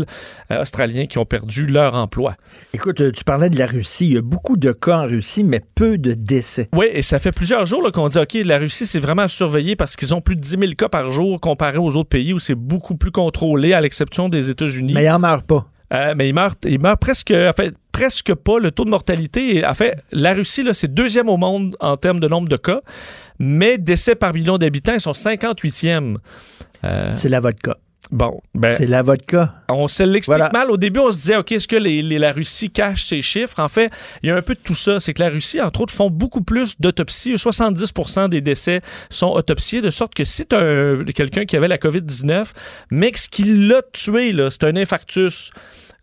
euh, 0.51 0.61
Australiens 0.61 1.05
qui 1.05 1.17
ont 1.17 1.25
perdu 1.25 1.65
leur 1.65 1.95
emploi. 1.95 2.35
Écoute, 2.73 3.11
tu 3.11 3.23
parlais 3.23 3.49
de 3.49 3.57
la 3.57 3.65
Russie. 3.65 4.05
Il 4.07 4.13
y 4.13 4.17
a 4.17 4.21
beaucoup 4.21 4.57
de 4.57 4.71
cas 4.71 4.99
en 4.99 5.05
Russie, 5.05 5.43
mais 5.43 5.61
peu 5.75 5.97
de 5.97 6.13
décès. 6.13 6.69
Oui, 6.73 6.87
et 6.91 7.01
ça 7.01 7.19
fait 7.19 7.31
plusieurs 7.31 7.65
jours 7.65 7.89
qu'on 7.91 8.07
dit, 8.07 8.17
OK, 8.17 8.33
la 8.45 8.57
Russie, 8.57 8.85
c'est 8.85 8.99
vraiment 8.99 9.27
à 9.29 9.35
surveiller 9.35 9.75
parce 9.75 9.95
qu'ils 9.95 10.13
ont 10.13 10.21
plus 10.21 10.35
de 10.35 10.41
10 10.41 10.49
000 10.59 10.71
cas 10.77 10.89
par 10.89 11.11
jour 11.11 11.39
comparé 11.39 11.77
aux 11.77 11.95
autres 11.95 12.09
pays 12.09 12.33
où 12.33 12.39
c'est 12.39 12.55
beaucoup 12.55 12.95
plus 12.95 13.11
contrôlé, 13.11 13.73
à 13.73 13.81
l'exception 13.81 14.27
des 14.29 14.49
États-Unis. 14.49 14.93
Mais 14.93 15.03
ils 15.03 15.09
n'en 15.09 15.19
meurent 15.19 15.43
pas. 15.43 15.65
Euh, 15.93 16.13
mais 16.15 16.29
il 16.29 16.33
meurt, 16.33 16.65
il 16.65 16.79
meurt 16.79 16.99
presque, 16.99 17.31
en 17.31 17.51
fait, 17.55 17.73
presque 17.91 18.33
pas. 18.33 18.59
Le 18.59 18.71
taux 18.71 18.85
de 18.85 18.89
mortalité, 18.89 19.65
en 19.65 19.73
fait, 19.73 20.03
la 20.11 20.33
Russie, 20.33 20.63
là, 20.63 20.73
c'est 20.73 20.93
deuxième 20.93 21.29
au 21.29 21.37
monde 21.37 21.75
en 21.79 21.97
termes 21.97 22.19
de 22.19 22.27
nombre 22.27 22.47
de 22.47 22.57
cas, 22.57 22.81
mais 23.39 23.77
décès 23.77 24.15
par 24.15 24.33
million 24.33 24.57
d'habitants, 24.57 24.93
ils 24.93 25.01
sont 25.01 25.11
58e. 25.11 26.17
Euh, 26.83 27.13
C'est 27.15 27.29
la 27.29 27.39
vodka. 27.39 27.77
Bon, 28.11 28.41
ben, 28.55 28.75
C'est 28.77 28.85
la 28.87 29.01
vodka. 29.01 29.53
on 29.69 29.87
se 29.87 30.03
l'explique 30.03 30.37
Voilà. 30.37 30.49
mal. 30.53 30.71
Au 30.71 30.77
début, 30.77 30.99
on 30.99 31.11
se 31.11 31.15
disait, 31.17 31.35
OK, 31.37 31.51
est-ce 31.51 31.67
que 31.67 31.75
les- 31.75 32.01
les- 32.01 32.19
la 32.19 32.31
Russie 32.31 32.69
cache 32.69 33.05
ses 33.05 33.21
chiffres? 33.21 33.59
En 33.59 33.67
fait, 33.67 33.91
il 34.23 34.29
y 34.29 34.31
a 34.31 34.35
un 34.35 34.41
peu 34.41 34.55
de 34.55 34.59
tout 34.63 34.75
ça. 34.75 34.99
C'est 34.99 35.13
que 35.13 35.21
la 35.21 35.29
Russie, 35.29 35.61
entre 35.61 35.81
autres, 35.81 35.93
font 35.93 36.09
beaucoup 36.09 36.41
plus 36.41 36.79
d'autopsies. 36.79 37.37
70% 37.37 38.27
des 38.27 38.41
décès 38.41 38.81
sont 39.09 39.29
autopsiés, 39.31 39.81
de 39.81 39.89
sorte 39.89 40.13
que 40.13 40.23
si 40.23 40.45
tu 40.45 40.55
quelqu'un 41.13 41.45
qui 41.45 41.55
avait 41.57 41.67
la 41.67 41.77
COVID-19, 41.77 42.53
mais 42.91 43.11
que 43.11 43.19
ce 43.19 43.29
qui 43.29 43.43
l'a 43.43 43.81
tué, 43.93 44.33
c'est 44.49 44.63
un 44.65 44.75
infarctus. 44.75 45.51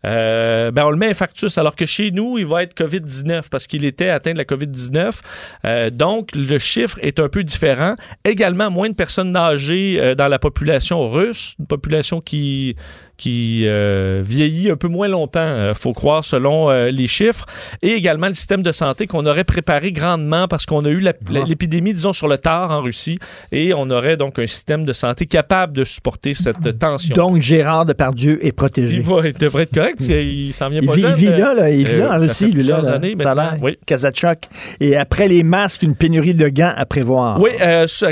Euh, 0.05 0.71
ben 0.71 0.85
on 0.85 0.91
le 0.91 0.97
met 0.97 1.07
infarctus, 1.07 1.57
alors 1.57 1.75
que 1.75 1.85
chez 1.85 2.11
nous, 2.11 2.37
il 2.37 2.45
va 2.45 2.63
être 2.63 2.75
COVID-19 2.77 3.49
parce 3.49 3.67
qu'il 3.67 3.85
était 3.85 4.09
atteint 4.09 4.33
de 4.33 4.37
la 4.37 4.45
COVID-19. 4.45 5.21
Euh, 5.65 5.89
donc, 5.89 6.29
le 6.35 6.57
chiffre 6.57 6.97
est 7.01 7.19
un 7.19 7.29
peu 7.29 7.43
différent. 7.43 7.95
Également, 8.23 8.69
moins 8.69 8.89
de 8.89 8.95
personnes 8.95 9.35
âgées 9.35 9.97
euh, 9.99 10.15
dans 10.15 10.27
la 10.27 10.39
population 10.39 11.09
russe, 11.09 11.55
une 11.59 11.67
population 11.67 12.21
qui 12.21 12.75
qui 13.17 13.63
euh, 13.65 14.21
vieillit 14.23 14.69
un 14.69 14.75
peu 14.75 14.87
moins 14.87 15.07
longtemps, 15.07 15.39
euh, 15.39 15.73
faut 15.73 15.93
croire, 15.93 16.23
selon 16.23 16.69
euh, 16.69 16.91
les 16.91 17.07
chiffres, 17.07 17.45
et 17.81 17.93
également 17.93 18.27
le 18.27 18.33
système 18.35 18.61
de 18.61 18.71
santé 18.71 19.07
qu'on 19.07 19.25
aurait 19.25 19.43
préparé 19.43 19.91
grandement 19.91 20.47
parce 20.47 20.65
qu'on 20.67 20.85
a 20.85 20.89
eu 20.89 20.99
la- 20.99 21.13
l'épidémie, 21.47 21.93
disons, 21.93 22.13
sur 22.13 22.27
le 22.27 22.37
tard 22.37 22.71
en 22.71 22.81
Russie, 22.81 23.17
et 23.51 23.73
on 23.73 23.89
aurait 23.89 24.17
donc 24.17 24.37
un 24.39 24.45
système 24.47 24.85
de 24.85 24.93
santé 24.93 25.25
capable 25.25 25.73
de 25.73 25.83
supporter 25.83 26.33
cette 26.33 26.77
tension. 26.77 27.15
Donc, 27.15 27.41
Gérard 27.41 27.85
Depardieu 27.85 28.45
est 28.45 28.51
protégé. 28.51 28.97
il, 28.97 29.01
va, 29.01 29.27
il 29.27 29.33
devrait 29.33 29.63
être 29.63 29.73
correct, 29.73 29.95
parce 29.97 30.09
qu'il 30.09 30.53
s'en 30.53 30.69
vient 30.69 30.81
Il 30.81 30.87
pas 30.87 30.93
vit, 30.93 31.01
il 31.01 31.07
jeune, 31.07 31.15
vit 31.15 31.27
euh, 31.27 31.37
là, 31.39 31.53
là, 31.55 31.69
il 31.71 31.89
vit 31.89 31.97
là 31.97 32.15
en 32.15 32.19
Russie, 32.19 32.51
lui, 32.51 32.63
là. 32.63 32.77
années 32.91 33.15
maintenant, 33.15 33.57
oui. 33.61 33.77
Kazachok. 33.85 34.43
Et 34.79 34.95
après 34.95 35.27
les 35.27 35.41
masques, 35.43 35.81
une 35.81 35.95
pénurie 35.95 36.35
de 36.35 36.47
gants 36.49 36.73
à 36.75 36.85
prévoir. 36.85 37.41
Oui, 37.41 37.49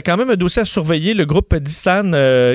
quand 0.04 0.18
même 0.18 0.32
un 0.32 0.36
dossier 0.36 0.64
à 0.64 0.66
surveiller. 0.66 1.14
Le 1.14 1.26
groupe 1.26 1.56
Dissan, 1.56 2.12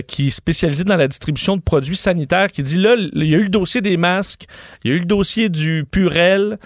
qui 0.07 0.27
est 0.29 0.31
spécialisé 0.31 0.83
dans 0.85 0.97
la 0.97 1.07
distribution 1.07 1.57
de 1.57 1.63
produits 1.63 1.95
sanitaires, 1.97 2.40
qui 2.49 2.63
dit 2.63 2.79
là, 2.79 2.97
il 2.97 3.25
y 3.25 3.35
a 3.35 3.39
eu 3.39 3.45
le 3.45 3.49
dossier 3.49 3.81
des 3.81 3.97
masques, 3.97 4.45
il 4.85 4.91
y 4.91 4.95
a 4.95 4.97
eu 4.97 5.01
le 5.01 5.07
dossier 5.07 5.49
du 5.49 5.85
Purel. 5.91 6.59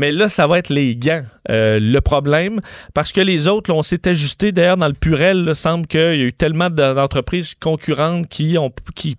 Mais 0.00 0.12
là, 0.12 0.30
ça 0.30 0.46
va 0.46 0.58
être 0.58 0.70
les 0.70 0.96
gants, 0.96 1.20
euh, 1.50 1.78
le 1.78 2.00
problème. 2.00 2.60
Parce 2.94 3.12
que 3.12 3.20
les 3.20 3.48
autres, 3.48 3.70
on 3.70 3.82
s'est 3.82 4.08
ajusté. 4.08 4.50
D'ailleurs, 4.50 4.78
dans 4.78 4.86
le 4.88 4.94
Purel, 4.94 5.44
il 5.48 5.54
semble 5.54 5.86
qu'il 5.86 6.00
y 6.00 6.02
a 6.02 6.14
eu 6.14 6.32
tellement 6.32 6.70
d'en- 6.70 6.94
d'entreprises 6.94 7.54
concurrentes 7.54 8.26
qui, 8.26 8.56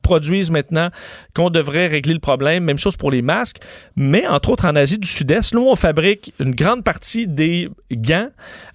produisent 0.01 0.49
maintenant 0.49 0.89
qu'on 1.35 1.51
devrait 1.51 1.85
régler 1.85 2.15
le 2.15 2.19
problème. 2.19 2.63
Même 2.63 2.79
chose 2.79 2.97
pour 2.97 3.11
les 3.11 3.21
masques. 3.21 3.57
Mais, 3.95 4.25
entre 4.25 4.49
autres, 4.49 4.65
en 4.65 4.75
Asie 4.75 4.97
du 4.97 5.07
Sud-Est, 5.07 5.53
nous, 5.53 5.67
on 5.67 5.75
fabrique 5.75 6.33
une 6.39 6.55
grande 6.55 6.83
partie 6.83 7.27
des 7.27 7.69
gants. 7.91 8.29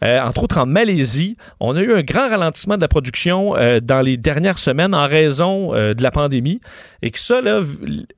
Euh, 0.04 0.20
entre 0.20 0.44
autres, 0.44 0.58
en 0.58 0.66
Malaisie, 0.66 1.36
on 1.58 1.74
a 1.74 1.80
eu 1.80 1.92
un 1.92 2.02
grand 2.02 2.28
ralentissement 2.28 2.76
de 2.76 2.82
la 2.82 2.88
production 2.88 3.56
euh, 3.56 3.80
dans 3.80 4.00
les 4.00 4.16
dernières 4.16 4.60
semaines 4.60 4.94
en 4.94 5.08
raison 5.08 5.72
de 5.72 6.00
la 6.00 6.12
pandémie. 6.12 6.60
Et 7.02 7.10
que 7.10 7.18
ça, 7.18 7.40
là, 7.40 7.62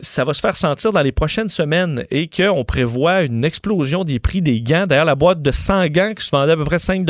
ça 0.00 0.24
va 0.24 0.34
se 0.34 0.40
faire 0.40 0.58
sentir 0.58 0.92
dans 0.92 1.00
les 1.00 1.12
prochaines 1.12 1.48
semaines 1.48 2.04
et 2.10 2.28
qu'on 2.28 2.64
prévoit 2.64 3.22
une 3.22 3.46
explosion 3.46 3.77
des 4.04 4.18
prix 4.18 4.42
des 4.42 4.60
gants. 4.60 4.86
D'ailleurs, 4.86 5.04
la 5.04 5.14
boîte 5.14 5.42
de 5.42 5.50
100 5.50 5.86
gants 5.88 6.12
qui 6.16 6.24
se 6.24 6.30
vendait 6.30 6.52
à 6.52 6.56
peu 6.56 6.64
près 6.64 6.78
5 6.78 7.06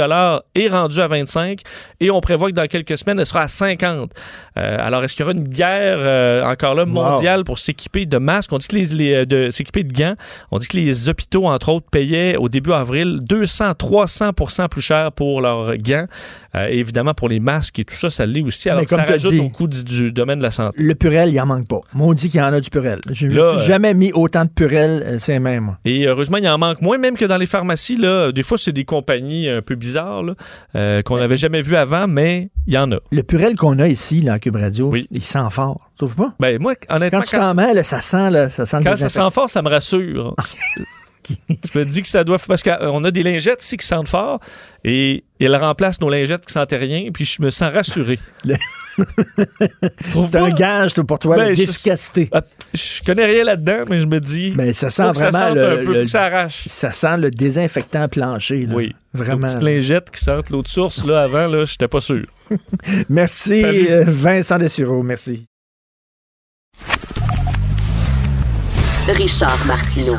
est 0.54 0.68
rendue 0.68 1.00
à 1.00 1.06
25 1.08 1.60
et 2.00 2.10
on 2.10 2.20
prévoit 2.20 2.50
que 2.50 2.54
dans 2.54 2.66
quelques 2.66 2.96
semaines, 2.98 3.18
elle 3.18 3.26
sera 3.26 3.42
à 3.42 3.48
50. 3.48 4.10
Euh, 4.56 4.76
alors, 4.80 5.04
est-ce 5.04 5.14
qu'il 5.14 5.24
y 5.24 5.28
aura 5.28 5.32
une 5.32 5.44
guerre 5.44 5.96
euh, 5.98 6.44
encore 6.44 6.74
là 6.74 6.84
mondiale 6.86 7.44
pour 7.44 7.58
s'équiper 7.58 8.06
de 8.06 8.18
masques? 8.18 8.52
On 8.52 8.58
dit 8.58 8.68
que 8.68 8.76
les, 8.76 8.84
les, 8.86 9.14
euh, 9.14 9.24
de 9.24 9.50
s'équiper 9.50 9.84
de 9.84 9.92
gants. 9.92 10.14
On 10.50 10.58
dit 10.58 10.68
que 10.68 10.76
les 10.76 11.08
hôpitaux, 11.08 11.46
entre 11.46 11.70
autres, 11.70 11.86
payaient 11.90 12.36
au 12.36 12.48
début 12.48 12.72
avril 12.72 13.18
200, 13.22 13.74
300 13.74 14.32
plus 14.70 14.82
cher 14.82 15.12
pour 15.12 15.40
leurs 15.40 15.76
gants. 15.76 16.06
Euh, 16.54 16.66
évidemment, 16.68 17.14
pour 17.14 17.28
les 17.28 17.40
masques 17.40 17.78
et 17.78 17.84
tout 17.84 17.94
ça, 17.94 18.10
ça 18.10 18.26
l'est 18.26 18.42
aussi. 18.42 18.68
Alors, 18.70 18.88
ça 18.88 19.02
rajoute 19.02 19.32
dit- 19.32 19.40
au 19.40 19.48
coût 19.48 19.68
du, 19.68 19.84
du 19.84 20.12
domaine 20.12 20.38
de 20.38 20.44
la 20.44 20.50
santé. 20.50 20.82
Le 20.82 20.94
Purel, 20.94 21.30
il 21.30 21.40
en 21.40 21.46
manque 21.46 21.68
pas. 21.68 21.80
Moi, 21.94 22.08
on 22.08 22.12
dit 22.14 22.30
qu'il 22.30 22.40
y 22.40 22.42
en 22.42 22.52
a 22.52 22.60
du 22.60 22.70
Purel. 22.70 23.00
Je 23.10 23.28
euh, 23.28 23.58
jamais 23.60 23.94
mis 23.94 24.12
autant 24.12 24.44
de 24.44 24.50
Purel, 24.50 25.18
c'est 25.20 25.38
même. 25.38 25.76
Et 25.84 26.06
heureusement, 26.06 26.38
il 26.38 26.47
en 26.48 26.58
manque 26.58 26.80
moins, 26.80 26.98
même 26.98 27.16
que 27.16 27.24
dans 27.24 27.36
les 27.36 27.46
pharmacies. 27.46 27.96
Là, 27.96 28.32
des 28.32 28.42
fois, 28.42 28.58
c'est 28.58 28.72
des 28.72 28.84
compagnies 28.84 29.48
un 29.48 29.62
peu 29.62 29.74
bizarres 29.74 30.24
euh, 30.74 31.02
qu'on 31.02 31.18
n'avait 31.18 31.36
jamais 31.36 31.62
vues 31.62 31.76
avant, 31.76 32.06
mais 32.06 32.50
il 32.66 32.74
y 32.74 32.78
en 32.78 32.90
a. 32.92 32.98
Le 33.10 33.22
Purel 33.22 33.56
qu'on 33.56 33.78
a 33.78 33.88
ici, 33.88 34.20
là, 34.20 34.34
à 34.34 34.38
Cube 34.38 34.56
Radio, 34.56 34.92
il 35.10 35.22
sent 35.22 35.38
fort. 35.50 35.90
Tu 35.92 36.04
trouves 36.04 36.16
pas? 36.16 36.34
Ben, 36.40 36.60
moi, 36.60 36.74
honnêtement, 36.88 37.20
Quand 37.20 37.24
tu 37.26 37.36
t'en 37.36 37.54
mets, 37.54 37.74
là, 37.74 37.82
ça 37.82 38.00
sent, 38.00 38.30
là, 38.30 38.48
ça 38.48 38.66
sent 38.66 38.78
Quand 38.84 38.96
ça 38.96 39.08
sent 39.08 39.30
fort, 39.30 39.50
ça 39.50 39.62
me 39.62 39.68
rassure. 39.68 40.34
Je 41.48 41.78
me 41.78 41.84
dis 41.84 42.02
que 42.02 42.08
ça 42.08 42.24
doit. 42.24 42.38
Parce 42.38 42.62
qu'on 42.62 43.04
a 43.04 43.10
des 43.10 43.22
lingettes 43.22 43.62
ici 43.64 43.76
qui 43.76 43.86
sentent 43.86 44.08
fort 44.08 44.40
et 44.84 45.24
elles 45.40 45.56
remplacent 45.56 46.00
nos 46.00 46.08
lingettes 46.10 46.46
qui 46.46 46.52
sentent 46.52 46.72
rien, 46.72 47.10
puis 47.12 47.24
je 47.24 47.42
me 47.42 47.50
sens 47.50 47.72
rassuré. 47.72 48.18
C'est 50.00 50.34
un 50.36 50.48
gage 50.48 50.94
pour 50.94 51.18
toi 51.20 51.36
Ben, 51.36 51.54
je- 51.54 51.64
d'efficacité. 51.64 52.28
Ah, 52.32 52.42
Je 52.74 53.02
connais 53.04 53.26
rien 53.26 53.44
là-dedans, 53.44 53.84
mais 53.88 54.00
je 54.00 54.06
me 54.06 54.18
dis. 54.18 54.52
Mais 54.56 54.72
ça 54.72 54.90
sent 54.90 55.04
vraiment 55.14 55.38
ça 55.38 55.54
le, 55.54 55.64
un 55.64 55.76
peu, 55.76 55.86
le- 55.86 55.94
faut 55.94 56.00
que 56.00 56.06
ça 56.08 56.24
arrache. 56.24 56.64
ça 56.66 56.90
sent 56.90 57.16
le 57.18 57.30
désinfectant 57.30 58.08
plancher. 58.08 58.66
là. 58.66 58.74
Oui. 58.74 58.94
Vraiment. 59.14 59.42
Nos 59.42 59.46
petites 59.46 59.62
lingettes 59.62 60.10
qui 60.10 60.20
sentent 60.22 60.50
l'eau 60.50 60.62
de 60.62 60.68
source, 60.68 61.04
là, 61.06 61.22
avant, 61.22 61.46
là, 61.46 61.64
j'étais 61.64 61.86
pas 61.88 62.00
sûr. 62.00 62.26
Merci, 63.08 63.60
Salut. 63.60 63.86
euh, 63.88 64.04
Vincent 64.06 64.58
Dessureau. 64.58 65.02
Merci. 65.04 65.46
Richard 69.06 69.64
Martineau. 69.66 70.16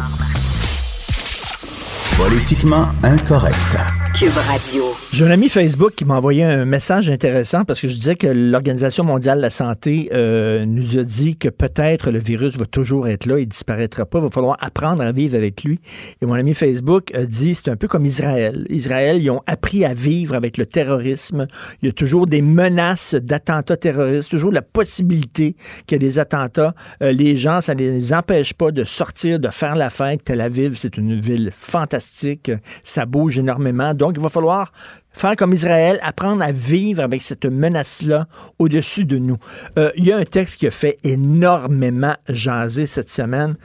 Politiquement 2.19 2.91
incorrect. 3.01 3.98
Cube 4.19 4.35
Radio. 4.35 4.83
J'ai 5.13 5.23
un 5.23 5.31
ami 5.31 5.47
Facebook 5.47 5.93
qui 5.95 6.03
m'a 6.03 6.17
envoyé 6.17 6.43
un 6.43 6.65
message 6.65 7.09
intéressant 7.09 7.63
parce 7.63 7.79
que 7.79 7.87
je 7.87 7.95
disais 7.95 8.17
que 8.17 8.27
l'Organisation 8.27 9.05
mondiale 9.05 9.37
de 9.37 9.43
la 9.43 9.49
santé 9.49 10.09
euh, 10.11 10.65
nous 10.65 10.97
a 10.97 11.03
dit 11.03 11.37
que 11.37 11.47
peut-être 11.47 12.11
le 12.11 12.19
virus 12.19 12.57
va 12.57 12.65
toujours 12.65 13.07
être 13.07 13.27
là, 13.27 13.39
il 13.39 13.47
disparaîtra 13.47 14.05
pas, 14.05 14.19
il 14.19 14.23
va 14.23 14.29
falloir 14.29 14.57
apprendre 14.59 15.03
à 15.03 15.13
vivre 15.13 15.37
avec 15.37 15.63
lui. 15.63 15.79
Et 16.21 16.25
mon 16.25 16.33
ami 16.33 16.53
Facebook 16.53 17.15
a 17.15 17.23
dit 17.23 17.55
c'est 17.55 17.69
un 17.69 17.77
peu 17.77 17.87
comme 17.87 18.05
Israël. 18.05 18.65
Israël, 18.69 19.23
ils 19.23 19.29
ont 19.29 19.41
appris 19.47 19.85
à 19.85 19.93
vivre 19.93 20.35
avec 20.35 20.57
le 20.57 20.65
terrorisme. 20.65 21.47
Il 21.81 21.85
y 21.85 21.89
a 21.89 21.93
toujours 21.93 22.27
des 22.27 22.41
menaces 22.41 23.15
d'attentats 23.15 23.77
terroristes, 23.77 24.29
toujours 24.29 24.51
la 24.51 24.61
possibilité 24.61 25.55
qu'il 25.87 25.95
y 25.95 26.05
ait 26.05 26.07
des 26.07 26.19
attentats. 26.19 26.75
Euh, 27.01 27.13
les 27.13 27.37
gens, 27.37 27.61
ça 27.61 27.73
ne 27.73 27.79
les 27.79 28.13
empêche 28.13 28.53
pas 28.53 28.71
de 28.71 28.83
sortir, 28.83 29.39
de 29.39 29.47
faire 29.47 29.77
la 29.77 29.89
fête. 29.89 30.25
Tel 30.25 30.41
Aviv, 30.41 30.75
c'est 30.75 30.97
une 30.97 31.21
ville 31.21 31.51
fantastique. 31.53 32.51
Ça 32.83 33.05
bouge 33.05 33.39
énormément. 33.39 33.93
Donc, 34.09 34.17
il 34.17 34.23
va 34.23 34.29
falloir 34.29 34.71
faire 35.11 35.35
comme 35.35 35.53
Israël, 35.53 35.99
apprendre 36.01 36.41
à 36.41 36.51
vivre 36.51 37.03
avec 37.03 37.21
cette 37.21 37.45
menace-là 37.45 38.27
au-dessus 38.57 39.05
de 39.05 39.19
nous. 39.19 39.37
Euh, 39.77 39.91
Il 39.95 40.05
y 40.05 40.11
a 40.11 40.17
un 40.17 40.23
texte 40.23 40.59
qui 40.59 40.65
a 40.65 40.71
fait 40.71 40.97
énormément 41.03 42.15
jaser 42.27 42.87
cette 42.87 43.11
semaine. 43.11 43.55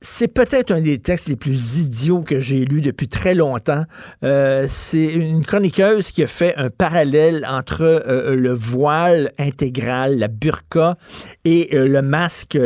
C'est 0.00 0.26
peut-être 0.26 0.72
un 0.72 0.80
des 0.80 0.98
textes 0.98 1.28
les 1.28 1.36
plus 1.36 1.78
idiots 1.78 2.22
que 2.22 2.40
j'ai 2.40 2.64
lus 2.64 2.80
depuis 2.80 3.06
très 3.06 3.36
longtemps. 3.36 3.84
Euh, 4.24 4.66
c'est 4.68 5.06
une 5.06 5.44
chroniqueuse 5.46 6.10
qui 6.10 6.24
a 6.24 6.26
fait 6.26 6.56
un 6.56 6.70
parallèle 6.70 7.46
entre 7.48 7.82
euh, 7.82 8.34
le 8.34 8.52
voile 8.52 9.30
intégral, 9.38 10.18
la 10.18 10.26
burqa, 10.26 10.96
et 11.44 11.68
le 11.72 12.02
masque 12.02 12.58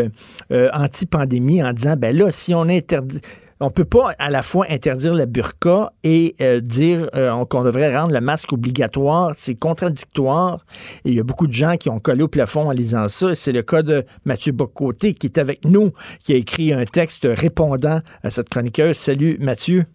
anti-pandémie 0.51 1.63
en 1.63 1.75
disant, 1.75 1.97
ben 1.99 2.17
là, 2.17 2.31
si 2.31 2.55
on 2.55 2.71
interdit... 2.71 3.21
On 3.59 3.71
peut 3.71 3.87
pas 3.87 4.15
à 4.19 4.29
la 4.29 4.43
fois 4.43 4.67
interdire 4.69 5.15
la 5.15 5.25
burqa 5.25 5.91
et 6.05 6.35
euh, 6.43 6.61
dire 6.61 7.09
euh, 7.15 7.43
qu'on 7.47 7.65
devrait 7.65 7.97
rendre 7.97 8.13
le 8.13 8.21
masque 8.21 8.53
obligatoire. 8.53 9.33
C'est 9.35 9.55
contradictoire. 9.55 10.61
Et 11.07 11.11
il 11.11 11.15
y 11.15 11.21
a 11.21 11.23
beaucoup 11.23 11.47
de 11.47 11.55
gens 11.55 11.79
qui 11.79 11.89
ont 11.89 11.99
collé 11.99 12.23
au 12.23 12.29
plafond 12.29 12.69
en 12.69 12.73
lisant 12.73 13.09
ça. 13.09 13.35
C'est 13.35 13.53
le 13.53 13.63
cas 13.63 13.83
de 13.83 14.05
Mathieu 14.27 14.53
Bocoté 14.53 15.15
qui 15.15 15.29
est 15.29 15.39
avec 15.39 15.65
nous, 15.65 15.93
qui 16.23 16.35
a 16.35 16.37
écrit 16.37 16.75
un 16.75 16.85
texte 16.85 17.27
répondant 17.31 18.03
à 18.23 18.31
cette 18.31 18.51
chroniqueuse. 18.51 18.99
Salut 18.99 19.39
Mathieu. 19.41 19.87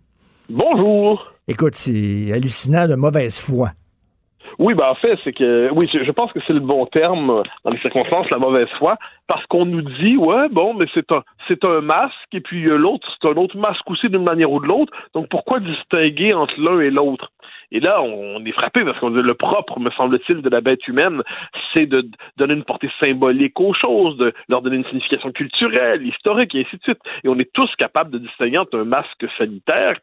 Bonjour. 0.49 1.24
Écoute, 1.47 1.76
c'est 1.76 2.32
hallucinant 2.34 2.88
de 2.88 2.95
mauvaise 2.95 3.38
foi. 3.38 3.74
Oui, 4.60 4.74
ben 4.74 4.89
en 4.89 4.95
fait, 4.95 5.18
c'est 5.24 5.34
que 5.34 5.70
oui, 5.72 5.89
je, 5.91 6.12
pense 6.12 6.32
que 6.34 6.39
c'est 6.45 6.54
le 6.54 6.60
bon 6.60 6.86
terme 6.86 7.30
euh, 7.30 7.43
dans 7.64 7.72
les 7.72 7.80
circonstances, 7.80 8.30
la 8.30 8.38
mauvaise 8.38 8.70
foi, 8.78 8.97
parce 9.28 9.45
qu'on 9.47 9.66
nous 9.66 9.82
dit 9.82 10.18
ouais, 10.18 10.49
bon, 10.49 10.74
mais 10.74 10.86
c'est 10.93 11.12
un 11.12 11.24
c'est 11.47 11.64
un 11.66 11.82
masque 11.82 12.34
et 12.34 12.41
puis 12.41 12.66
euh, 12.68 12.78
l'autre 12.78 13.08
c'est 13.22 13.28
un 13.28 13.36
autre 13.36 13.58
masque 13.58 13.89
aussi 13.89 14.10
d'une 14.10 14.24
manière 14.24 14.52
ou 14.52 14.60
de 14.60 14.68
l'autre. 14.68 14.93
Donc 15.14 15.30
pourquoi 15.30 15.60
distinguer 15.60 16.34
entre 16.34 16.54
l'un 16.60 16.80
et 16.80 16.89
l'autre? 16.89 17.32
Et 17.72 17.80
là, 17.80 18.02
on, 18.02 18.44
est 18.44 18.52
frappé 18.52 18.84
parce 18.84 19.00
qu'on 19.00 19.12
dit 19.12 19.22
le 19.22 19.34
propre, 19.34 19.80
me 19.80 19.90
semble-t-il, 19.92 20.42
de 20.42 20.50
la 20.50 20.62
bête 20.62 20.88
humaine, 20.88 21.22
c'est 21.74 21.86
de 21.86 22.06
donner 22.38 22.54
une 22.54 22.64
portée 22.64 22.90
symbolique 23.00 23.60
aux 23.60 23.74
choses, 23.74 24.18
de 24.18 24.34
leur 24.50 24.62
donner 24.62 24.78
une 24.78 24.86
signification 24.86 25.32
culturelle, 25.32 26.06
historique 26.06 26.54
et 26.56 26.62
ainsi 26.62 26.78
de 26.78 26.84
suite. 26.84 27.00
Et 27.24 27.30
on 27.30 27.40
est 27.40 27.52
tous 27.54 27.74
capables 27.78 28.12
de 28.12 28.18
distinguer 28.18 28.58
entre 28.58 28.78
un 28.78 28.84
masque 28.84 29.26
sanitaire 29.38 29.98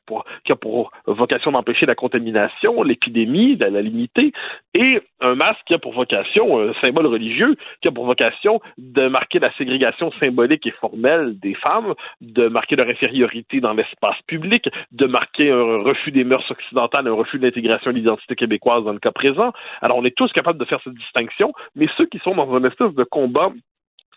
qui 0.45 0.53
a 0.53 0.57
pour 0.57 0.93
vocation 1.07 1.53
d'empêcher 1.53 1.85
la 1.85 1.95
contamination, 1.95 2.83
l'épidémie, 2.83 3.57
de 3.57 3.66
la 3.66 3.83
limiter, 3.83 4.33
et 4.75 5.01
un 5.21 5.35
masque 5.35 5.61
qui 5.66 5.75
a 5.75 5.79
pour 5.79 5.93
vocation, 5.93 6.61
un 6.61 6.73
symbole 6.81 7.07
religieux, 7.07 7.57
qui 7.83 7.89
a 7.89 7.91
pour 7.91 8.07
vocation 8.07 8.61
de 8.79 9.09
marquer 9.09 9.41
la 9.41 9.53
ségrégation 9.55 10.11
symbolique 10.21 10.66
et 10.66 10.71
formelle 10.71 11.39
des 11.41 11.55
femmes, 11.55 11.95
de 12.21 12.49
marquer 12.49 12.77
leur 12.77 12.89
infériorité 12.89 13.61
dans 13.61 13.75
l'espace 13.75 14.16
public, 14.27 14.69
de 14.93 15.07
marquer 15.07 15.51
un 15.51 15.83
refus 15.83 16.12
des 16.12 16.25
mœurs 16.25 16.49
occidentales, 16.51 17.07
un 17.09 17.12
refus 17.12 17.39
de 17.39 17.43
l'identité 17.61 18.34
québécoise 18.34 18.84
dans 18.84 18.92
le 18.92 18.98
cas 18.98 19.12
présent. 19.12 19.52
Alors 19.80 19.98
on 19.98 20.04
est 20.04 20.16
tous 20.16 20.32
capables 20.32 20.59
de 20.59 20.64
faire 20.64 20.80
cette 20.82 20.94
distinction, 20.94 21.52
mais 21.74 21.88
ceux 21.96 22.06
qui 22.06 22.18
sont 22.18 22.34
dans 22.34 22.54
un 22.54 22.64
espèce 22.64 22.94
de 22.94 23.04
combat 23.04 23.50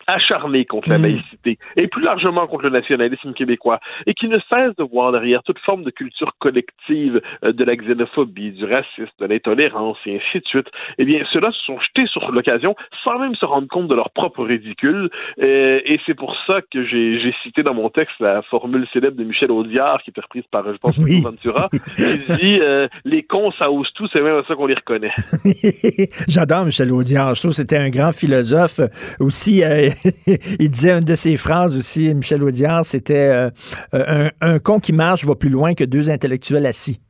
acharné 0.06 0.64
contre 0.64 0.88
la 0.88 0.98
laïcité 0.98 1.58
et 1.76 1.86
plus 1.86 2.02
largement 2.02 2.46
contre 2.46 2.64
le 2.64 2.70
nationalisme 2.70 3.32
québécois 3.32 3.80
et 4.06 4.14
qui 4.14 4.28
ne 4.28 4.38
cesse 4.50 4.74
de 4.76 4.84
voir 4.84 5.12
derrière 5.12 5.42
toute 5.42 5.58
forme 5.60 5.84
de 5.84 5.90
culture 5.90 6.32
collective 6.38 7.20
euh, 7.44 7.52
de 7.52 7.64
la 7.64 7.76
xénophobie, 7.76 8.52
du 8.52 8.64
racisme, 8.64 9.12
de 9.20 9.26
l'intolérance 9.26 9.98
et 10.06 10.16
ainsi 10.16 10.40
de 10.40 10.46
suite, 10.46 10.68
eh 10.98 11.04
bien 11.04 11.22
ceux-là 11.32 11.50
se 11.52 11.62
sont 11.64 11.78
jetés 11.80 12.06
sur 12.06 12.30
l'occasion 12.30 12.74
sans 13.04 13.18
même 13.18 13.34
se 13.34 13.44
rendre 13.44 13.68
compte 13.68 13.88
de 13.88 13.94
leur 13.94 14.10
propre 14.10 14.44
ridicule 14.44 15.10
Euh, 15.40 15.80
et 15.84 15.98
c'est 16.06 16.14
pour 16.14 16.36
ça 16.46 16.60
que 16.70 16.84
j'ai 16.84 17.34
cité 17.42 17.62
dans 17.62 17.74
mon 17.74 17.88
texte 17.88 18.14
la 18.20 18.42
formule 18.42 18.86
célèbre 18.92 19.16
de 19.16 19.24
Michel 19.24 19.50
Audiard 19.50 20.02
qui 20.02 20.10
était 20.10 20.20
reprise 20.20 20.44
par, 20.50 20.64
je 20.70 20.78
pense, 20.78 20.96
Oui. 20.98 21.20
Ventura 21.20 21.68
qui 21.96 22.32
dit 22.40 22.58
euh, 22.60 22.88
les 23.04 23.22
cons 23.22 23.50
ça 23.58 23.70
ose 23.70 23.88
tout, 23.94 24.08
c'est 24.12 24.20
même 24.20 24.36
à 24.36 24.42
ça 24.46 24.54
qu'on 24.54 24.66
les 24.66 24.74
reconnaît. 24.74 25.12
J'adore 26.28 26.64
Michel 26.64 26.92
Audiard. 26.92 27.34
Je 27.34 27.40
trouve 27.40 27.52
que 27.52 27.56
c'était 27.56 27.78
un 27.78 27.90
grand 27.90 28.12
philosophe. 28.12 28.80
Aussi, 29.20 29.62
il 30.58 30.70
disait 30.70 30.92
une 30.92 31.04
de 31.04 31.14
ses 31.14 31.36
phrases 31.36 31.76
aussi, 31.76 32.12
Michel 32.14 32.42
Audiard, 32.42 32.84
c'était 32.84 33.28
euh, 33.28 33.50
euh, 33.94 34.30
un, 34.40 34.54
un 34.54 34.58
con 34.58 34.80
qui 34.80 34.92
marche 34.92 35.24
va 35.24 35.34
plus 35.34 35.50
loin 35.50 35.74
que 35.74 35.84
deux 35.84 36.10
intellectuels 36.10 36.66
assis. 36.66 37.00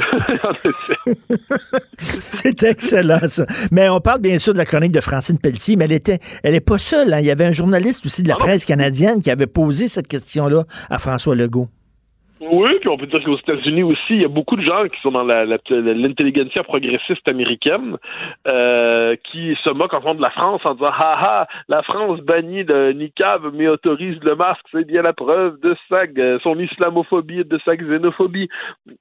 C'est 1.98 2.62
excellent, 2.62 3.20
ça. 3.26 3.46
Mais 3.70 3.88
on 3.88 4.00
parle 4.00 4.20
bien 4.20 4.38
sûr 4.38 4.52
de 4.52 4.58
la 4.58 4.64
chronique 4.64 4.92
de 4.92 5.00
Francine 5.00 5.38
Pelletier, 5.38 5.76
mais 5.76 5.84
elle 5.84 5.92
était, 5.92 6.18
elle 6.42 6.54
est 6.54 6.60
pas 6.60 6.78
seule. 6.78 7.12
hein. 7.12 7.20
Il 7.20 7.26
y 7.26 7.30
avait 7.30 7.44
un 7.44 7.52
journaliste 7.52 8.06
aussi 8.06 8.22
de 8.22 8.28
la 8.28 8.36
presse 8.36 8.64
canadienne 8.64 9.20
qui 9.20 9.30
avait 9.30 9.46
posé 9.46 9.88
cette 9.88 10.08
question-là 10.08 10.64
à 10.88 10.98
François 10.98 11.34
Legault. 11.34 11.68
Oui, 12.40 12.70
puis 12.80 12.88
on 12.88 12.96
peut 12.96 13.06
dire 13.06 13.22
qu'aux 13.22 13.36
États-Unis 13.36 13.82
aussi, 13.82 14.14
il 14.14 14.22
y 14.22 14.24
a 14.24 14.28
beaucoup 14.28 14.56
de 14.56 14.62
gens 14.62 14.84
qui 14.88 14.98
sont 15.02 15.10
dans 15.10 15.24
l'intelligentsia 15.24 16.62
progressiste 16.62 17.28
américaine 17.28 17.98
euh, 18.48 19.14
qui 19.30 19.54
se 19.62 19.68
moquent 19.68 19.92
en 19.92 20.00
fond 20.00 20.14
de 20.14 20.22
la 20.22 20.30
France 20.30 20.62
en 20.64 20.72
disant 20.72 20.90
Ah 20.90 21.18
ah, 21.20 21.46
la 21.68 21.82
France 21.82 22.20
bannit 22.20 22.64
le 22.64 22.92
niqab 22.92 23.52
mais 23.52 23.68
autorise 23.68 24.18
le 24.22 24.36
masque, 24.36 24.64
c'est 24.72 24.86
bien 24.86 25.02
la 25.02 25.12
preuve 25.12 25.60
de 25.60 25.76
sa 25.90 26.04
son 26.42 26.58
islamophobie 26.58 27.40
et 27.40 27.44
de 27.44 27.60
sa 27.62 27.76
xénophobie. 27.76 28.48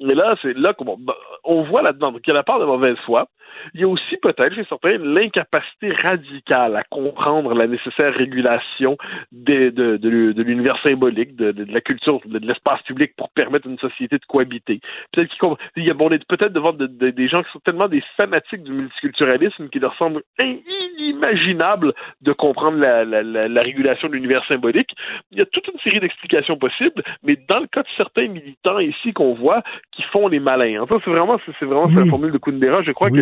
Mais 0.01 0.15
là, 0.15 0.35
c'est 0.41 0.57
là 0.57 0.73
qu'on 0.73 0.97
on 1.45 1.63
voit 1.63 1.81
là-dedans 1.81 2.11
qu'il 2.13 2.27
y 2.27 2.31
a 2.31 2.33
la 2.33 2.43
part 2.43 2.59
de 2.59 2.65
mauvaise 2.65 2.97
foi. 3.05 3.29
Il 3.73 3.81
y 3.81 3.83
a 3.83 3.87
aussi 3.87 4.17
peut-être 4.17 4.53
chez 4.55 4.65
certains 4.67 4.97
l'incapacité 4.97 5.91
radicale 5.91 6.75
à 6.75 6.83
comprendre 6.83 7.53
la 7.53 7.67
nécessaire 7.67 8.13
régulation 8.13 8.97
des- 9.31 9.71
de, 9.71 9.97
de, 9.97 10.31
de 10.31 10.43
l'univers 10.43 10.77
symbolique, 10.81 11.35
de, 11.35 11.65
la 11.71 11.81
culture, 11.81 12.19
de, 12.25 12.39
l'espace 12.39 12.81
public 12.83 13.13
pour 13.17 13.29
permettre 13.29 13.67
à 13.67 13.71
une 13.71 13.79
société 13.79 14.17
de 14.17 14.25
cohabiter. 14.27 14.79
Peut-être 15.11 15.29
qu'il 15.73 15.83
y 15.83 15.89
a, 15.91 15.93
bon, 15.93 16.07
on 16.09 16.11
est 16.11 16.25
peut-être 16.27 16.53
devant 16.53 16.73
de- 16.73 16.87
de- 16.87 17.09
des 17.09 17.27
gens 17.27 17.43
qui 17.43 17.51
sont 17.51 17.59
tellement 17.59 17.87
des 17.87 18.03
fanatiques 18.17 18.63
du 18.63 18.71
multiculturalisme 18.71 19.69
qu'il 19.69 19.81
leur 19.81 19.95
semble 19.97 20.21
in- 20.39 20.57
inimaginable 20.97 21.93
de 22.21 22.31
comprendre 22.33 22.77
la, 22.77 23.03
la, 23.05 23.23
la, 23.23 23.47
la 23.47 23.61
régulation 23.61 24.07
de 24.07 24.13
l'univers 24.13 24.45
symbolique. 24.47 24.91
Il 25.31 25.37
y 25.37 25.41
a 25.41 25.45
toute 25.45 25.67
une 25.67 25.79
série 25.79 25.99
d'explications 25.99 26.57
possibles, 26.57 27.03
mais 27.23 27.37
dans 27.47 27.59
le 27.59 27.67
cas 27.67 27.81
de 27.83 27.87
certains 27.97 28.27
militants 28.27 28.79
ici 28.79 29.13
qu'on 29.13 29.33
voit 29.33 29.61
qui 29.91 30.03
font 30.03 30.27
les 30.27 30.39
malins. 30.39 30.81
En 30.81 30.87
fait, 30.87 30.97
c'est 31.03 31.11
vraiment, 31.11 31.39
c'est 31.45 31.65
vraiment 31.65 31.87
c'est 31.87 31.95
la 31.95 32.05
formule 32.05 32.31
de 32.31 32.37
Kundera. 32.37 32.81
Je 32.83 32.91
crois 32.91 33.09
que 33.09 33.21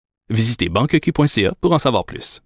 Visitez 0.31 0.69
banqueq.ca 0.69 1.53
pour 1.59 1.73
en 1.73 1.77
savoir 1.77 2.05
plus. 2.05 2.41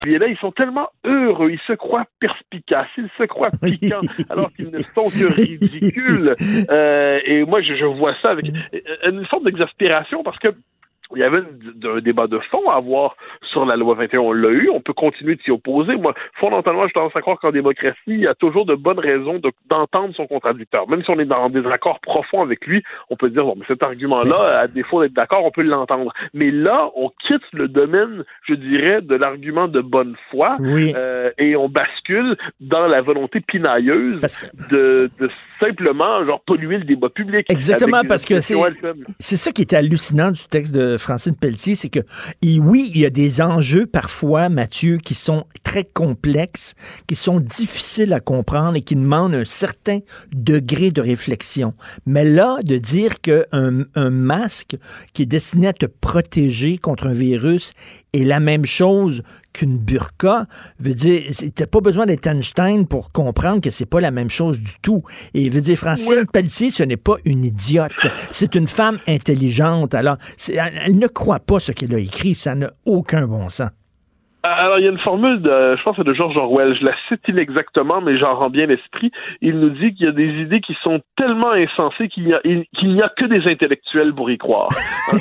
Puis 0.00 0.16
là, 0.16 0.28
ils 0.28 0.36
sont 0.38 0.52
tellement 0.52 0.88
heureux, 1.04 1.50
ils 1.50 1.60
se 1.66 1.74
croient 1.74 2.06
perspicaces, 2.20 2.88
ils 2.96 3.10
se 3.18 3.24
croient 3.24 3.50
piquants, 3.50 4.00
alors 4.30 4.50
qu'ils 4.52 4.70
ne 4.70 4.82
sont 4.94 5.02
que 5.02 5.32
ridicules. 5.34 6.34
Euh, 6.70 7.18
et 7.24 7.44
moi, 7.44 7.62
je, 7.62 7.74
je 7.74 7.84
vois 7.84 8.14
ça 8.22 8.30
avec 8.30 8.46
euh, 8.48 9.10
une 9.10 9.26
forme 9.26 9.44
d'exaspération 9.44 10.22
parce 10.22 10.38
que 10.38 10.48
il 11.14 11.20
y 11.20 11.24
avait 11.24 11.38
un 11.38 12.00
débat 12.00 12.26
de 12.26 12.38
fond 12.50 12.68
à 12.70 12.76
avoir 12.76 13.16
sur 13.50 13.64
la 13.64 13.76
loi 13.76 13.94
21. 13.94 14.20
On 14.20 14.32
l'a 14.32 14.50
eu, 14.50 14.68
on 14.70 14.80
peut 14.80 14.92
continuer 14.92 15.34
de 15.36 15.42
s'y 15.42 15.50
opposer. 15.50 15.96
Moi, 15.96 16.14
fondamentalement, 16.38 16.86
j'ai 16.86 16.92
tendance 16.92 17.16
à 17.16 17.20
croire 17.20 17.38
qu'en 17.40 17.50
démocratie, 17.50 17.96
il 18.06 18.20
y 18.20 18.26
a 18.26 18.34
toujours 18.34 18.66
de 18.66 18.74
bonnes 18.74 18.98
raisons 19.00 19.38
de- 19.38 19.50
d'entendre 19.68 20.14
son 20.14 20.26
contradicteur. 20.26 20.88
Même 20.88 21.02
si 21.02 21.10
on 21.10 21.18
est 21.18 21.24
dans 21.24 21.48
des 21.50 21.66
accords 21.66 22.00
profonds 22.00 22.42
avec 22.42 22.66
lui, 22.66 22.82
on 23.10 23.16
peut 23.16 23.30
dire, 23.30 23.44
bon, 23.44 23.54
mais 23.58 23.64
cet 23.66 23.82
argument-là, 23.82 24.60
à 24.60 24.66
défaut 24.68 25.02
d'être 25.02 25.12
d'accord, 25.14 25.44
on 25.44 25.50
peut 25.50 25.62
l'entendre. 25.62 26.12
Mais 26.34 26.50
là, 26.50 26.90
on 26.94 27.10
quitte 27.26 27.42
le 27.52 27.68
domaine, 27.68 28.24
je 28.48 28.54
dirais, 28.54 29.00
de 29.02 29.14
l'argument 29.16 29.68
de 29.68 29.80
bonne 29.80 30.14
foi 30.30 30.56
Oui. 30.60 30.92
euh, 30.96 31.30
et 31.38 31.56
on 31.56 31.68
bascule 31.68 32.36
dans 32.60 32.86
la 32.86 33.00
volonté 33.02 33.40
pinailleuse 33.40 34.20
de, 34.70 35.10
de 35.18 35.30
simplement 35.58 36.24
genre 36.24 36.40
polluer 36.46 36.78
le 36.78 36.84
débat 36.84 37.08
public. 37.08 37.46
Exactement, 37.50 38.02
parce 38.08 38.24
que 38.24 38.40
c'est 38.40 38.54
c'est 39.18 39.36
ça 39.36 39.52
qui 39.52 39.62
était 39.62 39.76
hallucinant 39.76 40.30
du 40.30 40.44
texte 40.48 40.74
de 40.74 40.96
Francine 41.00 41.34
Pelletier, 41.34 41.74
c'est 41.74 41.88
que 41.88 42.00
oui, 42.42 42.90
il 42.94 43.00
y 43.00 43.06
a 43.06 43.10
des 43.10 43.40
enjeux 43.40 43.86
parfois, 43.86 44.48
Mathieu, 44.48 44.98
qui 44.98 45.14
sont 45.14 45.44
très 45.62 45.84
complexes, 45.84 46.74
qui 47.06 47.16
sont 47.16 47.40
difficiles 47.40 48.12
à 48.12 48.20
comprendre 48.20 48.76
et 48.76 48.82
qui 48.82 48.96
demandent 48.96 49.34
un 49.34 49.44
certain 49.44 50.00
degré 50.32 50.90
de 50.90 51.00
réflexion. 51.00 51.74
Mais 52.06 52.24
là, 52.24 52.58
de 52.64 52.78
dire 52.78 53.20
qu'un 53.20 53.84
un 53.94 54.10
masque 54.10 54.76
qui 55.12 55.22
est 55.22 55.26
destiné 55.26 55.68
à 55.68 55.72
te 55.72 55.86
protéger 55.86 56.78
contre 56.78 57.06
un 57.06 57.12
virus 57.12 57.72
est 58.12 58.24
la 58.24 58.40
même 58.40 58.66
chose 58.66 59.22
qu'une 59.52 59.78
burqa, 59.78 60.46
veut 60.78 60.94
dire, 60.94 61.22
t'as 61.54 61.66
pas 61.66 61.80
besoin 61.80 62.06
d'être 62.06 62.26
Einstein 62.26 62.86
pour 62.86 63.12
comprendre 63.12 63.60
que 63.60 63.70
c'est 63.70 63.86
pas 63.86 64.00
la 64.00 64.10
même 64.10 64.30
chose 64.30 64.60
du 64.60 64.72
tout. 64.82 65.02
Et 65.34 65.48
veut 65.48 65.60
dire, 65.60 65.76
Francine 65.76 66.26
Pelletier, 66.32 66.70
ce 66.70 66.82
n'est 66.82 66.96
pas 66.96 67.16
une 67.24 67.44
idiote. 67.44 67.92
C'est 68.30 68.54
une 68.54 68.66
femme 68.66 68.98
intelligente. 69.06 69.94
Alors, 69.94 70.16
elle 70.48 70.98
ne 70.98 71.06
croit 71.06 71.40
pas 71.40 71.60
ce 71.60 71.72
qu'elle 71.72 71.94
a 71.94 71.98
écrit. 71.98 72.34
Ça 72.34 72.54
n'a 72.54 72.72
aucun 72.84 73.26
bon 73.26 73.48
sens. 73.48 73.70
Alors, 74.42 74.78
il 74.78 74.84
y 74.84 74.88
a 74.88 74.90
une 74.90 74.98
formule 74.98 75.42
de, 75.42 75.76
je 75.76 75.82
pense, 75.82 75.96
que 75.96 76.02
de 76.02 76.14
George 76.14 76.36
Orwell. 76.36 76.76
Je 76.78 76.84
la 76.84 76.94
cite 77.08 77.26
inexactement, 77.28 78.00
mais 78.00 78.16
j'en 78.16 78.34
rends 78.34 78.48
bien 78.48 78.66
l'esprit. 78.66 79.10
Il 79.42 79.58
nous 79.58 79.70
dit 79.70 79.92
qu'il 79.94 80.06
y 80.06 80.08
a 80.08 80.12
des 80.12 80.30
idées 80.40 80.60
qui 80.60 80.76
sont 80.82 81.00
tellement 81.16 81.50
insensées 81.52 82.08
qu'il 82.08 82.24
n'y 82.24 82.32
a, 82.32 82.40
que 83.08 83.24
des 83.26 83.50
intellectuels 83.50 84.14
pour 84.14 84.30
y 84.30 84.38
croire. 84.38 84.68
Et 85.12 85.18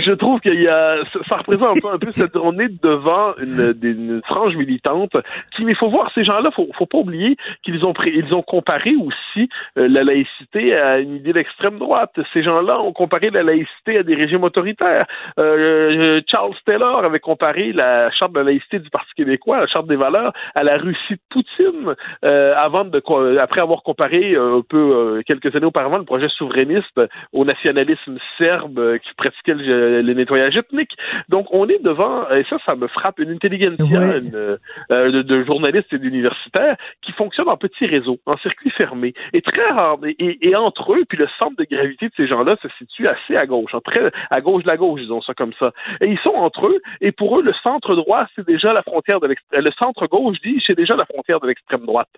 je 0.00 0.12
trouve 0.12 0.38
qu'il 0.40 0.60
y 0.60 0.68
a, 0.68 1.04
ça 1.04 1.36
représente 1.36 1.84
un 1.84 1.98
peu 1.98 2.12
cette, 2.12 2.36
on 2.36 2.58
est 2.58 2.82
devant 2.82 3.32
une, 3.42 4.20
frange 4.26 4.54
militante 4.54 5.16
qui, 5.56 5.64
mais 5.64 5.74
faut 5.74 5.90
voir 5.90 6.10
ces 6.14 6.24
gens-là, 6.24 6.50
faut, 6.54 6.68
faut 6.76 6.86
pas 6.86 6.98
oublier 6.98 7.36
qu'ils 7.62 7.84
ont 7.84 7.94
ils 8.06 8.32
ont 8.34 8.42
comparé 8.42 8.94
aussi 8.94 9.48
euh, 9.78 9.88
la 9.88 10.04
laïcité 10.04 10.74
à 10.74 10.98
une 10.98 11.16
idée 11.16 11.32
d'extrême 11.32 11.78
droite. 11.78 12.12
Ces 12.32 12.42
gens-là 12.42 12.80
ont 12.80 12.92
comparé 12.92 13.30
la 13.30 13.42
laïcité 13.42 13.98
à 13.98 14.02
des 14.02 14.14
régimes 14.14 14.44
autoritaires. 14.44 15.06
Euh, 15.38 16.19
Charles 16.26 16.54
Taylor 16.64 17.04
avait 17.04 17.20
comparé 17.20 17.72
la 17.72 18.10
charte 18.10 18.32
de 18.32 18.38
la 18.38 18.44
laïcité 18.44 18.78
du 18.78 18.90
Parti 18.90 19.12
québécois, 19.16 19.60
la 19.60 19.66
charte 19.66 19.86
des 19.86 19.96
valeurs, 19.96 20.32
à 20.54 20.62
la 20.62 20.76
Russie 20.76 21.14
de 21.14 21.20
Poutine, 21.30 21.94
euh, 22.24 22.54
avant 22.56 22.84
de, 22.84 23.38
après 23.38 23.60
avoir 23.60 23.82
comparé 23.82 24.34
euh, 24.34 24.58
un 24.58 24.62
peu 24.62 24.78
euh, 24.78 25.22
quelques 25.26 25.54
années 25.54 25.66
auparavant 25.66 25.98
le 25.98 26.04
projet 26.04 26.28
souverainiste 26.28 27.00
au 27.32 27.44
nationalisme 27.44 28.18
serbe 28.38 28.98
qui 28.98 29.14
pratiquait 29.14 29.54
le, 29.54 30.02
le 30.02 30.14
nettoyage 30.14 30.56
ethnique. 30.56 30.96
Donc 31.28 31.46
on 31.50 31.68
est 31.68 31.82
devant, 31.82 32.28
et 32.30 32.44
ça, 32.48 32.56
ça 32.64 32.74
me 32.74 32.86
frappe, 32.88 33.18
une 33.18 33.30
intelligentsia 33.30 34.20
de, 34.20 34.58
de 34.90 35.44
journalistes 35.44 35.92
et 35.92 35.98
d'universitaires 35.98 36.76
qui 37.02 37.12
fonctionnent 37.12 37.48
en 37.48 37.56
petits 37.56 37.86
réseaux, 37.86 38.18
en 38.26 38.38
circuit 38.38 38.70
fermé, 38.70 39.14
et 39.32 39.42
très 39.42 39.70
rare, 39.70 39.98
et, 40.18 40.56
entre 40.56 40.94
eux, 40.94 41.04
puis 41.08 41.18
le 41.18 41.28
centre 41.38 41.56
de 41.56 41.64
gravité 41.70 42.06
de 42.06 42.12
ces 42.16 42.26
gens-là 42.26 42.56
se 42.62 42.68
situe 42.78 43.06
assez 43.06 43.36
à 43.36 43.46
gauche, 43.46 43.72
très 43.84 44.10
à 44.30 44.40
gauche 44.40 44.64
de 44.64 44.68
la 44.68 44.76
gauche, 44.76 45.00
disons 45.00 45.20
ça 45.22 45.34
comme 45.34 45.52
ça. 45.58 45.72
Et 46.00 46.09
ils 46.10 46.18
sont 46.18 46.34
entre 46.34 46.66
eux, 46.66 46.80
et 47.00 47.12
pour 47.12 47.38
eux, 47.38 47.42
le 47.42 47.52
centre 47.62 47.94
droit, 47.94 48.26
c'est 48.34 48.46
déjà 48.46 48.72
la 48.72 48.82
frontière 48.82 49.20
de 49.20 49.28
l'extrême, 49.28 49.64
le 49.64 49.70
centre 49.72 50.06
gauche 50.06 50.38
dit, 50.42 50.62
c'est 50.66 50.76
déjà 50.76 50.96
la 50.96 51.04
frontière 51.04 51.40
de 51.40 51.46
l'extrême 51.46 51.84
droite. 51.86 52.08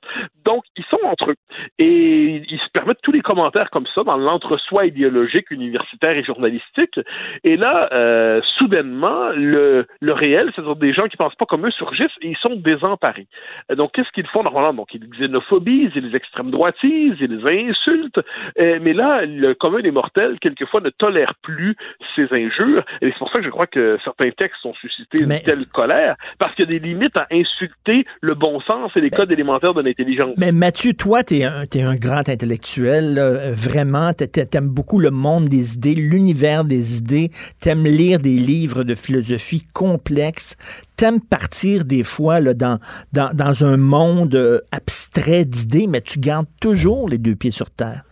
Donc, 0.45 0.65
ils 0.77 0.85
sont 0.85 1.01
entre 1.05 1.31
eux. 1.33 1.37
Et 1.79 2.43
ils 2.49 2.59
se 2.59 2.71
permettent 2.73 3.03
tous 3.03 3.13
les 3.13 3.21
commentaires 3.21 3.71
comme 3.71 3.87
ça 3.95 4.03
dans 4.03 4.17
l'entre-soi 4.17 4.87
idéologique, 4.87 5.51
universitaire 5.51 6.17
et 6.17 6.25
journalistique. 6.25 6.99
Et 7.45 7.57
là, 7.57 7.81
euh, 7.93 8.41
soudainement, 8.59 9.31
le, 9.35 9.87
le 10.01 10.13
réel, 10.13 10.51
c'est-à-dire 10.55 10.77
des 10.77 10.93
gens 10.93 11.07
qui 11.09 11.17
pensent 11.17 11.35
pas 11.35 11.47
comme 11.47 11.67
eux, 11.67 11.71
surgissent 11.71 12.19
et 12.23 12.29
ils 12.29 12.37
sont 12.37 12.57
désemparés. 12.57 13.27
Donc, 13.75 13.93
qu'est-ce 13.93 14.13
qu'ils 14.13 14.27
font 14.27 14.43
normalement? 14.43 14.75
Donc, 14.83 14.95
ils 14.95 15.07
xénophobisent, 15.19 15.93
ils 15.95 16.15
extrême 16.15 16.51
droitisent, 16.51 17.19
ils 17.21 17.69
insultent. 17.69 18.21
Euh, 18.59 18.79
mais 18.81 18.93
là, 18.93 19.25
le 19.27 19.55
commun 19.55 19.81
des 19.81 19.91
mortels, 19.91 20.39
quelquefois, 20.41 20.81
ne 20.81 20.91
tolère 20.91 21.35
plus 21.43 21.77
ces 22.15 22.27
injures. 22.33 22.85
Et 23.01 23.11
c'est 23.11 23.19
pour 23.19 23.31
ça 23.31 23.39
que 23.39 23.45
je 23.45 23.51
crois 23.51 23.67
que 23.67 23.82
certains 24.05 24.31
textes 24.31 24.65
ont 24.65 24.75
suscité 24.75 25.23
une 25.23 25.41
telle 25.41 25.67
colère, 25.67 26.17
parce 26.39 26.55
qu'il 26.55 26.65
y 26.65 26.69
a 26.69 26.79
des 26.79 26.87
limites 26.87 27.17
à 27.17 27.27
insulter 27.31 28.05
le 28.21 28.35
bon 28.35 28.61
sens 28.61 28.97
et 28.97 29.01
les 29.01 29.11
codes 29.11 29.31
élémentaires 29.31 29.75
de 29.75 29.83
l'intelligence. 29.83 30.35
Mais 30.37 30.53
Mathieu, 30.53 30.95
toi, 30.95 31.23
tu 31.23 31.37
es, 31.37 31.45
un 31.45 31.97
grand 31.97 32.29
intellectuel, 32.29 33.15
là, 33.15 33.23
euh, 33.23 33.55
vraiment. 33.55 34.13
Tu 34.13 34.27
aimes 34.53 34.69
beaucoup 34.69 34.99
le 34.99 35.11
monde 35.11 35.49
des 35.49 35.75
idées, 35.75 35.95
l'univers 35.95 36.65
des 36.65 36.99
idées. 36.99 37.31
Tu 37.61 37.69
aimes 37.69 37.85
lire 37.85 38.19
des 38.19 38.37
livres 38.37 38.85
de 38.85 38.95
philosophie 38.95 39.65
complexes. 39.73 40.57
Tu 40.97 41.05
aimes 41.05 41.21
partir 41.21 41.85
des 41.85 42.03
fois 42.03 42.41
là, 42.41 42.55
dans, 42.55 42.79
dans, 43.13 43.35
dans 43.35 43.65
un 43.65 43.77
monde 43.77 44.35
euh, 44.35 44.61
abstrait 44.71 45.45
d'idées, 45.45 45.87
mais 45.87 46.01
tu 46.01 46.19
gardes 46.19 46.47
toujours 46.61 47.09
les 47.09 47.19
deux 47.19 47.35
pieds 47.35 47.51
sur 47.51 47.71
terre. 47.71 48.03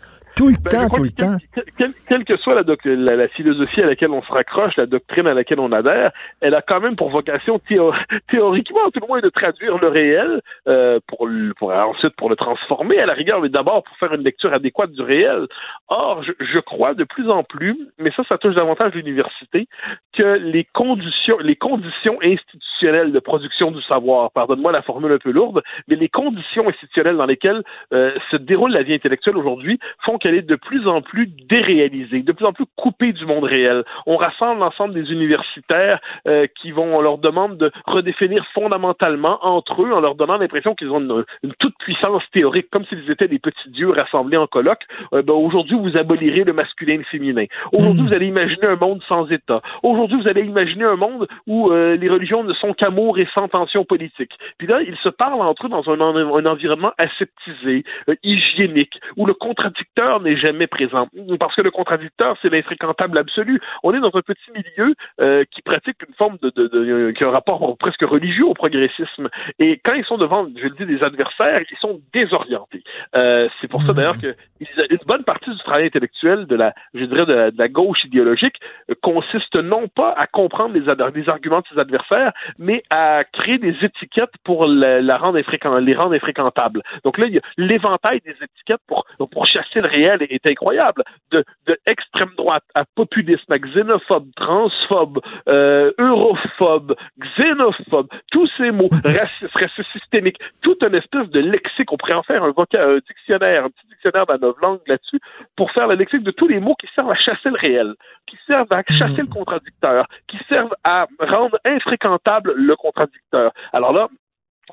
Tout 0.41 0.49
le 0.49 0.55
Ben, 0.63 0.71
temps, 0.71 0.97
tout 0.97 1.03
le 1.03 1.11
que 1.11 1.15
temps. 1.17 1.37
quel- 1.55 1.65
quel- 1.77 1.93
quelle 2.09 2.25
que 2.25 2.37
soit 2.39 2.55
la, 2.55 2.63
la, 2.85 3.17
la 3.17 3.29
philosophie 3.29 3.83
à 3.83 3.87
laquelle 3.87 4.09
on 4.11 4.23
se 4.23 4.33
raccroche, 4.33 4.75
la 4.77 4.87
doctrine 4.87 5.27
à 5.27 5.35
laquelle 5.35 5.61
on 5.61 5.71
adhère, 5.71 6.13
elle 6.41 6.55
a 6.55 6.63
quand 6.63 6.81
même 6.81 6.97
pour 6.97 7.11
vocation 7.11 7.59
théo- 7.59 7.93
théoriquement, 8.31 8.91
tout 8.91 9.01
le 9.03 9.07
moins, 9.07 9.21
de 9.21 9.29
traduire 9.29 9.77
le 9.77 9.89
réel 9.89 10.41
euh, 10.67 10.99
pour, 11.07 11.29
ensuite 11.71 12.17
pour 12.17 12.31
le 12.31 12.37
transformer 12.37 12.99
à 12.99 13.05
la 13.07 13.13
rigueur, 13.13 13.43
mais 13.43 13.51
d'abord 13.51 13.83
pour 13.83 13.95
faire 13.99 14.15
une 14.15 14.23
lecture 14.25 14.53
adéquate 14.55 14.93
du 14.93 15.03
réel. 15.03 15.47
Or, 15.89 16.23
je, 16.23 16.33
je 16.41 16.59
crois 16.59 16.95
de 16.95 17.05
plus 17.05 17.29
en 17.29 17.45
plus, 17.45 17.77
mais 17.99 18.11
ça, 18.17 18.23
ça 18.27 18.39
touche 18.39 18.55
davantage 18.55 18.95
l'université, 18.95 19.69
que 20.17 20.39
les 20.39 20.65
conditions, 20.73 21.37
les 21.41 21.57
conditions 21.57 22.19
institutionnelles 22.23 23.13
de 23.13 23.19
production 23.21 23.71
du 23.73 23.83
savoir, 23.83 24.31
pardonne-moi 24.33 24.73
la 24.73 24.83
formule 24.83 25.13
un 25.13 25.19
peu 25.19 25.33
lourde, 25.33 25.63
mais 25.87 25.97
les 25.97 26.09
conditions 26.09 26.67
institutionnelles 26.67 27.19
dans 27.19 27.27
lesquelles 27.27 27.63
euh, 27.93 28.13
se 28.31 28.37
déroule 28.37 28.73
la 28.73 28.83
vie 28.83 28.95
intellectuelle 28.95 29.37
aujourd'hui 29.37 29.79
font 30.05 30.17
est 30.35 30.43
de 30.43 30.57
plus 30.57 30.87
en 30.87 31.03
plus 31.03 31.27
déréalisée, 31.27 32.23
de 32.23 32.33
plus 32.33 32.47
en 32.47 32.53
plus 32.53 32.67
coupée 32.77 33.13
du 33.13 33.27
monde 33.27 33.45
réel. 33.45 33.85
On 34.07 34.17
rassemble 34.17 34.61
l'ensemble 34.61 34.95
des 34.95 35.11
universitaires 35.13 36.01
euh, 36.27 36.47
qui 36.61 36.71
vont, 36.71 36.97
on 36.97 37.01
leur 37.01 37.19
demande 37.19 37.57
de 37.57 37.71
redéfinir 37.87 38.45
fondamentalement 38.55 39.39
entre 39.43 39.83
eux, 39.83 39.93
en 39.93 40.01
leur 40.01 40.15
donnant 40.15 40.39
l'impression 40.39 40.75
qu'ils 40.75 40.91
ont 40.91 41.01
une, 41.01 41.53
toute 41.59 41.77
puissance 41.79 42.23
théorique, 42.33 42.69
comme 42.71 42.85
s'ils 42.87 43.11
étaient 43.11 43.29
des 43.29 43.39
petits 43.39 43.71
dieux 43.71 43.91
rassemblés 43.91 44.37
en 44.37 44.47
colloque. 44.47 44.83
Euh, 45.13 45.23
ben, 45.23 45.35
aujourd'hui, 45.35 45.77
vous 45.77 45.97
abolirez 45.97 46.45
le 46.45 46.53
masculin 46.53 46.95
et 46.95 46.99
le 46.99 47.05
féminin. 47.05 47.45
Aujourd'hui, 47.73 48.03
vous 48.07 48.15
allez 48.15 48.27
imaginer 48.27 48.67
un 48.67 48.77
monde 48.77 49.03
sans 49.09 49.27
État. 49.31 49.61
Aujourd'hui, 49.83 50.21
vous 50.21 50.29
allez 50.29 50.43
imaginer 50.43 50.85
un 50.85 50.97
monde 50.97 51.29
où 51.47 51.71
euh, 51.71 51.97
les 51.97 52.09
religions 52.09 52.43
ne 52.45 52.55
sont 52.55 52.73
qu'amour 52.75 53.19
et 53.19 53.29
sans 53.35 53.49
tension 53.49 53.85
politique. 53.85 54.33
Puis 54.59 54.67
là, 54.67 54.81
ils 54.83 54.97
se 54.99 55.09
parlent 55.09 55.41
entre 55.41 55.67
eux 55.67 55.69
dans 55.69 55.89
un, 55.89 56.01
en- 56.01 56.37
un 56.37 56.47
environnement 56.47 56.93
aseptisé, 56.99 57.85
hygiénique, 58.23 59.01
où 59.17 59.27
le 59.27 59.35
contradicteur 59.35 60.10
n'est 60.19 60.37
jamais 60.37 60.67
présent. 60.67 61.07
Parce 61.39 61.55
que 61.55 61.63
le 61.63 61.71
contradicteur, 61.71 62.37
c'est 62.43 62.49
l'infréquentable 62.49 63.19
absolu. 63.19 63.61
On 63.85 63.95
est 63.95 64.01
dans 64.01 64.11
un 64.15 64.23
petit 64.23 64.51
milieu 64.53 64.95
euh, 65.21 65.45
qui 65.51 65.63
pratique 65.63 65.97
une 66.09 66.15
forme 66.15 66.39
de, 66.43 66.51
de, 66.51 66.67
de- 66.67 67.11
qui 67.13 67.23
a 67.23 67.29
un 67.29 67.31
rapport 67.31 67.77
presque 67.79 68.03
religieux 68.03 68.47
au 68.47 68.55
progressisme. 68.55 69.29
Et 69.59 69.81
quand 69.85 69.95
ils 69.95 70.05
sont 70.05 70.19
devant, 70.19 70.49
je 70.57 70.65
le 70.65 70.71
dis, 70.71 70.87
des 70.87 71.03
adversaires, 71.05 71.63
ils 71.71 71.79
sont 71.79 72.01
désorientés. 72.13 72.83
Euh, 73.15 73.49
c'est 73.61 73.69
pour 73.69 73.83
ça 73.87 73.93
d'ailleurs 73.93 74.19
que 74.19 74.35
une 74.61 74.99
bonne 75.07 75.25
partie 75.25 75.51
du 75.51 75.59
travail 75.59 75.87
intellectuel 75.87 76.47
de 76.47 76.57
la, 76.57 76.75
je 76.95 77.05
dirais, 77.05 77.27
de 77.27 77.33
la, 77.33 77.51
de 77.51 77.59
la 77.59 77.69
gauche 77.69 78.05
idéologique 78.05 78.57
euh, 78.91 78.95
consiste 79.03 79.55
non 79.57 79.89
pas 79.89 80.13
à 80.17 80.27
comprendre 80.27 80.75
les, 80.75 80.89
arguments 80.89 81.61
de 81.61 81.67
ses 81.73 81.79
adversaires, 81.79 82.33
mais 82.59 82.83
à 82.91 83.25
créer 83.33 83.59
des 83.59 83.77
étiquettes 83.83 84.33
pour 84.45 84.67
la, 84.67 85.01
la 85.01 85.17
rendre 85.19 85.39
les 85.81 85.95
rendre 85.95 86.15
infréquentables. 86.15 86.83
Donc 87.05 87.19
là, 87.19 87.27
il 87.27 87.35
y 87.35 87.39
a 87.39 87.43
l'éventail 87.57 88.21
des 88.25 88.37
étiquettes 88.43 88.81
pour, 88.87 89.07
pour 89.31 89.47
chasser 89.47 89.81
le 89.81 89.89
réel 90.01 90.27
est, 90.29 90.47
incroyable. 90.47 91.03
De, 91.31 91.45
de 91.67 91.79
extrême 91.87 92.31
droite 92.37 92.65
à 92.75 92.85
populisme, 92.95 93.53
à 93.53 93.59
xénophobe, 93.59 94.29
transphobe, 94.37 95.21
euh, 95.49 95.93
europhobe, 95.99 96.95
xénophobe, 97.37 98.09
tous 98.33 98.49
ces 98.57 98.71
mots, 98.71 98.89
raciste, 99.05 99.55
raciste 99.55 99.93
systémique, 99.93 100.39
tout 100.63 100.77
une 100.83 100.95
espèce 100.95 101.29
de 101.29 101.41
lexique. 101.41 101.93
On 101.93 101.97
pourrait 101.97 102.19
en 102.19 102.23
faire 102.23 102.43
un, 102.43 102.51
un 102.51 102.99
dictionnaire, 103.07 103.65
un 103.65 103.71
petit 103.71 103.87
dictionnaire 103.89 104.27
dans 104.27 104.39
nos 104.39 104.57
langues 104.61 104.81
là-dessus, 104.87 105.21
pour 105.57 105.71
faire 105.73 105.87
le 105.89 105.95
lexique 105.95 106.23
de 106.23 106.31
tous 106.31 106.49
les 106.49 106.61
mots 106.61 106.75
qui 106.81 106.89
servent 106.95 107.11
à 107.11 107.15
chasser 107.15 107.51
le 107.51 107.59
réel, 107.59 107.95
qui 108.27 108.37
servent 108.47 108.73
à 108.73 108.83
chasser 108.89 109.23
le 109.23 109.27
contradicteur, 109.27 110.07
qui 110.29 110.39
servent 110.49 110.75
à 110.85 111.07
rendre 111.21 111.59
infréquentable 111.65 112.55
le 112.57 112.75
contradicteur. 112.77 113.53
Alors 113.73 113.93
là, 113.93 114.09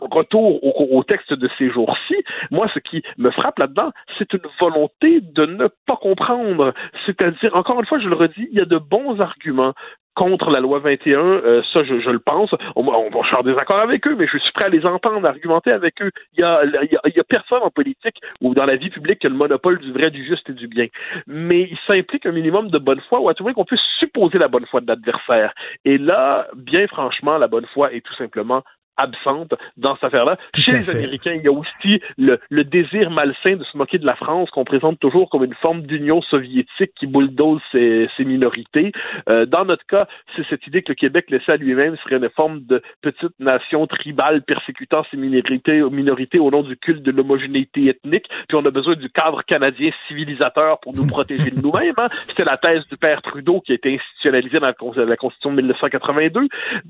retour 0.01 0.63
au, 0.63 1.03
texte 1.03 1.33
de 1.33 1.49
ces 1.57 1.69
jours-ci, 1.69 2.15
moi, 2.51 2.67
ce 2.73 2.79
qui 2.79 3.03
me 3.17 3.31
frappe 3.31 3.59
là-dedans, 3.59 3.91
c'est 4.17 4.33
une 4.33 4.41
volonté 4.59 5.21
de 5.21 5.45
ne 5.45 5.67
pas 5.85 5.95
comprendre. 5.95 6.73
C'est-à-dire, 7.05 7.55
encore 7.55 7.79
une 7.79 7.85
fois, 7.85 7.99
je 7.99 8.07
le 8.07 8.15
redis, 8.15 8.47
il 8.51 8.57
y 8.57 8.61
a 8.61 8.65
de 8.65 8.77
bons 8.77 9.19
arguments 9.19 9.73
contre 10.17 10.49
la 10.49 10.59
loi 10.59 10.79
21, 10.79 11.19
euh, 11.19 11.61
ça 11.71 11.83
je, 11.83 11.93
le 11.93 12.17
pense. 12.17 12.49
Je 12.75 13.27
suis 13.27 13.35
en 13.35 13.43
désaccord 13.43 13.79
avec 13.79 14.05
eux, 14.07 14.15
mais 14.17 14.25
je 14.25 14.39
suis 14.39 14.51
prêt 14.51 14.65
à 14.65 14.69
les 14.69 14.83
entendre, 14.83 15.27
argumenter 15.27 15.71
avec 15.71 16.01
eux. 16.01 16.09
Il 16.35 16.39
y 16.39 16.43
a, 16.43 17.23
personne 17.29 17.61
en 17.61 17.69
politique 17.69 18.19
ou 18.41 18.55
dans 18.55 18.65
la 18.65 18.77
vie 18.77 18.89
publique 18.89 19.19
qui 19.19 19.27
a 19.27 19.29
le 19.29 19.35
monopole 19.35 19.77
du 19.77 19.91
vrai, 19.91 20.09
du 20.09 20.25
juste 20.25 20.49
et 20.49 20.53
du 20.53 20.67
bien. 20.67 20.87
Mais 21.27 21.61
il 21.69 21.77
s'implique 21.85 22.25
un 22.25 22.31
minimum 22.31 22.69
de 22.69 22.79
bonne 22.79 23.01
foi, 23.07 23.19
ou 23.19 23.29
à 23.29 23.35
tout 23.35 23.43
qu'on 23.53 23.63
puisse 23.63 23.81
supposer 23.99 24.39
la 24.39 24.47
bonne 24.47 24.65
foi 24.65 24.81
de 24.81 24.87
l'adversaire. 24.87 25.53
Et 25.85 25.99
là, 25.99 26.47
bien 26.55 26.87
franchement, 26.87 27.37
la 27.37 27.47
bonne 27.47 27.67
foi 27.67 27.93
est 27.93 28.01
tout 28.01 28.15
simplement 28.15 28.63
absente 28.97 29.53
dans 29.77 29.95
cette 29.95 30.05
affaire-là. 30.05 30.37
Chez 30.55 30.71
les 30.71 30.83
fait. 30.83 30.97
Américains, 30.97 31.33
il 31.33 31.43
y 31.43 31.47
a 31.47 31.51
aussi 31.51 32.01
le, 32.17 32.39
le 32.49 32.63
désir 32.63 33.09
malsain 33.11 33.55
de 33.55 33.63
se 33.63 33.77
moquer 33.77 33.97
de 33.97 34.05
la 34.05 34.15
France 34.15 34.49
qu'on 34.51 34.65
présente 34.65 34.99
toujours 34.99 35.29
comme 35.29 35.43
une 35.43 35.53
forme 35.55 35.81
d'union 35.83 36.21
soviétique 36.21 36.91
qui 36.99 37.07
bulldoze 37.07 37.61
ses, 37.71 38.09
ses 38.17 38.25
minorités. 38.25 38.91
Euh, 39.29 39.45
dans 39.45 39.65
notre 39.65 39.85
cas, 39.85 40.07
c'est 40.35 40.45
cette 40.49 40.65
idée 40.67 40.81
que 40.81 40.91
le 40.91 40.95
Québec 40.95 41.25
laissé 41.29 41.51
à 41.51 41.57
lui-même 41.57 41.95
serait 41.97 42.17
une 42.17 42.29
forme 42.29 42.61
de 42.65 42.81
petite 43.01 43.39
nation 43.39 43.87
tribale 43.87 44.41
persécutant 44.43 45.03
ses 45.11 45.17
minorités, 45.17 45.81
minorités 45.89 46.39
au 46.39 46.51
nom 46.51 46.63
du 46.63 46.77
culte 46.77 47.03
de 47.03 47.11
l'homogénéité 47.11 47.87
ethnique. 47.87 48.27
Puis 48.47 48.57
on 48.57 48.65
a 48.65 48.71
besoin 48.71 48.95
du 48.95 49.09
cadre 49.09 49.43
canadien 49.43 49.91
civilisateur 50.07 50.79
pour 50.79 50.93
nous 50.93 51.07
protéger 51.07 51.51
de 51.51 51.59
nous-mêmes. 51.61 51.93
hein. 51.97 52.07
C'était 52.27 52.43
la 52.43 52.57
thèse 52.57 52.85
du 52.87 52.97
père 52.97 53.21
Trudeau 53.21 53.61
qui 53.61 53.71
a 53.71 53.75
été 53.75 53.95
institutionnalisée 53.95 54.59
dans 54.59 54.67
la 54.67 55.15
Constitution 55.17 55.51
de 55.51 55.57
1982. 55.57 56.47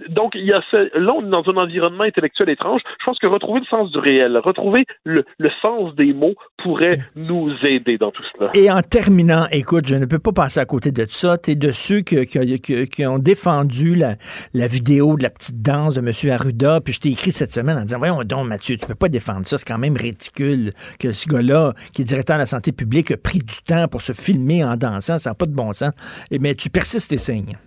Donc, 0.10 0.36
il 0.36 0.46
y 0.46 0.54
a 0.54 0.62
ce, 0.72 0.98
là, 0.98 1.14
on 1.14 1.26
est 1.26 1.30
dans 1.30 1.48
un 1.50 1.58
environnement 1.58 1.97
intellectuel 2.04 2.50
étrange. 2.50 2.82
Je 3.00 3.06
pense 3.06 3.20
que 3.20 3.28
retrouver 3.28 3.62
le 3.62 3.66
sens 3.66 3.92
du 3.92 4.00
réel, 4.00 4.38
retrouver 4.38 4.86
le, 5.04 5.24
sens 5.62 5.96
des 5.96 6.14
mots 6.14 6.36
pourrait 6.58 7.00
nous 7.16 7.54
aider 7.66 7.98
dans 7.98 8.12
tout 8.12 8.24
cela. 8.34 8.52
Et 8.54 8.70
en 8.70 8.82
terminant, 8.82 9.48
écoute, 9.52 9.88
je 9.88 9.96
ne 9.96 10.06
peux 10.06 10.20
pas 10.20 10.34
passer 10.34 10.60
à 10.60 10.66
côté 10.66 10.92
de 10.92 11.06
ça. 11.08 11.38
Tu 11.38 11.52
es 11.52 11.56
de 11.56 11.72
ceux 11.72 12.02
qui, 12.02 13.06
ont 13.06 13.20
défendu 13.20 13.96
la, 13.96 14.16
vidéo 14.68 15.18
de 15.18 15.24
la 15.24 15.30
petite 15.30 15.62
danse 15.62 15.96
de 15.96 16.00
M. 16.00 16.32
Arruda. 16.32 16.82
Puis 16.82 16.94
je 16.94 17.00
t'ai 17.00 17.10
écrit 17.10 17.32
cette 17.32 17.52
semaine 17.52 17.78
en 17.78 17.82
disant 17.82 17.98
Voyons 17.98 18.24
donc, 18.24 18.48
Mathieu, 18.48 18.78
tu 18.78 18.86
peux 18.86 18.96
pas 18.96 19.10
défendre 19.10 19.46
ça. 19.46 19.58
C'est 19.58 19.68
quand 19.68 19.78
même 19.78 19.96
ridicule 19.98 20.74
que 21.00 21.12
ce 21.12 21.28
gars-là, 21.28 21.74
qui 21.94 22.02
est 22.02 22.06
directeur 22.06 22.38
de 22.38 22.42
la 22.42 22.46
santé 22.46 22.72
publique, 22.72 23.12
a 23.12 23.18
pris 23.18 23.40
du 23.40 23.62
temps 23.66 23.88
pour 23.88 24.02
se 24.02 24.14
filmer 24.14 24.64
en 24.64 24.76
dansant. 24.76 25.18
Ça 25.18 25.32
n'a 25.32 25.36
pas 25.36 25.46
de 25.46 25.54
bon 25.54 25.74
sens. 25.74 25.94
Et, 26.32 26.40
mais 26.40 26.56
tu 26.56 26.70
persistes 26.70 27.10
tes 27.10 27.18
signes. 27.18 27.58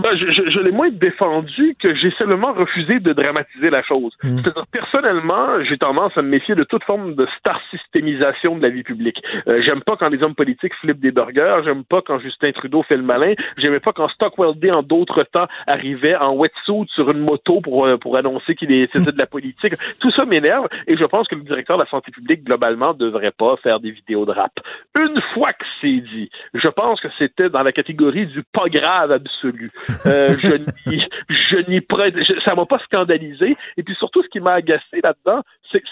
Ben, 0.00 0.16
je, 0.16 0.30
je- 0.30 0.50
je 0.50 0.60
l'ai 0.60 0.72
moins 0.72 0.90
défendu 0.90 1.76
que 1.78 1.94
j'ai 1.94 2.10
seulement 2.12 2.52
refusé 2.52 3.00
de 3.00 3.12
dramatiser 3.12 3.70
la 3.70 3.82
chose. 3.82 4.12
C'est-à-dire, 4.42 4.66
personnellement, 4.72 5.62
j'ai 5.62 5.78
tendance 5.78 6.16
à 6.16 6.22
me 6.22 6.28
méfier 6.28 6.54
de 6.54 6.64
toute 6.64 6.84
forme 6.84 7.14
de 7.14 7.26
star 7.38 7.60
systémisation 7.70 8.56
de 8.56 8.62
la 8.62 8.68
vie 8.70 8.82
publique. 8.82 9.22
Euh, 9.46 9.62
j'aime 9.62 9.82
pas 9.82 9.96
quand 9.96 10.08
les 10.08 10.22
hommes 10.22 10.34
politiques 10.34 10.74
flippent 10.80 11.00
des 11.00 11.10
burgers, 11.12 11.60
j'aime 11.64 11.84
pas 11.84 12.02
quand 12.02 12.18
Justin 12.18 12.52
Trudeau 12.52 12.82
fait 12.82 12.96
le 12.96 13.02
malin, 13.02 13.34
j'aimais 13.56 13.80
pas 13.80 13.92
quand 13.92 14.08
Stockwell 14.08 14.58
Day, 14.58 14.70
en 14.74 14.82
d'autres 14.82 15.22
temps, 15.24 15.46
arrivait 15.66 16.16
en 16.16 16.34
wetsuit 16.34 16.86
sur 16.94 17.10
une 17.10 17.20
moto 17.20 17.60
pour, 17.60 17.86
euh, 17.86 17.96
pour 17.96 18.16
annoncer 18.16 18.54
qu'il 18.54 18.72
est- 18.72 18.94
de 18.96 19.18
la 19.18 19.26
politique. 19.26 19.74
Tout 20.00 20.10
ça 20.12 20.24
m'énerve 20.24 20.68
et 20.86 20.96
je 20.96 21.04
pense 21.04 21.26
que 21.28 21.34
le 21.34 21.42
directeur 21.42 21.76
de 21.78 21.82
la 21.82 21.88
santé 21.88 22.10
publique, 22.12 22.44
globalement, 22.44 22.94
devrait 22.94 23.32
pas 23.32 23.56
faire 23.62 23.80
des 23.80 23.90
vidéos 23.90 24.24
de 24.24 24.30
rap. 24.32 24.52
Une 24.96 25.20
fois 25.34 25.52
que 25.52 25.64
c'est 25.80 26.00
dit, 26.00 26.30
je 26.54 26.68
pense 26.68 27.00
que 27.00 27.08
c'était 27.18 27.48
dans 27.50 27.62
la 27.62 27.72
catégorie 27.72 28.26
du 28.26 28.42
pas 28.52 28.68
grave 28.68 29.10
absolu. 29.12 29.70
Euh, 30.06 30.36
je 30.38 30.54
n'y, 30.88 31.00
je 31.28 32.40
ça 32.44 32.54
m'a 32.54 32.66
pas 32.66 32.78
scandalisé. 32.84 33.56
Et 33.76 33.82
puis 33.82 33.94
surtout, 33.94 34.22
ce 34.22 34.28
qui 34.28 34.40
m'a 34.40 34.54
agacé 34.54 35.00
là-dedans, 35.02 35.42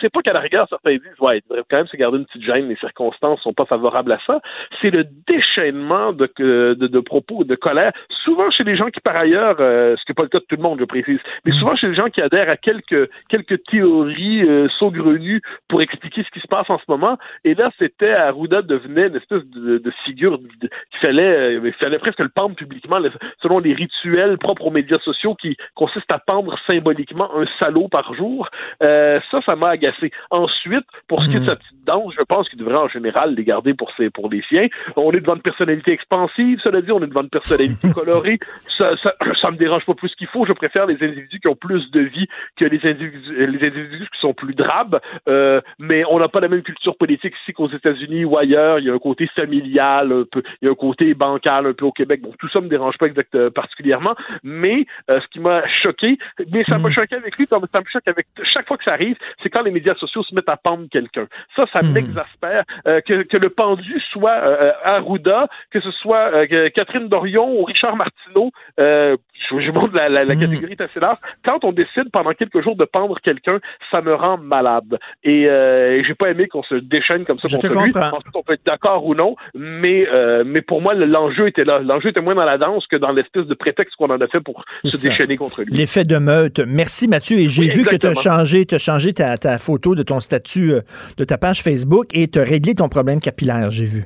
c'est, 0.00 0.12
pas 0.12 0.22
qu'à 0.22 0.32
la 0.32 0.40
rigueur, 0.40 0.66
certains 0.68 0.92
disent, 0.92 1.20
ouais, 1.20 1.38
il 1.38 1.42
devrait 1.48 1.64
quand 1.70 1.76
même 1.78 1.86
se 1.86 1.96
garder 1.96 2.18
une 2.18 2.26
petite 2.26 2.44
gêne, 2.44 2.68
les 2.68 2.76
circonstances 2.76 3.40
sont 3.42 3.52
pas 3.52 3.66
favorables 3.66 4.12
à 4.12 4.18
ça. 4.26 4.40
C'est 4.80 4.90
le 4.90 5.04
déchaînement 5.26 6.12
de, 6.12 6.28
de, 6.38 6.86
de 6.86 7.00
propos, 7.00 7.44
de 7.44 7.54
colère, 7.54 7.92
souvent 8.24 8.50
chez 8.50 8.64
les 8.64 8.76
gens 8.76 8.86
qui, 8.86 9.00
par 9.00 9.16
ailleurs, 9.16 9.56
euh, 9.60 9.96
ce 9.96 10.04
qui 10.04 10.10
n'est 10.10 10.14
pas 10.14 10.22
le 10.22 10.28
cas 10.28 10.38
de 10.38 10.44
tout 10.44 10.56
le 10.56 10.62
monde, 10.62 10.78
je 10.80 10.84
précise, 10.84 11.18
mais 11.44 11.52
souvent 11.52 11.74
chez 11.74 11.88
les 11.88 11.94
gens 11.94 12.08
qui 12.08 12.20
adhèrent 12.20 12.50
à 12.50 12.56
quelques, 12.56 13.10
quelques 13.28 13.62
théories 13.64 14.44
euh, 14.44 14.68
saugrenues 14.78 15.40
pour 15.68 15.82
expliquer 15.82 16.22
ce 16.22 16.30
qui 16.30 16.40
se 16.40 16.46
passe 16.46 16.68
en 16.70 16.78
ce 16.78 16.84
moment. 16.88 17.18
Et 17.44 17.54
là, 17.54 17.70
c'était, 17.78 18.12
Arruda 18.12 18.62
devenait 18.62 19.08
une 19.08 19.16
espèce 19.16 19.44
de, 19.44 19.92
figure 20.04 20.38
qu'il 20.60 21.00
fallait, 21.00 21.56
euh, 21.58 21.72
fallait 21.78 21.98
presque 21.98 22.20
le 22.20 22.28
pendre 22.28 22.56
publiquement, 22.56 22.98
selon 23.42 23.58
les 23.58 23.74
rituels 23.74 24.38
propres 24.38 24.66
aux 24.66 24.70
médias 24.70 24.98
sociaux 24.98 25.34
qui 25.34 25.56
consistent 25.74 26.10
à 26.10 26.18
pendre 26.18 26.56
symboliquement 26.66 27.36
un 27.36 27.44
salaud 27.58 27.88
par 27.88 28.14
jour. 28.14 28.48
Ça, 28.80 29.40
ça 29.44 29.56
m'a 29.56 29.68
agacé. 29.72 30.10
Ensuite, 30.30 30.84
pour 31.08 31.24
ce 31.24 31.28
qui 31.28 31.36
est 31.36 31.40
de 31.40 31.46
sa 31.46 31.56
petite 31.56 31.84
danse, 31.84 32.14
je 32.16 32.22
pense 32.22 32.48
qu'il 32.48 32.58
devrait 32.58 32.76
en 32.76 32.88
général 32.88 33.34
les 33.34 33.44
garder 33.44 33.74
pour, 33.74 33.90
ses, 33.96 34.10
pour 34.10 34.30
les 34.30 34.42
siens. 34.48 34.68
On 34.96 35.12
est 35.12 35.20
devant 35.20 35.34
une 35.34 35.42
personnalité 35.42 35.92
expansive, 35.92 36.60
cela 36.62 36.80
dit, 36.80 36.92
on 36.92 37.02
est 37.02 37.06
devant 37.06 37.22
une 37.22 37.30
personnalité 37.30 37.90
colorée. 37.94 38.38
Ça, 38.76 38.96
ça, 39.02 39.14
ça 39.40 39.50
me 39.50 39.56
dérange 39.56 39.84
pas 39.84 39.94
plus 39.94 40.14
qu'il 40.14 40.26
faut. 40.28 40.46
Je 40.46 40.52
préfère 40.52 40.86
les 40.86 41.02
individus 41.02 41.40
qui 41.40 41.48
ont 41.48 41.56
plus 41.56 41.90
de 41.90 42.00
vie 42.00 42.26
que 42.56 42.64
les 42.64 42.80
individus, 42.88 43.46
les 43.46 43.66
individus 43.66 44.08
qui 44.12 44.20
sont 44.20 44.34
plus 44.34 44.54
drabes. 44.54 45.00
Euh, 45.28 45.60
mais 45.78 46.04
on 46.08 46.18
n'a 46.18 46.28
pas 46.28 46.40
la 46.40 46.48
même 46.48 46.62
culture 46.62 46.96
politique 46.96 47.34
ici 47.42 47.52
qu'aux 47.52 47.68
États-Unis 47.68 48.24
ou 48.24 48.36
ailleurs. 48.38 48.78
Il 48.78 48.86
y 48.86 48.90
a 48.90 48.94
un 48.94 48.98
côté 48.98 49.26
familial, 49.34 50.12
un 50.12 50.24
peu, 50.30 50.42
il 50.60 50.66
y 50.66 50.68
a 50.68 50.72
un 50.72 50.76
côté 50.76 51.14
bancal 51.14 51.66
un 51.66 51.72
peu 51.72 51.84
au 51.84 51.92
Québec. 51.92 52.20
Bon, 52.22 52.32
tout 52.38 52.48
ça 52.48 52.60
me 52.60 52.68
dérange 52.68 52.96
pas 52.98 53.06
exact, 53.06 53.34
euh, 53.34 53.46
particulièrement. 53.54 54.14
Mais 54.42 54.86
euh, 55.10 55.20
ce 55.20 55.26
qui 55.28 55.40
m'a 55.40 55.66
choqué, 55.68 56.18
mais 56.52 56.64
ça 56.64 56.78
m'a 56.78 56.90
choqué 56.90 57.16
avec 57.16 57.36
lui, 57.36 57.46
ça 57.48 57.58
me 57.58 57.66
choque 57.90 58.06
avec 58.06 58.26
chaque 58.44 58.66
fois 58.66 58.76
que 58.76 58.84
ça 58.84 58.92
arrive, 58.92 59.16
c'est 59.42 59.50
quand 59.52 59.62
les 59.62 59.70
médias 59.70 59.94
sociaux 59.94 60.22
se 60.22 60.34
mettent 60.34 60.48
à 60.48 60.56
pendre 60.56 60.86
quelqu'un. 60.90 61.26
Ça, 61.56 61.64
ça 61.72 61.82
m'exaspère. 61.82 62.64
Euh, 62.86 63.00
que, 63.00 63.22
que 63.22 63.36
le 63.36 63.50
pendu 63.50 64.00
soit 64.12 64.30
euh, 64.42 64.72
Arruda, 64.84 65.46
que 65.70 65.80
ce 65.80 65.90
soit 65.90 66.32
euh, 66.34 66.68
Catherine 66.74 67.08
Dorion 67.08 67.60
ou 67.60 67.64
Richard 67.64 67.96
Martineau, 67.96 68.50
euh, 68.80 69.16
je, 69.50 69.60
je 69.60 69.70
montre 69.70 69.94
la, 69.94 70.08
la, 70.08 70.24
la 70.24 70.36
catégorie 70.36 70.72
est 70.72 70.80
assez 70.80 71.00
large. 71.00 71.18
Quand 71.44 71.64
on 71.64 71.72
décide 71.72 72.10
pendant 72.12 72.32
quelques 72.32 72.62
jours 72.62 72.76
de 72.76 72.84
pendre 72.84 73.18
quelqu'un, 73.20 73.58
ça 73.90 74.00
me 74.00 74.14
rend 74.14 74.38
malade. 74.38 74.98
Et, 75.24 75.48
euh, 75.48 76.02
j'ai 76.06 76.14
pas 76.14 76.30
aimé 76.30 76.46
qu'on 76.48 76.62
se 76.62 76.74
déchaîne 76.76 77.24
comme 77.24 77.38
ça 77.38 77.48
Je 77.48 77.56
te 77.56 77.66
contre 77.66 77.84
lui. 77.84 77.92
Ensuite, 77.96 78.34
on 78.34 78.42
peut 78.42 78.54
être 78.54 78.64
d'accord 78.66 79.04
ou 79.06 79.14
non, 79.14 79.36
mais 79.54 80.06
euh, 80.12 80.44
mais 80.46 80.62
pour 80.62 80.80
moi, 80.80 80.94
le- 80.94 81.06
l'enjeu 81.06 81.48
était 81.48 81.64
là. 81.64 81.80
L'enjeu 81.80 82.10
était 82.10 82.20
moins 82.20 82.34
dans 82.34 82.44
la 82.44 82.58
danse 82.58 82.86
que 82.86 82.96
dans 82.96 83.12
l'espèce 83.12 83.46
de 83.46 83.54
prétexte 83.54 83.96
qu'on 83.96 84.10
en 84.10 84.20
a 84.20 84.28
fait 84.28 84.40
pour 84.40 84.64
se 84.78 84.90
ça. 84.96 85.08
déchaîner 85.08 85.36
contre 85.36 85.62
lui. 85.62 85.72
L'effet 85.72 86.04
de 86.04 86.18
meute. 86.18 86.60
Merci 86.66 87.08
Mathieu. 87.08 87.38
Et 87.38 87.48
j'ai 87.48 87.62
Oui, 87.62 87.68
vu 87.70 87.84
que 87.84 87.96
tu 87.96 88.06
as 88.06 88.14
changé, 88.14 88.64
t'as 88.66 88.78
changé 88.78 89.12
ta, 89.12 89.36
ta 89.42 89.58
photo 89.58 89.94
de 89.94 90.02
ton 90.02 90.18
statut 90.20 90.72
euh, 90.72 90.80
de 91.16 91.24
ta 91.24 91.38
page 91.38 91.62
Facebook 91.62 92.06
et 92.12 92.28
as 92.36 92.42
réglé 92.42 92.74
ton 92.74 92.88
problème 92.88 93.20
capillaire, 93.20 93.70
j'ai 93.70 93.84
vu. 93.84 94.04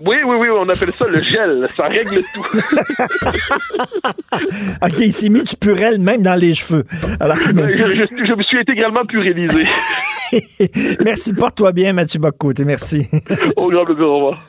Oui, 0.00 0.16
oui, 0.26 0.36
oui, 0.40 0.48
on 0.50 0.66
appelle 0.70 0.90
ça 0.98 1.06
le 1.06 1.22
gel. 1.22 1.68
Ça 1.76 1.86
règle 1.86 2.22
tout. 2.34 2.42
OK, 4.82 4.98
il 4.98 5.12
s'est 5.12 5.28
mis 5.28 5.42
du 5.42 5.54
purel 5.56 6.00
même 6.00 6.22
dans 6.22 6.34
les 6.34 6.54
cheveux. 6.54 6.84
Alors, 7.20 7.36
je, 7.36 7.50
je- 7.52 8.26
je 8.26 8.34
me 8.34 8.42
suis 8.42 8.58
intégralement 8.58 9.04
purélisé. 9.04 9.64
merci, 11.04 11.34
porte-toi 11.34 11.72
bien, 11.72 11.92
Mathieu 11.92 12.18
Boccoté. 12.20 12.64
Merci. 12.64 13.06
Au 13.56 13.68
grand 13.70 13.84
plaisir, 13.84 14.04
au 14.08 14.14
revoir. 14.16 14.44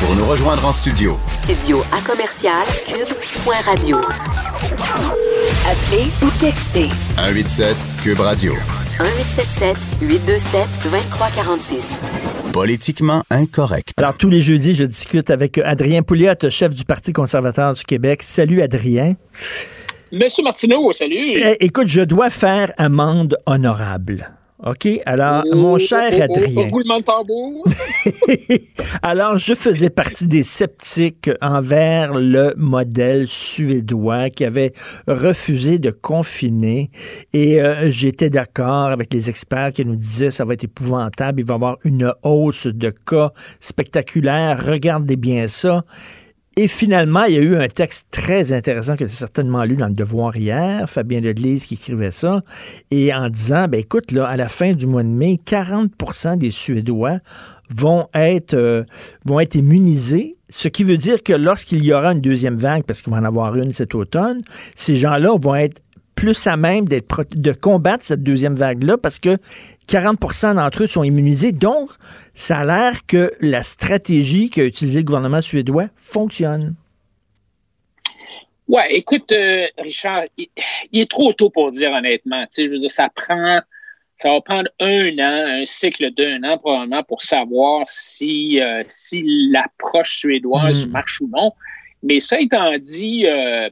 Pour 0.00 0.14
nous 0.16 0.24
rejoindre 0.24 0.64
en 0.66 0.72
studio, 0.72 1.16
Studio 1.26 1.78
à 1.92 2.00
commercial 2.08 2.64
cube.radio. 2.86 3.98
Appelez 5.52 6.06
ou 6.22 6.30
textez 6.40 6.88
187 7.16 7.76
Cube 8.02 8.20
Radio. 8.20 8.52
1877 8.98 9.76
827 10.00 10.66
2346. 10.84 12.00
Politiquement 12.52 13.22
incorrect. 13.30 13.92
Alors, 13.98 14.16
tous 14.16 14.30
les 14.30 14.42
jeudis, 14.42 14.74
je 14.74 14.84
discute 14.84 15.30
avec 15.30 15.58
Adrien 15.58 16.02
Pouliot, 16.02 16.34
chef 16.50 16.74
du 16.74 16.84
Parti 16.84 17.12
conservateur 17.12 17.74
du 17.74 17.84
Québec. 17.84 18.22
Salut, 18.22 18.62
Adrien. 18.62 19.14
Monsieur 20.10 20.42
Martineau, 20.42 20.92
salut. 20.92 21.36
Eh, 21.36 21.64
écoute, 21.64 21.88
je 21.88 22.00
dois 22.00 22.30
faire 22.30 22.72
amende 22.76 23.36
honorable. 23.46 24.30
OK? 24.64 24.88
Alors, 25.06 25.44
mon 25.52 25.78
cher 25.78 26.10
Oh, 26.12 26.16
oh, 26.18 26.26
oh, 26.28 26.36
Adrien. 26.36 26.68
roulement 26.68 26.98
de 26.98 27.04
tambour. 27.04 27.64
Alors, 29.02 29.38
je 29.38 29.54
faisais 29.54 29.90
partie 29.90 30.26
des 30.26 30.44
sceptiques 30.44 31.30
envers 31.40 32.14
le 32.14 32.54
modèle 32.56 33.26
suédois 33.26 34.30
qui 34.30 34.44
avait 34.44 34.72
refusé 35.08 35.78
de 35.78 35.90
confiner 35.90 36.90
et 37.32 37.60
euh, 37.60 37.90
j'étais 37.90 38.30
d'accord 38.30 38.88
avec 38.88 39.12
les 39.12 39.28
experts 39.28 39.72
qui 39.72 39.84
nous 39.84 39.96
disaient 39.96 40.30
ça 40.30 40.44
va 40.44 40.54
être 40.54 40.64
épouvantable, 40.64 41.40
il 41.40 41.46
va 41.46 41.54
y 41.54 41.56
avoir 41.56 41.78
une 41.84 42.12
hausse 42.22 42.66
de 42.66 42.90
cas 42.90 43.32
spectaculaire, 43.60 44.64
regardez 44.64 45.16
bien 45.16 45.48
ça. 45.48 45.84
Et 46.56 46.68
finalement, 46.68 47.24
il 47.24 47.34
y 47.34 47.38
a 47.38 47.40
eu 47.40 47.56
un 47.56 47.68
texte 47.68 48.08
très 48.10 48.52
intéressant 48.52 48.94
que 48.94 49.06
j'ai 49.06 49.12
certainement 49.12 49.64
lu 49.64 49.76
dans 49.76 49.86
le 49.86 49.94
Devoir 49.94 50.36
hier, 50.36 50.88
Fabien 50.88 51.20
Ledlise 51.20 51.64
qui 51.64 51.74
écrivait 51.74 52.10
ça, 52.10 52.42
et 52.90 53.14
en 53.14 53.30
disant, 53.30 53.68
ben 53.68 53.80
écoute, 53.80 54.12
là, 54.12 54.26
à 54.26 54.36
la 54.36 54.48
fin 54.48 54.74
du 54.74 54.86
mois 54.86 55.02
de 55.02 55.08
mai, 55.08 55.40
40% 55.46 56.36
des 56.36 56.50
Suédois 56.50 57.20
vont 57.74 58.08
être, 58.12 58.52
euh, 58.52 58.84
vont 59.24 59.40
être 59.40 59.54
immunisés, 59.54 60.36
ce 60.50 60.68
qui 60.68 60.84
veut 60.84 60.98
dire 60.98 61.22
que 61.22 61.32
lorsqu'il 61.32 61.82
y 61.82 61.94
aura 61.94 62.12
une 62.12 62.20
deuxième 62.20 62.58
vague, 62.58 62.82
parce 62.82 63.00
qu'il 63.00 63.12
va 63.12 63.18
en 63.18 63.24
avoir 63.24 63.56
une 63.56 63.72
cet 63.72 63.94
automne, 63.94 64.42
ces 64.74 64.96
gens-là 64.96 65.34
vont 65.40 65.54
être 65.54 65.80
plus 66.22 66.46
à 66.46 66.56
même 66.56 66.86
d'être 66.86 67.24
de 67.34 67.52
combattre 67.52 68.04
cette 68.04 68.22
deuxième 68.22 68.54
vague-là 68.54 68.96
parce 68.96 69.18
que 69.18 69.38
40% 69.88 70.54
d'entre 70.54 70.84
eux 70.84 70.86
sont 70.86 71.02
immunisés. 71.02 71.50
Donc, 71.50 71.90
ça 72.32 72.58
a 72.58 72.64
l'air 72.64 73.04
que 73.08 73.32
la 73.40 73.64
stratégie 73.64 74.48
qu'a 74.48 74.62
utilisée 74.62 75.00
le 75.00 75.04
gouvernement 75.04 75.40
suédois 75.40 75.86
fonctionne. 75.96 76.76
Ouais, 78.68 78.94
écoute, 78.94 79.32
euh, 79.32 79.66
Richard, 79.78 80.22
il, 80.38 80.46
il 80.92 81.00
est 81.00 81.10
trop 81.10 81.32
tôt 81.32 81.50
pour 81.50 81.72
dire 81.72 81.90
honnêtement. 81.90 82.44
Tu 82.44 82.48
sais, 82.52 82.64
je 82.66 82.70
veux 82.70 82.78
dire, 82.78 82.92
ça 82.92 83.08
prend, 83.12 83.60
ça 84.20 84.30
va 84.30 84.40
prendre 84.42 84.70
un 84.78 85.18
an, 85.18 85.60
un 85.60 85.66
cycle 85.66 86.14
d'un 86.14 86.44
an 86.44 86.56
probablement 86.56 87.02
pour 87.02 87.22
savoir 87.22 87.84
si, 87.88 88.60
euh, 88.60 88.84
si 88.88 89.24
l'approche 89.50 90.18
suédoise 90.18 90.86
Mm. 90.86 90.90
marche 90.92 91.20
ou 91.20 91.28
non. 91.34 91.50
Mais 92.04 92.20
ça 92.20 92.38
étant 92.38 92.78
dit, 92.78 93.26
euh, 93.26 93.68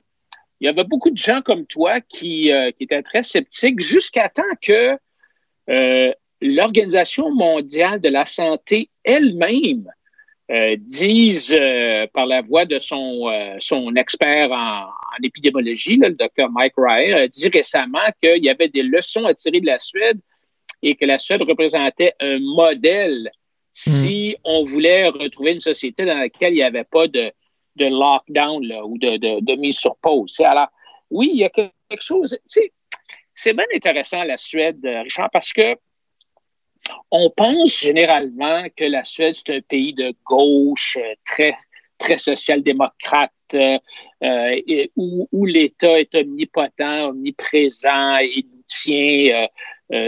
il 0.61 0.67
y 0.67 0.69
avait 0.69 0.85
beaucoup 0.85 1.11
de 1.11 1.19
gens 1.19 1.41
comme 1.43 1.67
toi 1.67 2.01
qui, 2.01 2.53
euh, 2.53 2.71
qui 2.73 2.85
étaient 2.85 3.03
très 3.03 3.23
sceptiques 3.23 3.81
jusqu'à 3.81 4.29
temps 4.29 4.43
que 4.61 4.99
euh, 5.71 6.13
l'Organisation 6.43 7.35
mondiale 7.35 8.01
de 8.01 8.09
la 8.09 8.27
santé 8.27 8.91
elle-même 9.03 9.91
euh, 10.51 10.77
dise 10.79 11.57
par 12.13 12.27
la 12.27 12.43
voix 12.43 12.65
de 12.65 12.79
son, 12.81 13.31
son 13.61 13.95
expert 13.95 14.51
en, 14.51 14.85
en 14.85 15.23
épidémiologie, 15.23 15.97
là, 15.97 16.09
le 16.09 16.17
docteur 16.17 16.51
Mike 16.51 16.75
Ryan, 16.77 17.19
a 17.19 17.29
dit 17.29 17.49
récemment 17.49 17.99
qu'il 18.21 18.45
y 18.45 18.51
avait 18.51 18.69
des 18.69 18.83
leçons 18.83 19.25
à 19.25 19.35
tirer 19.35 19.61
de 19.61 19.67
la 19.67 19.79
Suède 19.79 20.19
et 20.83 20.97
que 20.97 21.05
la 21.05 21.19
Suède 21.19 21.43
représentait 21.43 22.15
un 22.21 22.39
modèle 22.41 23.31
si 23.73 24.37
on 24.45 24.65
voulait 24.65 25.09
retrouver 25.09 25.53
une 25.53 25.61
société 25.61 26.05
dans 26.05 26.19
laquelle 26.19 26.53
il 26.53 26.57
n'y 26.57 26.63
avait 26.63 26.85
pas 26.85 27.07
de, 27.07 27.33
de 27.81 27.87
lockdown 27.87 28.73
ou 28.85 28.99
de, 28.99 29.41
de, 29.41 29.57
mise 29.57 29.79
sur 29.79 29.97
pause. 29.97 30.39
Alors, 30.41 30.69
oui, 31.11 31.31
il 31.33 31.39
y 31.41 31.45
a 31.45 31.51
quelque 31.51 31.73
chose. 32.01 32.39
C'est 33.35 33.55
bien 33.55 33.65
intéressant, 33.75 34.23
la 34.23 34.37
Suède, 34.37 34.85
euh, 34.85 35.03
Richard, 35.03 35.31
parce 35.33 35.53
que 35.53 35.77
on 37.11 37.31
pense 37.31 37.79
généralement 37.79 38.65
que 38.77 38.85
la 38.85 39.05
Suède, 39.05 39.35
c'est 39.35 39.57
un 39.57 39.61
pays 39.61 39.95
de 39.95 40.15
gauche, 40.25 40.99
euh, 41.01 41.15
très, 41.25 41.55
très 41.99 42.19
social-démocrate, 42.19 43.33
euh, 43.55 43.79
où, 44.97 45.29
où 45.33 45.47
l'État 45.47 45.99
est 45.99 46.15
omnipotent, 46.15 47.09
omniprésent 47.09 48.19
et 48.19 48.45
nous 48.45 48.63
tient 48.69 49.47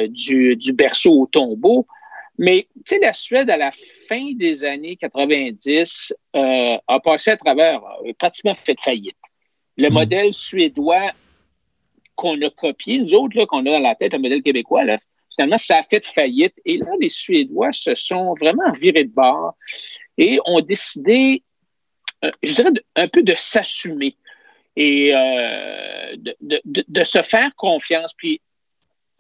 du, 0.09 0.57
du 0.57 0.73
berceau 0.73 1.23
au 1.23 1.27
tombeau. 1.27 1.87
Mais 2.43 2.67
tu 2.75 2.83
sais, 2.97 2.99
la 2.99 3.15
Suède, 3.15 3.49
à 3.51 3.57
la 3.57 3.71
fin 4.09 4.33
des 4.35 4.65
années 4.65 4.97
90, 4.97 6.13
euh, 6.35 6.77
a 6.89 6.99
passé 6.99 7.31
à 7.31 7.37
travers, 7.37 7.77
a 7.85 7.99
pratiquement 8.19 8.57
fait 8.57 8.79
faillite. 8.81 9.17
Le 9.77 9.89
modèle 9.91 10.33
suédois 10.33 11.13
qu'on 12.17 12.41
a 12.43 12.51
copié, 12.51 12.99
nous 12.99 13.15
autres, 13.15 13.45
qu'on 13.45 13.61
a 13.61 13.71
dans 13.71 13.79
la 13.79 13.95
tête, 13.95 14.13
un 14.15 14.19
modèle 14.19 14.43
québécois, 14.43 14.83
là, 14.83 14.99
finalement, 15.37 15.57
ça 15.57 15.79
a 15.79 15.83
fait 15.85 16.05
faillite. 16.05 16.55
Et 16.65 16.79
là, 16.79 16.87
les 17.01 17.09
Suédois 17.09 17.73
se 17.73 17.95
sont 17.95 18.35
vraiment 18.35 18.71
virés 18.73 19.05
de 19.05 19.15
bord 19.15 19.55
et 20.19 20.41
ont 20.45 20.61
décidé, 20.61 21.45
euh, 22.25 22.31
je 22.43 22.55
dirais, 22.55 22.71
un 22.97 23.07
peu 23.07 23.23
de 23.23 23.35
s'assumer 23.35 24.17
et 24.75 25.15
euh, 25.15 26.17
de- 26.17 26.63
de 26.89 27.05
se 27.05 27.23
faire 27.23 27.55
confiance. 27.55 28.15
Puis, 28.15 28.41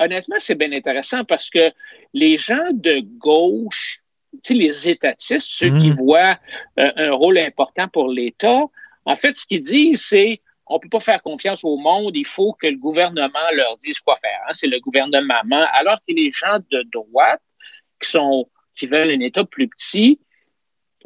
honnêtement, 0.05 0.37
c'est 0.39 0.55
bien 0.55 0.73
intéressant 0.73 1.25
parce 1.25 1.51
que 1.51 1.73
les 2.13 2.39
gens 2.39 2.73
de 2.73 3.01
gauche, 3.19 4.01
les 4.49 4.89
étatistes, 4.89 5.49
ceux 5.51 5.71
qui 5.79 5.91
voient 5.91 6.39
euh, 6.79 6.93
un 6.97 7.13
rôle 7.13 7.39
important 7.39 7.89
pour 7.89 8.09
l'État, 8.09 8.65
en 9.05 9.17
fait, 9.17 9.37
ce 9.37 9.47
qu'ils 9.47 9.63
disent, 9.63 10.05
c'est 10.05 10.41
on 10.67 10.79
peut 10.79 10.89
pas 10.89 11.01
faire 11.01 11.23
confiance 11.23 11.65
au 11.65 11.77
monde, 11.77 12.17
il 12.17 12.27
faut 12.27 12.53
que 12.55 12.67
le 12.67 12.77
gouvernement 12.79 13.51
leur 13.55 13.77
dise 13.79 13.99
quoi 13.99 14.17
faire. 14.23 14.41
hein. 14.49 14.53
C'est 14.53 14.69
le 14.69 14.79
gouvernement. 14.81 15.67
Alors 15.75 15.99
que 16.07 16.15
les 16.15 16.31
gens 16.33 16.59
de 16.71 16.85
droite, 16.93 17.43
qui 18.01 18.11
sont 18.11 18.49
qui 18.75 18.87
veulent 18.87 19.11
un 19.11 19.21
État 19.21 19.45
plus 19.45 19.69
petit, 19.69 20.19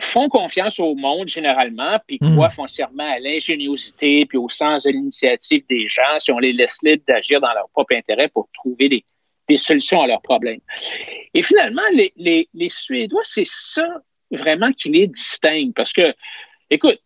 font 0.01 0.29
confiance 0.29 0.79
au 0.79 0.95
monde 0.95 1.29
généralement, 1.29 1.99
puis 2.07 2.19
croient 2.19 2.51
foncièrement 2.51 3.09
à 3.09 3.19
l'ingéniosité, 3.19 4.27
puis 4.27 4.39
au 4.39 4.49
sens 4.49 4.85
de 4.85 4.91
l'initiative 4.91 5.65
des 5.69 5.89
gens, 5.89 6.19
si 6.19 6.31
on 6.33 6.39
les 6.39 6.53
laisse 6.53 6.79
libres 6.83 7.05
d'agir 7.07 7.41
dans 7.41 7.53
leur 7.55 7.69
propre 7.71 7.95
intérêt 7.95 8.29
pour 8.29 8.49
trouver 8.53 8.89
des, 8.89 9.05
des 9.49 9.57
solutions 9.57 10.01
à 10.03 10.07
leurs 10.07 10.23
problèmes. 10.23 10.61
Et 11.35 11.43
finalement, 11.43 11.83
les, 11.93 12.13
les, 12.17 12.49
les 12.55 12.69
Suédois, 12.69 13.23
c'est 13.25 13.47
ça 13.47 13.87
vraiment 14.31 14.73
qui 14.73 14.91
les 14.91 15.07
distingue, 15.07 15.73
parce 15.75 15.93
que, 15.93 16.15
écoute, 16.71 16.99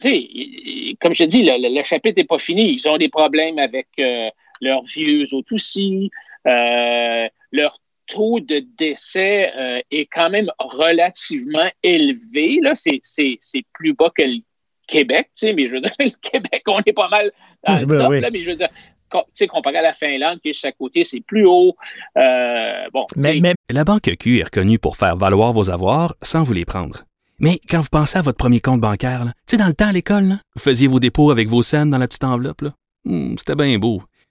tu 0.00 0.08
sais, 0.08 0.96
comme 1.00 1.12
je 1.14 1.24
dis, 1.24 1.42
le, 1.42 1.60
le- 1.60 1.76
le 1.76 1.82
chapitre 1.82 2.18
n'est 2.18 2.24
pas 2.26 2.38
fini. 2.38 2.72
Ils 2.72 2.88
ont 2.88 2.98
des 2.98 3.08
problèmes 3.08 3.58
avec 3.58 3.88
euh, 3.98 4.30
leurs 4.60 4.84
vieux 4.84 5.24
autres 5.34 5.54
aussi. 5.54 6.08
Euh, 6.46 7.28
leur 7.50 7.78
taux 8.08 8.40
de 8.40 8.64
décès 8.78 9.52
euh, 9.56 9.80
est 9.90 10.06
quand 10.06 10.30
même 10.30 10.50
relativement 10.58 11.70
élevé. 11.82 12.58
Là, 12.62 12.74
c'est, 12.74 13.00
c'est, 13.02 13.36
c'est 13.40 13.64
plus 13.72 13.92
bas 13.94 14.10
que 14.16 14.22
le 14.22 14.40
Québec, 14.86 15.30
tu 15.36 15.46
sais, 15.46 15.52
mais 15.52 15.68
je 15.68 15.74
veux 15.74 15.80
dire, 15.80 15.92
le 15.98 16.10
Québec, 16.22 16.62
on 16.66 16.80
est 16.84 16.92
pas 16.92 17.08
mal 17.08 17.30
dans 17.66 17.78
le 17.78 17.86
Ben 17.86 17.98
top, 17.98 18.10
oui. 18.10 18.20
là, 18.20 18.30
mais 18.30 18.40
je 18.40 18.50
veux 18.50 18.56
dire, 18.56 18.68
tu 19.10 19.18
sais, 19.34 19.46
comparé 19.46 19.76
à 19.78 19.82
la 19.82 19.92
Finlande, 19.92 20.40
qui 20.40 20.50
est 20.50 20.52
juste 20.52 20.64
à 20.64 20.72
côté, 20.72 21.04
c'est 21.04 21.20
plus 21.20 21.46
haut. 21.46 21.76
Euh, 22.16 22.86
bon, 22.92 23.04
tu 23.14 23.20
sais, 23.22 23.40
La 23.70 23.84
Banque 23.84 24.10
Q 24.18 24.38
est 24.40 24.44
reconnue 24.44 24.78
pour 24.78 24.96
faire 24.96 25.16
valoir 25.16 25.52
vos 25.52 25.70
avoirs 25.70 26.14
sans 26.22 26.42
vous 26.42 26.52
les 26.54 26.64
prendre. 26.64 27.04
Mais 27.40 27.60
quand 27.70 27.80
vous 27.80 27.88
pensez 27.90 28.18
à 28.18 28.22
votre 28.22 28.36
premier 28.38 28.60
compte 28.60 28.80
bancaire, 28.80 29.24
tu 29.24 29.32
sais, 29.46 29.56
dans 29.56 29.66
le 29.68 29.72
temps 29.72 29.88
à 29.88 29.92
l'école, 29.92 30.24
là, 30.24 30.34
vous 30.56 30.60
faisiez 30.62 30.88
vos 30.88 30.98
dépôts 30.98 31.30
avec 31.30 31.48
vos 31.48 31.62
scènes 31.62 31.90
dans 31.90 31.98
la 31.98 32.08
petite 32.08 32.24
enveloppe. 32.24 32.62
là. 32.62 32.70
Hmm, 33.04 33.36
C'était 33.38 33.54
bien 33.54 33.78
beau. 33.78 34.02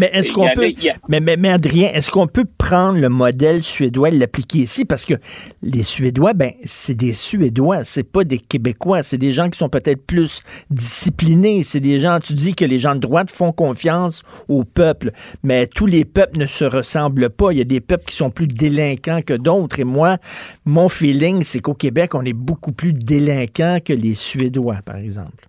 Mais 0.00 0.10
est-ce 0.12 0.32
qu'on 0.32 0.44
peut. 0.54 0.62
a- 0.62 0.64
Mais, 1.08 1.20
mais, 1.20 1.36
mais 1.36 1.48
Adrien, 1.50 1.90
est-ce 1.92 2.10
qu'on 2.10 2.26
peut 2.26 2.44
prendre 2.58 2.98
le 2.98 3.08
modèle 3.08 3.62
suédois 3.62 4.08
et 4.08 4.12
l'appliquer 4.18 4.58
ici? 4.60 4.84
Parce 4.84 5.04
que 5.04 5.14
les 5.62 5.82
Suédois, 5.82 6.34
ben, 6.34 6.52
c'est 6.64 6.94
des 6.94 7.12
Suédois, 7.12 7.84
c'est 7.84 8.02
pas 8.04 8.24
des 8.24 8.38
Québécois. 8.38 9.02
C'est 9.02 9.18
des 9.18 9.32
gens 9.32 9.48
qui 9.50 9.58
sont 9.58 9.68
peut-être 9.68 10.04
plus 10.06 10.42
disciplinés. 10.70 11.62
C'est 11.62 11.80
des 11.80 12.00
gens, 12.00 12.18
tu 12.22 12.32
dis 12.34 12.54
que 12.54 12.64
les 12.64 12.78
gens 12.78 12.94
de 12.94 13.00
droite 13.00 13.30
font 13.30 13.52
confiance 13.52 14.22
au 14.48 14.64
peuple. 14.64 15.12
Mais 15.42 15.66
tous 15.66 15.86
les 15.86 16.04
peuples 16.04 16.38
ne 16.38 16.46
se 16.46 16.64
ressemblent 16.64 17.30
pas. 17.30 17.52
Il 17.52 17.58
y 17.58 17.62
a 17.62 17.64
des 17.64 17.80
peuples 17.80 18.04
qui 18.06 18.16
sont 18.16 18.30
plus 18.30 18.46
délinquants 18.48 19.22
que 19.22 19.34
d'autres. 19.34 19.80
Et 19.80 19.84
moi, 19.84 20.18
mon 20.64 20.88
feeling, 20.88 21.42
c'est 21.42 21.60
qu'au 21.60 21.74
Québec, 21.74 22.14
on 22.14 22.24
est 22.24 22.32
beaucoup 22.32 22.72
plus 22.72 22.92
délinquants 22.92 23.78
que 23.84 23.92
les 23.92 24.14
Suédois, 24.14 24.78
par 24.84 24.96
exemple. 24.96 25.47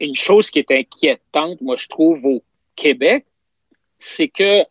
Une 0.00 0.16
chose 0.16 0.50
qui 0.50 0.58
est 0.60 0.70
inquiétante, 0.70 1.60
moi, 1.60 1.76
je 1.76 1.88
trouve, 1.88 2.24
au 2.24 2.42
Québec, 2.76 3.26
c'est 3.98 4.28
que 4.28 4.64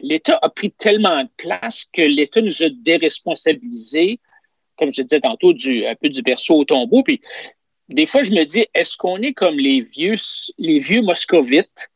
l'État 0.00 0.38
a 0.40 0.48
pris 0.48 0.70
tellement 0.70 1.24
de 1.24 1.30
place 1.36 1.86
que 1.92 2.02
l'État 2.02 2.40
nous 2.40 2.62
a 2.62 2.68
déresponsabilisés, 2.70 4.20
comme 4.78 4.92
je 4.94 5.02
disais 5.02 5.20
tantôt, 5.20 5.50
un 5.50 5.94
peu 5.96 6.08
du 6.08 6.22
berceau 6.22 6.58
au 6.58 6.64
tombeau. 6.64 7.02
Puis, 7.02 7.20
des 7.88 8.06
fois, 8.06 8.22
je 8.22 8.30
me 8.30 8.44
dis, 8.44 8.66
est-ce 8.74 8.96
qu'on 8.96 9.18
est 9.18 9.32
comme 9.32 9.58
les 9.58 9.80
vieux, 9.80 10.16
les 10.58 10.78
vieux 10.78 11.02
moscovites 11.02 11.90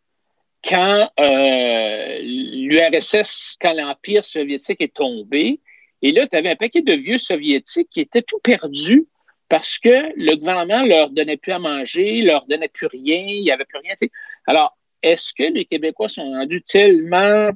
quand 0.64 1.10
euh, 1.18 2.18
l'URSS, 2.20 3.56
quand 3.60 3.72
l'Empire 3.72 4.24
soviétique 4.24 4.80
est 4.80 4.94
tombé, 4.94 5.60
et 6.02 6.12
là, 6.12 6.26
tu 6.26 6.36
avais 6.36 6.50
un 6.50 6.56
paquet 6.56 6.82
de 6.82 6.94
vieux 6.94 7.18
soviétiques 7.18 7.88
qui 7.90 8.00
étaient 8.00 8.22
tout 8.22 8.38
perdus 8.40 9.06
parce 9.50 9.78
que 9.78 10.12
le 10.16 10.36
gouvernement 10.36 10.82
leur 10.84 11.10
donnait 11.10 11.36
plus 11.36 11.52
à 11.52 11.58
manger, 11.58 12.22
leur 12.22 12.46
donnait 12.46 12.68
plus 12.68 12.86
rien, 12.86 13.18
il 13.18 13.42
n'y 13.42 13.50
avait 13.50 13.66
plus 13.66 13.80
rien. 13.84 13.94
Alors, 14.46 14.78
est-ce 15.02 15.34
que 15.34 15.42
les 15.52 15.64
Québécois 15.66 16.08
sont 16.08 16.30
rendus 16.30 16.62
tellement 16.62 17.50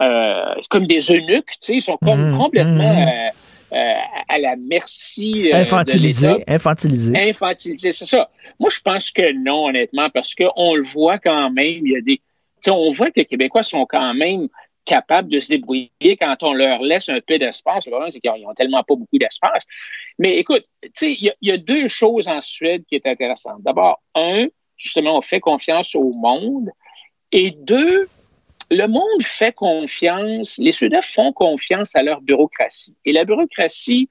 euh, 0.00 0.54
c'est 0.56 0.68
comme 0.68 0.86
des 0.86 1.00
eunuques, 1.10 1.50
tu 1.60 1.66
sais, 1.66 1.74
ils 1.76 1.82
sont 1.82 1.96
comme 1.96 2.32
Mhm, 2.32 2.38
complètement 2.38 2.94
mhm. 2.94 3.08
euh, 3.08 3.30
euh, 3.72 3.94
à 4.28 4.38
la 4.38 4.54
merci 4.56 5.48
euh, 5.48 5.56
de 5.56 5.56
Infantilisé, 5.62 6.28
l'État. 6.38 6.52
infantilisé. 6.54 7.18
Infantilisé, 7.18 7.92
c'est 7.92 8.06
ça. 8.06 8.30
Moi, 8.60 8.70
je 8.70 8.80
pense 8.80 9.10
que 9.10 9.32
non, 9.32 9.66
honnêtement, 9.66 10.08
parce 10.10 10.34
qu'on 10.34 10.74
le 10.74 10.84
voit 10.84 11.18
quand 11.18 11.50
même, 11.50 11.84
il 11.86 11.92
y 11.92 11.96
a 11.96 12.00
des. 12.00 12.20
on 12.70 12.92
voit 12.92 13.08
que 13.08 13.20
les 13.20 13.24
Québécois 13.24 13.62
sont 13.64 13.86
quand 13.86 14.14
même 14.14 14.48
capables 14.94 15.28
de 15.28 15.40
se 15.40 15.48
débrouiller 15.48 16.16
quand 16.20 16.36
on 16.42 16.52
leur 16.52 16.78
laisse 16.82 17.08
un 17.08 17.20
peu 17.20 17.38
d'espace. 17.38 17.84
Le 17.86 17.90
problème, 17.92 18.10
c'est 18.10 18.20
qu'ils 18.20 18.42
n'ont 18.42 18.54
tellement 18.54 18.82
pas 18.82 18.96
beaucoup 18.96 19.18
d'espace. 19.18 19.64
Mais 20.18 20.32
écoute, 20.42 20.64
il 21.02 21.32
y, 21.48 21.50
a- 21.52 21.58
deux 21.58 21.86
choses 21.88 22.26
en 22.26 22.40
Suède 22.40 22.82
qui 22.88 22.94
est 22.96 23.06
intéressantes. 23.06 23.62
D'abord, 23.62 24.00
un, 24.14 24.46
justement, 24.76 25.18
on 25.18 25.20
fait 25.22 25.40
confiance 25.40 25.94
au 25.94 26.10
monde. 26.12 26.68
Et 27.30 27.50
deux, 27.72 28.08
le 28.70 28.86
monde 28.86 29.22
fait 29.22 29.52
confiance, 29.52 30.56
les 30.58 30.72
Suédois 30.72 31.02
font 31.02 31.32
confiance 31.32 31.94
à 31.94 32.02
leur 32.02 32.20
bureaucratie. 32.22 32.96
Et 33.04 33.12
la 33.12 33.24
bureaucratie 33.24 34.08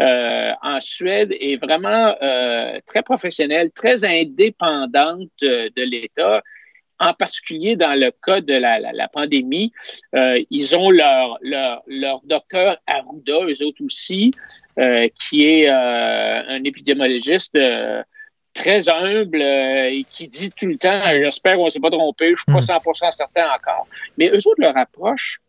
euh, 0.00 0.52
en 0.62 0.80
Suède 0.80 1.32
est 1.48 1.56
vraiment 1.56 2.14
euh, 2.22 2.78
très 2.86 3.02
professionnelle, 3.02 3.70
très 3.72 4.04
indépendante 4.04 5.28
de, 5.42 5.70
de 5.76 5.82
l'État. 5.82 6.42
En 7.00 7.14
particulier 7.14 7.76
dans 7.76 7.98
le 7.98 8.10
cas 8.24 8.40
de 8.42 8.52
la, 8.52 8.78
la- 8.78 8.92
la 8.92 9.08
pandémie, 9.08 9.72
euh, 10.14 10.40
ils 10.50 10.76
ont 10.76 10.90
leur, 10.90 11.38
leur, 11.40 11.82
leur 11.86 12.20
docteur 12.24 12.76
Arruda, 12.86 13.38
eux 13.48 13.62
autres 13.64 13.82
aussi, 13.84 14.30
euh, 14.78 15.08
qui 15.18 15.44
est 15.46 15.68
euh, 15.68 16.42
un 16.48 16.62
épidémiologiste 16.62 17.56
euh, 17.56 18.02
très 18.52 18.88
humble 18.88 19.40
euh, 19.40 19.88
et 19.90 20.04
qui 20.04 20.28
dit 20.28 20.50
tout 20.50 20.66
le 20.66 20.76
temps 20.76 21.00
J'espère 21.06 21.56
qu'on 21.56 21.66
ne 21.66 21.70
s'est 21.70 21.80
pas 21.80 21.90
trompé, 21.90 22.26
je 22.26 22.32
ne 22.32 22.36
suis 22.60 22.66
pas 22.66 22.78
100% 22.78 23.12
certain 23.12 23.48
encore. 23.50 23.86
Mais 24.18 24.28
eux 24.28 24.36
autres, 24.46 24.60
leur 24.60 24.76
approche 24.76 25.40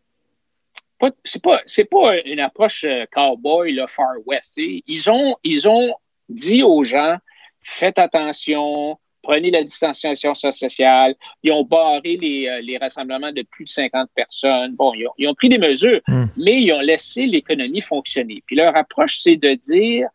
c'est 1.26 1.41
pas, 1.41 1.60
c'est 1.65 1.86
pas 1.90 2.19
une 2.26 2.40
approche 2.40 2.84
euh, 2.84 3.06
cowboy, 3.11 3.73
là, 3.73 3.88
Far 3.88 4.14
West. 4.26 4.53
Ils 4.57 5.10
ont, 5.10 5.36
ils 5.44 5.68
ont 5.68 5.95
dit 6.30 6.61
aux 6.64 6.84
gens, 6.84 7.18
faites 7.64 7.98
attention, 7.98 8.99
prenez 9.22 9.52
la 9.52 9.64
distanciation 9.64 10.35
sociale. 10.35 11.15
Ils 11.43 11.52
ont 11.52 11.64
barré 11.64 12.18
les, 12.18 12.48
euh, 12.48 12.61
les 12.61 12.77
rassemblements 12.77 13.31
de 13.31 13.43
plus 13.43 13.65
de 13.65 13.69
50 13.69 14.10
personnes. 14.15 14.76
Bon, 14.76 14.93
ils 14.93 15.07
ont, 15.07 15.14
ils 15.18 15.27
ont 15.27 15.35
pris 15.35 15.49
des 15.49 15.57
mesures, 15.57 16.02
mais 16.38 16.61
ils 16.61 16.72
ont 16.73 16.81
laissé 16.81 17.26
l'économie 17.26 17.81
fonctionner. 17.81 18.43
Puis 18.45 18.56
leur 18.56 18.76
approche, 18.76 19.19
c'est 19.22 19.38
de 19.38 19.53
dire, 19.53 20.10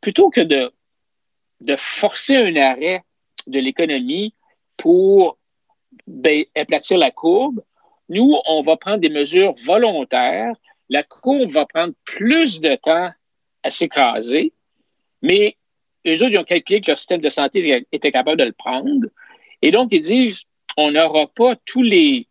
plutôt 0.00 0.30
que 0.30 0.40
de, 0.40 0.72
de 1.60 1.76
forcer 1.76 2.36
un 2.36 2.56
arrêt 2.56 3.02
de 3.46 3.58
l'économie 3.58 4.34
pour 4.76 5.38
ben, 6.06 6.44
aplatir 6.54 6.98
la 6.98 7.10
courbe, 7.10 7.62
nous, 8.08 8.36
on 8.46 8.62
va 8.62 8.76
prendre 8.76 8.98
des 8.98 9.08
mesures 9.08 9.54
volontaires. 9.64 10.54
La 10.88 11.04
courbe 11.04 11.50
va 11.50 11.66
prendre 11.66 11.94
plus 12.04 12.60
de 12.60 12.74
temps 12.74 13.10
à 13.62 13.70
s'écraser, 13.70 14.52
mais 15.22 15.56
eux 16.06 16.14
autres, 16.14 16.30
ils 16.32 16.38
ont 16.38 16.44
calculé 16.44 16.80
que 16.80 16.90
leur 16.90 16.98
système 16.98 17.20
de 17.20 17.28
santé 17.28 17.84
était 17.92 18.12
capable 18.12 18.38
de 18.38 18.44
le 18.44 18.52
prendre. 18.52 19.06
Et 19.62 19.70
donc, 19.70 19.88
ils 19.92 20.00
disent, 20.00 20.42
on 20.76 20.90
n'aura 20.92 21.26
pas 21.26 21.56
tous 21.66 21.82
les, 21.82 22.26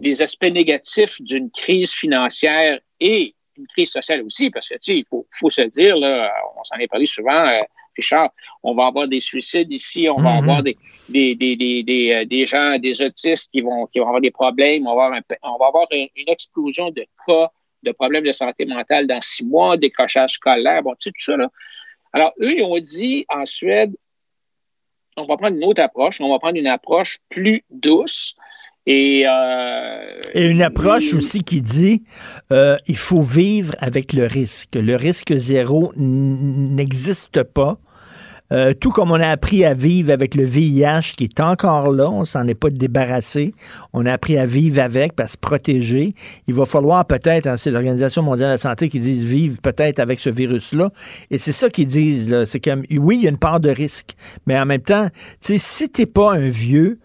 les 0.00 0.22
aspects 0.22 0.44
négatifs 0.44 1.20
d'une 1.20 1.50
crise 1.50 1.92
financière 1.92 2.78
et 3.00 3.34
une 3.56 3.66
crise 3.68 3.90
sociale 3.90 4.22
aussi, 4.22 4.50
parce 4.50 4.68
que, 4.68 4.74
tu 4.74 4.80
sais, 4.82 4.98
il 4.98 5.04
faut, 5.08 5.26
faut 5.30 5.50
se 5.50 5.62
dire, 5.62 5.96
là, 5.96 6.32
on 6.58 6.64
s'en 6.64 6.76
est 6.76 6.88
parlé 6.88 7.06
souvent, 7.06 7.46
euh, 7.46 7.62
Richard, 7.96 8.30
on 8.64 8.74
va 8.74 8.86
avoir 8.86 9.06
des 9.06 9.20
suicides 9.20 9.72
ici, 9.72 10.08
on 10.08 10.20
va 10.20 10.32
Mhm. 10.32 10.38
avoir 10.38 10.62
des, 10.64 10.76
des, 11.08 11.34
des, 11.36 11.54
des, 11.54 11.82
des, 11.84 12.12
euh, 12.12 12.24
des 12.24 12.46
gens, 12.46 12.78
des 12.78 13.00
autistes 13.00 13.48
qui 13.52 13.60
vont, 13.60 13.86
qui 13.86 14.00
vont 14.00 14.06
avoir 14.06 14.20
des 14.20 14.32
problèmes, 14.32 14.86
on 14.86 14.96
va 14.96 15.04
avoir, 15.04 15.12
un 15.12 15.36
on 15.44 15.56
va 15.58 15.66
avoir 15.68 15.86
une, 15.92 16.08
une 16.16 16.28
explosion 16.28 16.90
de 16.90 17.06
cas 17.26 17.48
de 17.84 17.92
problèmes 17.92 18.24
de 18.24 18.32
santé 18.32 18.64
mentale 18.64 19.06
dans 19.06 19.20
six 19.20 19.44
mois, 19.44 19.76
décrochage 19.76 20.32
scolaire, 20.32 20.82
bon, 20.82 20.94
tu 20.94 21.04
sais, 21.04 21.10
tout 21.10 21.22
ça, 21.22 21.36
là. 21.36 21.48
Alors, 22.14 22.32
eux, 22.40 22.54
ils 22.58 22.62
ont 22.62 22.78
dit 22.78 23.26
en 23.28 23.44
Suède, 23.44 23.92
on 25.16 25.26
va 25.26 25.36
prendre 25.36 25.56
une 25.56 25.64
autre 25.64 25.82
approche, 25.82 26.20
on 26.20 26.30
va 26.30 26.38
prendre 26.38 26.56
une 26.56 26.68
approche 26.68 27.18
plus 27.28 27.64
douce. 27.70 28.36
Et, 28.86 29.24
euh, 29.26 30.20
Et 30.32 30.48
une 30.48 30.62
approche 30.62 31.12
aussi 31.14 31.42
qui 31.42 31.60
dit 31.60 32.04
euh, 32.52 32.76
il 32.86 32.98
faut 32.98 33.22
vivre 33.22 33.74
avec 33.78 34.12
le 34.12 34.26
risque. 34.26 34.76
Le 34.76 34.94
risque 34.94 35.34
zéro 35.34 35.92
n'existe 35.96 37.42
pas. 37.42 37.78
Euh, 38.52 38.74
tout 38.74 38.90
comme 38.90 39.10
on 39.10 39.20
a 39.20 39.28
appris 39.28 39.64
à 39.64 39.72
vivre 39.72 40.12
avec 40.12 40.34
le 40.34 40.44
VIH 40.44 41.14
qui 41.16 41.24
est 41.24 41.40
encore 41.40 41.90
là, 41.90 42.10
on 42.10 42.24
s'en 42.24 42.46
est 42.46 42.54
pas 42.54 42.70
débarrassé. 42.70 43.54
On 43.92 44.04
a 44.04 44.12
appris 44.12 44.36
à 44.36 44.44
vivre 44.44 44.80
avec, 44.82 45.18
à 45.18 45.28
se 45.28 45.38
protéger. 45.38 46.14
Il 46.46 46.54
va 46.54 46.66
falloir 46.66 47.06
peut-être, 47.06 47.46
hein, 47.46 47.56
c'est 47.56 47.70
l'Organisation 47.70 48.22
mondiale 48.22 48.48
de 48.48 48.52
la 48.52 48.58
santé 48.58 48.88
qui 48.88 49.00
dit 49.00 49.24
vivre 49.24 49.60
peut-être 49.62 49.98
avec 49.98 50.20
ce 50.20 50.30
virus-là. 50.30 50.90
Et 51.30 51.38
c'est 51.38 51.52
ça 51.52 51.70
qu'ils 51.70 51.86
disent. 51.86 52.44
C'est 52.44 52.60
comme 52.60 52.82
oui, 52.90 53.16
il 53.16 53.24
y 53.24 53.26
a 53.26 53.30
une 53.30 53.38
part 53.38 53.60
de 53.60 53.70
risque, 53.70 54.14
mais 54.46 54.58
en 54.58 54.66
même 54.66 54.82
temps, 54.82 55.08
tu 55.40 55.58
si 55.58 55.88
t'es 55.88 56.06
pas 56.06 56.34
un 56.34 56.48
vieux, 56.48 56.98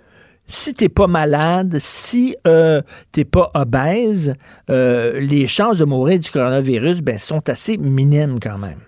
si 0.45 0.73
t'es 0.73 0.89
pas 0.89 1.07
malade, 1.07 1.77
si 1.79 2.35
euh, 2.47 2.81
t'es 3.11 3.25
pas 3.25 3.51
obèse, 3.53 4.33
euh, 4.69 5.19
les 5.19 5.47
chances 5.47 5.77
de 5.77 5.85
mourir 5.85 6.19
du 6.19 6.29
coronavirus 6.29 7.01
ben, 7.01 7.17
sont 7.17 7.47
assez 7.49 7.77
minimes 7.77 8.39
quand 8.41 8.57
même. 8.57 8.79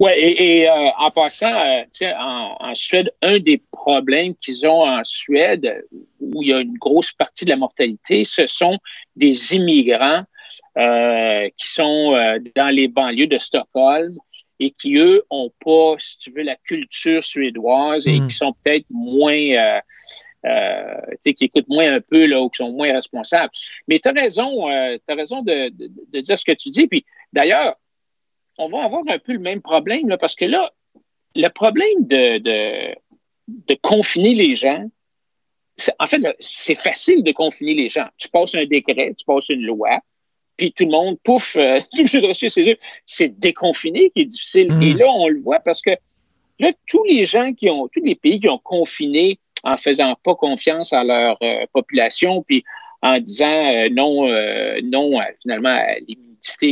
Oui, 0.00 0.10
et, 0.16 0.62
et, 0.62 0.68
euh, 0.68 0.90
en 0.98 1.10
passant, 1.10 1.54
euh, 1.54 1.82
tu 1.84 1.98
sais, 1.98 2.12
en, 2.14 2.56
en 2.58 2.74
Suède, 2.74 3.12
un 3.22 3.38
des 3.38 3.62
problèmes 3.70 4.34
qu'ils 4.36 4.66
ont 4.66 4.82
en 4.82 5.04
Suède, 5.04 5.84
où 6.20 6.42
il 6.42 6.48
y 6.48 6.52
a 6.52 6.60
une 6.60 6.76
grosse 6.78 7.12
partie 7.12 7.44
de 7.44 7.50
la 7.50 7.56
mortalité, 7.56 8.24
ce 8.24 8.46
sont 8.48 8.78
des 9.14 9.54
immigrants 9.54 10.24
euh, 10.76 11.48
qui 11.56 11.68
sont 11.68 12.14
euh, 12.14 12.38
dans 12.56 12.70
les 12.74 12.88
banlieues 12.88 13.28
de 13.28 13.38
Stockholm 13.38 14.12
et 14.58 14.72
qui, 14.72 14.96
eux, 14.96 15.24
ont 15.30 15.50
pas, 15.64 15.94
si 15.98 16.18
tu 16.18 16.30
veux, 16.32 16.42
la 16.42 16.56
culture 16.56 17.22
suédoise 17.22 18.06
et 18.08 18.20
Mm. 18.20 18.26
qui 18.26 18.34
sont 18.34 18.52
peut-être 18.62 18.86
moins... 18.90 19.32
euh, 19.32 19.80
euh, 20.46 21.00
tu 21.12 21.16
sais, 21.22 21.34
qui 21.34 21.44
écoutent 21.44 21.68
moins 21.68 21.94
un 21.94 22.00
peu, 22.00 22.26
là, 22.26 22.40
ou 22.42 22.50
qui 22.50 22.58
sont 22.58 22.70
moins 22.70 22.92
responsables. 22.92 23.50
Mais 23.88 23.98
tu 23.98 24.08
as 24.08 24.12
raison, 24.12 24.68
euh, 24.70 24.98
t'as 25.06 25.14
raison 25.14 25.40
de, 25.40 25.70
de, 25.70 25.90
de 26.12 26.20
dire 26.20 26.38
ce 26.38 26.44
que 26.44 26.52
tu 26.52 26.68
dis. 26.68 26.86
Puis 26.86 27.06
d'ailleurs, 27.32 27.76
on 28.58 28.68
va 28.68 28.84
avoir 28.84 29.02
un 29.08 29.18
peu 29.18 29.32
le 29.32 29.38
même 29.38 29.62
problème, 29.62 30.08
là, 30.08 30.18
parce 30.18 30.34
que 30.34 30.44
là, 30.44 30.72
le 31.34 31.48
problème 31.48 32.06
de, 32.06 32.38
de, 32.38 32.94
de 33.48 33.74
confiner 33.82 34.34
les 34.34 34.56
gens, 34.56 34.84
c'est- 35.76 35.94
en 35.98 36.06
fait, 36.06 36.22
c'est 36.38 36.80
facile 36.80 37.22
de 37.22 37.32
confiner 37.32 37.74
les 37.74 37.88
gens. 37.88 38.06
Tu 38.18 38.28
passes 38.28 38.54
un 38.54 38.64
décret, 38.64 39.14
tu 39.16 39.24
passes 39.24 39.48
une 39.48 39.62
loi, 39.62 40.00
puis 40.56 40.72
tout 40.72 40.84
le 40.84 40.92
monde, 40.92 41.18
pouf, 41.24 41.56
euh, 41.56 41.80
tout 41.96 42.06
le 42.12 42.34
ses 42.34 42.62
yeux. 42.62 42.78
C'est 43.06 43.38
déconfiner 43.38 44.10
qui 44.10 44.22
est 44.22 44.26
difficile. 44.26 44.72
Mm. 44.72 44.82
Et 44.82 44.92
là, 44.94 45.06
on 45.10 45.28
le 45.28 45.40
voit 45.40 45.60
parce 45.60 45.82
que 45.82 45.90
là, 46.60 46.72
tous 46.86 47.04
les 47.04 47.24
gens 47.24 47.52
qui 47.52 47.68
ont, 47.70 47.88
tous 47.88 48.02
les 48.02 48.14
pays 48.14 48.38
qui 48.38 48.48
ont 48.48 48.58
confiné 48.58 49.38
en 49.64 49.76
faisant 49.76 50.14
pas 50.22 50.34
confiance 50.34 50.92
à 50.92 51.02
leur 51.02 51.38
euh, 51.42 51.66
population, 51.72 52.42
puis 52.42 52.64
en 53.02 53.18
disant 53.18 53.66
euh, 53.66 53.88
non, 53.90 54.28
euh, 54.28 54.80
non 54.82 55.18
finalement 55.42 55.70
à 55.70 55.96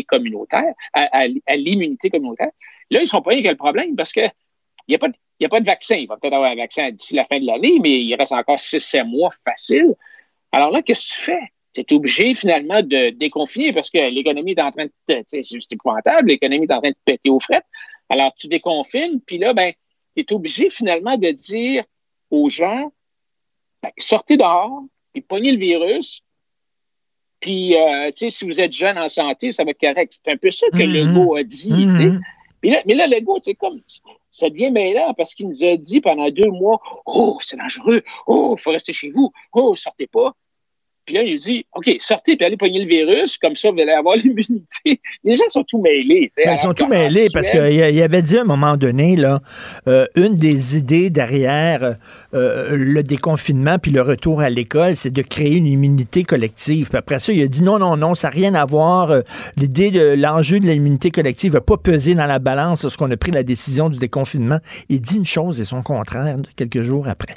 communautaire, 0.09 0.75
à, 0.93 1.27
l'immunité 1.57 2.11
communautaire, 2.11 2.51
là, 2.91 3.03
ils 3.03 3.09
sont 3.09 3.23
pas 3.23 3.31
rien 3.31 3.43
que 3.43 3.49
le 3.49 3.57
problème 3.57 3.97
parce 3.97 4.13
que 4.13 4.21
il 4.89 4.93
n'y 4.93 4.97
a, 5.47 5.49
pas 5.49 5.61
de- 5.61 5.65
vaccin. 5.65 5.97
Il 5.97 6.09
va 6.09 6.17
peut-être 6.17 6.35
avoir 6.35 6.51
un 6.51 6.57
vaccin 6.57 6.91
d'ici 6.91 7.15
la 7.15 7.25
fin 7.27 7.39
de 7.39 7.47
l'année, 7.47 7.79
mais 7.81 8.03
il 8.03 8.15
reste 8.15 8.33
encore 8.33 8.59
6-7 8.59 9.05
mois 9.05 9.31
facile. 9.45 9.95
Alors 10.51 10.71
là, 10.71 10.83
qu'est-ce 10.83 11.09
que 11.09 11.15
tu 11.15 11.21
fais? 11.21 11.53
Tu 11.73 11.81
es 11.81 11.93
obligé 11.93 12.35
finalement 12.35 12.83
de 12.83 13.11
déconfiner 13.11 13.73
parce 13.73 13.91
que 13.91 14.11
l'économie 14.11 14.53
est 14.53 14.61
en 14.61 14.71
train 14.71 14.87
de. 14.87 15.23
C'est 15.27 15.41
l'économie 16.25 16.67
est 16.67 16.73
en 16.73 16.81
train 16.81 16.91
de 16.91 16.97
péter 17.05 17.31
aux 17.31 17.41
frettes. 17.41 17.65
Alors 18.09 18.35
tu 18.35 18.49
déconfines, 18.49 19.21
puis 19.21 19.39
là, 19.39 19.55
ben, 19.55 19.73
tu 20.15 20.23
es 20.23 20.33
obligé 20.33 20.69
finalement 20.69 21.17
de 21.17 21.31
dire 21.31 21.85
aux 22.31 22.51
gens 22.51 22.93
ben, 23.83 23.91
sortez 23.99 24.37
dehors, 24.37 24.83
puis 25.13 25.23
pognez 25.23 25.53
le 25.53 25.59
virus, 25.59 26.23
puis 27.43 27.77
euh, 27.77 28.11
tu 28.13 28.19
sais, 28.19 28.31
si 28.31 28.45
vous 28.47 28.59
êtes 28.59 28.73
jeune 28.73 28.97
en 28.97 29.09
santé, 29.11 29.53
ça 29.53 29.65
va 29.65 29.73
être 29.73 29.81
correct. 29.81 30.15
C'est 30.25 30.33
un 30.33 30.37
peu 30.39 30.51
ça 30.51 30.67
que 30.71 30.77
Mhm. 30.79 30.93
Legault 30.93 31.37
a 31.37 31.43
dit. 31.43 31.69
tu 31.69 31.91
sais. 31.91 32.07
Mhm. 32.07 32.21
Puis 32.63 32.71
là, 32.71 32.81
mais 32.87 32.95
là, 32.95 33.07
Legault, 33.09 33.39
c'est 33.43 33.55
comme, 33.55 33.81
ça 34.31 34.49
devient 34.49 34.71
mêlant 34.71 35.13
parce 35.15 35.35
qu'il 35.35 35.49
nous 35.49 35.63
a 35.65 35.77
dit 35.77 36.01
pendant 36.01 36.31
deux 36.31 36.49
mois, 36.49 36.81
oh, 37.05 37.39
c'est 37.43 37.57
dangereux, 37.57 38.03
oh, 38.29 38.55
il 38.57 38.63
faut 38.63 38.71
rester 38.71 38.93
chez 38.93 39.11
vous, 39.11 39.33
oh, 39.53 39.75
sortez 39.75 40.07
pas. 40.07 40.33
Puis 41.05 41.15
là, 41.15 41.23
il 41.23 41.39
dit, 41.39 41.67
OK, 41.75 41.91
sortez 41.99 42.37
puis 42.37 42.47
allez 42.47 42.57
pogner 42.57 42.81
le 42.85 42.89
virus, 42.89 43.37
comme 43.39 43.57
ça, 43.57 43.71
vous 43.71 43.81
allez 43.81 43.93
avoir 43.93 44.17
l'immunité. 44.25 45.01
Les 45.25 45.37
gens 45.37 45.49
sont 45.49 45.65
tout 45.65 45.81
mêlés. 45.81 46.31
Ben, 46.37 46.55
ils 46.55 46.61
sont 46.61 46.75
tout 46.75 46.87
mêlés 46.87 47.29
parce 47.33 47.51
qu'il 47.51 47.73
y 47.73 48.03
avait 48.03 48.23
dit 48.23 48.39
à 48.39 48.43
un 48.43 48.45
moment 48.45 48.77
donné, 48.77 49.17
là, 49.17 49.41
euh, 49.89 50.07
une 50.17 50.35
des 50.35 50.77
idées 50.77 51.11
derrière 51.11 51.97
euh, 52.35 52.77
le 52.77 53.03
déconfinement 53.03 53.79
puis 53.79 53.91
le 53.91 54.03
retour 54.03 54.41
à 54.41 54.51
l'école, 54.51 54.97
c'est 54.97 55.11
de 55.11 55.23
créer 55.23 55.57
une 55.57 55.67
immunité 55.67 56.25
collective. 56.25 56.89
Puis 56.89 56.99
après 56.99 57.21
ça, 57.21 57.33
il 57.33 57.43
a 57.43 57.49
dit 57.49 57.63
non, 57.63 57.79
non, 57.79 57.97
non, 57.97 58.15
ça 58.15 58.29
n'a 58.29 58.35
rien 58.35 58.55
à 58.55 58.65
voir. 58.65 59.11
Euh, 59.11 59.23
L'idée 59.57 59.91
de 59.91 60.15
l'enjeu 60.15 60.61
de 60.61 60.67
l'immunité 60.67 61.11
collective 61.11 61.55
n'a 61.55 61.61
pas 61.61 61.77
pesé 61.77 62.15
dans 62.15 62.27
la 62.27 62.39
balance 62.39 62.83
lorsqu'on 62.83 63.11
a 63.11 63.17
pris 63.17 63.31
la 63.31 63.43
décision 63.43 63.89
du 63.89 63.99
déconfinement. 63.99 64.59
Il 64.89 65.01
dit 65.01 65.17
une 65.17 65.25
chose 65.25 65.61
et 65.61 65.65
son 65.65 65.83
contraire 65.83 66.37
quelques 66.57 66.83
jours 66.83 67.09
après. 67.09 67.35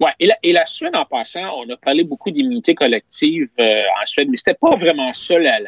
Ouais, 0.00 0.12
et 0.20 0.26
la, 0.26 0.38
et 0.42 0.52
la 0.52 0.66
Suède, 0.66 0.94
en 0.94 1.04
passant, 1.04 1.58
on 1.58 1.68
a 1.70 1.76
parlé 1.76 2.04
beaucoup 2.04 2.30
d'immunité 2.30 2.74
collective 2.74 3.48
euh, 3.58 3.82
en 4.00 4.06
Suède, 4.06 4.28
mais 4.30 4.36
c'était 4.36 4.54
pas 4.54 4.76
vraiment 4.76 5.12
ça 5.12 5.38
la, 5.38 5.58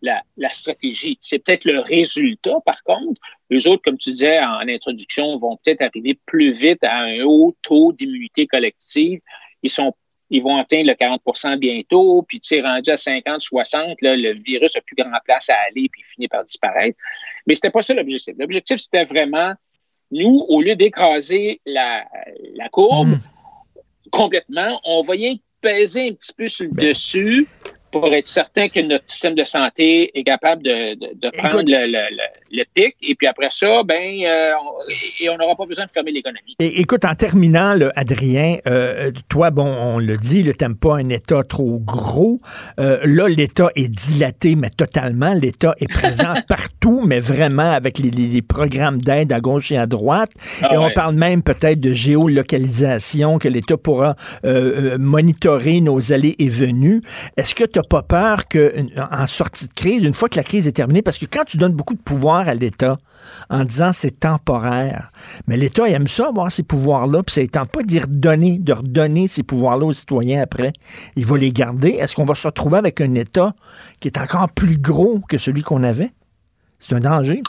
la, 0.00 0.22
la, 0.36 0.50
stratégie. 0.50 1.18
C'est 1.20 1.40
peut-être 1.40 1.64
le 1.64 1.80
résultat, 1.80 2.56
par 2.64 2.82
contre. 2.84 3.20
Les 3.50 3.66
autres, 3.66 3.82
comme 3.82 3.98
tu 3.98 4.10
disais 4.10 4.38
en 4.38 4.68
introduction, 4.68 5.36
vont 5.38 5.58
peut-être 5.64 5.82
arriver 5.82 6.18
plus 6.24 6.52
vite 6.52 6.84
à 6.84 6.98
un 6.98 7.22
haut 7.22 7.56
taux 7.62 7.92
d'immunité 7.92 8.46
collective. 8.46 9.20
Ils 9.62 9.70
sont 9.70 9.92
ils 10.30 10.42
vont 10.42 10.56
atteindre 10.56 10.86
le 10.86 10.92
40% 10.92 11.58
bientôt, 11.58 12.22
puis 12.22 12.40
tu 12.40 12.48
sais, 12.48 12.60
rendu 12.60 12.88
à 12.90 12.96
50, 12.96 13.42
60, 13.42 14.00
là, 14.00 14.16
le 14.16 14.32
virus 14.34 14.76
a 14.76 14.80
plus 14.80 14.94
grand 14.94 15.10
place 15.24 15.50
à 15.50 15.56
aller, 15.68 15.88
puis 15.90 16.02
il 16.02 16.04
finit 16.04 16.28
par 16.28 16.44
disparaître. 16.44 16.96
Mais 17.46 17.56
c'était 17.56 17.70
pas 17.70 17.82
ça 17.82 17.94
l'objectif. 17.94 18.34
L'objectif, 18.38 18.80
c'était 18.80 19.04
vraiment, 19.04 19.54
nous, 20.12 20.44
au 20.48 20.62
lieu 20.62 20.76
d'écraser 20.76 21.60
la, 21.66 22.04
la 22.54 22.68
courbe, 22.68 23.18
complètement. 24.10 24.80
On 24.84 25.02
va 25.02 25.16
y 25.16 25.40
peser 25.60 26.08
un 26.08 26.12
petit 26.14 26.32
peu 26.32 26.48
sur 26.48 26.66
le 26.66 26.72
dessus 26.72 27.46
pour 27.90 28.12
être 28.12 28.28
certain 28.28 28.68
que 28.68 28.80
notre 28.80 29.08
système 29.08 29.34
de 29.34 29.44
santé 29.44 30.10
est 30.18 30.24
capable 30.24 30.62
de, 30.62 30.94
de, 30.94 31.08
de 31.14 31.30
prendre 31.30 31.62
le, 31.66 31.86
le, 31.86 32.02
le, 32.10 32.58
le 32.58 32.64
pic. 32.74 32.96
Et 33.02 33.14
puis 33.14 33.26
après 33.26 33.48
ça, 33.50 33.82
ben, 33.84 34.22
euh, 34.24 34.52
on, 34.62 34.90
et 35.20 35.28
on 35.30 35.36
n'aura 35.36 35.56
pas 35.56 35.66
besoin 35.66 35.86
de 35.86 35.90
fermer 35.90 36.12
l'économie. 36.12 36.54
Écoute, 36.58 37.04
en 37.04 37.14
terminant, 37.14 37.74
là, 37.74 37.92
Adrien, 37.96 38.58
euh, 38.66 39.10
toi, 39.28 39.50
bon, 39.50 39.66
on 39.66 39.98
le 39.98 40.16
dit, 40.16 40.42
tu 40.42 40.52
n'aimes 40.60 40.76
pas 40.76 40.96
un 40.96 41.08
État 41.08 41.42
trop 41.42 41.80
gros. 41.80 42.40
Euh, 42.78 43.00
là, 43.04 43.28
l'État 43.28 43.70
est 43.74 43.88
dilaté, 43.88 44.56
mais 44.56 44.70
totalement. 44.70 45.34
L'État 45.34 45.74
est 45.78 45.92
présent 45.92 46.34
partout, 46.48 47.02
mais 47.04 47.20
vraiment 47.20 47.72
avec 47.72 47.98
les, 47.98 48.10
les, 48.10 48.28
les 48.28 48.42
programmes 48.42 49.00
d'aide 49.00 49.32
à 49.32 49.40
gauche 49.40 49.72
et 49.72 49.76
à 49.76 49.86
droite. 49.86 50.30
Ah 50.62 50.74
et 50.74 50.78
on 50.78 50.90
parle 50.90 51.14
même 51.14 51.42
peut-être 51.42 51.80
de 51.80 51.92
géolocalisation, 51.92 53.38
que 53.38 53.48
l'État 53.48 53.76
pourra 53.76 54.16
euh, 54.44 54.98
monitorer 54.98 55.80
nos 55.80 56.12
allées 56.12 56.36
et 56.38 56.48
venues. 56.48 57.02
Est-ce 57.36 57.54
que 57.54 57.64
tu 57.64 57.78
pas 57.82 58.02
peur 58.02 58.48
que 58.48 58.72
une- 58.76 58.90
en 59.10 59.26
sortie 59.26 59.66
de 59.68 59.72
crise, 59.72 60.04
une 60.04 60.14
fois 60.14 60.28
que 60.28 60.36
la 60.36 60.44
crise 60.44 60.66
est 60.66 60.72
terminée, 60.72 61.02
parce 61.02 61.18
que 61.18 61.26
quand 61.26 61.44
tu 61.44 61.56
donnes 61.56 61.74
beaucoup 61.74 61.94
de 61.94 62.00
pouvoir 62.00 62.48
à 62.48 62.54
l'État 62.54 62.98
en 63.48 63.64
disant 63.64 63.92
c'est 63.92 64.20
temporaire, 64.20 65.12
mais 65.46 65.56
l'État 65.56 65.88
aime 65.88 66.06
ça 66.06 66.28
avoir 66.28 66.50
ces 66.50 66.62
pouvoirs-là, 66.62 67.22
puis 67.22 67.34
ça 67.34 67.40
ne 67.42 67.66
pas 67.66 67.82
d'y 67.82 67.98
redonner, 67.98 68.58
de 68.58 68.72
redonner 68.72 69.28
ces 69.28 69.42
pouvoirs-là 69.42 69.86
aux 69.86 69.92
citoyens 69.92 70.42
après. 70.42 70.72
Il 71.16 71.26
va 71.26 71.36
les 71.36 71.52
garder. 71.52 71.90
Est-ce 71.90 72.14
qu'on 72.16 72.24
va 72.24 72.34
se 72.34 72.46
retrouver 72.46 72.78
avec 72.78 73.00
un 73.00 73.14
État 73.14 73.54
qui 74.00 74.08
est 74.08 74.18
encore 74.18 74.48
plus 74.50 74.78
gros 74.78 75.20
que 75.28 75.38
celui 75.38 75.62
qu'on 75.62 75.82
avait? 75.82 76.10
C'est 76.78 76.94
un 76.94 77.00
danger. 77.00 77.42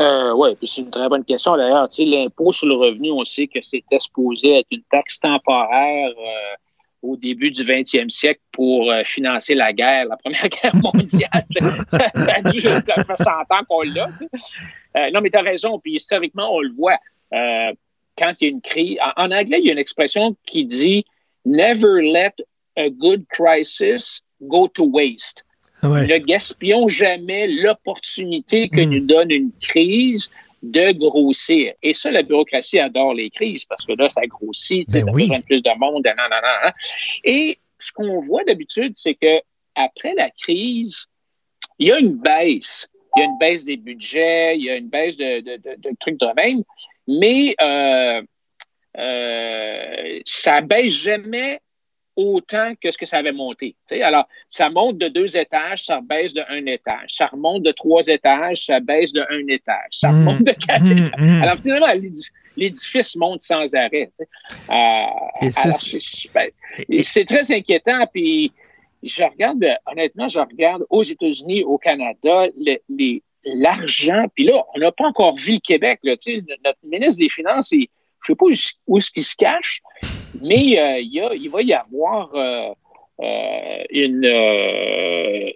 Euh, 0.00 0.32
oui, 0.34 0.56
c'est 0.60 0.80
une 0.80 0.90
très 0.90 1.08
bonne 1.08 1.24
question 1.24 1.56
d'ailleurs. 1.56 1.88
L'impôt 1.98 2.52
sur 2.52 2.66
le 2.66 2.74
revenu, 2.74 3.12
on 3.12 3.24
sait 3.24 3.46
que 3.46 3.60
c'était 3.62 4.00
supposé 4.00 4.58
être 4.58 4.66
une 4.72 4.82
taxe 4.90 5.20
temporaire 5.20 6.08
euh, 6.08 6.56
au 7.04 7.16
début 7.16 7.50
du 7.50 7.64
20e 7.64 8.08
siècle 8.08 8.40
pour 8.50 8.90
euh, 8.90 9.02
financer 9.04 9.54
la 9.54 9.72
guerre, 9.72 10.06
la 10.06 10.16
Première 10.16 10.48
Guerre 10.62 10.74
mondiale. 10.76 11.44
ça, 11.88 12.10
a 12.14 12.50
dû, 12.50 12.60
ça 12.60 13.04
fait 13.04 13.22
100 13.22 13.30
ans 13.30 13.64
qu'on 13.68 13.82
l'a. 13.82 14.08
tu 14.18 14.26
sais. 14.26 14.42
Euh, 14.96 15.10
non, 15.10 15.20
mais 15.20 15.30
tu 15.30 15.36
as 15.36 15.42
raison. 15.42 15.78
Puis 15.78 15.94
historiquement, 15.94 16.54
on 16.54 16.60
le 16.60 16.72
voit. 16.72 16.98
Euh, 17.32 17.72
quand 18.16 18.32
il 18.40 18.44
y 18.44 18.46
a 18.46 18.50
une 18.50 18.60
crise. 18.60 18.98
En, 19.16 19.24
en 19.24 19.30
anglais, 19.32 19.58
il 19.60 19.66
y 19.66 19.70
a 19.70 19.72
une 19.72 19.78
expression 19.78 20.36
qui 20.46 20.64
dit 20.64 21.04
Never 21.44 22.00
let 22.00 22.34
a 22.76 22.88
good 22.88 23.26
crisis 23.28 24.22
go 24.40 24.68
to 24.68 24.84
waste. 24.84 25.44
Ne 25.82 26.16
gaspillons 26.18 26.88
jamais 26.88 27.46
l'opportunité 27.46 28.70
que 28.70 28.80
nous 28.80 29.04
donne 29.04 29.30
une 29.30 29.52
crise 29.60 30.30
de 30.64 30.92
grossir. 30.92 31.74
Et 31.82 31.92
ça, 31.92 32.10
la 32.10 32.22
bureaucratie 32.22 32.78
adore 32.78 33.14
les 33.14 33.30
crises 33.30 33.64
parce 33.66 33.84
que 33.84 33.92
là, 33.92 34.08
ça 34.08 34.22
grossit, 34.26 34.86
tu 34.88 34.98
sais, 34.98 35.04
oui. 35.12 35.24
besoin 35.24 35.38
de 35.38 35.44
plus 35.44 35.62
de 35.62 35.78
monde, 35.78 36.04
nan, 36.04 36.16
nan, 36.16 36.30
nan, 36.30 36.42
nan. 36.42 36.72
Et 37.22 37.58
ce 37.78 37.92
qu'on 37.92 38.22
voit 38.22 38.44
d'habitude, 38.44 38.94
c'est 38.96 39.14
que 39.14 39.40
après 39.74 40.14
la 40.14 40.30
crise, 40.30 41.06
il 41.78 41.88
y 41.88 41.92
a 41.92 41.98
une 41.98 42.16
baisse. 42.16 42.88
Il 43.16 43.20
y 43.20 43.22
a 43.22 43.26
une 43.26 43.38
baisse 43.38 43.64
des 43.64 43.76
budgets, 43.76 44.56
il 44.56 44.64
y 44.64 44.70
a 44.70 44.76
une 44.76 44.88
baisse 44.88 45.16
de, 45.16 45.40
de, 45.40 45.56
de, 45.56 45.76
de 45.78 45.96
trucs 46.00 46.18
de 46.18 46.26
même, 46.34 46.62
mais 47.06 47.54
euh, 47.60 48.22
euh, 48.96 50.20
ça 50.24 50.60
baisse 50.62 50.94
jamais 50.94 51.60
autant 52.16 52.74
que 52.80 52.90
ce 52.90 52.98
que 52.98 53.06
ça 53.06 53.18
avait 53.18 53.32
monté. 53.32 53.74
Alors, 54.02 54.28
ça 54.48 54.70
monte 54.70 54.98
de 54.98 55.08
deux 55.08 55.36
étages, 55.36 55.84
ça 55.86 56.00
baisse 56.00 56.32
de 56.34 56.42
un 56.48 56.64
étage. 56.66 57.08
Ça 57.16 57.26
remonte 57.26 57.62
de 57.62 57.72
trois 57.72 58.06
étages, 58.06 58.66
ça 58.66 58.80
baisse 58.80 59.12
de 59.12 59.24
un 59.30 59.46
étage. 59.48 59.90
Ça 59.92 60.10
Mm. 60.12 60.18
remonte 60.28 60.44
de 60.44 60.52
quatre 60.52 60.84
Mm, 60.84 60.98
étages. 60.98 61.20
mm. 61.20 61.42
Alors, 61.42 61.56
finalement, 61.56 61.92
l'édi- 61.92 62.28
l'édifice 62.56 63.16
monte 63.16 63.42
sans 63.42 63.74
arrêt. 63.74 64.10
Euh, 64.70 65.50
c'est- 65.50 66.28
ben, 66.32 66.50
très 67.26 67.52
inquiétant. 67.52 68.06
Puis, 68.12 68.52
je 69.02 69.22
regarde, 69.24 69.64
honnêtement, 69.86 70.28
je 70.28 70.38
regarde 70.38 70.84
aux 70.90 71.02
États-Unis, 71.02 71.64
au 71.64 71.78
Canada, 71.78 72.46
le- 72.56 72.78
les- 72.88 73.22
l'argent. 73.44 74.24
Puis 74.34 74.44
là, 74.44 74.64
on 74.74 74.78
n'a 74.78 74.90
pas 74.92 75.06
encore 75.06 75.36
vu 75.36 75.54
le 75.54 75.58
Québec. 75.60 75.98
Là, 76.02 76.14
notre 76.64 76.78
ministre 76.84 77.18
des 77.18 77.28
Finances, 77.28 77.72
il- 77.72 77.88
je 78.26 78.32
ne 78.32 78.34
sais 78.34 78.36
pas 78.36 78.46
où, 78.46 78.94
où 78.94 78.98
est-ce 78.98 79.10
qu'il 79.10 79.24
se 79.24 79.36
cache, 79.36 79.82
mais 80.44 80.78
euh, 80.78 80.98
il, 81.00 81.12
y 81.14 81.20
a- 81.20 81.34
il 81.34 81.50
va 81.50 81.62
y 81.62 81.72
avoir 81.72 82.30
euh, 82.34 82.68
euh, 83.22 83.84
une, 83.90 84.24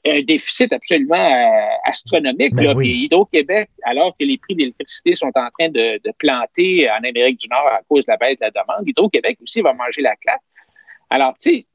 un 0.06 0.23
déficit 0.23 0.73
absolument 0.73 1.60
astronomique. 1.85 2.55
Ben 2.55 2.65
là. 2.66 2.73
oui. 2.74 2.85
Puis 2.89 3.05
Hydro-Québec, 3.05 3.69
alors 3.85 4.16
que 4.19 4.24
les 4.24 4.39
prix 4.39 4.55
de 4.55 4.60
l'électricité 4.60 5.15
sont 5.15 5.32
en 5.35 5.48
train 5.59 5.69
de, 5.69 5.98
de 6.05 6.12
planter 6.19 6.89
en 6.90 6.98
Amérique 7.09 7.40
du 7.40 7.48
Nord 7.48 7.66
à 7.66 7.81
cause 7.89 8.06
de 8.06 8.12
la 8.12 8.16
baisse 8.16 8.39
de 8.39 8.44
la 8.44 8.51
demande, 8.51 8.86
Hydro-Québec 8.89 9.39
aussi 9.43 9.60
va 9.60 9.73
manger 9.73 10.02
la 10.02 10.15
claque. 10.16 10.40
Alors, 11.10 11.35
tu 11.40 11.51
sais, 11.51 11.66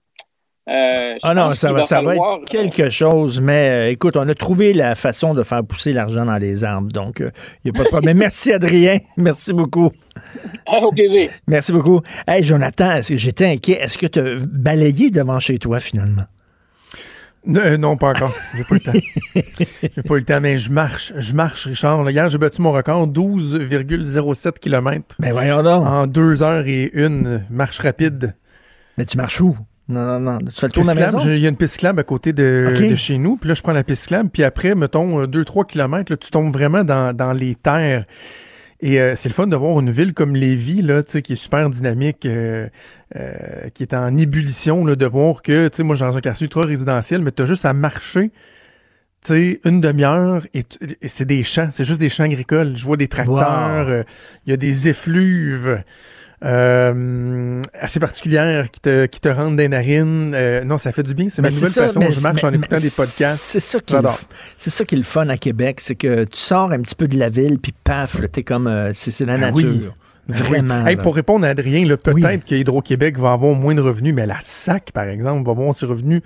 euh, 0.69 1.17
Ah 1.21 1.33
non, 1.33 1.53
ça 1.55 1.73
va, 1.73 1.83
ça 1.83 2.01
va 2.01 2.15
être 2.15 2.45
quelque 2.49 2.89
chose, 2.89 3.41
mais 3.41 3.69
euh, 3.69 3.91
écoute, 3.91 4.15
on 4.15 4.29
a 4.29 4.33
trouvé 4.33 4.71
la 4.73 4.95
façon 4.95 5.33
de 5.33 5.43
faire 5.43 5.65
pousser 5.65 5.91
l'argent 5.91 6.23
dans 6.23 6.37
les 6.37 6.63
arbres, 6.63 6.87
donc 6.93 7.19
il 7.19 7.31
n'y 7.65 7.71
a 7.71 7.73
pas 7.73 7.83
de 7.83 7.89
problème. 7.89 8.17
Merci 8.25 8.53
Adrien, 8.53 8.99
merci 9.17 9.51
beaucoup. 9.51 9.91
Au 10.67 10.91
plaisir. 10.91 11.29
Merci 11.47 11.71
beaucoup. 11.71 12.01
Hey 12.27 12.43
Jonathan, 12.43 12.91
est-ce 12.91 13.09
que 13.09 13.17
j'étais 13.17 13.45
inquiet, 13.45 13.79
est-ce 13.81 13.97
que 13.97 14.07
tu 14.07 14.19
as 14.19 14.45
balayé 14.47 15.11
devant 15.11 15.39
chez 15.39 15.59
toi 15.59 15.79
finalement? 15.79 16.25
Non, 17.45 17.59
euh, 17.59 17.77
non, 17.77 17.97
pas 17.97 18.11
encore. 18.11 18.33
J'ai 18.55 18.63
pas 18.63 18.75
eu 18.75 18.79
le 18.85 18.91
temps. 18.91 18.99
J'ai 19.95 20.01
pas 20.01 20.15
eu 20.15 20.19
le 20.19 20.23
temps, 20.23 20.39
mais 20.39 20.57
je 20.57 20.71
marche. 20.71 21.13
Je 21.17 21.33
marche, 21.33 21.67
Richard. 21.67 22.09
Hier, 22.09 22.29
j'ai 22.29 22.37
battu 22.37 22.61
mon 22.61 22.71
record, 22.71 23.07
12,07 23.07 24.59
km. 24.59 25.15
Ben 25.19 25.33
voyons 25.33 25.61
donc. 25.61 25.85
En 25.85 26.07
deux 26.07 26.41
heures 26.41 26.65
et 26.67 26.89
une 26.93 27.43
marche 27.49 27.79
rapide. 27.79 28.35
Mais 28.97 29.05
tu 29.05 29.17
marches 29.17 29.41
où? 29.41 29.57
Non, 29.89 30.05
non, 30.05 30.19
non. 30.19 30.37
Tu 30.37 30.51
fais 30.53 30.67
le 30.67 30.71
tour 30.71 30.83
de 30.83 30.87
la 30.87 30.95
maison? 30.95 31.17
Il 31.25 31.39
y 31.39 31.45
a 31.45 31.49
une 31.49 31.57
piste 31.57 31.73
cyclable 31.73 31.99
à 31.99 32.03
côté 32.03 32.31
de, 32.31 32.95
chez 32.95 33.17
nous. 33.17 33.35
Puis 33.35 33.49
là, 33.49 33.55
je 33.55 33.61
prends 33.61 33.73
la 33.73 33.83
piste 33.83 34.03
cyclable. 34.03 34.29
Puis 34.29 34.43
après, 34.43 34.75
mettons, 34.75 35.25
2-3 35.25 35.65
km, 35.65 36.11
là, 36.11 36.17
tu 36.17 36.31
tombes 36.31 36.53
vraiment 36.53 36.85
dans, 36.85 37.13
dans 37.13 37.33
les 37.33 37.55
terres. 37.55 38.05
Et 38.85 38.99
euh, 38.99 39.15
c'est 39.15 39.29
le 39.29 39.33
fun 39.33 39.47
de 39.47 39.55
voir 39.55 39.79
une 39.79 39.91
ville 39.91 40.13
comme 40.13 40.35
Lévis, 40.35 40.81
là, 40.81 41.03
tu 41.03 41.11
sais, 41.11 41.21
qui 41.21 41.33
est 41.33 41.37
super 41.37 41.69
dynamique, 41.69 42.25
euh, 42.25 42.67
euh, 43.15 43.69
qui 43.73 43.81
est 43.83 43.93
en 43.93 44.17
ébullition, 44.17 44.85
là, 44.85 44.97
de 44.97 45.05
voir 45.05 45.41
que, 45.41 45.69
tu 45.69 45.77
sais, 45.77 45.83
moi, 45.83 45.95
je 45.95 46.03
suis 46.03 46.11
dans 46.11 46.17
un 46.17 46.21
quartier 46.21 46.43
ultra 46.43 46.65
résidentiel, 46.65 47.21
mais 47.21 47.31
tu 47.31 47.43
as 47.43 47.45
juste 47.45 47.63
à 47.63 47.71
marcher, 47.71 48.31
tu 49.25 49.33
sais, 49.33 49.61
une 49.63 49.79
demi-heure, 49.79 50.45
et, 50.53 50.63
c'est 51.03 51.23
des 51.23 51.43
champs, 51.43 51.69
c'est 51.71 51.85
juste 51.85 52.01
des 52.01 52.09
champs 52.09 52.25
agricoles. 52.25 52.75
Je 52.75 52.85
vois 52.85 52.97
des 52.97 53.07
tracteurs, 53.07 53.85
Wow. 53.85 53.89
euh, 53.89 54.03
il 54.45 54.49
y 54.49 54.53
a 54.53 54.57
des 54.57 54.89
effluves 54.89 55.81
euh, 56.43 57.61
assez 57.79 57.99
particulières 57.99 58.69
qui 58.71 58.79
te, 58.79 59.05
qui 59.05 59.19
te 59.19 59.29
rendent 59.29 59.55
des 59.57 59.67
narines. 59.69 60.33
Euh, 60.35 60.63
non, 60.63 60.77
ça 60.77 60.91
fait 60.91 61.03
du 61.03 61.13
bien. 61.13 61.27
C'est 61.29 61.41
ma 61.41 61.49
nouvelle 61.49 61.69
ça, 61.69 61.87
façon. 61.87 62.01
Je 62.01 62.19
marche 62.21 62.43
en 62.43 62.51
écoutant 62.51 62.77
des 62.79 62.89
podcasts. 62.89 63.41
C'est 63.41 63.59
ça 63.59 63.79
qui 63.79 63.95
c'est 64.57 64.69
ça 64.69 64.85
qui 64.85 64.95
est 64.95 64.97
le 64.97 65.03
fun 65.03 65.29
à 65.29 65.37
Québec, 65.37 65.79
c'est 65.81 65.95
que 65.95 66.23
tu 66.25 66.37
sors 66.37 66.71
un 66.71 66.81
petit 66.81 66.95
peu 66.95 67.07
de 67.07 67.17
la 67.17 67.29
ville, 67.29 67.59
puis 67.59 67.73
paf, 67.83 68.17
t'es 68.31 68.43
comme, 68.43 68.67
euh, 68.67 68.91
c'est 68.93 69.25
la 69.25 69.33
Ah 69.33 69.37
nature. 69.37 69.69
oui. 69.69 69.89
Vraiment. 70.27 70.83
oui. 70.85 70.91
Hey, 70.91 70.95
pour 70.95 71.15
répondre 71.15 71.45
à 71.45 71.49
Adrien, 71.49 71.85
peut-être 71.97 72.45
que 72.45 72.55
Hydro-Québec 72.55 73.17
va 73.19 73.33
avoir 73.33 73.55
moins 73.55 73.75
de 73.75 73.81
revenus, 73.81 74.13
mais 74.13 74.25
la 74.25 74.37
SAC, 74.41 74.91
par 74.93 75.03
exemple, 75.09 75.45
va 75.45 75.53
voir 75.53 75.73
ses 75.75 75.85
revenus, 75.85 76.21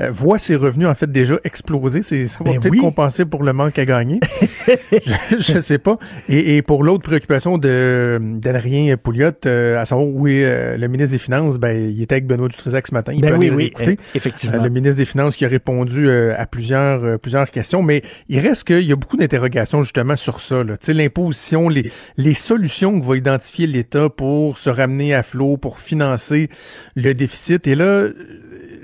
euh, 0.00 0.10
voit 0.10 0.38
ses 0.38 0.56
revenus 0.56 0.88
en 0.88 0.94
fait 0.94 1.10
déjà 1.12 1.38
exploser. 1.44 2.00
Ça 2.02 2.16
va 2.40 2.44
Ben 2.52 2.60
peut-être 2.60 2.70
oui. 2.72 2.78
compenser 2.78 3.24
pour 3.26 3.42
le 3.42 3.52
manque 3.52 3.78
à 3.78 3.84
gagner. 3.84 4.20
je, 4.92 5.36
je 5.38 5.60
sais 5.60 5.78
pas. 5.78 5.98
Et, 6.28 6.56
et 6.56 6.62
pour 6.62 6.82
l'autre 6.82 7.02
préoccupation 7.02 7.58
d'Adrien 7.58 8.96
Pouliot, 8.96 9.30
euh, 9.46 9.78
à 9.78 9.84
savoir 9.84 10.06
où 10.08 10.26
est 10.28 10.44
euh, 10.44 10.76
le 10.76 10.88
ministre 10.88 11.12
des 11.12 11.18
Finances, 11.18 11.58
ben 11.58 11.76
il 11.90 12.00
était 12.02 12.14
avec 12.14 12.26
Benoît 12.26 12.48
Dutrisac 12.48 12.86
ce 12.86 12.94
matin. 12.94 13.12
Il 13.14 13.20
Ben 13.20 13.32
peut 13.32 13.34
oui, 13.36 13.46
aller 13.46 13.50
le 13.50 13.56
oui, 13.56 13.72
réécouter. 13.76 14.02
e- 14.02 14.16
effectivement. 14.16 14.58
Euh, 14.58 14.62
le 14.62 14.70
ministre 14.70 14.96
des 14.96 15.04
Finances 15.04 15.36
qui 15.36 15.44
a 15.44 15.48
répondu 15.48 16.08
euh, 16.08 16.34
à 16.38 16.46
plusieurs 16.46 17.04
euh, 17.04 17.18
plusieurs 17.18 17.50
questions, 17.50 17.82
mais 17.82 18.02
il 18.28 18.38
reste 18.40 18.64
qu'il 18.64 18.80
y 18.82 18.92
a 18.92 18.96
beaucoup 18.96 19.16
d'interrogations 19.16 19.82
justement 19.82 20.16
sur 20.16 20.40
ça. 20.40 20.62
l'imposition, 20.88 21.68
les, 21.68 21.90
les 22.16 22.34
solutions 22.34 22.98
que 22.98 23.04
va 23.04 23.16
identifier 23.16 23.41
l'État 23.66 24.08
pour 24.08 24.58
se 24.58 24.70
ramener 24.70 25.14
à 25.14 25.22
flot, 25.22 25.56
pour 25.56 25.78
financer 25.78 26.48
le 26.94 27.14
déficit. 27.14 27.66
Et 27.66 27.74
là, 27.74 28.08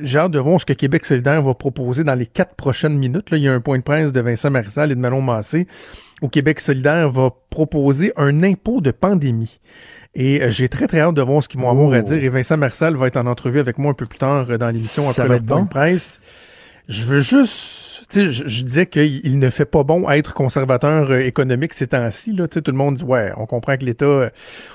j'ai 0.01 0.18
hâte 0.18 0.32
de 0.32 0.39
voir 0.39 0.60
ce 0.60 0.66
que 0.66 0.72
Québec 0.72 1.05
solidaire 1.05 1.43
va 1.43 1.55
proposer 1.55 2.05
dans 2.05 2.14
les 2.14 2.26
quatre 2.26 2.55
prochaines 2.55 2.97
minutes. 2.98 3.30
Là, 3.30 3.36
il 3.36 3.43
y 3.43 3.48
a 3.48 3.52
un 3.52 3.60
point 3.60 3.78
de 3.78 3.82
presse 3.82 4.12
de 4.12 4.20
Vincent 4.20 4.51
Marissal 4.51 4.90
et 4.93 4.94
de 4.94 5.01
Manon 5.01 5.20
Massé 5.22 5.66
où 6.20 6.28
Québec 6.28 6.60
solidaire 6.60 7.09
va 7.10 7.30
proposer 7.51 8.12
un 8.16 8.43
impôt 8.43 8.80
de 8.80 8.90
pandémie. 8.90 9.60
Et 10.14 10.43
euh, 10.43 10.51
j'ai 10.51 10.68
très, 10.68 10.89
très 10.89 11.01
hâte 11.01 11.14
de 11.14 11.22
voir 11.22 11.43
ce 11.43 11.48
qu'ils 11.48 11.60
vont 11.60 11.70
avoir 11.70 11.93
à 11.93 11.98
Oh. 11.98 12.02
dire. 12.02 12.24
Et 12.24 12.28
Vincent 12.28 12.56
Marissal 12.56 12.97
va 12.97 13.06
être 13.06 13.16
en 13.18 13.26
entrevue 13.26 13.60
avec 13.60 13.78
moi 13.78 13.93
un 13.93 13.94
peu 13.94 14.06
plus 14.06 14.18
tard 14.18 14.47
euh, 14.51 14.59
dans 14.59 14.68
l'émission 14.68 15.09
après 15.09 15.28
le 15.28 15.40
point 15.40 15.62
de 15.62 15.68
presse. 15.68 16.20
Je 16.89 17.05
veux 17.05 17.20
juste, 17.20 18.06
tu 18.09 18.15
sais, 18.28 18.32
je, 18.32 18.48
je 18.48 18.62
disais 18.62 18.86
qu'il 18.86 19.20
il 19.27 19.39
ne 19.39 19.51
fait 19.51 19.66
pas 19.66 19.82
bon 19.82 20.09
être 20.09 20.32
conservateur 20.32 21.10
euh, 21.10 21.19
économique 21.19 21.74
ces 21.74 21.89
temps-ci. 21.89 22.32
Là, 22.32 22.48
Tu 22.48 22.55
sais, 22.55 22.62
tout 22.62 22.70
le 22.70 22.78
monde 22.78 22.94
dit 22.94 23.05
ouais, 23.05 23.31
on 23.36 23.44
comprend 23.44 23.77
que 23.77 23.85
l'État, 23.85 24.06
euh, 24.06 24.31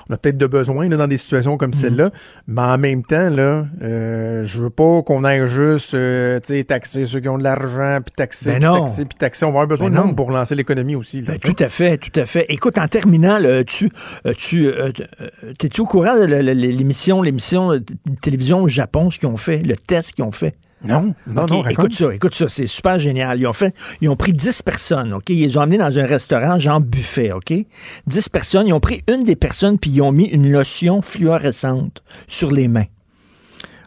on 0.08 0.14
a 0.14 0.16
peut-être 0.16 0.38
de 0.38 0.46
besoin 0.46 0.88
là, 0.88 0.96
dans 0.96 1.08
des 1.08 1.16
situations 1.16 1.54
Mm. 1.56 1.58
comme 1.58 1.72
celle-là, 1.72 2.10
mais 2.46 2.62
en 2.62 2.78
même 2.78 3.02
temps 3.02 3.30
là, 3.30 3.66
euh, 3.82 4.44
je 4.46 4.60
veux 4.60 4.70
pas 4.70 5.02
qu'on 5.02 5.24
aille 5.24 5.48
juste, 5.48 5.94
euh, 5.94 6.38
tu 6.38 6.54
sais, 6.54 6.62
taxer 6.62 7.04
ceux 7.04 7.18
qui 7.18 7.28
ont 7.28 7.36
de 7.38 7.42
l'argent, 7.42 7.98
puis 8.04 8.14
taxer, 8.16 8.50
Ben 8.52 8.58
puis 8.58 8.64
non. 8.64 8.84
taxer, 8.86 9.04
puis 9.06 9.18
taxer. 9.18 9.44
On 9.44 9.48
va 9.48 9.54
avoir 9.62 9.66
besoin 9.66 9.90
Ben 9.90 9.96
de 9.96 10.06
monde 10.06 10.16
pour 10.16 10.30
lancer 10.30 10.54
l'économie 10.54 10.94
aussi. 10.94 11.20
Là, 11.20 11.32
Ben, 11.32 11.38
tout 11.52 11.64
à 11.64 11.68
fait, 11.68 11.98
tout 11.98 12.20
à 12.20 12.26
fait. 12.26 12.46
Écoute, 12.48 12.78
en 12.78 12.86
terminant, 12.86 13.40
là, 13.40 13.64
tu, 13.64 13.90
euh, 14.26 14.32
tu, 14.36 14.68
euh, 14.68 14.92
t'es-tu 15.58 15.80
au 15.80 15.86
courant 15.86 16.14
de 16.16 16.24
l'émission, 16.26 17.22
l'émission 17.22 17.70
de 17.72 17.84
télévision 18.22 18.62
au 18.62 18.68
Japon, 18.68 19.10
ce 19.10 19.18
qu'ils 19.18 19.28
ont 19.28 19.36
fait, 19.36 19.58
le 19.58 19.76
test 19.76 20.12
qu'ils 20.12 20.22
ont 20.24 20.30
fait? 20.30 20.54
Non, 20.84 21.14
non, 21.26 21.46
non, 21.46 21.60
raconte. 21.60 21.70
écoute 21.70 21.94
ça, 21.94 22.14
écoute 22.14 22.34
ça, 22.34 22.48
c'est 22.48 22.66
super 22.66 22.98
génial. 22.98 23.40
Ils 23.40 23.46
ont 23.46 23.52
fait, 23.52 23.74
ils 24.00 24.08
ont 24.08 24.16
pris 24.16 24.32
10 24.32 24.62
personnes, 24.62 25.12
OK? 25.14 25.30
Ils 25.30 25.40
les 25.40 25.56
ont 25.56 25.62
amenés 25.62 25.78
dans 25.78 25.98
un 25.98 26.06
restaurant, 26.06 26.58
genre 26.58 26.80
buffet, 26.80 27.32
OK? 27.32 27.52
10 28.06 28.28
personnes, 28.28 28.66
ils 28.66 28.72
ont 28.72 28.80
pris 28.80 29.02
une 29.08 29.24
des 29.24 29.36
personnes 29.36 29.78
puis 29.78 29.90
ils 29.90 30.02
ont 30.02 30.12
mis 30.12 30.26
une 30.26 30.50
lotion 30.50 31.02
fluorescente 31.02 32.02
sur 32.26 32.52
les 32.52 32.68
mains. 32.68 32.86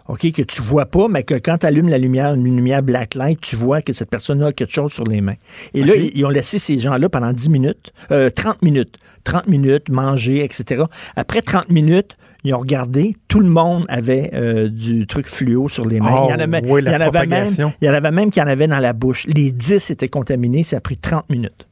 OK, 0.08 0.32
que 0.32 0.42
tu 0.42 0.62
vois 0.62 0.86
pas, 0.86 1.08
mais 1.10 1.24
que 1.24 1.34
quand 1.34 1.60
tu 1.60 1.66
allumes 1.66 1.90
la 1.90 1.98
lumière, 1.98 2.34
une 2.34 2.44
lumière 2.44 2.82
black 2.82 3.14
light, 3.14 3.42
tu 3.42 3.58
vois 3.58 3.82
que 3.82 3.92
cette 3.92 4.10
personne 4.10 4.42
a 4.42 4.54
quelque 4.54 4.74
chose 4.74 4.94
sur 4.94 5.04
les 5.04 5.20
mains. 5.20 5.36
Et 5.74 5.84
là, 5.84 5.96
ils 5.96 6.26
ont 6.26 6.30
laissé 6.30 6.60
ces 6.60 6.78
gens-là 6.78 7.10
pendant 7.10 7.34
10 7.34 7.50
minutes, 7.50 7.92
euh, 8.12 8.30
30 8.30 8.62
minutes, 8.62 8.98
30 9.26 9.48
minutes, 9.48 9.90
manger, 9.90 10.46
etc. 10.46 10.86
Après 11.18 11.42
30 11.42 11.70
minutes, 11.70 12.18
Ils 12.48 12.54
ont 12.54 12.60
regardé, 12.60 13.18
tout 13.28 13.42
le 13.42 13.50
monde 13.50 13.84
avait 13.90 14.30
euh, 14.34 14.70
du 14.70 15.06
truc 15.06 15.28
fluo 15.28 15.68
sur 15.68 15.86
les 15.86 16.00
mains. 16.00 16.16
Oh, 16.22 16.26
il 16.30 16.32
y 16.32 16.34
en 16.34 16.40
avait, 16.40 16.62
oui, 16.64 16.82
il 16.82 16.88
y 16.88 16.90
la 16.90 16.92
en 16.92 17.02
avait 17.02 17.04
même, 17.28 17.30
propagation. 17.30 17.74
il 17.82 17.86
y 17.86 17.90
en 17.90 17.94
avait 17.94 18.12
même 18.12 18.32
qui 18.32 18.42
en 18.42 18.48
avaient 18.48 18.68
dans 18.68 18.80
la 18.80 18.94
bouche. 18.94 19.26
Les 19.28 19.52
10 19.52 19.92
étaient 19.92 20.08
contaminés, 20.08 20.64
ça 20.64 20.78
a 20.78 20.80
pris 20.80 20.96
30 20.98 21.30
minutes. 21.30 21.68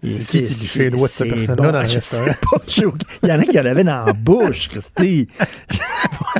C'est 0.00 0.44
qui 0.44 0.48
qui 0.48 0.78
les 0.78 0.90
doigts 0.90 1.08
de 1.08 1.12
cette 1.12 1.28
personne-là 1.28 1.72
dans 1.72 1.82
le 1.82 1.88
restaurant? 1.88 2.30
Il 3.24 3.28
y 3.28 3.32
en 3.32 3.40
a 3.40 3.42
qui 3.42 3.58
en 3.58 3.64
avaient 3.64 3.82
dans 3.82 4.04
la 4.04 4.12
bouche, 4.12 4.68
Christy. 4.68 5.26
Je 5.70 5.76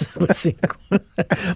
sais 0.05 0.19
pas 0.27 0.33
c'est 0.33 0.57
quoi? 0.61 0.99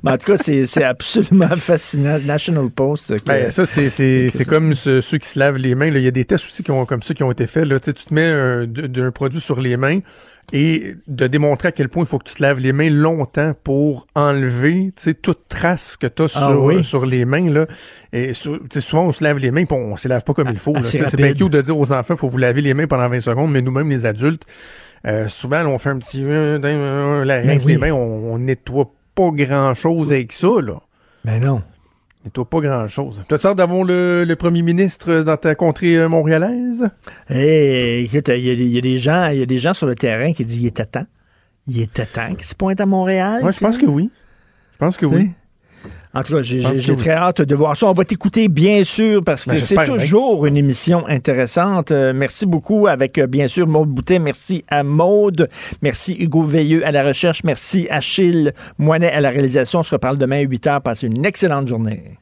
Mais 0.03 0.11
en 0.11 0.19
tout 0.19 0.33
cas, 0.33 0.37
c'est 0.37 0.83
absolument 0.85 1.49
fascinant. 1.57 2.19
National 2.25 2.71
Post. 2.71 3.19
que- 3.21 3.25
Ben, 3.25 3.51
ça, 3.53 3.67
c'est, 3.67 4.45
comme 4.49 4.75
ce- 4.75 5.01
ceux 5.01 5.19
qui 5.19 5.29
se 5.29 5.39
lavent 5.39 5.59
les 5.59 5.77
mains. 5.77 5.91
là. 5.93 5.99
Il 5.99 6.05
y 6.05 6.09
a 6.09 6.13
des 6.13 6.25
tests 6.25 6.47
aussi 6.47 6.65
qui 6.65 6.73
ont, 6.73 6.85
comme 6.87 7.03
ça 7.03 7.15
qui 7.15 7.23
ont 7.23 7.31
été 7.31 7.47
faits. 7.47 7.67
Là. 7.67 7.79
Tu 7.79 7.93
te 7.95 8.13
mets 8.13 8.67
d'un 8.67 9.13
produit 9.13 9.41
sur 9.41 9.61
les 9.61 9.77
mains 9.77 10.01
et 10.53 10.95
de 11.07 11.27
démontrer 11.27 11.69
à 11.69 11.73
quel 11.73 11.89
point 11.89 12.05
il 12.05 12.07
faut 12.07 12.19
que 12.19 12.29
tu 12.29 12.35
te 12.35 12.43
laves 12.43 12.61
les 12.61 12.73
mains 12.73 12.91
longtemps 12.91 13.55
pour 13.65 14.07
enlever 14.15 14.93
tu 14.97 15.03
sais, 15.03 15.15
toute 15.15 15.49
trace 15.49 15.97
que 15.97 16.07
tu 16.07 16.23
as 16.23 16.33
Ah 16.37 16.49
sur, 16.51 16.63
oui? 16.65 16.85
sur 16.85 17.07
les 17.07 17.25
mains. 17.25 17.51
Là. 17.51 17.67
Et 18.13 18.35
sur- 18.35 18.61
souvent, 18.79 19.05
on 19.07 19.13
se 19.13 19.25
lave 19.25 19.39
les 19.39 19.51
mains 19.51 19.63
et 19.63 19.73
on 19.73 19.93
ne 19.93 19.97
se 19.97 20.09
lave 20.09 20.25
pas 20.25 20.35
comme 20.35 20.49
il 20.51 20.59
faut. 20.59 20.77
assez 20.77 20.99
Tu 20.99 21.05
sais, 21.05 21.11
C'est 21.11 21.17
bien 21.17 21.33
cute 21.33 21.49
de 21.51 21.61
dire 21.63 21.79
aux 21.79 21.93
enfants 21.93 22.17
faut 22.17 22.29
vous 22.29 22.39
laver 22.39 22.61
les 22.61 22.75
mains 22.75 22.87
pendant 22.87 23.09
20 23.09 23.21
secondes, 23.21 23.51
mais 23.51 23.63
nous-mêmes, 23.63 23.89
les 23.91 24.05
adultes, 24.07 24.45
euh, 25.07 25.27
souvent, 25.29 25.63
là, 25.63 25.69
on 25.69 25.79
fait 25.79 25.91
un 25.91 25.99
petit 25.99 26.23
euh, 26.25 26.59
euh, 26.63 27.25
la 27.25 27.41
Ben 27.41 27.59
oui. 27.65 27.73
les 27.73 27.79
mains, 27.79 27.93
on, 27.93 28.35
on 28.35 28.39
nettoie 28.39 28.91
pas 29.15 29.31
grand-chose 29.33 30.13
avec 30.13 30.33
ça. 30.33 30.49
Là. 30.63 30.81
Mais 31.25 31.41
Ben 31.41 31.63
non. 32.25 32.27
Nettoie 32.27 32.45
pas 32.49 32.61
grand-chose. 32.61 33.25
T'as 33.29 33.37
hâte 33.45 33.57
d'avoir 33.57 33.85
le, 33.85 34.25
le 34.25 34.37
premier 34.37 34.63
ministre 34.63 35.23
dans 35.23 35.37
ta 35.37 35.55
contrée 35.55 35.97
euh, 35.97 36.09
montréalaise? 36.09 36.89
Hey, 37.29 38.05
écoute, 38.05 38.29
il 38.29 38.41
y, 38.47 38.51
a 38.51 38.55
des- 38.57 38.65
il 38.65 38.71
y 38.73 38.79
a 38.79 38.81
des 38.81 38.99
gens, 38.99 39.29
il 39.29 39.39
y 39.39 39.43
a 39.43 39.47
des 39.47 39.59
gens 39.59 39.75
sur 39.75 39.87
le 39.87 39.95
terrain 39.95 40.33
qui 40.33 40.45
disent 40.45 40.59
il 40.63 40.67
était 40.67 40.85
temps. 40.87 41.07
Il 41.67 41.81
était 41.81 42.07
temps 42.07 42.35
qu'il 42.35 42.47
se 42.47 42.55
pointe 42.55 42.81
à 42.81 42.87
Montréal. 42.87 43.41
Moi, 43.43 43.51
je 43.51 43.61
pense 43.61 43.79
que 43.79 43.87
oui. 43.87 44.11
Je 44.73 44.79
pense 44.79 44.97
que 44.97 45.07
oui. 45.07 45.31
En 46.15 46.23
tout 46.23 46.35
cas, 46.35 46.43
j'ai 46.43 46.61
que 46.63 46.93
très 46.93 47.13
hâte 47.13 47.41
de 47.43 47.55
voir 47.55 47.77
ça. 47.77 47.87
On 47.87 47.93
va 47.93 48.05
t'écouter, 48.05 48.49
bien 48.49 48.85
sûr, 48.85 49.25
parce 49.25 49.45
que 49.45 49.51
Ben, 49.51 49.55
c'est 49.57 49.61
j'espère 49.77 49.85
bien. 49.87 49.97
toujours 49.97 50.45
une 50.47 50.57
émission 50.59 51.07
intéressante. 51.09 51.91
Euh, 51.91 52.13
merci 52.15 52.45
beaucoup 52.45 52.87
avec, 52.87 53.17
euh, 53.19 53.27
bien 53.27 53.49
sûr, 53.49 53.67
Maude 53.67 53.89
Boutet. 53.89 54.19
Merci 54.19 54.65
à 54.69 54.83
Maude. 54.85 55.49
Merci 55.81 56.15
Hugo 56.19 56.43
Veilleux 56.45 56.87
à 56.87 56.93
la 56.93 57.03
recherche. 57.03 57.45
Merci 57.45 57.87
Achille 57.91 58.53
Moinet 58.79 59.11
à 59.11 59.21
la 59.21 59.31
réalisation. 59.31 59.81
On 59.81 59.83
se 59.83 59.93
reparle 59.93 60.19
demain 60.19 60.37
à 60.39 60.41
8 60.43 60.67
h. 60.67 60.81
Passez 60.83 61.07
une 61.07 61.25
excellente 61.25 61.69
journée. 61.69 62.19